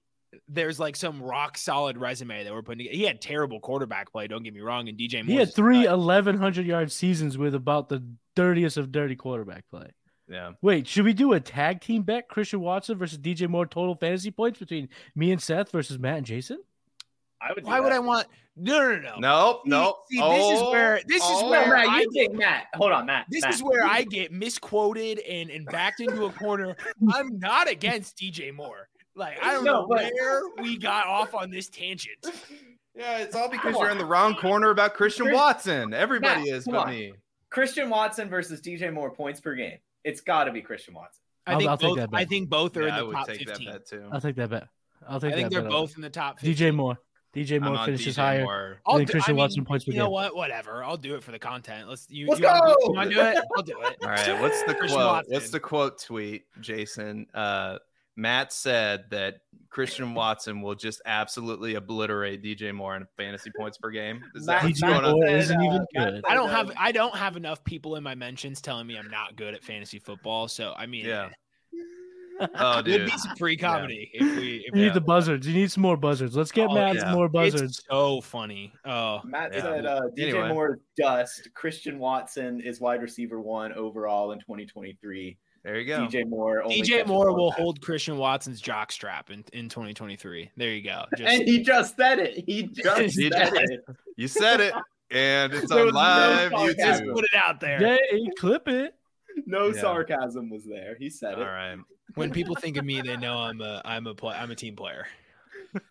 there's 0.48 0.80
like 0.80 0.96
some 0.96 1.22
rock 1.22 1.58
solid 1.58 1.96
resume 1.98 2.44
that 2.44 2.52
we're 2.52 2.62
putting. 2.62 2.78
together. 2.78 2.96
He 2.96 3.04
had 3.04 3.20
terrible 3.20 3.60
quarterback 3.60 4.10
play. 4.12 4.26
Don't 4.26 4.42
get 4.42 4.54
me 4.54 4.60
wrong. 4.60 4.88
And 4.88 4.98
DJ 4.98 5.16
Moore 5.24 5.32
He 5.32 5.36
had 5.36 5.54
three 5.54 5.86
1,100 5.86 6.66
yard 6.66 6.90
seasons 6.90 7.36
with 7.38 7.54
about 7.54 7.88
the 7.88 8.02
dirtiest 8.34 8.76
of 8.76 8.92
dirty 8.92 9.16
quarterback 9.16 9.64
play. 9.70 9.88
Yeah. 10.28 10.52
Wait, 10.62 10.86
should 10.86 11.04
we 11.04 11.12
do 11.12 11.34
a 11.34 11.40
tag 11.40 11.80
team 11.80 12.02
bet? 12.02 12.28
Christian 12.28 12.60
Watson 12.60 12.96
versus 12.96 13.18
DJ 13.18 13.48
Moore 13.48 13.66
total 13.66 13.94
fantasy 13.94 14.30
points 14.30 14.58
between 14.58 14.88
me 15.14 15.32
and 15.32 15.42
Seth 15.42 15.70
versus 15.70 15.98
Matt 15.98 16.18
and 16.18 16.26
Jason? 16.26 16.58
I 17.40 17.52
would. 17.52 17.64
do 17.64 17.70
Why 17.70 17.80
would. 17.80 17.92
I 17.92 17.98
want? 17.98 18.28
No, 18.56 18.94
no, 18.94 18.98
no. 19.00 19.18
Nope, 19.18 19.62
See- 19.64 19.68
nope. 19.68 19.96
see, 20.08 20.18
this 20.20 20.52
is 20.52 20.60
oh, 20.62 20.70
where- 20.70 21.00
this 21.06 21.22
is 21.22 21.30
oh, 21.30 21.50
where 21.50 21.66
No, 21.66 21.72
Matt, 21.74 21.88
I 21.88 22.00
you 22.02 22.10
think 22.12 22.34
Matt. 22.34 22.66
Hold 22.74 22.92
on, 22.92 23.06
Matt. 23.06 23.26
This 23.30 23.42
Matt. 23.42 23.54
is 23.54 23.62
where 23.62 23.84
I 23.84 24.02
get 24.04 24.30
misquoted 24.30 25.18
and 25.20 25.50
and 25.50 25.66
backed 25.66 26.00
into 26.00 26.26
a 26.26 26.32
corner. 26.32 26.76
I'm 27.14 27.38
not 27.38 27.68
against 27.68 28.16
DJ 28.16 28.54
Moore. 28.54 28.88
Like 29.14 29.38
I 29.42 29.52
don't 29.52 29.64
No, 29.64 29.72
know 29.82 29.86
but- 29.88 30.10
where 30.14 30.42
we 30.60 30.78
got 30.78 31.06
off 31.06 31.34
on 31.34 31.50
this 31.50 31.68
tangent. 31.68 32.18
Yeah, 32.94 33.20
it's 33.20 33.34
all 33.34 33.48
because 33.48 33.74
you're 33.74 33.88
in 33.88 33.96
the 33.96 34.04
wrong 34.04 34.34
corner 34.34 34.68
about 34.68 34.92
Christian 34.92 35.24
Chris- 35.24 35.34
Watson. 35.34 35.94
Everybody 35.94 36.40
Matt, 36.50 36.56
is 36.58 36.66
but 36.66 36.74
on. 36.74 36.90
me. 36.90 37.14
Christian 37.48 37.88
Watson 37.88 38.28
versus 38.28 38.60
DJ 38.60 38.92
Moore 38.92 39.10
points 39.10 39.40
per 39.40 39.54
game. 39.54 39.78
It's 40.04 40.20
got 40.20 40.44
to 40.44 40.52
be 40.52 40.60
Christian 40.60 40.92
Watson. 40.92 41.22
I 41.46 41.52
I'll- 41.52 41.58
think 41.58 41.70
I'll 41.70 41.78
take 41.78 41.88
both. 41.88 41.96
that 41.96 42.10
bet. 42.10 42.20
I 42.20 42.24
think 42.26 42.50
both 42.50 42.76
are 42.76 42.82
Yeah, 42.82 42.88
in 42.88 42.92
I 42.92 42.98
the 42.98 43.06
would 43.06 43.12
top 43.16 43.26
take 43.28 43.48
15. 43.48 43.64
that 43.66 43.72
bet 43.72 43.86
too. 43.86 44.08
I'll 44.12 44.20
take 44.20 44.36
that 44.36 44.50
bet. 44.50 44.68
I'll 45.08 45.18
take 45.18 45.30
that. 45.30 45.30
Bet. 45.30 45.32
I 45.32 45.40
think 45.40 45.52
they're 45.52 45.62
bet. 45.62 45.70
both 45.70 45.96
in 45.96 46.02
the 46.02 46.10
top. 46.10 46.38
15. 46.40 46.54
DJ 46.70 46.74
Moore. 46.74 46.98
DJ 47.34 47.62
Moore 47.62 47.82
finishes 47.86 48.14
DJ 48.14 48.20
higher. 48.20 48.44
Moore. 48.44 48.80
I'll 48.84 48.98
than 48.98 49.06
do- 49.06 49.10
Christian 49.12 49.32
I 49.32 49.36
mean, 49.36 49.38
Watson 49.38 49.64
points 49.64 49.84
per 49.86 49.92
You 49.92 49.96
know 49.98 50.04
game. 50.08 50.12
what? 50.12 50.36
Whatever. 50.36 50.84
I'll 50.84 50.98
do 50.98 51.14
it 51.14 51.22
for 51.24 51.32
the 51.32 51.38
content. 51.38 51.88
Let's. 51.88 52.06
You, 52.10 52.26
Let's 52.28 52.40
you 52.42 52.46
wanna- 52.46 52.60
go! 52.60 52.76
You 52.82 52.92
want 52.92 53.08
to 53.08 53.14
do 53.14 53.20
it? 53.22 53.38
I'll 53.56 53.62
do 53.62 53.80
it. 53.80 53.96
All 54.02 54.08
right, 54.10 54.38
what's 54.42 54.62
the 54.64 54.74
quote? 54.74 54.90
Watson. 54.90 55.32
What's 55.32 55.48
the 55.48 55.60
quote 55.60 55.98
tweet, 55.98 56.44
Jason? 56.60 57.26
Uh, 57.32 57.78
Matt 58.16 58.52
said 58.52 59.04
that 59.10 59.36
Christian 59.70 60.12
Watson 60.14 60.60
will 60.60 60.74
just 60.74 61.00
absolutely 61.06 61.76
obliterate 61.76 62.42
DJ 62.42 62.74
Moore 62.74 62.96
in 62.96 63.06
fantasy 63.16 63.50
points 63.58 63.78
per 63.78 63.90
game. 63.90 64.22
Is 64.34 64.44
that 64.46 64.56
Matt- 64.56 64.64
what's 64.64 64.80
DJ 64.82 64.86
going 64.88 65.04
on? 65.04 65.12
Moore 65.12 65.26
said, 65.28 65.38
isn't 65.38 65.60
uh, 65.60 65.64
even 65.64 65.86
good. 65.96 66.24
I 66.28 66.34
don't 66.34 66.50
have. 66.50 66.70
uh, 66.70 66.74
I 66.78 66.92
don't 66.92 67.14
have 67.16 67.36
enough 67.36 67.64
people 67.64 67.96
in 67.96 68.02
my 68.02 68.14
mentions 68.14 68.60
telling 68.60 68.86
me 68.86 68.98
I'm 68.98 69.10
not 69.10 69.36
good 69.36 69.54
at 69.54 69.64
fantasy 69.64 69.98
football. 69.98 70.48
So 70.48 70.74
I 70.76 70.86
mean, 70.86 71.06
Yeah. 71.06 71.30
Oh, 72.58 72.78
it 72.80 72.86
would 72.88 73.04
be 73.04 73.18
some 73.18 73.36
free 73.36 73.56
comedy 73.56 74.10
if 74.14 74.36
we. 74.36 74.56
If 74.56 74.62
You 74.64 74.70
we 74.72 74.80
need 74.80 74.94
the 74.94 75.00
buzzards. 75.00 75.46
You 75.46 75.54
need 75.54 75.70
some 75.70 75.82
more 75.82 75.96
buzzards. 75.96 76.34
Let's 76.34 76.50
get 76.50 76.68
Oh, 76.70 76.74
Matt 76.74 76.96
yeah. 76.96 77.14
more 77.14 77.28
buzzards. 77.28 77.62
It's 77.78 77.84
so 77.88 78.20
funny. 78.20 78.72
Oh, 78.84 79.20
Matt 79.22 79.54
Yeah. 79.54 79.60
said 79.62 79.86
uh, 79.86 80.00
DJ 80.18 80.30
Anyway. 80.30 80.48
Moore 80.48 80.80
dust. 80.96 81.48
Christian 81.54 82.00
Watson 82.00 82.60
is 82.60 82.80
wide 82.80 83.00
receiver 83.00 83.40
one 83.40 83.72
overall 83.74 84.32
in 84.32 84.40
2023. 84.40 85.38
There 85.64 85.78
you 85.78 85.86
go. 85.86 86.06
DJ 86.06 86.28
Moore. 86.28 86.64
DJ 86.66 87.06
Moore 87.06 87.32
will 87.32 87.52
hold 87.52 87.80
Christian 87.80 88.16
Watson's 88.16 88.60
jockstrap 88.60 89.30
in, 89.30 89.44
in 89.52 89.68
2023. 89.68 90.50
There 90.56 90.70
you 90.70 90.82
go. 90.82 91.04
Just, 91.16 91.32
and 91.32 91.48
he 91.48 91.62
just 91.62 91.96
said 91.96 92.18
it. 92.18 92.44
He 92.46 92.64
just 92.64 93.00
he 93.00 93.30
said 93.30 93.54
it. 93.54 93.70
it. 93.70 93.96
You 94.16 94.28
said 94.28 94.60
it. 94.60 94.74
And 95.14 95.52
it's 95.52 95.70
on 95.70 95.90
live 95.90 96.52
no 96.52 96.72
Just 96.72 97.04
put 97.04 97.22
it 97.22 97.34
out 97.36 97.60
there. 97.60 97.82
Yeah, 97.82 98.30
clip 98.38 98.66
it. 98.66 98.94
No 99.44 99.66
yeah. 99.66 99.78
sarcasm 99.78 100.48
was 100.48 100.64
there. 100.64 100.96
He 100.98 101.10
said 101.10 101.34
All 101.34 101.42
it. 101.42 101.44
All 101.44 101.52
right. 101.52 101.76
When 102.14 102.30
people 102.30 102.54
think 102.54 102.78
of 102.78 102.86
me, 102.86 103.02
they 103.02 103.18
know 103.18 103.36
I'm 103.36 103.60
a 103.60 103.82
I'm 103.84 104.06
a 104.06 104.14
play, 104.14 104.34
I'm 104.34 104.50
a 104.50 104.54
team 104.54 104.74
player. 104.74 105.06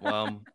well, 0.00 0.14
um, 0.14 0.46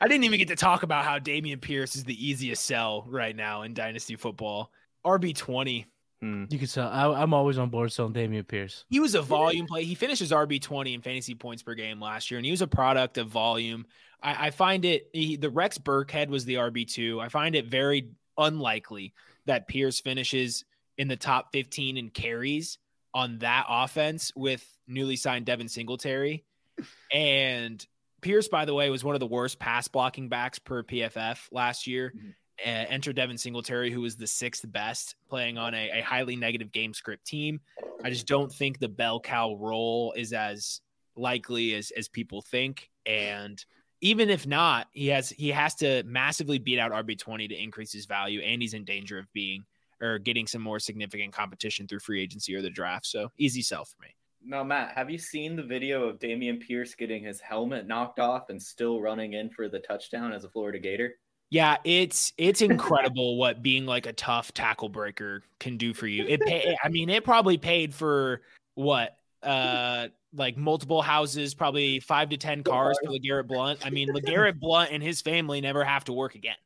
I 0.00 0.08
didn't 0.08 0.24
even 0.24 0.38
get 0.38 0.48
to 0.48 0.56
talk 0.56 0.84
about 0.84 1.04
how 1.04 1.18
Dameon 1.18 1.60
Pierce 1.60 1.96
is 1.96 2.04
the 2.04 2.26
easiest 2.26 2.64
sell 2.64 3.04
right 3.08 3.36
now 3.36 3.60
in 3.60 3.74
dynasty 3.74 4.16
football. 4.16 4.70
RB20 5.04 5.84
Mm. 6.24 6.50
You 6.50 6.58
can 6.58 6.68
sell. 6.68 6.88
I, 6.88 7.22
am 7.22 7.34
always 7.34 7.58
on 7.58 7.68
board 7.68 7.92
selling 7.92 8.14
Dameon 8.14 8.48
Pierce. 8.48 8.84
He 8.88 8.98
was 8.98 9.14
a 9.14 9.20
volume 9.20 9.66
play. 9.66 9.84
He 9.84 9.94
finishes 9.94 10.30
RB 10.30 10.60
20 10.60 10.94
in 10.94 11.02
fantasy 11.02 11.34
points 11.34 11.62
per 11.62 11.74
game 11.74 12.00
last 12.00 12.30
year, 12.30 12.38
and 12.38 12.46
he 12.46 12.50
was 12.50 12.62
a 12.62 12.66
product 12.66 13.18
of 13.18 13.28
volume. 13.28 13.84
I, 14.22 14.46
I 14.46 14.50
find 14.50 14.86
it 14.86 15.10
he, 15.12 15.36
the 15.36 15.50
Rex 15.50 15.76
Burkhead 15.76 16.28
was 16.28 16.46
the 16.46 16.54
RB 16.54 16.90
two. 16.90 17.20
I 17.20 17.28
find 17.28 17.54
it 17.54 17.66
very 17.66 18.10
unlikely 18.38 19.12
that 19.44 19.68
Pierce 19.68 20.00
finishes 20.00 20.64
in 20.96 21.08
the 21.08 21.16
top 21.16 21.52
15 21.52 21.98
in 21.98 22.08
carries 22.08 22.78
on 23.12 23.38
that 23.40 23.66
offense 23.68 24.32
with 24.34 24.66
newly 24.88 25.16
signed 25.16 25.46
Devin 25.46 25.68
Singletary. 25.68 26.44
And 27.12 27.86
Pierce, 28.20 28.48
by 28.48 28.64
the 28.64 28.74
way, 28.74 28.90
was 28.90 29.04
one 29.04 29.14
of 29.14 29.20
the 29.20 29.28
worst 29.28 29.60
pass 29.60 29.86
blocking 29.86 30.28
backs 30.28 30.58
per 30.58 30.82
PFF 30.82 31.38
last 31.52 31.86
year. 31.86 32.12
Mm-hmm. 32.16 32.30
Uh, 32.64 32.86
enter 32.88 33.12
Devin 33.12 33.36
Singletary, 33.36 33.90
who 33.90 34.00
was 34.00 34.16
the 34.16 34.26
sixth 34.26 34.70
best, 34.70 35.16
playing 35.28 35.58
on 35.58 35.74
a, 35.74 35.98
a 35.98 36.00
highly 36.02 36.36
negative 36.36 36.70
game 36.70 36.94
script 36.94 37.26
team. 37.26 37.60
I 38.04 38.10
just 38.10 38.26
don't 38.26 38.52
think 38.52 38.78
the 38.78 38.88
bell 38.88 39.18
cow 39.18 39.56
role 39.56 40.12
is 40.16 40.32
as 40.32 40.80
likely 41.16 41.74
as 41.74 41.90
as 41.96 42.08
people 42.08 42.42
think. 42.42 42.90
And 43.06 43.62
even 44.00 44.30
if 44.30 44.46
not, 44.46 44.88
he 44.92 45.08
has 45.08 45.30
he 45.30 45.48
has 45.48 45.74
to 45.76 46.02
massively 46.04 46.58
beat 46.58 46.78
out 46.78 46.92
RB 46.92 47.18
twenty 47.18 47.48
to 47.48 47.60
increase 47.60 47.92
his 47.92 48.06
value, 48.06 48.40
and 48.40 48.62
he's 48.62 48.74
in 48.74 48.84
danger 48.84 49.18
of 49.18 49.32
being 49.32 49.64
or 50.00 50.18
getting 50.18 50.46
some 50.46 50.62
more 50.62 50.78
significant 50.78 51.32
competition 51.32 51.86
through 51.86 52.00
free 52.00 52.22
agency 52.22 52.54
or 52.54 52.62
the 52.62 52.70
draft. 52.70 53.06
So 53.06 53.32
easy 53.38 53.62
sell 53.62 53.84
for 53.84 53.96
me. 54.02 54.08
Now, 54.46 54.62
Matt, 54.62 54.92
have 54.94 55.08
you 55.08 55.16
seen 55.16 55.56
the 55.56 55.62
video 55.62 56.04
of 56.04 56.18
Dameon 56.18 56.60
Pierce 56.60 56.94
getting 56.94 57.24
his 57.24 57.40
helmet 57.40 57.86
knocked 57.86 58.20
off 58.20 58.50
and 58.50 58.62
still 58.62 59.00
running 59.00 59.32
in 59.32 59.48
for 59.48 59.70
the 59.70 59.78
touchdown 59.78 60.32
as 60.32 60.44
a 60.44 60.50
Florida 60.50 60.78
Gator? 60.78 61.14
Yeah, 61.54 61.76
it's 61.84 62.32
it's 62.36 62.62
incredible 62.70 63.36
what 63.36 63.62
being 63.62 63.86
like 63.86 64.06
a 64.06 64.12
tough 64.12 64.52
tackle 64.52 64.88
breaker 64.88 65.44
can 65.60 65.76
do 65.76 65.94
for 65.94 66.08
you. 66.08 66.24
It 66.26 66.40
pay, 66.40 66.76
I 66.84 66.88
mean, 66.88 67.08
it 67.08 67.22
probably 67.22 67.58
paid 67.58 67.94
for 67.94 68.40
what 68.74 69.16
uh 69.40 70.08
like 70.34 70.56
multiple 70.56 71.00
houses, 71.00 71.54
probably 71.54 72.00
five 72.00 72.30
to 72.30 72.36
ten 72.36 72.64
cars 72.64 72.98
for 73.04 73.12
LeGarrette 73.12 73.46
Blunt. 73.46 73.86
I 73.86 73.90
mean, 73.90 74.08
LeGarrette 74.12 74.58
Blunt 74.58 74.90
and 74.90 75.00
his 75.00 75.20
family 75.20 75.60
never 75.60 75.84
have 75.84 76.02
to 76.06 76.12
work 76.12 76.34
again. 76.34 76.56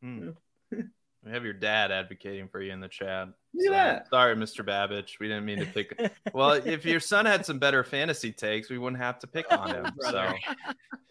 Hmm. 0.00 0.28
We 0.70 1.32
have 1.32 1.42
your 1.42 1.54
dad 1.54 1.90
advocating 1.90 2.46
for 2.46 2.62
you 2.62 2.72
in 2.72 2.78
the 2.78 2.86
chat. 2.86 3.26
Look 3.54 3.64
So, 3.64 3.70
that. 3.72 4.08
Sorry, 4.10 4.36
Mr. 4.36 4.64
Babich. 4.64 5.18
We 5.18 5.26
didn't 5.26 5.44
mean 5.44 5.58
to 5.58 5.66
pick. 5.66 6.12
well, 6.32 6.52
if 6.52 6.84
your 6.84 7.00
son 7.00 7.26
had 7.26 7.44
some 7.44 7.58
better 7.58 7.82
fantasy 7.82 8.30
takes, 8.30 8.70
we 8.70 8.78
wouldn't 8.78 9.02
have 9.02 9.18
to 9.18 9.26
pick 9.26 9.46
on 9.50 9.74
him. 9.74 9.86
So, 9.98 10.32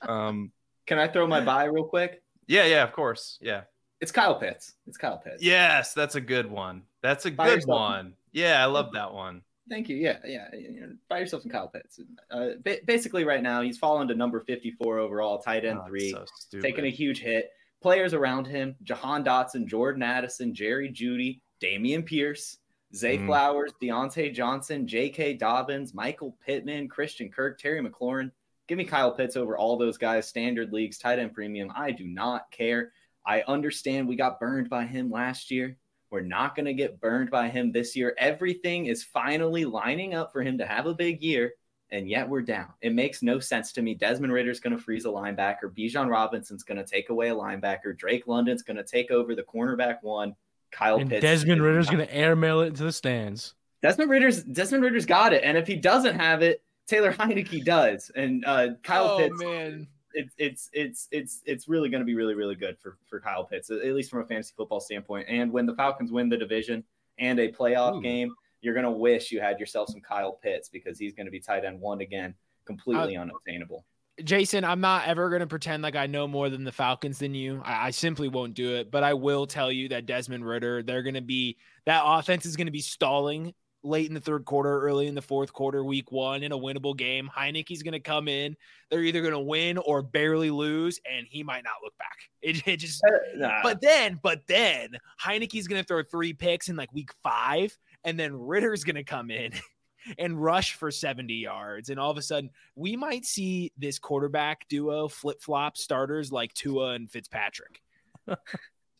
um, 0.07 0.53
Can 0.87 0.97
I 0.97 1.09
throw 1.09 1.27
my 1.27 1.41
buy 1.41 1.65
real 1.65 1.83
quick? 1.83 2.21
Yeah, 2.47 2.65
yeah, 2.65 2.83
of 2.83 2.91
course, 2.93 3.37
yeah. 3.41 3.61
It's 4.01 4.11
Kyle 4.11 4.35
Pitts. 4.39 4.73
It's 4.87 4.97
Kyle 4.97 5.17
Pitts. 5.17 5.41
Yes, 5.41 5.93
that's 5.93 6.15
a 6.15 6.21
good 6.21 6.49
one. 6.49 6.83
That's 7.01 7.25
a 7.25 7.31
Buy 7.31 7.45
good 7.49 7.55
yourself- 7.55 7.79
one. 7.79 8.13
Yeah, 8.33 8.61
I 8.61 8.65
love 8.65 8.91
that 8.93 9.13
one. 9.13 9.41
Thank 9.69 9.89
you. 9.89 9.95
Yeah, 9.95 10.17
yeah. 10.25 10.47
you 10.53 10.81
know, 10.81 10.93
Buy 11.09 11.19
yourself 11.19 11.41
some 11.41 11.51
Kyle 11.51 11.67
Pitts. 11.69 11.99
Uh, 12.29 12.49
ba- 12.63 12.79
basically, 12.85 13.23
right 13.23 13.41
now 13.41 13.61
he's 13.61 13.77
fallen 13.79 14.07
to 14.09 14.13
number 14.15 14.39
fifty-four 14.41 14.99
overall, 14.99 15.39
tight 15.39 15.65
end 15.65 15.79
Oh, 15.81 15.87
three, 15.87 16.11
so 16.11 16.25
taking 16.61 16.85
a 16.85 16.89
huge 16.89 17.19
hit. 17.19 17.49
Players 17.81 18.13
around 18.13 18.45
him: 18.45 18.75
Jahan 18.83 19.23
Dotson, 19.23 19.65
Jordan 19.65 20.03
Addison, 20.03 20.53
Jerry 20.53 20.89
Jeudy, 20.91 21.39
Dameon 21.63 22.05
Pierce, 22.05 22.57
Zay 22.93 23.17
Mm. 23.17 23.25
Flowers, 23.25 23.71
Diontae 23.81 24.31
Johnson, 24.33 24.85
J.K. 24.87 25.33
Dobbins, 25.35 25.93
Michael 25.95 26.37
Pittman, 26.45 26.87
Christian 26.87 27.31
Kirk, 27.31 27.57
Terry 27.57 27.81
McLaurin. 27.81 28.31
Give 28.67 28.77
me 28.77 28.85
Kyle 28.85 29.11
Pitts 29.11 29.35
over 29.35 29.57
all 29.57 29.77
those 29.77 29.97
guys. 29.97 30.27
Standard 30.27 30.73
leagues, 30.73 30.97
tight 30.97 31.19
end 31.19 31.33
premium. 31.33 31.71
I 31.75 31.91
do 31.91 32.05
not 32.05 32.49
care. 32.51 32.91
I 33.25 33.43
understand 33.47 34.07
we 34.07 34.15
got 34.15 34.39
burned 34.39 34.69
by 34.69 34.85
him 34.85 35.11
last 35.11 35.51
year. 35.51 35.77
We're 36.11 36.21
not 36.21 36.55
going 36.55 36.67
to 36.67 36.73
get 36.73 37.01
burned 37.01 37.31
by 37.31 37.49
him 37.49 37.71
this 37.71 37.95
year. 37.95 38.15
Everything 38.17 38.85
is 38.85 39.03
finally 39.03 39.65
lining 39.65 40.13
up 40.13 40.31
for 40.31 40.41
him 40.41 40.57
to 40.59 40.65
have 40.65 40.85
a 40.85 40.93
big 40.93 41.21
year, 41.21 41.53
and 41.89 42.07
yet 42.07 42.29
we're 42.29 42.41
down. 42.41 42.69
It 42.81 42.93
makes 42.93 43.21
no 43.21 43.39
sense 43.39 43.71
to 43.73 43.81
me. 43.81 43.95
Desmond 43.95 44.31
Ridder's 44.31 44.59
going 44.59 44.75
to 44.75 44.81
freeze 44.81 45.05
a 45.05 45.09
linebacker. 45.09 45.65
Bijan 45.75 46.09
Robinson's 46.09 46.63
going 46.63 46.77
to 46.77 46.85
take 46.85 47.09
away 47.09 47.29
a 47.29 47.35
linebacker. 47.35 47.97
Drake 47.97 48.27
London's 48.27 48.61
going 48.61 48.77
to 48.77 48.83
take 48.83 49.11
over 49.11 49.35
the 49.35 49.43
cornerback 49.43 49.97
one. 50.01 50.35
Kyle 50.71 50.97
And 50.97 51.09
Pitts. 51.09 51.21
Desmond 51.21 51.61
Ridder's 51.61 51.87
going 51.87 52.05
to 52.05 52.15
airmail 52.15 52.61
it 52.61 52.67
into 52.67 52.83
the 52.83 52.91
stands. 52.91 53.55
Desmond 53.81 54.09
Ridder's 54.09 54.43
Desmond 54.43 54.83
Ridder's 54.83 55.05
got 55.05 55.33
it, 55.33 55.43
and 55.43 55.57
if 55.57 55.67
he 55.67 55.75
doesn't 55.75 56.15
have 56.15 56.41
it, 56.41 56.63
Taylor 56.87 57.11
Heinicke 57.13 57.63
does, 57.63 58.11
and 58.15 58.45
uh, 58.45 58.69
Kyle 58.83 59.11
oh 59.11 59.17
Pitts. 59.17 59.39
man, 59.39 59.87
It's 60.13 60.33
it's 60.37 60.69
it's 60.73 61.07
it's 61.11 61.41
it's 61.45 61.67
really 61.67 61.89
going 61.89 62.01
to 62.01 62.05
be 62.05 62.15
really 62.15 62.35
really 62.35 62.55
good 62.55 62.77
for 62.79 62.97
for 63.09 63.19
Kyle 63.19 63.43
Pitts, 63.43 63.69
at 63.69 63.93
least 63.93 64.09
from 64.09 64.21
a 64.21 64.25
fantasy 64.25 64.53
football 64.55 64.79
standpoint. 64.79 65.27
And 65.29 65.51
when 65.51 65.65
the 65.65 65.75
Falcons 65.75 66.11
win 66.11 66.29
the 66.29 66.37
division 66.37 66.83
and 67.17 67.39
a 67.39 67.51
playoff 67.51 67.97
Ooh. 67.97 68.01
game, 68.01 68.33
you're 68.61 68.73
going 68.73 68.85
to 68.85 68.91
wish 68.91 69.31
you 69.31 69.41
had 69.41 69.59
yourself 69.59 69.89
some 69.89 70.01
Kyle 70.01 70.33
Pitts 70.33 70.69
because 70.69 70.97
he's 70.99 71.13
going 71.13 71.25
to 71.25 71.31
be 71.31 71.39
tight 71.39 71.65
end 71.65 71.79
one 71.79 72.01
again, 72.01 72.33
completely 72.65 73.17
unobtainable. 73.17 73.85
Jason, 74.23 74.63
I'm 74.63 74.79
not 74.79 75.07
ever 75.07 75.29
going 75.29 75.41
to 75.41 75.47
pretend 75.47 75.83
like 75.83 75.97
I 75.97 76.07
know 76.07 76.25
more 76.25 76.49
than 76.49 76.63
the 76.63 76.71
Falcons 76.71 77.19
than 77.19 77.35
you. 77.35 77.61
I, 77.65 77.87
I 77.87 77.89
simply 77.89 78.29
won't 78.29 78.53
do 78.53 78.75
it. 78.75 78.89
But 78.89 79.03
I 79.03 79.13
will 79.13 79.45
tell 79.45 79.71
you 79.71 79.89
that 79.89 80.05
Desmond 80.05 80.45
Ridder, 80.45 80.83
they're 80.83 81.03
going 81.03 81.15
to 81.15 81.21
be 81.21 81.57
that 81.85 82.01
offense 82.05 82.45
is 82.45 82.55
going 82.55 82.67
to 82.67 82.71
be 82.71 82.81
stalling 82.81 83.53
late 83.85 84.07
in 84.07 84.13
the 84.13 84.19
third 84.19 84.45
quarter, 84.45 84.81
early 84.81 85.07
in 85.07 85.15
the 85.15 85.21
fourth 85.21 85.53
quarter, 85.53 85.83
week 85.83 86.11
one 86.11 86.43
in 86.43 86.51
a 86.51 86.57
winnable 86.57 86.95
game. 86.97 87.29
Heinicke's 87.35 87.83
going 87.83 87.93
to 87.93 87.99
come 87.99 88.27
in. 88.27 88.55
They're 88.89 89.03
either 89.03 89.21
going 89.21 89.33
to 89.33 89.39
win 89.39 89.77
or 89.77 90.01
barely 90.01 90.51
lose, 90.51 90.99
and 91.09 91.25
he 91.29 91.43
might 91.43 91.63
not 91.63 91.75
look 91.83 91.97
back. 91.97 92.17
It, 92.41 92.67
it 92.67 92.77
just 92.77 93.03
uh, 93.05 93.11
Nah, 93.35 93.63
but 93.63 93.81
then, 93.81 94.19
but 94.21 94.45
then 94.47 94.89
Heinicke's 95.21 95.67
going 95.67 95.81
to 95.81 95.87
throw 95.87 96.03
three 96.03 96.33
picks 96.33 96.69
in 96.69 96.75
like 96.75 96.91
week 96.93 97.11
five, 97.23 97.77
and 98.03 98.19
then 98.19 98.35
Ridder's 98.35 98.83
going 98.83 98.95
to 98.95 99.03
come 99.03 99.31
in 99.31 99.51
and 100.17 100.41
rush 100.41 100.73
for 100.75 100.91
70 100.91 101.33
yards. 101.33 101.89
And 101.89 101.99
all 101.99 102.11
of 102.11 102.17
a 102.17 102.21
sudden, 102.21 102.49
we 102.75 102.95
might 102.95 103.25
see 103.25 103.71
this 103.77 103.99
quarterback 103.99 104.67
duo 104.67 105.07
flip 105.07 105.41
flop 105.41 105.77
starters 105.77 106.31
like 106.31 106.53
Tua 106.53 106.93
and 106.93 107.09
Fitzpatrick. 107.09 107.81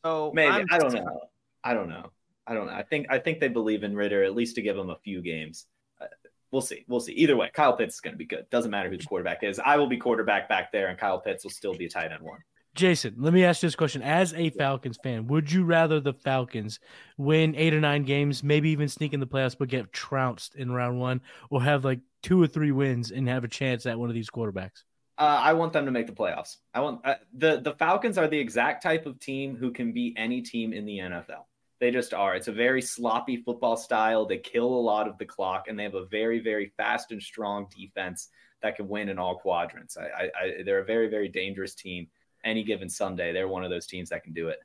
So 0.05 0.31
maybe 0.35 0.51
I'm 0.51 0.67
I 0.69 0.77
don't 0.77 0.93
know. 0.93 1.19
I 1.63 1.73
don't 1.73 1.89
know. 1.89 2.11
I 2.47 2.53
don't 2.53 2.67
know. 2.67 2.73
I 2.73 2.83
think 2.83 3.07
I 3.09 3.19
think 3.19 3.39
they 3.39 3.47
believe 3.47 3.83
in 3.83 3.95
Ridder 3.95 4.23
at 4.23 4.35
least 4.35 4.55
to 4.55 4.61
give 4.61 4.77
him 4.77 4.89
a 4.89 4.97
few 4.97 5.21
games. 5.21 5.65
Uh, 5.99 6.05
we'll 6.51 6.61
see. 6.61 6.85
We'll 6.87 6.99
see. 6.99 7.13
Either 7.13 7.35
way, 7.35 7.49
Kyle 7.53 7.75
Pitts 7.75 7.95
is 7.95 8.01
going 8.01 8.13
to 8.13 8.17
be 8.17 8.25
good. 8.25 8.49
Doesn't 8.49 8.71
matter 8.71 8.89
who 8.89 8.97
the 8.97 9.05
quarterback 9.05 9.43
is. 9.43 9.59
I 9.63 9.77
will 9.77 9.87
be 9.87 9.97
quarterback 9.97 10.47
back 10.47 10.71
there, 10.71 10.87
and 10.87 10.97
Kyle 10.97 11.19
Pitts 11.19 11.43
will 11.43 11.51
still 11.51 11.73
be 11.73 11.85
a 11.85 11.89
tight 11.89 12.11
end 12.11 12.21
one. 12.21 12.39
Jason, 12.75 13.15
let 13.17 13.33
me 13.33 13.45
ask 13.45 13.63
you 13.63 13.67
this 13.67 13.75
question. 13.75 14.01
As 14.01 14.33
a 14.33 14.49
Falcons 14.49 14.97
fan, 15.01 15.27
would 15.27 15.49
you 15.49 15.63
rather 15.63 16.01
the 16.01 16.13
Falcons 16.13 16.79
win 17.17 17.55
eight 17.55 17.73
or 17.73 17.79
nine 17.79 18.03
games, 18.03 18.43
maybe 18.43 18.69
even 18.71 18.89
sneak 18.89 19.13
in 19.13 19.21
the 19.21 19.27
playoffs, 19.27 19.55
but 19.57 19.69
get 19.69 19.93
trounced 19.93 20.55
in 20.55 20.69
round 20.69 20.99
one, 20.99 21.21
or 21.49 21.63
have 21.63 21.85
like 21.85 22.01
two 22.21 22.41
or 22.41 22.47
three 22.47 22.73
wins 22.73 23.11
and 23.11 23.29
have 23.29 23.45
a 23.45 23.47
chance 23.47 23.85
at 23.85 23.97
one 23.97 24.09
of 24.09 24.15
these 24.15 24.29
quarterbacks? 24.29 24.83
Uh, 25.17 25.39
I 25.41 25.53
want 25.53 25.71
them 25.71 25.85
to 25.85 25.91
make 25.91 26.07
the 26.07 26.13
playoffs. 26.13 26.57
I 26.73 26.81
want 26.81 26.99
uh, 27.05 27.15
the 27.33 27.61
the 27.61 27.73
Falcons 27.73 28.17
are 28.17 28.27
the 28.27 28.37
exact 28.37 28.83
type 28.83 29.05
of 29.05 29.19
team 29.19 29.55
who 29.55 29.71
can 29.71 29.93
beat 29.93 30.15
any 30.17 30.41
team 30.41 30.73
in 30.73 30.85
the 30.85 30.97
NFL. 30.97 31.45
They 31.79 31.91
just 31.91 32.13
are. 32.13 32.35
It's 32.35 32.47
a 32.47 32.53
very 32.53 32.81
sloppy 32.81 33.37
football 33.37 33.75
style. 33.75 34.25
They 34.25 34.37
kill 34.37 34.67
a 34.67 34.79
lot 34.79 35.07
of 35.07 35.17
the 35.17 35.25
clock, 35.25 35.67
and 35.67 35.77
they 35.77 35.83
have 35.83 35.95
a 35.95 36.05
very 36.05 36.39
very 36.39 36.71
fast 36.77 37.11
and 37.11 37.21
strong 37.21 37.67
defense 37.75 38.29
that 38.61 38.75
can 38.75 38.87
win 38.87 39.09
in 39.09 39.19
all 39.19 39.37
quadrants. 39.37 39.97
I, 39.97 40.03
I, 40.05 40.23
I 40.23 40.63
they're 40.63 40.79
a 40.79 40.85
very 40.85 41.09
very 41.09 41.27
dangerous 41.27 41.75
team. 41.75 42.07
Any 42.43 42.63
given 42.63 42.89
Sunday, 42.89 43.33
they're 43.33 43.47
one 43.47 43.63
of 43.63 43.71
those 43.71 43.87
teams 43.87 44.09
that 44.09 44.23
can 44.23 44.33
do 44.33 44.49
it. 44.49 44.59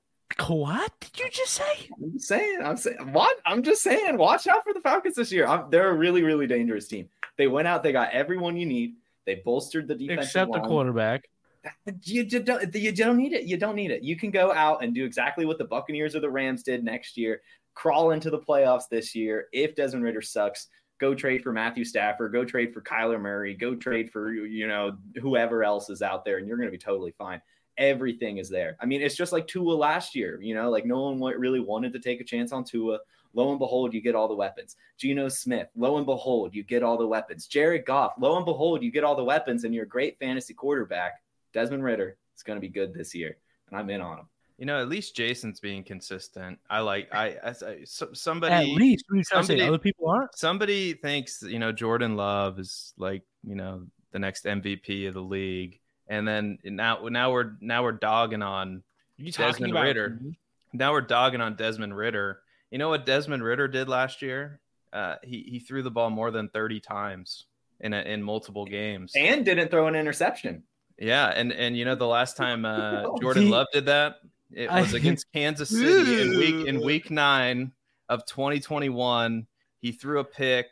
What 0.46 0.92
did 1.00 1.18
you 1.18 1.28
just 1.30 1.54
say? 1.54 1.88
I'm 2.02 2.12
just 2.12 2.28
saying. 2.28 2.60
I'm 2.62 2.76
saying 2.76 3.12
what? 3.12 3.36
I'm 3.44 3.62
just 3.62 3.82
saying. 3.82 4.16
Watch 4.16 4.46
out 4.46 4.62
for 4.64 4.72
the 4.72 4.80
Falcons 4.80 5.16
this 5.16 5.32
year. 5.32 5.46
I'm, 5.46 5.68
they're 5.70 5.90
a 5.90 5.94
really 5.94 6.22
really 6.22 6.46
dangerous 6.46 6.86
team. 6.86 7.08
They 7.36 7.48
went 7.48 7.66
out. 7.66 7.82
They 7.82 7.92
got 7.92 8.12
everyone 8.12 8.56
you 8.56 8.66
need. 8.66 8.94
They 9.26 9.42
bolstered 9.44 9.88
the 9.88 9.94
defense. 9.94 10.26
Except 10.26 10.52
the 10.52 10.60
quarterback. 10.60 11.28
You 12.02 12.24
just 12.24 12.44
don't, 12.44 12.74
you 12.74 12.92
don't 12.92 13.16
need 13.16 13.32
it. 13.32 13.44
You 13.44 13.56
don't 13.56 13.76
need 13.76 13.90
it. 13.90 14.02
You 14.02 14.16
can 14.16 14.30
go 14.30 14.52
out 14.52 14.82
and 14.82 14.94
do 14.94 15.04
exactly 15.04 15.44
what 15.44 15.58
the 15.58 15.64
Buccaneers 15.64 16.14
or 16.14 16.20
the 16.20 16.30
Rams 16.30 16.62
did 16.62 16.84
next 16.84 17.16
year. 17.16 17.42
Crawl 17.74 18.10
into 18.12 18.30
the 18.30 18.38
playoffs 18.38 18.88
this 18.90 19.14
year. 19.14 19.46
If 19.52 19.74
Desmond 19.74 20.04
Ridder 20.04 20.22
sucks, 20.22 20.68
go 21.00 21.14
trade 21.14 21.42
for 21.42 21.52
Matthew 21.52 21.84
Stafford. 21.84 22.32
Go 22.32 22.44
trade 22.44 22.72
for 22.72 22.82
Kyler 22.82 23.20
Murray. 23.20 23.54
Go 23.54 23.74
trade 23.74 24.10
for 24.10 24.32
you 24.32 24.68
know 24.68 24.96
whoever 25.20 25.64
else 25.64 25.90
is 25.90 26.02
out 26.02 26.24
there, 26.24 26.38
and 26.38 26.46
you're 26.46 26.56
going 26.56 26.68
to 26.68 26.72
be 26.72 26.78
totally 26.78 27.12
fine. 27.12 27.40
Everything 27.78 28.38
is 28.38 28.50
there. 28.50 28.76
I 28.80 28.86
mean, 28.86 29.00
it's 29.00 29.16
just 29.16 29.32
like 29.32 29.46
Tua 29.46 29.74
last 29.74 30.14
year. 30.14 30.40
You 30.42 30.54
know, 30.54 30.70
like 30.70 30.84
no 30.84 31.10
one 31.10 31.20
really 31.40 31.60
wanted 31.60 31.92
to 31.94 32.00
take 32.00 32.20
a 32.20 32.24
chance 32.24 32.52
on 32.52 32.64
Tua. 32.64 32.98
Lo 33.32 33.50
and 33.50 33.58
behold, 33.58 33.94
you 33.94 34.00
get 34.00 34.14
all 34.14 34.28
the 34.28 34.34
weapons. 34.34 34.76
Geno 34.98 35.28
Smith, 35.28 35.68
lo 35.76 35.96
and 35.96 36.06
behold, 36.06 36.54
you 36.54 36.64
get 36.64 36.82
all 36.82 36.98
the 36.98 37.06
weapons. 37.06 37.46
Jared 37.46 37.86
Goff, 37.86 38.14
lo 38.18 38.36
and 38.36 38.44
behold, 38.44 38.82
you 38.82 38.90
get 38.90 39.04
all 39.04 39.14
the 39.14 39.24
weapons, 39.24 39.64
and 39.64 39.74
you're 39.74 39.84
a 39.84 39.88
great 39.88 40.18
fantasy 40.18 40.52
quarterback. 40.52 41.22
Desmond 41.52 41.82
Ridder 41.84 42.16
is 42.36 42.42
going 42.42 42.56
to 42.56 42.60
be 42.60 42.68
good 42.68 42.94
this 42.94 43.14
year, 43.14 43.36
and 43.68 43.78
I'm 43.78 43.88
in 43.90 44.00
on 44.00 44.18
him. 44.20 44.26
You 44.58 44.66
know, 44.66 44.80
at 44.80 44.88
least 44.90 45.16
Jason's 45.16 45.58
being 45.58 45.82
consistent. 45.82 46.58
I 46.68 46.80
like. 46.80 47.08
I, 47.14 47.28
I, 47.42 47.48
I 47.48 47.78
so, 47.84 48.10
At 48.52 48.66
least 48.66 49.04
what 49.08 49.14
are 49.14 49.18
you 49.18 49.24
trying 49.24 49.42
to 49.42 49.46
say? 49.46 49.52
somebody- 49.54 49.62
Other 49.62 49.78
people 49.78 50.08
aren't. 50.10 50.36
somebody 50.36 50.92
thinks 50.92 51.42
you 51.42 51.58
know 51.58 51.72
Jordan 51.72 52.16
Love 52.16 52.58
is 52.58 52.92
like 52.98 53.22
you 53.42 53.54
know 53.54 53.86
the 54.12 54.18
next 54.18 54.44
MVP 54.44 55.08
of 55.08 55.14
the 55.14 55.22
league, 55.22 55.80
and 56.08 56.28
then 56.28 56.58
now 56.64 57.06
now 57.08 57.32
we're 57.32 57.52
now 57.60 57.82
we're 57.82 57.92
dogging 57.92 58.42
on 58.42 58.82
Are 59.18 59.22
you 59.22 59.32
talking 59.32 59.52
Desmond 59.52 59.72
about 59.72 59.84
Ridder. 59.84 60.20
now 60.74 60.92
we're 60.92 61.00
dogging 61.00 61.40
on 61.40 61.56
Desmond 61.56 61.96
Ridder. 61.96 62.40
You 62.70 62.76
know 62.78 62.90
what 62.90 63.06
Desmond 63.06 63.42
Ridder 63.42 63.66
did 63.66 63.88
last 63.88 64.20
year? 64.20 64.60
Uh, 64.92 65.16
he 65.22 65.42
he 65.48 65.58
threw 65.58 65.82
the 65.82 65.90
ball 65.90 66.10
more 66.10 66.30
than 66.30 66.50
thirty 66.50 66.80
times 66.80 67.46
in 67.80 67.94
a, 67.94 68.00
in 68.02 68.22
multiple 68.22 68.66
games. 68.66 69.12
And 69.16 69.42
didn't 69.44 69.70
throw 69.70 69.86
an 69.86 69.94
interception. 69.94 70.64
Yeah, 71.00 71.32
and 71.34 71.52
and 71.52 71.76
you 71.76 71.84
know 71.84 71.94
the 71.94 72.06
last 72.06 72.36
time 72.36 72.64
uh, 72.64 73.04
Jordan 73.20 73.48
Love 73.48 73.66
did 73.72 73.86
that, 73.86 74.16
it 74.52 74.70
was 74.70 74.92
against 74.92 75.26
Kansas 75.34 75.70
City 75.70 76.20
in 76.20 76.38
week 76.38 76.66
in 76.66 76.80
week 76.80 77.10
nine 77.10 77.72
of 78.10 78.26
2021. 78.26 79.46
He 79.80 79.92
threw 79.92 80.20
a 80.20 80.24
pick, 80.24 80.66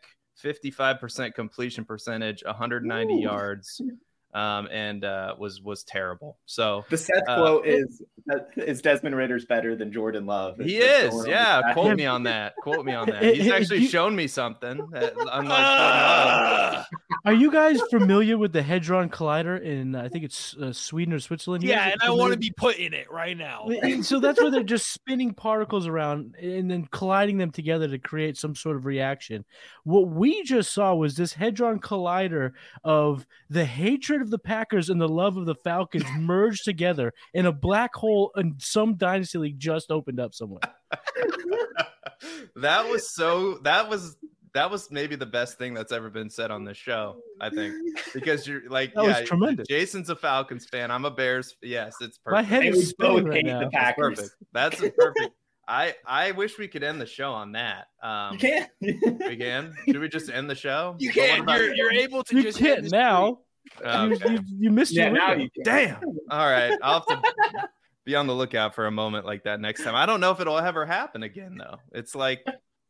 55% 0.45 1.35
completion 1.35 1.87
percentage, 1.87 2.43
190 2.45 3.15
Ooh. 3.15 3.21
yards. 3.21 3.81
um, 4.39 4.69
and 4.71 5.05
uh, 5.05 5.35
was 5.37 5.61
was 5.61 5.83
terrible. 5.83 6.39
So 6.47 6.85
The 6.91 6.97
Seth 6.97 7.29
Uh, 7.29 7.37
quote 7.37 7.67
is 7.67 8.03
is 8.57 8.83
Desmond 8.83 9.17
Ridder's 9.17 9.47
better 9.47 9.75
than 9.75 9.91
Jordan 9.91 10.27
Love. 10.27 10.57
he 10.59 10.77
It's 10.77 11.15
is, 11.15 11.27
yeah. 11.27 11.73
Quote 11.73 11.97
me 11.97 12.07
on 12.17 12.25
that. 12.25 12.55
Quote 12.63 12.85
me 12.85 12.93
on 12.93 13.09
that. 13.09 13.23
He's 13.23 13.51
actually 13.51 13.87
shown 13.87 14.15
me 14.15 14.27
something. 14.27 14.87
That, 14.93 15.15
unlike 15.33 16.85
Jordan 16.85 16.85
Are 17.25 17.33
you 17.33 17.51
guys 17.51 17.81
familiar 17.91 18.39
with 18.39 18.53
the 18.53 18.63
Hadron 18.63 19.09
Collider 19.09 19.61
in 19.61 19.97
I 19.97 20.09
think 20.09 20.25
it's 20.25 20.55
uh, 20.57 20.73
Sweden 20.73 21.15
or 21.15 21.19
Switzerland? 21.19 21.65
Yeah, 21.65 21.89
and 21.89 22.01
are 22.03 22.09
I 22.09 22.11
want 22.11 22.33
to 22.33 22.39
be 22.39 22.51
put 22.51 22.77
in 22.77 22.95
it 22.95 23.11
right 23.11 23.37
now. 23.37 23.67
And 23.83 24.05
so 24.05 24.21
that's 24.21 24.41
where 24.41 24.51
they're 24.51 24.63
just 24.63 24.93
spinning 24.93 25.35
particles 25.35 25.87
around 25.87 26.37
and 26.41 26.71
then 26.71 26.87
colliding 26.93 27.39
them 27.39 27.51
together 27.51 27.89
to 27.89 27.99
create 27.99 28.37
some 28.37 28.55
sort 28.55 28.77
of 28.77 28.87
reaction. 28.87 29.45
What 29.85 30.09
we 30.09 30.43
just 30.43 30.73
saw 30.73 30.95
was 30.95 31.17
this 31.17 31.33
hadron 31.33 31.81
collider 31.81 32.53
of 32.85 33.27
the 33.51 33.65
hatred 33.65 34.28
of 34.29 34.31
the 34.31 34.39
Packers 34.39 34.91
and 34.91 35.01
the 35.01 35.09
love 35.09 35.37
of 35.37 35.47
the 35.47 35.55
Falcons 35.57 36.05
merged 36.19 36.65
together 36.65 37.13
in 37.35 37.47
a 37.47 37.53
black 37.53 37.95
hole 37.95 38.31
and 38.37 38.55
some 38.63 38.95
dynasty 38.97 39.39
league 39.39 39.59
just 39.59 39.91
opened 39.91 40.21
up 40.21 40.35
somewhere. 40.35 40.61
that 42.57 42.89
was 42.89 43.15
so. 43.15 43.59
That 43.65 43.89
was 43.89 44.17
that 44.55 44.71
was 44.71 44.91
maybe 44.91 45.15
the 45.15 45.27
best 45.27 45.59
thing 45.59 45.75
that's 45.75 45.93
ever 45.93 46.09
been 46.11 46.31
said 46.31 46.51
on 46.51 46.65
this 46.65 46.77
show. 46.77 47.17
I 47.41 47.51
think 47.51 47.75
because 48.15 48.47
you're 48.47 48.69
like, 48.69 48.95
That 48.95 49.05
was 49.05 49.17
yeah, 49.19 49.25
tremendous. 49.25 49.69
Jason's 49.69 50.11
a 50.11 50.17
Falcons 50.17 50.67
fan. 50.67 50.91
I'm 50.91 51.05
a 51.05 51.11
Bears. 51.11 51.55
Yes, 51.63 51.95
it's 52.01 52.19
perfect. 52.19 52.33
My 52.33 52.43
perfect. 52.43 52.51
head 52.53 52.63
And 52.67 52.75
is 52.75 52.77
we 52.79 52.85
spinning 52.87 53.17
both 53.17 53.25
right 53.29 53.35
hate 53.37 53.47
now. 53.47 53.59
the 53.61 53.65
That's 53.67 53.75
Packers. 53.75 54.17
perfect. 54.19 54.35
That's 54.53 54.83
a 54.83 54.91
perfect. 54.91 55.31
I 55.69 55.95
I 56.07 56.31
wish 56.33 56.59
we 56.59 56.67
could 56.67 56.83
end 56.83 56.99
the 57.01 57.07
show 57.07 57.31
on 57.33 57.53
that. 57.53 57.89
Um, 58.03 58.33
You 58.33 58.39
can't. 58.39 58.71
We 58.81 59.37
can. 59.37 59.75
Should 59.87 59.99
we 59.99 60.09
just 60.09 60.31
end 60.31 60.49
the 60.49 60.55
show? 60.55 60.97
You 60.99 61.13
can't. 61.13 61.47
You're 61.49 61.75
you're 61.75 61.93
able 61.93 62.25
to 62.25 62.37
You 62.37 62.43
just 62.43 62.59
can't 62.59 62.77
hit 62.77 62.83
this 62.85 62.93
now. 62.93 63.41
You, 63.85 64.17
you, 64.27 64.39
you 64.59 64.71
missed 64.71 64.93
yeah, 64.95 65.05
your 65.05 65.13
now 65.13 65.29
window. 65.31 65.45
you. 65.55 65.65
Damn. 65.65 66.01
All 66.31 66.47
right. 66.51 66.77
I'll 66.83 67.05
have 67.09 67.23
to 67.23 67.69
be 68.05 68.15
on 68.17 68.27
the 68.27 68.35
lookout 68.35 68.75
for 68.75 68.87
a 68.87 68.91
moment 68.91 69.25
like 69.27 69.45
that 69.45 69.61
next 69.61 69.85
time. 69.85 69.95
I 69.95 70.07
don't 70.07 70.21
know 70.21 70.31
if 70.33 70.41
it'll 70.41 70.59
ever 70.59 70.85
happen 70.87 71.23
again, 71.23 71.57
though. 71.59 71.77
It's 71.93 72.15
like 72.15 72.45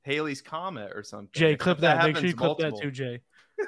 Halley's 0.05 0.41
Comet 0.41 0.93
or 0.95 1.03
something. 1.03 1.29
Jay, 1.33 1.57
clip 1.57 1.79
that. 1.81 2.03
Make 2.05 2.17
sure 2.17 2.27
you 2.27 2.35
clip 2.35 2.47
multiple- 2.61 2.79
that 2.79 2.83
too, 2.83 2.91
Jay. 2.91 3.21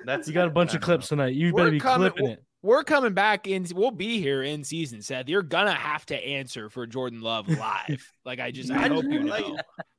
That's 0.05 0.29
You 0.29 0.35
got 0.35 0.47
a 0.47 0.51
bunch 0.51 0.75
of 0.75 0.81
clips 0.81 1.11
know. 1.11 1.17
tonight. 1.17 1.35
You 1.35 1.53
We're 1.53 1.59
better 1.65 1.71
be 1.73 1.81
coming- 1.81 2.11
clipping 2.11 2.31
it. 2.31 2.45
We're 2.63 2.85
coming 2.85 3.15
back 3.15 3.47
in. 3.47 3.67
We'll 3.75 3.91
be 3.91 4.21
here 4.21 4.43
in 4.43 4.65
season, 4.65 5.01
Seth. 5.01 5.29
You're 5.31 5.43
gonna 5.43 5.73
have 5.73 6.05
to 6.07 6.17
answer 6.17 6.69
for 6.69 6.87
Jordan 6.87 7.23
Love 7.23 7.49
live. 7.49 8.07
like 8.25 8.39
I 8.39 8.51
just, 8.51 8.71
I 8.71 8.85
I 8.85 8.89
hope 8.89 9.03
just- 9.05 9.13
you 9.15 9.23
like- 9.27 9.45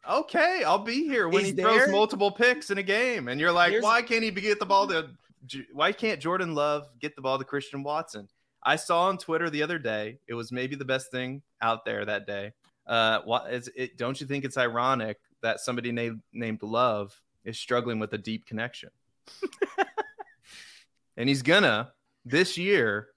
Okay, 0.09 0.63
I'll 0.63 0.79
be 0.79 1.03
here 1.03 1.27
when 1.27 1.41
Is 1.41 1.49
he 1.49 1.53
throws 1.55 1.89
multiple 1.89 2.31
picks 2.31 2.69
in 2.71 2.77
a 2.77 2.83
game, 2.83 3.27
and 3.27 3.39
you're 3.39 3.51
like, 3.51 3.71
Here's- 3.71 3.83
why 3.83 4.01
can't 4.01 4.23
he 4.23 4.31
get 4.31 4.59
the 4.59 4.65
ball 4.65 4.87
to? 4.87 5.09
Why 5.73 5.91
can't 5.91 6.19
Jordan 6.19 6.55
Love 6.55 6.87
get 6.99 7.15
the 7.15 7.21
ball 7.21 7.37
to 7.37 7.45
Christian 7.45 7.83
Watson? 7.83 8.27
I 8.63 8.75
saw 8.75 9.07
on 9.07 9.17
Twitter 9.17 9.49
the 9.49 9.63
other 9.63 9.79
day. 9.79 10.19
It 10.27 10.33
was 10.33 10.51
maybe 10.51 10.75
the 10.75 10.85
best 10.85 11.11
thing 11.11 11.41
out 11.61 11.83
there 11.85 12.05
that 12.05 12.27
day. 12.27 12.53
Uh, 12.85 13.21
what 13.25 13.51
is 13.51 13.69
it? 13.75 13.97
Don't 13.97 14.19
you 14.19 14.27
think 14.27 14.45
it's 14.45 14.57
ironic 14.57 15.17
that 15.41 15.59
somebody 15.59 15.91
named 15.91 16.21
named 16.33 16.61
Love 16.61 17.19
is 17.43 17.57
struggling 17.57 17.99
with 17.99 18.13
a 18.13 18.17
deep 18.17 18.45
connection, 18.45 18.89
and 21.17 21.29
he's 21.29 21.41
gonna 21.41 21.91
this 22.25 22.57
year, 22.57 23.07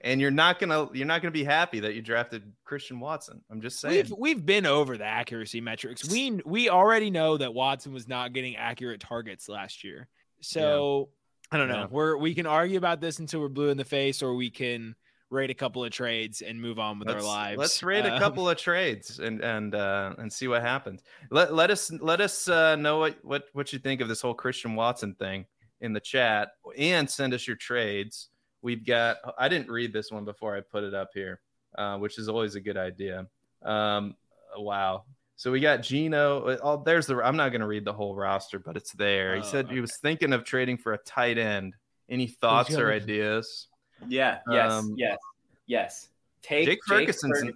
and 0.00 0.20
you're 0.20 0.30
not 0.30 0.58
gonna 0.58 0.88
you're 0.92 1.06
not 1.06 1.22
gonna 1.22 1.32
be 1.32 1.44
happy 1.44 1.80
that 1.80 1.94
you 1.94 2.02
drafted 2.02 2.52
Christian 2.64 2.98
Watson. 3.00 3.42
I'm 3.50 3.60
just 3.60 3.80
saying. 3.80 3.94
We've 3.94 4.14
we've 4.18 4.46
been 4.46 4.66
over 4.66 4.96
the 4.96 5.04
accuracy 5.04 5.60
metrics. 5.60 6.08
We 6.08 6.40
we 6.44 6.68
already 6.68 7.10
know 7.10 7.36
that 7.36 7.52
Watson 7.52 7.92
was 7.92 8.08
not 8.08 8.32
getting 8.32 8.56
accurate 8.56 9.00
targets 9.00 9.48
last 9.48 9.84
year. 9.84 10.08
So 10.40 11.10
I 11.52 11.56
don't 11.58 11.68
know. 11.68 11.80
Yeah. 11.80 11.86
We're 11.90 12.16
we 12.16 12.34
can 12.34 12.46
argue 12.46 12.78
about 12.78 13.00
this 13.00 13.18
until 13.18 13.40
we're 13.40 13.48
blue 13.48 13.70
in 13.70 13.76
the 13.76 13.84
face, 13.84 14.22
or 14.22 14.34
we 14.34 14.50
can 14.50 14.94
rate 15.30 15.50
a 15.50 15.54
couple 15.54 15.84
of 15.84 15.92
trades 15.92 16.42
and 16.42 16.60
move 16.60 16.78
on 16.78 16.98
with 16.98 17.08
our 17.08 17.14
let's, 17.14 17.26
lives. 17.26 17.58
Let's 17.58 17.82
rate 17.82 18.04
a 18.04 18.14
Um, 18.14 18.18
couple 18.20 18.48
of 18.48 18.56
trades 18.56 19.18
and 19.18 19.40
and 19.42 19.74
uh, 19.74 20.14
and 20.18 20.32
see 20.32 20.48
what 20.48 20.62
happens. 20.62 21.02
Let 21.30 21.54
let 21.54 21.70
us 21.70 21.90
let 22.00 22.20
us 22.20 22.48
uh, 22.48 22.76
know 22.76 22.98
what 22.98 23.24
what 23.24 23.44
what 23.52 23.72
you 23.72 23.78
think 23.78 24.00
of 24.00 24.08
this 24.08 24.20
whole 24.20 24.34
Christian 24.34 24.74
Watson 24.74 25.14
thing 25.14 25.46
in 25.80 25.92
the 25.92 26.00
chat, 26.00 26.50
and 26.76 27.08
send 27.08 27.34
us 27.34 27.46
your 27.46 27.56
trades. 27.56 28.28
We've 28.62 28.84
got. 28.84 29.16
I 29.38 29.48
didn't 29.48 29.70
read 29.70 29.92
this 29.92 30.10
one 30.10 30.24
before 30.24 30.56
I 30.56 30.60
put 30.60 30.84
it 30.84 30.94
up 30.94 31.10
here, 31.14 31.40
uh, 31.78 31.96
which 31.98 32.18
is 32.18 32.28
always 32.28 32.54
a 32.54 32.60
good 32.60 32.76
idea. 32.76 33.26
Um, 33.62 34.14
wow. 34.56 35.04
So 35.40 35.50
we 35.50 35.58
got 35.58 35.80
Gino. 35.80 36.54
Oh, 36.62 36.82
there's 36.84 37.06
the. 37.06 37.16
I'm 37.16 37.34
not 37.34 37.48
going 37.48 37.62
to 37.62 37.66
read 37.66 37.86
the 37.86 37.94
whole 37.94 38.14
roster, 38.14 38.58
but 38.58 38.76
it's 38.76 38.92
there. 38.92 39.36
He 39.36 39.40
Oh, 39.40 39.44
said 39.44 39.70
he 39.70 39.80
was 39.80 39.96
thinking 39.96 40.34
of 40.34 40.44
trading 40.44 40.76
for 40.76 40.92
a 40.92 40.98
tight 40.98 41.38
end. 41.38 41.76
Any 42.10 42.26
thoughts 42.26 42.76
or 42.76 42.92
ideas? 42.92 43.68
Yeah. 44.06 44.40
Yes. 44.50 44.70
Um, 44.70 44.94
yes. 44.98 45.16
Yes. 45.64 46.08
Take 46.42 46.66
Jake 46.66 46.80
Jake 46.86 47.06
Ferguson. 47.06 47.54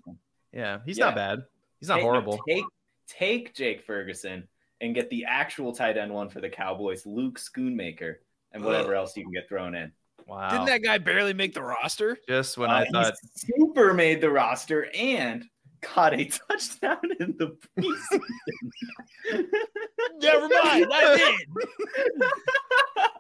Yeah, 0.51 0.79
he's 0.87 0.97
Yeah. 0.97 1.05
not 1.07 1.15
bad. 1.15 1.39
He's 1.79 1.91
not 1.91 1.97
Take- 1.97 2.05
no, 2.05 2.11
horrible. 2.11 2.41
Take 2.49 2.65
take 3.07 3.55
Jake 3.55 3.83
Ferguson 3.85 4.49
and 4.81 4.95
get 4.95 5.11
the 5.11 5.27
actual 5.27 5.71
tight 5.75 5.99
end 5.99 6.11
one 6.11 6.31
for 6.31 6.41
the 6.41 6.49
Cowboys, 6.49 7.05
Luke 7.05 7.39
Schoonmaker, 7.39 8.15
and 8.53 8.65
whatever 8.65 8.95
else 8.95 9.15
you 9.15 9.25
can 9.25 9.33
get 9.33 9.47
thrown 9.47 9.75
in. 9.75 9.93
Wow. 10.27 10.49
Didn't 10.49 10.67
that 10.69 10.83
guy 10.83 10.97
barely 10.97 11.35
make 11.35 11.53
the 11.53 11.63
roster? 11.63 12.17
Just 12.27 12.57
when 12.57 12.71
Uh, 12.71 12.77
I 12.77 12.85
he 12.87 12.93
thought 12.93 13.13
super 13.35 13.93
made 13.93 14.23
the 14.23 14.31
roster 14.31 14.89
and 14.95 15.45
caught 15.85 16.15
a 16.15 16.25
touchdown 16.25 16.99
in 17.21 17.35
the 17.39 17.57
preseason. 17.79 18.21
Never 20.21 20.49
mind. 20.49 20.87
I 20.93 21.17
did. 21.17 21.69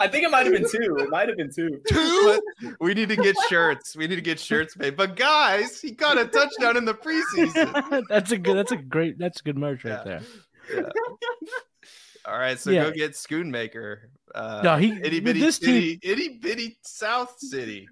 I 0.00 0.08
think 0.08 0.24
it 0.24 0.30
might 0.30 0.44
have 0.44 0.52
been 0.54 0.68
two. 0.68 0.96
It 0.98 1.08
might 1.08 1.28
have 1.28 1.36
been 1.36 1.52
two. 1.54 1.80
But 1.92 2.40
we 2.80 2.94
need 2.94 3.08
to 3.10 3.16
get 3.16 3.36
shirts. 3.48 3.96
We 3.96 4.06
need 4.08 4.16
to 4.16 4.20
get 4.22 4.40
shirts 4.40 4.76
made. 4.76 4.96
But 4.96 5.16
guys, 5.16 5.80
he 5.80 5.92
got 5.92 6.18
a 6.18 6.26
touchdown 6.26 6.76
in 6.76 6.84
the 6.84 6.94
preseason. 6.94 8.02
that's 8.08 8.32
a 8.32 8.38
good. 8.38 8.56
That's 8.56 8.72
a 8.72 8.76
great. 8.76 9.18
That's 9.18 9.40
a 9.40 9.42
good 9.44 9.56
merch 9.56 9.84
right 9.84 10.00
Yeah. 10.04 10.04
there. 10.04 10.22
Yeah. 10.74 10.88
All 12.26 12.38
right, 12.38 12.58
so 12.58 12.70
Yeah. 12.70 12.84
go 12.84 12.90
get 12.90 13.12
Schoonmaker. 13.12 13.98
Uh, 14.34 14.60
No, 14.62 14.76
he 14.76 14.92
itty 15.02 15.20
bitty 15.20 15.40
this 15.40 15.56
city, 15.56 15.96
team. 15.96 16.12
itty 16.12 16.28
bitty 16.38 16.78
South 16.82 17.38
City, 17.38 17.88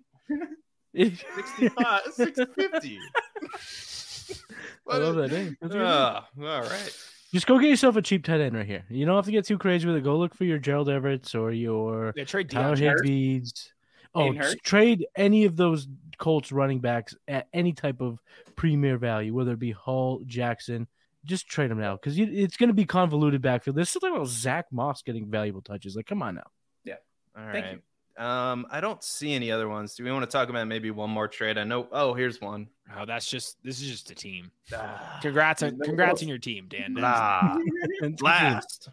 65, 0.95 2.01
650. 2.13 2.99
I 4.89 4.97
love 4.99 5.17
that 5.17 5.31
name. 5.31 5.57
That's 5.61 5.75
a 5.75 5.79
good 5.79 5.85
name. 5.85 5.87
Ah, 5.87 6.29
all 6.39 6.63
right. 6.63 6.97
Just 7.33 7.47
go 7.47 7.59
get 7.59 7.69
yourself 7.69 7.97
a 7.97 8.03
cheap 8.03 8.25
tight 8.25 8.41
end 8.41 8.57
right 8.57 8.67
here. 8.67 8.85
You 8.89 9.05
don't 9.05 9.17
have 9.17 9.25
to 9.27 9.33
get 9.33 9.45
too 9.47 9.59
crazy 9.59 9.87
with 9.87 9.97
it. 9.97 10.05
Go 10.05 10.17
look 10.17 10.35
for 10.35 10.45
your 10.45 10.59
Gerald 10.59 10.89
Everett's 10.89 11.35
or 11.35 11.51
your 11.53 12.13
Yeah, 12.17 12.25
trade 12.25 12.49
Tyler 12.49 12.77
Deion. 12.77 12.97
Higbees. 13.01 13.69
Oh, 14.15 14.21
Hayden 14.21 14.37
just 14.37 14.55
Hurst? 14.55 14.65
trade 14.65 15.07
any 15.17 15.45
of 15.45 15.57
those 15.57 15.89
Colts 16.19 16.53
running 16.53 16.81
backs 16.81 17.15
at 17.29 17.49
any 17.53 17.73
type 17.73 18.01
of 18.01 18.19
premier 18.55 18.97
value, 18.97 19.35
whether 19.35 19.53
it 19.53 19.59
be 19.59 19.73
Hall, 19.73 20.23
Jackson. 20.25 20.87
Just 21.25 21.49
trade 21.49 21.71
them 21.71 21.81
now 21.81 21.97
because 21.97 22.17
it's 22.19 22.57
going 22.57 22.69
to 22.69 22.75
be 22.75 22.85
convoluted 22.87 23.43
backfield. 23.43 23.77
There's 23.77 23.91
something 23.91 24.15
about 24.15 24.29
Zach 24.29 24.67
Moss 24.71 25.03
getting 25.03 25.29
valuable 25.29 25.61
touches. 25.61 25.97
Like, 25.97 26.07
come 26.07 26.23
on 26.23 26.37
now. 26.37 26.47
Yeah. 26.85 26.95
All 27.37 27.53
Thank 27.53 27.65
right. 27.67 27.81
Um, 28.19 28.67
I 28.71 28.81
don't 28.81 29.03
see 29.05 29.35
any 29.35 29.51
other 29.51 29.69
ones. 29.69 29.95
Do 29.95 30.05
we 30.05 30.11
want 30.11 30.25
to 30.25 30.31
talk 30.31 30.49
about 30.49 30.67
maybe 30.67 30.91
one 30.91 31.11
more 31.11 31.29
trade? 31.29 31.59
I 31.59 31.65
know. 31.65 31.87
Oh, 31.93 32.15
here's 32.15 32.41
one. 32.41 32.69
Oh, 32.97 33.05
that's 33.05 33.29
just 33.29 33.63
this 33.63 33.81
is 33.81 33.91
just 33.91 34.11
a 34.11 34.15
team. 34.15 34.51
Ah, 34.75 35.19
Congrats 35.21 35.63
on 35.63 35.79
congrats 35.81 36.23
on 36.23 36.29
your 36.29 36.39
team, 36.39 36.67
Dan. 36.69 36.95
That's- 36.95 37.13
ah, 37.23 37.59
last. 38.21 38.89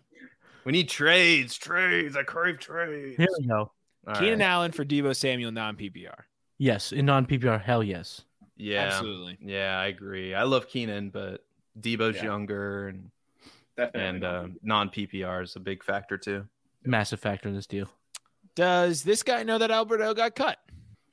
We 0.65 0.71
need 0.71 0.89
trades. 0.89 1.57
Trades. 1.57 2.15
I 2.17 2.23
crave 2.23 2.59
trades. 2.59 3.17
Here 3.17 3.27
we 3.39 3.47
go. 3.47 3.71
All 4.07 4.15
Keenan 4.15 4.39
right. 4.39 4.45
Allen 4.45 4.71
for 4.71 4.83
Deebo 4.83 5.15
Samuel 5.15 5.51
non 5.51 5.75
PPR. 5.77 6.23
Yes, 6.57 6.91
in 6.91 7.05
non 7.05 7.25
PPR, 7.25 7.61
hell 7.61 7.83
yes. 7.83 8.23
Yeah. 8.57 8.81
Absolutely. 8.83 9.37
Yeah, 9.41 9.77
I 9.79 9.87
agree. 9.87 10.33
I 10.35 10.43
love 10.43 10.67
Keenan, 10.67 11.09
but 11.09 11.45
Deebo's 11.79 12.17
Yeah. 12.17 12.23
younger 12.25 12.89
and 12.89 13.09
Definitely. 13.77 14.07
and 14.09 14.23
uh, 14.23 14.47
non 14.61 14.89
PPR 14.89 15.43
is 15.43 15.55
a 15.55 15.59
big 15.59 15.83
factor 15.83 16.17
too. 16.17 16.45
Massive 16.85 17.19
factor 17.19 17.47
in 17.49 17.55
this 17.55 17.67
deal. 17.67 17.89
Does 18.55 19.03
this 19.03 19.23
guy 19.23 19.43
know 19.43 19.57
that 19.57 19.71
Alberto 19.71 20.13
got 20.13 20.35
cut? 20.35 20.57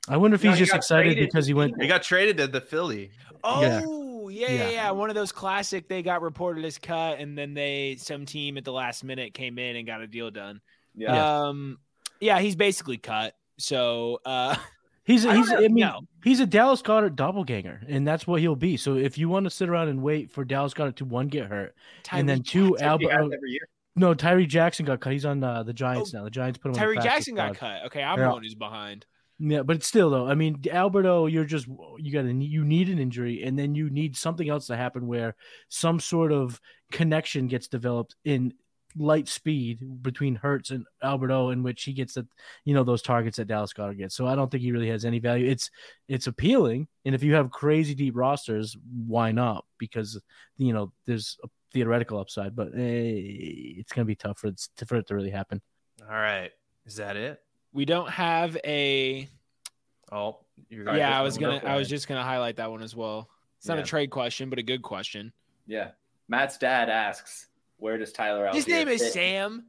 I 0.07 0.17
wonder 0.17 0.35
if 0.35 0.43
No, 0.43 0.51
he's 0.51 0.59
he 0.59 0.65
just 0.65 0.75
excited 0.75 1.13
traded 1.13 1.29
because 1.29 1.47
he 1.47 1.53
went. 1.53 1.79
He 1.81 1.87
got 1.87 2.03
traded 2.03 2.37
to 2.37 2.47
the 2.47 2.61
Philly. 2.61 3.11
Oh, 3.43 4.29
yeah. 4.29 4.47
yeah, 4.47 4.53
Yeah. 4.53 4.69
yeah, 4.69 4.91
One 4.91 5.09
of 5.09 5.15
those 5.15 5.31
classic. 5.31 5.87
They 5.87 6.01
got 6.03 6.21
reported 6.21 6.65
as 6.65 6.77
cut, 6.77 7.19
and 7.19 7.37
then 7.37 7.53
they 7.53 7.97
some 7.99 8.25
team 8.25 8.57
at 8.57 8.65
the 8.65 8.73
last 8.73 9.03
minute 9.03 9.33
came 9.33 9.57
in 9.57 9.75
and 9.75 9.85
got 9.87 10.01
a 10.01 10.07
deal 10.07 10.29
done. 10.31 10.61
yeah. 10.95 11.41
Um, 11.43 11.79
yeah, 12.19 12.39
he's 12.39 12.55
basically 12.55 12.97
cut. 12.97 13.35
So, 13.57 14.19
uh, 14.25 14.55
He's 15.03 15.25
I 15.25 15.35
he's 15.35 15.49
don't 15.49 15.57
I 15.57 15.67
mean 15.67 15.75
know. 15.77 16.01
he's 16.23 16.39
a 16.39 16.45
Dallas 16.45 16.83
Goedert 16.83 17.15
doppelganger, 17.15 17.81
and 17.87 18.07
that's 18.07 18.27
what 18.27 18.39
he'll 18.39 18.55
be. 18.55 18.77
So 18.77 18.95
if 18.97 19.17
you 19.17 19.29
want 19.29 19.45
to 19.45 19.49
sit 19.49 19.67
around 19.67 19.87
and 19.89 20.03
wait 20.03 20.29
for 20.31 20.45
Dallas 20.45 20.75
Goedert 20.75 20.97
to 20.97 21.05
one 21.05 21.27
get 21.27 21.47
hurt, 21.47 21.73
and 22.11 22.29
then 22.29 22.43
two 22.43 22.69
That's 22.77 22.83
Albert 22.83 23.09
every 23.11 23.49
year. 23.49 23.67
No 23.95 24.13
Tyree 24.13 24.45
Jackson 24.47 24.85
got 24.85 25.01
cut. 25.01 25.13
He's 25.13 25.25
on 25.25 25.43
uh, 25.43 25.63
the 25.63 25.73
Giants 25.73 26.13
now. 26.13 26.23
The 26.23 26.29
Giants 26.31 26.57
put 26.59 26.69
him. 26.69 26.75
on 26.75 26.79
Tyree 26.79 26.95
the 26.95 27.01
Jackson 27.01 27.35
got 27.35 27.55
squad. 27.55 27.67
cut. 27.79 27.85
Okay, 27.87 28.01
I'm 28.03 28.17
Yeah. 28.17 28.25
the 28.27 28.31
one 28.31 28.43
who's 28.43 28.55
behind. 28.55 29.05
Yeah, 29.43 29.63
but 29.63 29.83
still 29.83 30.09
though. 30.11 30.27
I 30.27 30.35
mean, 30.35 30.61
Alberto, 30.71 31.25
you're 31.25 31.45
just 31.45 31.67
you 31.97 32.11
got 32.13 32.21
to 32.21 32.31
you 32.33 32.63
need 32.63 32.89
an 32.89 32.99
injury, 32.99 33.43
and 33.43 33.57
then 33.57 33.73
you 33.75 33.89
need 33.89 34.15
something 34.15 34.47
else 34.47 34.67
to 34.67 34.77
happen 34.77 35.07
where 35.07 35.35
some 35.67 35.99
sort 35.99 36.31
of 36.31 36.61
connection 36.91 37.47
gets 37.47 37.67
developed 37.67 38.15
in 38.23 38.53
light 38.97 39.27
speed 39.27 39.79
between 40.03 40.35
Hurts 40.35 40.69
and 40.69 40.85
Alberto, 41.01 41.49
in 41.49 41.63
which 41.63 41.83
he 41.83 41.93
gets 41.93 42.13
that 42.13 42.27
you 42.65 42.75
know 42.75 42.83
those 42.83 43.01
targets 43.01 43.37
that 43.37 43.47
Dallas 43.47 43.73
Goedert 43.73 43.97
gets. 43.97 44.15
So 44.15 44.27
I 44.27 44.35
don't 44.35 44.51
think 44.51 44.61
he 44.61 44.71
really 44.71 44.89
has 44.89 45.05
any 45.05 45.17
value. 45.19 45.49
It's 45.49 45.71
it's 46.07 46.27
appealing, 46.27 46.87
and 47.03 47.15
if 47.15 47.23
you 47.23 47.33
have 47.33 47.49
crazy 47.49 47.95
deep 47.95 48.15
rosters, 48.15 48.77
why 49.07 49.31
not? 49.31 49.65
Because 49.79 50.21
you 50.57 50.71
know 50.71 50.93
there's 51.07 51.37
a 51.43 51.47
theoretical 51.71 52.19
upside, 52.19 52.55
but 52.55 52.69
eh, 52.75 53.77
it's 53.77 53.91
gonna 53.91 54.05
be 54.05 54.15
tough 54.15 54.39
for 54.39 54.47
it, 54.47 54.61
for 54.85 54.95
it 54.97 55.07
to 55.07 55.15
really 55.15 55.29
happen. 55.31 55.61
All 56.01 56.07
right, 56.15 56.51
is 56.85 56.95
that 56.97 57.15
it? 57.15 57.41
We 57.73 57.85
don't 57.85 58.09
have 58.09 58.57
a. 58.65 59.27
Oh, 60.11 60.39
you're 60.69 60.87
All 60.87 60.93
right, 60.93 60.99
yeah, 60.99 61.17
I 61.17 61.21
was 61.21 61.37
gonna. 61.37 61.59
go 61.59 61.67
I 61.67 61.75
was 61.77 61.87
just 61.89 62.07
gonna 62.07 62.23
highlight 62.23 62.57
that 62.57 62.69
one 62.71 62.81
as 62.81 62.95
well. 62.95 63.29
It's 63.57 63.67
not 63.67 63.77
Yeah. 63.77 63.83
a 63.83 63.85
trade 63.85 64.09
question, 64.09 64.49
but 64.49 64.59
a 64.59 64.63
good 64.63 64.81
question. 64.81 65.31
Yeah. 65.67 65.91
Matt's 66.27 66.57
dad 66.57 66.89
asks, 66.89 67.47
where 67.77 67.97
does 67.97 68.11
Tyler 68.11 68.47
out?" 68.47 68.55
His 68.55 68.65
Allgeier 68.65 68.69
name 68.69 68.87
is 68.89 69.01
fit? 69.03 69.13
Sam. 69.13 69.65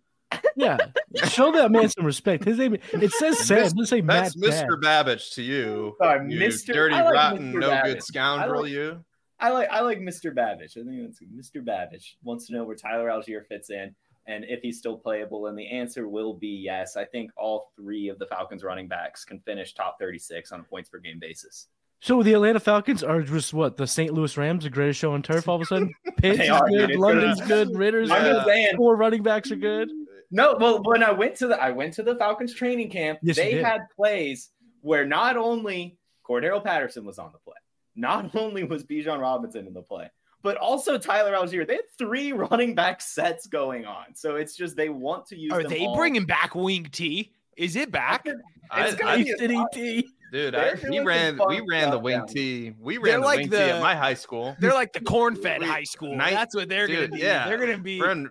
Yeah, 0.57 0.79
show 1.29 1.53
that 1.53 1.71
man 1.71 1.89
some 1.91 2.07
respect. 2.07 2.45
His 2.45 2.57
name 2.59 2.75
it 2.75 3.13
says 3.13 3.39
Sam. 3.41 3.59
It 3.59 3.63
doesn't 3.65 3.87
say 3.87 4.01
That's 4.01 4.35
Matt. 4.37 4.51
Dad. 4.51 4.67
Mr. 4.69 4.81
Babich 4.81 5.35
to 5.35 5.43
you. 5.43 5.95
Sorry, 6.01 6.33
you 6.33 6.41
Mr. 6.41 6.73
dirty, 6.73 6.95
like 6.95 7.13
rotten, 7.13 7.53
Mr. 7.53 7.61
no 7.61 7.71
Babich. 7.71 7.85
good 7.85 8.03
scoundrel. 8.03 8.63
Like- 8.63 8.71
you. 8.71 9.05
I 9.43 9.51
like 9.51 9.69
I 9.71 9.81
like 9.81 9.99
Mr. 9.99 10.33
Babich. 10.35 10.77
I 10.79 10.85
think 10.85 11.03
that's 11.03 11.21
Mr. 11.21 11.63
Babich 11.65 12.15
wants 12.23 12.47
to 12.47 12.55
know 12.55 12.65
where 12.65 12.77
Tyler 12.77 13.09
Allgeier 13.09 13.47
fits 13.47 13.71
in 13.71 13.95
and 14.27 14.45
if 14.45 14.61
he's 14.63 14.79
still 14.79 14.97
playable. 14.97 15.47
And 15.47 15.59
the 15.59 15.69
answer 15.69 16.09
will 16.09 16.35
be 16.35 16.49
yes. 16.49 16.97
I 16.97 17.05
think 17.05 17.31
all 17.37 17.73
three 17.77 18.09
of 18.09 18.19
the 18.19 18.27
Falcons 18.27 18.63
running 18.63 18.89
backs 18.89 19.25
can 19.25 19.41
finish 19.41 19.75
top 19.75 19.97
36 19.99 20.53
on 20.53 20.61
a 20.61 20.63
points 20.63 20.89
per 20.89 20.99
game 20.99 21.19
basis. 21.21 21.67
So 22.01 22.23
the 22.23 22.35
Atlanta 22.35 22.61
Falcons 22.61 23.05
are 23.05 23.23
just 23.23 23.55
what 23.55 23.77
the 23.77 23.87
St. 23.87 24.13
Louis 24.13 24.37
Rams, 24.37 24.65
the 24.65 24.71
greatest 24.71 24.99
show 24.99 25.13
on 25.13 25.23
turf. 25.23 25.49
All 25.49 25.57
of 25.57 25.63
a 25.63 25.67
sudden, 25.67 25.93
Pitts 26.19 26.41
is 26.41 26.51
are, 26.51 26.69
good, 26.69 26.97
London's 26.97 27.41
good, 27.47 27.73
good, 27.73 28.09
just 28.09 28.47
saying. 28.47 28.77
four 28.77 28.97
running 28.97 29.23
backs 29.23 29.51
are 29.53 29.57
good. 29.57 29.89
No, 30.33 30.57
well, 30.59 30.83
when 30.83 31.05
I 31.05 31.13
went 31.13 31.37
to 31.37 31.47
the 31.47 31.63
I 31.63 31.71
went 31.71 31.95
to 31.95 32.03
the 32.03 32.17
Falcons 32.17 32.55
training 32.55 32.91
camp, 32.91 33.21
Yes, 33.23 33.37
they 33.37 33.63
had 33.63 33.83
plays 33.95 34.51
where 34.81 35.05
not 35.05 35.37
only 35.37 35.97
Cordarrelle 36.29 36.65
Patterson 36.65 37.05
was 37.05 37.19
on 37.19 37.31
the 37.33 37.39
play, 37.39 37.55
not 37.97 38.35
only 38.37 38.65
was 38.65 38.85
Bijan 38.85 39.21
Robinson 39.21 39.67
in 39.67 39.75
the 39.75 39.83
play, 39.83 40.11
but 40.43 40.57
also 40.57 40.99
Tyler 40.99 41.33
Allgeier. 41.33 41.67
They 41.67 41.75
had 41.77 41.89
three 41.99 42.33
running 42.33 42.75
back 42.75 43.01
sets 43.01 43.47
going 43.47 43.85
on. 43.85 44.15
So 44.15 44.37
it's 44.37 44.57
just 44.57 44.77
they 44.77 44.89
want 44.89 45.27
to 45.27 45.37
use. 45.37 45.53
Are 45.53 45.63
them 45.63 45.71
they 45.71 45.87
all. 45.87 45.97
bringing 45.97 46.25
back 46.25 46.55
Wing 46.55 46.87
T? 46.91 47.33
Is 47.57 47.77
it 47.77 47.91
back? 47.93 48.27
I, 48.71 48.87
It's 48.87 48.95
gonna 48.97 49.11
I- 49.13 49.25
City 49.25 49.55
lot. 49.55 49.73
T. 49.73 50.09
dude, 50.33 50.55
I, 50.55 50.73
we 50.89 51.01
ran 51.01 51.39
we 51.49 51.61
ran 51.69 51.91
the 51.91 51.99
wing 51.99 52.19
down 52.21 52.27
tee. 52.29 52.73
We 52.81 52.95
They're 52.97 53.03
ran 53.05 53.21
the 53.21 53.27
like 53.27 53.39
wing 53.41 53.51
tee 53.51 53.57
at 53.59 53.75
the- 53.77 53.81
my 53.81 53.95
high 53.95 54.15
school. 54.15 54.57
They're 54.59 54.73
like 54.73 54.95
the 54.95 55.01
corn-fed 55.05 55.61
We- 55.61 55.67
high 55.67 55.83
school. 55.85 56.17
night- 56.17 56.31
That's 56.33 56.55
what 56.57 56.71
they're 56.71 56.87
dude, 56.87 57.11
gonna 57.11 57.21
be. 57.21 57.27
yeah. 57.27 57.47
They're 57.47 57.59
gonna 57.59 57.77
be. 57.77 57.99
Friend, 58.01 58.29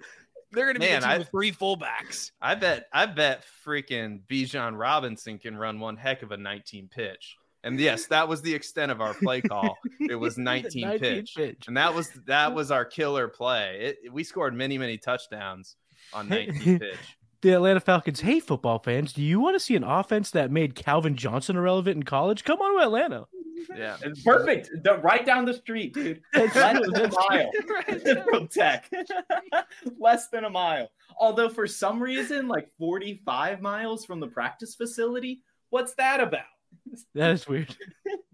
They're 0.53 0.65
gonna 0.65 0.79
be 0.79 0.87
Man, 0.87 1.01
the 1.01 1.07
I- 1.07 1.17
with 1.19 1.29
three 1.29 1.51
fullbacks. 1.51 2.31
I 2.41 2.55
bet 2.55 2.87
I 2.91 3.05
bet 3.05 3.45
freaking 3.63 4.21
Bijan 4.27 4.75
Robinson 4.75 5.37
can 5.37 5.55
run 5.55 5.79
one 5.79 5.97
heck 5.97 6.23
of 6.23 6.31
a 6.31 6.37
19 6.37 6.87
pitch. 6.89 7.37
And 7.63 7.79
yes, 7.79 8.07
that 8.07 8.27
was 8.27 8.41
the 8.41 8.53
extent 8.53 8.91
of 8.91 9.01
our 9.01 9.13
play 9.13 9.41
call. 9.41 9.77
It 9.99 10.15
was 10.15 10.37
19, 10.39 10.81
19 10.81 10.99
pitch. 10.99 11.33
pitch. 11.35 11.67
And 11.67 11.77
that 11.77 11.93
was 11.93 12.09
that 12.25 12.53
was 12.55 12.71
our 12.71 12.85
killer 12.85 13.27
play. 13.27 13.95
It, 14.03 14.11
we 14.11 14.23
scored 14.23 14.53
many 14.55 14.77
many 14.77 14.97
touchdowns 14.97 15.75
on 16.13 16.27
19 16.29 16.79
pitch. 16.79 17.17
The 17.41 17.53
Atlanta 17.53 17.79
Falcons. 17.79 18.19
Hey, 18.21 18.39
football 18.39 18.77
fans, 18.79 19.13
do 19.13 19.23
you 19.23 19.39
want 19.39 19.55
to 19.55 19.59
see 19.59 19.75
an 19.75 19.83
offense 19.83 20.29
that 20.31 20.51
made 20.51 20.75
Calvin 20.75 21.15
Johnson 21.15 21.55
irrelevant 21.55 21.97
in 21.97 22.03
college? 22.03 22.43
Come 22.43 22.59
on 22.61 22.77
to 22.79 22.85
Atlanta. 22.85 23.25
Yeah. 23.75 23.97
It's 24.03 24.21
perfect. 24.23 24.69
The- 24.83 24.97
right 24.97 25.25
down 25.25 25.45
the 25.45 25.53
street, 25.55 25.93
dude. 25.93 26.21
Less 26.35 26.53
than 26.53 26.77
a 26.83 27.09
mile 27.09 27.51
from 28.25 28.47
Tech. 28.47 28.91
Less 29.99 30.27
than 30.29 30.45
a 30.45 30.49
mile. 30.49 30.89
Although 31.17 31.49
for 31.49 31.67
some 31.67 32.01
reason, 32.01 32.47
like 32.47 32.69
45 32.77 33.61
miles 33.61 34.05
from 34.05 34.19
the 34.19 34.27
practice 34.27 34.75
facility, 34.75 35.41
what's 35.69 35.93
that 35.95 36.19
about? 36.19 36.41
That 37.15 37.31
is 37.31 37.47
weird. 37.47 37.75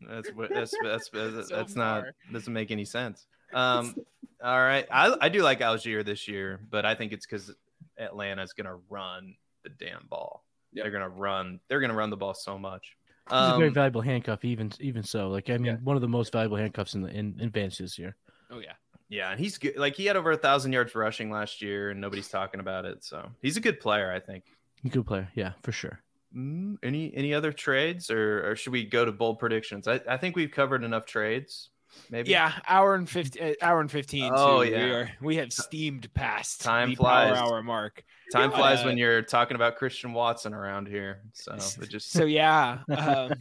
That's 0.07 0.30
what 0.34 0.49
that's 0.53 0.74
that's 0.84 1.10
that's, 1.10 1.48
So 1.49 1.56
that's 1.56 1.76
not 1.76 2.06
doesn't 2.32 2.53
make 2.53 2.72
any 2.72 2.86
sense. 2.86 3.26
Um 3.53 3.95
all 4.44 4.60
right. 4.60 4.86
I 4.91 5.15
I 5.22 5.30
do 5.30 5.41
like 5.41 5.61
Allgeier 5.61 6.03
this 6.06 6.28
year, 6.28 6.60
but 6.69 6.86
I 6.86 6.95
think 6.95 7.14
it's 7.14 7.26
cuz 7.26 7.53
Atlanta's 7.98 8.53
going 8.53 8.68
to 8.68 8.78
run 8.90 9.36
the 9.64 9.69
damn 9.69 10.06
ball. 10.10 10.44
Yep. 10.74 10.84
They're 10.84 10.91
going 10.91 11.03
to 11.03 11.10
run 11.10 11.60
they're 11.68 11.80
going 11.80 11.90
to 11.91 11.95
run 11.95 12.10
the 12.10 12.18
ball 12.18 12.34
so 12.34 12.57
much. 12.60 12.95
He's 13.30 13.38
a 13.38 13.56
very 13.57 13.69
Um, 13.69 13.74
valuable 13.74 14.02
handcuff, 14.02 14.44
even 14.45 14.72
even 14.80 15.03
so. 15.03 15.30
Like 15.30 15.49
I 15.49 15.53
mean, 15.57 15.65
Yeah. 15.65 15.76
one 15.78 15.95
of 15.95 16.02
the 16.02 16.07
most 16.07 16.32
valuable 16.34 16.57
handcuffs 16.57 16.94
in 16.94 17.02
the 17.02 17.10
in, 17.10 17.38
in 17.40 17.52
fantasy 17.52 17.84
this 17.84 17.98
year. 17.98 18.15
Oh 18.52 18.60
yeah. 18.60 18.74
yeah, 19.10 19.32
and 19.32 19.40
he's 19.40 19.57
good. 19.57 19.78
Like 19.78 19.95
he 19.95 20.06
had 20.06 20.15
over 20.18 20.32
a 20.32 20.38
thousand 20.38 20.74
yards 20.74 20.94
rushing 20.94 21.32
last 21.32 21.61
year, 21.61 21.90
and 21.91 21.99
nobody's 22.02 22.28
talking 22.30 22.60
about 22.60 22.86
it. 22.86 23.03
So 23.03 23.30
he's 23.41 23.57
a 23.57 23.61
good 23.61 23.80
player, 23.80 24.11
I 24.11 24.19
think. 24.19 24.44
Good 24.90 25.06
player, 25.06 25.30
yeah, 25.36 25.53
for 25.64 25.72
sure. 25.72 25.99
Mm, 26.38 26.77
any 26.84 27.11
any 27.15 27.34
other 27.34 27.51
trades, 27.51 28.11
or, 28.11 28.51
or 28.51 28.55
should 28.55 28.72
we 28.73 28.85
go 28.85 29.03
to 29.05 29.11
bold 29.11 29.39
predictions? 29.39 29.88
I, 29.88 29.99
I 30.07 30.18
think 30.18 30.35
we've 30.35 30.51
covered 30.51 30.84
enough 30.84 31.05
trades. 31.05 31.69
Maybe. 32.11 32.30
Yeah, 32.30 32.51
hour 32.68 32.93
and 32.93 33.09
fifty, 33.09 33.41
uh, 33.41 33.53
hour 33.61 33.81
and 33.81 33.89
fifteen. 33.89 34.31
Oh, 34.35 34.64
too. 34.64 34.69
yeah. 34.69 34.85
we 34.85 34.91
are 34.91 35.11
we 35.22 35.35
have 35.38 35.51
steamed 35.51 36.14
past 36.14 36.61
Time 36.61 36.89
the 36.89 36.95
flies. 36.95 37.35
hour 37.38 37.64
mark. 37.64 38.03
Time 38.31 38.51
Yeah. 38.51 38.57
flies 38.57 38.81
Uh, 38.81 38.84
when 38.85 38.97
you're 38.97 39.23
talking 39.23 39.55
about 39.55 39.77
Christian 39.77 40.14
Watson 40.14 40.53
around 40.53 40.88
here. 40.88 41.23
So 41.34 41.55
it 41.55 41.89
just 41.89 42.11
So 42.11 42.26
yeah, 42.26 42.80
um, 42.95 43.31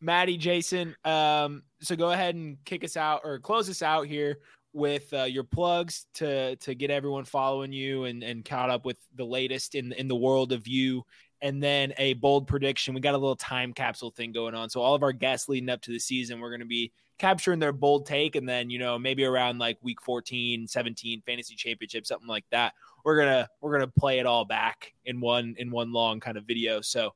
Matty, 0.00 0.36
Jason. 0.36 0.94
Um, 1.04 1.62
so 1.80 1.96
go 1.96 2.10
ahead 2.12 2.36
and 2.36 2.58
kick 2.64 2.84
us 2.84 2.96
out 2.96 3.22
or 3.24 3.40
close 3.40 3.68
us 3.68 3.82
out 3.82 4.06
here 4.06 4.38
with 4.72 5.12
uh, 5.14 5.22
your 5.24 5.42
plugs 5.44 6.06
to 6.14 6.54
to 6.56 6.74
get 6.74 6.90
everyone 6.90 7.24
following 7.24 7.72
you 7.72 8.04
and 8.04 8.22
and 8.22 8.44
caught 8.44 8.70
up 8.70 8.84
with 8.84 8.98
the 9.16 9.24
latest 9.24 9.74
in 9.74 9.92
in 9.92 10.06
the 10.06 10.14
world 10.16 10.52
of 10.52 10.68
you. 10.68 11.02
And 11.42 11.62
then 11.62 11.92
a 11.98 12.14
bold 12.14 12.46
prediction. 12.46 12.94
We 12.94 13.00
got 13.00 13.14
a 13.14 13.18
little 13.18 13.36
time 13.36 13.72
capsule 13.72 14.10
thing 14.10 14.32
going 14.32 14.54
on. 14.54 14.70
So 14.70 14.80
all 14.80 14.94
of 14.94 15.02
our 15.02 15.12
guests 15.12 15.48
leading 15.48 15.68
up 15.68 15.82
to 15.82 15.90
the 15.90 15.98
season, 15.98 16.40
we're 16.40 16.50
going 16.50 16.60
to 16.60 16.66
be 16.66 16.92
capturing 17.18 17.58
their 17.58 17.72
bold 17.72 18.04
take 18.06 18.36
and 18.36 18.48
then 18.48 18.68
you 18.68 18.78
know 18.78 18.98
maybe 18.98 19.24
around 19.24 19.58
like 19.58 19.78
week 19.82 20.02
14 20.02 20.66
17 20.66 21.22
fantasy 21.24 21.54
championship 21.54 22.06
something 22.06 22.28
like 22.28 22.44
that 22.50 22.74
we're 23.04 23.16
gonna 23.16 23.48
we're 23.60 23.72
gonna 23.72 23.90
play 23.98 24.18
it 24.18 24.26
all 24.26 24.44
back 24.44 24.92
in 25.04 25.20
one 25.20 25.54
in 25.58 25.70
one 25.70 25.92
long 25.92 26.20
kind 26.20 26.36
of 26.36 26.44
video 26.44 26.80
so 26.80 27.14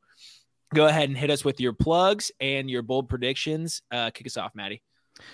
go 0.74 0.86
ahead 0.86 1.08
and 1.08 1.18
hit 1.18 1.30
us 1.30 1.44
with 1.44 1.60
your 1.60 1.72
plugs 1.72 2.32
and 2.40 2.70
your 2.70 2.82
bold 2.82 3.08
predictions 3.08 3.82
uh 3.90 4.10
kick 4.10 4.26
us 4.26 4.36
off 4.36 4.54
matty 4.54 4.82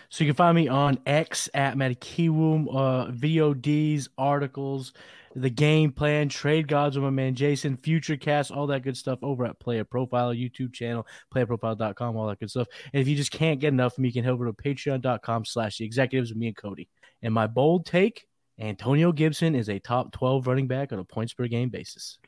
So 0.08 0.24
you 0.24 0.30
can 0.30 0.36
find 0.36 0.56
me 0.56 0.66
on 0.66 0.98
X 1.06 1.48
at 1.54 1.76
Matty 1.76 1.94
Kiwoom, 1.94 2.66
uh, 2.68 3.12
VODs, 3.12 4.08
articles, 4.18 4.92
the 5.36 5.50
game 5.50 5.92
plan, 5.92 6.28
trade 6.30 6.66
gods 6.66 6.96
with 6.96 7.04
my 7.04 7.10
man 7.10 7.34
Jason, 7.34 7.76
future 7.76 8.16
cast, 8.16 8.50
all 8.50 8.66
that 8.68 8.82
good 8.82 8.96
stuff 8.96 9.18
over 9.22 9.44
at 9.44 9.60
Player 9.60 9.84
Profiler 9.84 10.34
YouTube 10.34 10.72
channel, 10.72 11.06
playerprofiler.com, 11.34 12.16
all 12.16 12.26
that 12.28 12.40
good 12.40 12.50
stuff. 12.50 12.68
And 12.92 13.00
if 13.02 13.06
you 13.06 13.14
just 13.16 13.30
can't 13.30 13.60
get 13.60 13.68
enough 13.68 13.92
of 13.94 13.98
me, 13.98 14.08
you 14.08 14.14
can 14.14 14.24
head 14.24 14.32
over 14.32 14.46
to 14.46 14.52
patreon.com 14.52 15.44
slash 15.44 15.78
the 15.78 15.84
executives 15.84 16.30
with 16.30 16.38
me 16.38 16.46
and 16.48 16.56
Cody. 16.56 16.88
And 17.22 17.34
my 17.34 17.46
bold 17.46 17.84
take, 17.84 18.26
Antonio 18.58 19.12
Gibson 19.12 19.54
is 19.54 19.68
a 19.68 19.78
top 19.78 20.12
12 20.12 20.46
running 20.46 20.66
back 20.68 20.92
on 20.92 20.98
a 20.98 21.04
points 21.04 21.34
per 21.34 21.46
game 21.46 21.68
basis. 21.68 22.18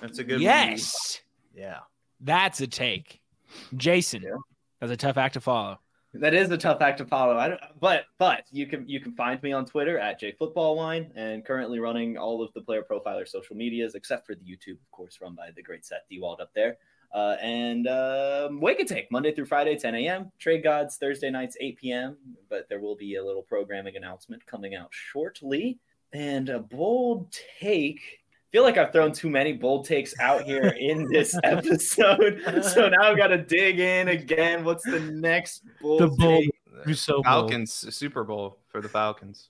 that's 0.00 0.18
a 0.18 0.24
good 0.24 0.34
one. 0.34 0.40
yes 0.42 1.20
Yeah. 1.54 1.80
that's 2.20 2.60
a 2.60 2.66
take 2.66 3.20
jason 3.76 4.22
Yeah. 4.22 4.36
that's 4.80 4.92
a 4.92 4.96
tough 4.96 5.16
act 5.18 5.34
to 5.34 5.40
follow 5.40 5.78
That 6.14 6.32
is 6.32 6.50
a 6.50 6.56
tough 6.56 6.80
act 6.80 6.98
to 6.98 7.06
follow. 7.06 7.36
I 7.36 7.48
don't, 7.48 7.60
but 7.80 8.04
but 8.18 8.44
you 8.52 8.66
can 8.66 8.88
you 8.88 9.00
can 9.00 9.12
find 9.12 9.42
me 9.42 9.52
on 9.52 9.66
Twitter 9.66 9.98
at 9.98 10.20
jfootballwine 10.20 11.10
and 11.16 11.44
currently 11.44 11.80
running 11.80 12.16
all 12.16 12.40
of 12.40 12.52
the 12.52 12.60
player 12.60 12.84
profiler 12.88 13.26
social 13.26 13.56
medias 13.56 13.96
except 13.96 14.24
for 14.24 14.36
the 14.36 14.44
YouTube, 14.44 14.74
of 14.80 14.90
course, 14.92 15.18
run 15.20 15.34
by 15.34 15.50
the 15.54 15.62
great 15.62 15.84
Seth 15.84 16.02
Diewold 16.10 16.40
up 16.40 16.52
there. 16.54 16.76
Uh, 17.12 17.36
and 17.40 17.86
um, 17.88 18.60
Wake 18.60 18.80
and 18.80 18.88
Take 18.88 19.10
Monday 19.10 19.32
through 19.32 19.46
Friday, 19.46 19.76
10 19.76 19.94
a.m. 19.94 20.32
Trade 20.38 20.64
Gods 20.64 20.96
Thursday 20.96 21.30
nights, 21.30 21.56
8 21.60 21.78
p.m. 21.78 22.16
But 22.48 22.68
there 22.68 22.80
will 22.80 22.96
be 22.96 23.16
a 23.16 23.24
little 23.24 23.42
programming 23.42 23.96
announcement 23.96 24.44
coming 24.46 24.74
out 24.74 24.88
shortly. 24.90 25.78
And 26.12 26.48
a 26.48 26.60
bold 26.60 27.32
take. 27.60 28.23
I 28.54 28.56
feel 28.56 28.62
like 28.62 28.78
I've 28.78 28.92
thrown 28.92 29.10
too 29.10 29.28
many 29.28 29.52
bold 29.52 29.84
takes 29.84 30.14
out 30.20 30.44
here 30.44 30.76
in 30.78 31.10
this 31.10 31.36
episode. 31.42 32.40
So 32.62 32.88
now 32.88 33.02
I've 33.02 33.16
got 33.16 33.26
to 33.28 33.38
dig 33.38 33.80
in 33.80 34.06
again. 34.06 34.64
What's 34.64 34.84
the 34.84 35.00
next 35.00 35.64
bold, 35.82 36.00
The 36.02 36.06
bold- 36.06 36.18
take? 36.20 36.50
You're 36.86 36.94
so 36.94 37.14
bold. 37.14 37.24
Falcons 37.24 37.72
Super 37.96 38.22
Bowl 38.22 38.60
for 38.68 38.80
the 38.80 38.88
Falcons. 38.88 39.48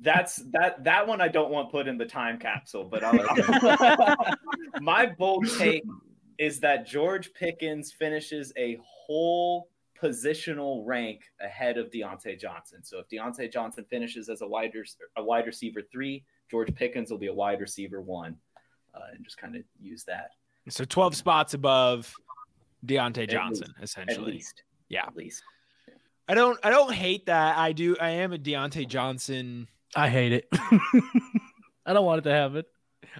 That's 0.00 0.42
that 0.50 0.82
that 0.82 1.06
one 1.06 1.20
I 1.20 1.28
don't 1.28 1.52
want 1.52 1.70
put 1.70 1.86
in 1.86 1.96
the 1.96 2.06
time 2.06 2.40
capsule, 2.40 2.82
but 2.82 3.04
I'll, 3.04 4.34
my 4.80 5.06
bold 5.06 5.46
take 5.56 5.84
is 6.36 6.58
that 6.58 6.88
George 6.88 7.32
Pickens 7.34 7.92
finishes 7.92 8.52
a 8.56 8.80
whole 8.82 9.68
positional 10.02 10.82
rank 10.84 11.20
ahead 11.40 11.78
of 11.78 11.88
Diontae 11.92 12.38
Johnson. 12.40 12.82
So 12.82 12.98
if 12.98 13.08
Diontae 13.08 13.52
Johnson 13.52 13.84
finishes 13.88 14.28
as 14.28 14.42
a 14.42 14.46
wide 14.46 14.72
a 15.16 15.22
wide 15.22 15.46
receiver 15.46 15.82
three, 15.92 16.24
George 16.50 16.74
Pickens 16.74 17.10
will 17.10 17.18
be 17.18 17.26
a 17.28 17.34
wide 17.34 17.60
receiver 17.60 18.00
one, 18.00 18.36
uh, 18.94 19.00
and 19.12 19.24
just 19.24 19.38
kind 19.38 19.56
of 19.56 19.62
use 19.80 20.04
that 20.04 20.30
so 20.68 20.84
12 20.84 21.14
spots 21.16 21.54
above 21.54 22.12
Diontae 22.86 23.28
Johnson, 23.28 23.72
at 23.78 23.84
essentially. 23.84 24.32
least. 24.32 24.62
Yeah. 24.88 25.06
at 25.06 25.16
least. 25.16 25.42
I 26.26 26.34
don't 26.34 26.58
I 26.62 26.70
don't 26.70 26.92
hate 26.92 27.26
that. 27.26 27.58
I 27.58 27.72
do 27.72 27.96
I 28.00 28.10
am 28.10 28.32
a 28.32 28.38
Diontae 28.38 28.88
Johnson 28.88 29.68
I 29.94 30.08
hate 30.08 30.32
it. 30.32 30.48
I 31.86 31.92
don't 31.92 32.04
want 32.04 32.20
it 32.20 32.22
to 32.22 32.34
happen. 32.34 32.64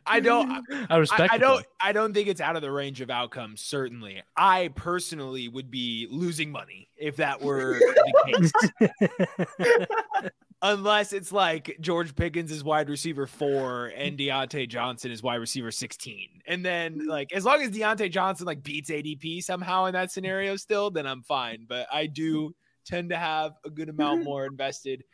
I 0.06 0.20
don't. 0.20 0.64
I 0.90 0.96
respect. 0.96 1.32
I, 1.32 1.36
I 1.36 1.38
don't. 1.38 1.66
I 1.80 1.92
don't 1.92 2.14
think 2.14 2.28
it's 2.28 2.40
out 2.40 2.56
of 2.56 2.62
the 2.62 2.72
range 2.72 3.00
of 3.00 3.10
outcomes. 3.10 3.60
Certainly, 3.60 4.22
I 4.36 4.68
personally 4.74 5.48
would 5.48 5.70
be 5.70 6.08
losing 6.10 6.50
money 6.50 6.88
if 6.96 7.16
that 7.16 7.40
were 7.40 7.78
the 7.78 8.52
case. 10.20 10.30
Unless 10.64 11.12
it's 11.12 11.30
like 11.30 11.76
George 11.78 12.16
Pickens 12.16 12.50
is 12.50 12.64
wide 12.64 12.88
receiver 12.88 13.26
four 13.26 13.92
and 13.94 14.18
Diontae 14.18 14.66
Johnson 14.66 15.10
is 15.10 15.22
wide 15.22 15.34
receiver 15.34 15.70
16. 15.70 16.40
And 16.46 16.64
then 16.64 17.06
like 17.06 17.34
as 17.34 17.44
long 17.44 17.60
as 17.60 17.70
Diontae 17.70 18.10
Johnson 18.10 18.46
like 18.46 18.62
beats 18.62 18.88
ADP 18.88 19.42
somehow 19.42 19.84
in 19.84 19.92
that 19.92 20.10
scenario 20.10 20.56
still, 20.56 20.90
then 20.90 21.06
I'm 21.06 21.22
fine. 21.22 21.66
But 21.68 21.86
I 21.92 22.06
do 22.06 22.54
tend 22.86 23.10
to 23.10 23.16
have 23.18 23.52
a 23.66 23.68
good 23.68 23.90
amount 23.90 24.24
more 24.24 24.46
invested 24.46 25.04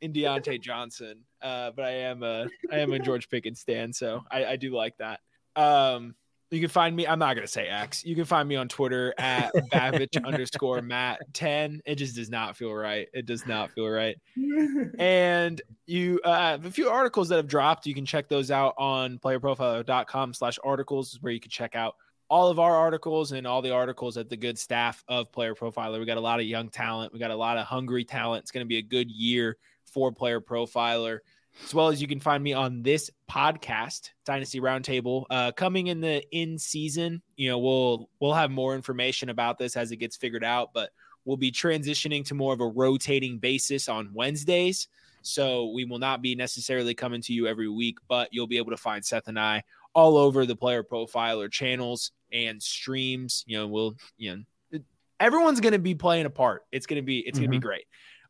in 0.00 0.12
Diontae 0.12 0.60
Johnson. 0.60 1.20
Uh, 1.40 1.70
but 1.70 1.84
I 1.84 1.90
am 1.92 2.24
a 2.24 2.48
I 2.72 2.78
am 2.78 2.92
a 2.92 2.98
George 2.98 3.28
Pickens 3.28 3.60
stan, 3.60 3.92
so 3.92 4.24
I, 4.28 4.44
I 4.44 4.56
do 4.56 4.74
like 4.74 4.96
that. 4.98 5.20
Um, 5.54 6.16
you 6.50 6.60
can 6.60 6.68
find 6.68 6.94
me. 6.94 7.06
I'm 7.06 7.18
not 7.18 7.34
gonna 7.34 7.46
say 7.46 7.68
X. 7.68 8.04
You 8.04 8.14
can 8.14 8.24
find 8.24 8.48
me 8.48 8.56
on 8.56 8.68
Twitter 8.68 9.14
at 9.18 9.52
Babich 9.72 10.22
underscore 10.24 10.82
Matt 10.82 11.20
ten. 11.32 11.80
It 11.84 11.96
just 11.96 12.16
does 12.16 12.30
not 12.30 12.56
feel 12.56 12.72
right. 12.72 13.08
It 13.12 13.26
does 13.26 13.46
not 13.46 13.70
feel 13.72 13.88
right. 13.88 14.16
And 14.98 15.60
you 15.86 16.20
uh, 16.24 16.50
have 16.52 16.64
a 16.64 16.70
few 16.70 16.88
articles 16.88 17.28
that 17.28 17.36
have 17.36 17.48
dropped. 17.48 17.86
You 17.86 17.94
can 17.94 18.06
check 18.06 18.28
those 18.28 18.50
out 18.50 18.74
on 18.78 19.18
playerprofiler.com 19.18 20.34
slash 20.34 20.58
articles, 20.64 21.18
where 21.20 21.32
you 21.32 21.40
can 21.40 21.50
check 21.50 21.74
out 21.74 21.96
all 22.28 22.48
of 22.48 22.58
our 22.58 22.74
articles 22.74 23.32
and 23.32 23.46
all 23.46 23.62
the 23.62 23.72
articles 23.72 24.16
at 24.16 24.28
the 24.28 24.36
good 24.36 24.58
staff 24.58 25.04
of 25.08 25.30
Player 25.32 25.54
Profiler. 25.54 25.98
We 25.98 26.06
got 26.06 26.16
a 26.16 26.20
lot 26.20 26.40
of 26.40 26.46
young 26.46 26.68
talent. 26.68 27.12
We 27.12 27.18
got 27.18 27.30
a 27.30 27.36
lot 27.36 27.58
of 27.58 27.66
hungry 27.66 28.04
talent. 28.04 28.42
It's 28.42 28.50
going 28.50 28.64
to 28.64 28.68
be 28.68 28.78
a 28.78 28.82
good 28.82 29.10
year 29.10 29.56
for 29.84 30.12
Player 30.12 30.40
Profiler, 30.40 31.20
as 31.64 31.74
well 31.74 31.88
as 31.88 32.00
you 32.00 32.08
can 32.08 32.20
find 32.20 32.42
me 32.42 32.52
on 32.52 32.82
this 32.82 33.10
podcast, 33.30 34.10
Dynasty 34.24 34.60
Roundtable, 34.60 35.24
uh, 35.30 35.52
coming 35.52 35.88
in 35.88 36.00
the 36.00 36.22
in 36.30 36.58
season. 36.58 37.22
You 37.36 37.50
know, 37.50 37.58
we'll 37.58 38.08
we'll 38.20 38.34
have 38.34 38.50
more 38.50 38.74
information 38.74 39.28
about 39.28 39.58
this 39.58 39.76
as 39.76 39.90
it 39.90 39.96
gets 39.96 40.16
figured 40.16 40.44
out, 40.44 40.70
but 40.74 40.90
we'll 41.24 41.36
be 41.36 41.52
transitioning 41.52 42.24
to 42.26 42.34
more 42.34 42.52
of 42.52 42.60
a 42.60 42.66
rotating 42.66 43.38
basis 43.38 43.88
on 43.88 44.10
Wednesdays. 44.14 44.88
So 45.22 45.72
we 45.72 45.84
will 45.84 45.98
not 45.98 46.22
be 46.22 46.36
necessarily 46.36 46.94
coming 46.94 47.20
to 47.22 47.32
you 47.32 47.48
every 47.48 47.68
week, 47.68 47.98
but 48.08 48.28
you'll 48.30 48.46
be 48.46 48.58
able 48.58 48.70
to 48.70 48.76
find 48.76 49.04
Seth 49.04 49.26
and 49.26 49.38
I 49.38 49.64
all 49.92 50.16
over 50.16 50.46
the 50.46 50.54
player 50.54 50.84
profiler 50.84 51.50
channels 51.50 52.12
and 52.32 52.62
streams. 52.62 53.44
You 53.46 53.58
know, 53.58 53.66
we'll 53.66 53.96
you 54.16 54.36
know 54.36 54.80
everyone's 55.18 55.60
going 55.60 55.72
to 55.72 55.78
be 55.78 55.94
playing 55.94 56.26
a 56.26 56.30
part. 56.30 56.62
It's 56.72 56.86
going 56.86 57.02
to 57.02 57.06
be 57.06 57.18
it's 57.18 57.38
going 57.38 57.50
to 57.50 57.56
be 57.56 57.60
great. 57.60 57.86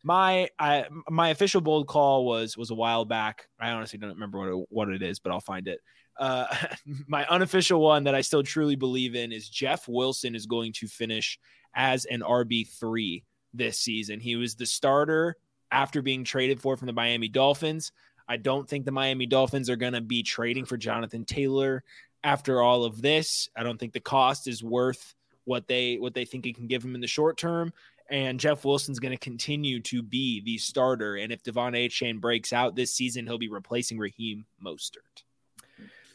My 0.06 0.48
I 0.56 0.84
my 1.10 1.30
official 1.30 1.60
bold 1.60 1.88
call 1.88 2.24
was 2.26 2.56
was 2.56 2.70
a 2.70 2.76
while 2.76 3.04
back. 3.04 3.48
I 3.58 3.70
honestly 3.70 3.98
don't 3.98 4.10
remember 4.10 4.38
what 4.38 4.48
it, 4.48 4.66
what 4.68 4.88
it 4.88 5.02
is, 5.02 5.18
but 5.18 5.32
I'll 5.32 5.40
find 5.40 5.66
it. 5.66 5.80
Uh, 6.16 6.46
my 7.08 7.26
unofficial 7.26 7.80
one 7.80 8.04
that 8.04 8.14
I 8.14 8.20
still 8.20 8.44
truly 8.44 8.76
believe 8.76 9.16
in 9.16 9.32
is 9.32 9.48
Jeff 9.48 9.88
Wilson 9.88 10.36
is 10.36 10.46
going 10.46 10.72
to 10.74 10.86
finish 10.86 11.40
as 11.74 12.04
an 12.04 12.20
RB 12.20 12.68
three 12.68 13.24
this 13.52 13.80
season. 13.80 14.20
He 14.20 14.36
was 14.36 14.54
the 14.54 14.64
starter 14.64 15.38
after 15.72 16.02
being 16.02 16.22
traded 16.22 16.60
for 16.60 16.76
from 16.76 16.86
the 16.86 16.92
Miami 16.92 17.26
Dolphins. 17.26 17.90
I 18.28 18.36
don't 18.36 18.68
think 18.68 18.84
the 18.84 18.92
Miami 18.92 19.26
Dolphins 19.26 19.68
are 19.68 19.74
going 19.74 19.94
to 19.94 20.00
be 20.00 20.22
trading 20.22 20.66
for 20.66 20.76
Jonathan 20.76 21.24
Taylor 21.24 21.82
after 22.22 22.62
all 22.62 22.84
of 22.84 23.02
this. 23.02 23.48
I 23.56 23.64
don't 23.64 23.76
think 23.76 23.92
the 23.92 23.98
cost 23.98 24.46
is 24.46 24.62
worth 24.62 25.16
what 25.46 25.66
they 25.66 25.96
what 25.96 26.14
they 26.14 26.24
think 26.24 26.46
it 26.46 26.54
can 26.54 26.68
give 26.68 26.84
him 26.84 26.94
in 26.94 27.00
the 27.00 27.08
short 27.08 27.36
term. 27.36 27.72
And 28.10 28.38
Jeff 28.38 28.64
Wilson's 28.64 29.00
going 29.00 29.12
to 29.12 29.18
continue 29.18 29.80
to 29.80 30.02
be 30.02 30.40
the 30.40 30.58
starter. 30.58 31.16
And 31.16 31.32
if 31.32 31.42
De'Von 31.42 31.74
Achane 31.74 32.20
breaks 32.20 32.52
out 32.52 32.76
this 32.76 32.94
season, 32.94 33.26
he'll 33.26 33.38
be 33.38 33.48
replacing 33.48 33.98
Raheem 33.98 34.46
Mostert. 34.64 35.24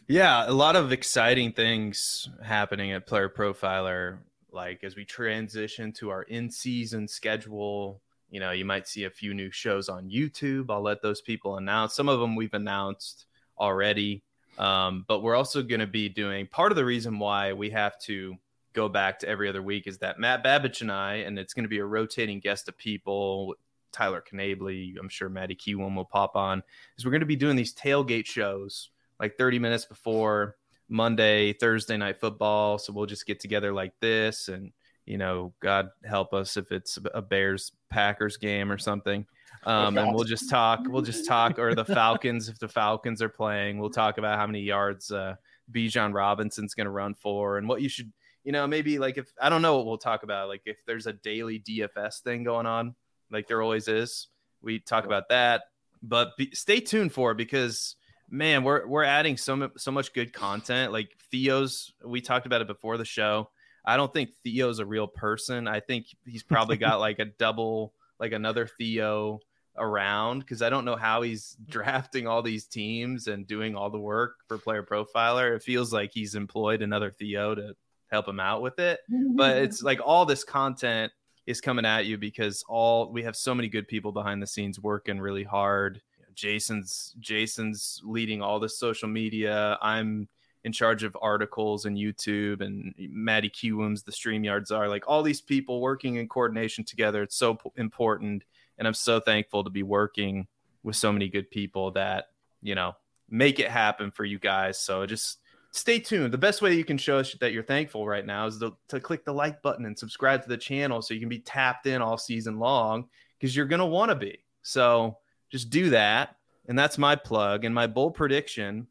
Yeah, 0.08 0.50
a 0.50 0.52
lot 0.52 0.76
of 0.76 0.92
exciting 0.92 1.52
things 1.52 2.30
happening 2.44 2.92
at 2.92 3.08
Player 3.08 3.30
Profiler. 3.30 4.20
Like 4.52 4.84
as 4.84 4.96
we 4.96 5.06
transition 5.06 5.92
to 5.94 6.10
our 6.10 6.24
in-season 6.24 7.08
schedule, 7.08 8.02
you 8.30 8.40
know, 8.40 8.52
you 8.52 8.66
might 8.66 8.88
see 8.88 9.04
a 9.04 9.10
few 9.10 9.34
new 9.34 9.52
shows 9.52 9.90
on 9.90 10.10
YouTube. 10.10 10.70
I'll 10.70 10.82
let 10.82 11.02
those 11.02 11.22
people 11.22 11.58
announce. 11.58 11.94
Some 11.94 12.10
of 12.10 12.20
them 12.20 12.36
we've 12.36 12.54
announced 12.54 13.26
already. 13.58 14.24
Um, 14.58 15.06
but 15.08 15.22
we're 15.22 15.36
also 15.36 15.64
going 15.64 15.80
to 15.80 15.88
be 15.88 16.10
doing 16.10 16.48
part 16.48 16.72
of 16.72 16.76
the 16.76 16.86
reason 16.86 17.20
why 17.20 17.54
we 17.54 17.70
have 17.70 17.98
to 18.02 18.36
go 18.74 18.90
back 18.90 19.20
to 19.20 19.28
every 19.28 19.50
other 19.50 19.62
week 19.62 19.88
is 19.88 19.98
that 20.00 20.20
Matt 20.20 20.44
Babich 20.44 20.82
and 20.82 20.92
I, 20.92 21.16
and 21.16 21.38
it's 21.38 21.54
going 21.54 21.64
to 21.64 21.70
be 21.70 21.80
a 21.80 21.86
rotating 21.86 22.40
guest 22.40 22.68
of 22.68 22.78
people. 22.78 23.56
Tyler 23.92 24.22
Canable, 24.22 24.70
I'm 25.00 25.10
sure 25.10 25.28
Matty 25.28 25.56
Kiwoom 25.56 25.96
will 25.96 26.06
pop 26.06 26.36
on. 26.36 26.64
Is 26.98 27.06
we're 27.06 27.12
going 27.12 27.20
to 27.22 27.26
be 27.26 27.36
doing 27.36 27.58
these 27.58 27.76
tailgate 27.76 28.26
shows 28.26 28.90
like 29.20 29.38
30 29.38 29.60
minutes 29.60 29.86
before 29.86 30.56
Monday, 30.88 31.54
Thursday 31.54 31.98
night 31.98 32.20
football. 32.20 32.78
So 32.78 32.94
we'll 32.94 33.06
just 33.06 33.26
get 33.26 33.40
together 33.40 33.74
like 33.74 33.94
this 34.00 34.48
and 34.48 34.72
you 35.06 35.18
know, 35.18 35.54
God 35.60 35.90
help 36.06 36.34
us 36.34 36.58
if 36.58 36.72
it's 36.72 36.98
a 37.14 37.22
Bears 37.22 37.72
Packers 37.90 38.38
game 38.38 38.72
or 38.72 38.78
something. 38.78 39.26
Um, 39.64 39.98
and 39.98 40.14
we'll 40.14 40.24
just 40.24 40.50
talk. 40.50 40.82
We'll 40.88 41.02
just 41.02 41.28
talk, 41.28 41.60
or 41.60 41.76
the 41.76 41.86
Falcons 41.86 42.50
if 42.50 42.60
the 42.60 42.68
Falcons 42.68 43.22
are 43.22 43.30
playing. 43.30 43.78
We'll 43.78 43.90
talk 43.90 44.18
about 44.18 44.40
how 44.40 44.48
many 44.48 44.62
yards 44.62 45.12
uh, 45.12 45.36
Bijan 45.72 46.14
Robinson's 46.14 46.74
going 46.74 46.86
to 46.86 46.92
run 46.92 47.14
for, 47.14 47.58
and 47.58 47.68
what 47.68 47.82
you 47.82 47.90
should, 47.90 48.12
you 48.44 48.52
know, 48.52 48.68
maybe 48.68 49.00
like 49.00 49.18
if 49.18 49.32
I 49.40 49.50
don't 49.50 49.62
know 49.62 49.78
what 49.78 49.86
we'll 49.86 49.98
talk 49.98 50.24
about. 50.24 50.48
Like 50.48 50.64
if 50.66 50.78
there's 50.86 51.08
a 51.08 51.14
daily 51.14 51.60
DFS 51.60 52.22
thing 52.22 52.44
going 52.44 52.66
on, 52.66 52.96
like 53.32 53.48
there 53.48 53.62
always 53.62 53.88
is. 53.88 54.28
We 54.62 54.80
talk 54.80 55.06
about 55.06 55.30
that, 55.30 55.64
but 56.04 56.38
be, 56.38 56.52
stay 56.54 56.80
tuned 56.80 57.14
for 57.14 57.32
it 57.32 57.38
because 57.38 57.96
man, 58.30 58.64
we're 58.64 58.88
we're 58.88 59.04
adding 59.04 59.38
so 59.38 59.70
so 59.78 59.92
much 59.92 60.14
good 60.14 60.34
content. 60.34 60.92
Like 60.92 61.10
Theo's, 61.30 61.94
we 62.04 62.22
talked 62.22 62.46
about 62.46 62.62
it 62.62 62.68
before 62.68 62.98
the 62.98 63.06
show. 63.06 63.50
I 63.84 63.98
don't 63.98 64.14
think 64.14 64.32
Theo's 64.44 64.80
a 64.80 64.86
real 64.86 65.08
person. 65.08 65.68
I 65.68 65.80
think 65.80 66.08
he's 66.26 66.44
probably 66.44 66.78
got 66.78 67.00
like 67.00 67.20
a 67.20 67.26
double, 67.26 67.94
like 68.20 68.32
another 68.32 68.68
Theo 68.68 69.40
around 69.78 70.40
because 70.40 70.62
I 70.62 70.70
don't 70.70 70.86
know 70.86 70.96
how 70.96 71.22
he's 71.22 71.56
drafting 71.68 72.28
all 72.28 72.42
these 72.42 72.66
teams 72.66 73.28
and 73.28 73.46
doing 73.48 73.76
all 73.76 73.90
the 73.90 74.00
work 74.00 74.36
for 74.48 74.58
player 74.58 74.84
profiler. 74.84 75.56
It 75.56 75.64
feels 75.64 75.94
like 75.94 76.12
he's 76.14 76.36
employed 76.36 76.82
another 76.82 77.12
Theo 77.12 77.56
to 77.56 77.76
help 78.12 78.28
him 78.28 78.40
out 78.40 78.62
with 78.62 78.80
it. 78.80 79.00
But 79.36 79.58
it's 79.64 79.82
like 79.82 80.00
all 80.04 80.26
this 80.26 80.44
content 80.44 81.12
is 81.46 81.62
coming 81.62 81.86
at 81.86 82.06
you 82.06 82.18
because 82.18 82.64
all 82.68 83.12
we 83.12 83.24
have 83.24 83.36
so 83.36 83.56
many 83.56 83.68
good 83.68 83.88
people 83.88 84.12
behind 84.12 84.42
the 84.42 84.48
scenes 84.48 84.80
working 84.80 85.20
really 85.20 85.44
hard. 85.44 86.02
Jason's 86.36 87.16
Jason's 87.20 88.02
leading 88.04 88.42
all 88.42 88.60
the 88.60 88.70
social 88.70 89.10
media. 89.10 89.78
I'm 89.82 90.28
in 90.64 90.72
charge 90.72 91.04
of 91.04 91.18
articles 91.22 91.86
and 91.86 91.98
YouTube 91.98 92.62
and 92.62 92.94
Matty 92.98 93.50
Kiwoom's 93.50 94.04
the 94.04 94.12
StreamYards 94.12 94.72
are 94.72 94.88
like 94.88 95.04
all 95.08 95.24
these 95.24 95.42
people 95.42 95.82
working 95.82 96.18
in 96.18 96.28
coordination 96.28 96.84
together. 96.84 97.24
It's 97.24 97.36
so 97.36 97.56
p- 97.56 97.72
important. 97.78 98.44
And 98.78 98.88
I'm 98.88 98.94
so 98.94 99.20
thankful 99.20 99.64
to 99.64 99.70
be 99.70 99.84
working 99.84 100.48
with 100.84 100.96
so 100.96 101.12
many 101.12 101.30
good 101.30 101.50
people 101.50 101.92
that, 101.92 102.26
you 102.62 102.76
know, 102.76 102.96
make 103.30 103.60
it 103.60 103.70
happen 103.70 104.12
for 104.12 104.24
you 104.24 104.38
guys. 104.38 104.80
So 104.80 105.06
just 105.06 105.40
stay 105.72 106.00
tuned. 106.00 106.34
The 106.34 106.38
best 106.38 106.62
way 106.62 106.74
you 106.74 106.86
can 106.86 106.98
show 106.98 107.18
us 107.18 107.34
that 107.40 107.54
you're 107.54 107.64
thankful 107.64 108.08
right 108.08 108.26
now 108.26 108.46
is 108.46 108.60
to, 108.60 108.76
to 108.90 109.00
click 109.00 109.26
the 109.26 109.34
like 109.34 109.62
button 109.62 109.86
and 109.86 109.98
subscribe 109.98 110.44
to 110.44 110.50
the 110.50 110.58
channel 110.58 111.02
so 111.02 111.14
you 111.14 111.20
can 111.20 111.30
be 111.30 111.40
tapped 111.40 111.88
in 111.88 112.02
all 112.02 112.18
season 112.18 112.60
long 112.60 113.08
because 113.40 113.56
you're 113.56 113.66
going 113.66 113.80
to 113.80 113.86
want 113.86 114.10
to 114.10 114.16
be. 114.16 114.40
So 114.62 115.18
just 115.50 115.70
do 115.70 115.90
that. 115.92 116.36
And 116.68 116.78
that's 116.78 116.98
my 116.98 117.16
plug. 117.16 117.66
And 117.66 117.74
my 117.74 117.88
bold 117.88 118.14
prediction 118.14 118.88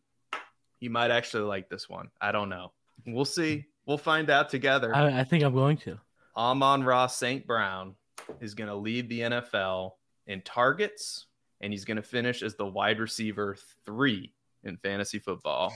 you 0.81 0.90
might 0.90 1.11
actually 1.11 1.44
like 1.44 1.69
this 1.69 1.89
one. 1.89 2.11
I 2.20 2.32
don't 2.32 2.48
know. 2.48 2.73
We'll 3.07 3.24
see. 3.24 3.66
We'll 3.86 3.98
find 3.98 4.31
out 4.31 4.48
together. 4.48 4.94
I, 4.94 5.20
I 5.20 5.24
think 5.24 5.44
I'm 5.44 5.55
going 5.55 5.77
to. 5.78 5.98
Amon-Ra 6.36 7.07
St. 7.07 7.47
Brown 7.47 7.94
is 8.40 8.55
going 8.55 8.69
to 8.69 8.74
lead 8.74 9.09
the 9.09 9.20
NFL 9.20 9.93
in 10.27 10.40
targets, 10.43 11.27
and 11.61 11.73
he's 11.73 11.85
going 11.85 11.97
to 11.97 12.02
finish 12.02 12.43
as 12.43 12.55
the 12.55 12.66
wide 12.66 12.98
receiver 12.98 13.57
three 13.85 14.32
in 14.65 14.77
fantasy 14.78 15.19
football 15.19 15.74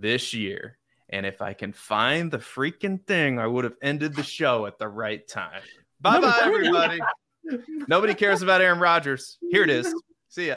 this 0.00 0.34
year. 0.34 0.78
And 1.08 1.24
if 1.24 1.40
I 1.40 1.52
can 1.52 1.72
find 1.72 2.30
the 2.30 2.38
freaking 2.38 3.04
thing, 3.06 3.38
I 3.38 3.46
would 3.46 3.64
have 3.64 3.76
ended 3.82 4.14
the 4.14 4.22
show 4.22 4.66
at 4.66 4.78
the 4.78 4.88
right 4.88 5.26
time. 5.28 5.62
Bye 6.00 6.20
bye, 6.20 6.40
everybody. 6.42 6.98
Nobody 7.88 8.14
cares 8.14 8.42
about 8.42 8.60
Aaron 8.60 8.80
Rodgers. 8.80 9.38
Here 9.50 9.62
it 9.62 9.70
is. 9.70 9.94
See 10.28 10.48
ya. 10.48 10.56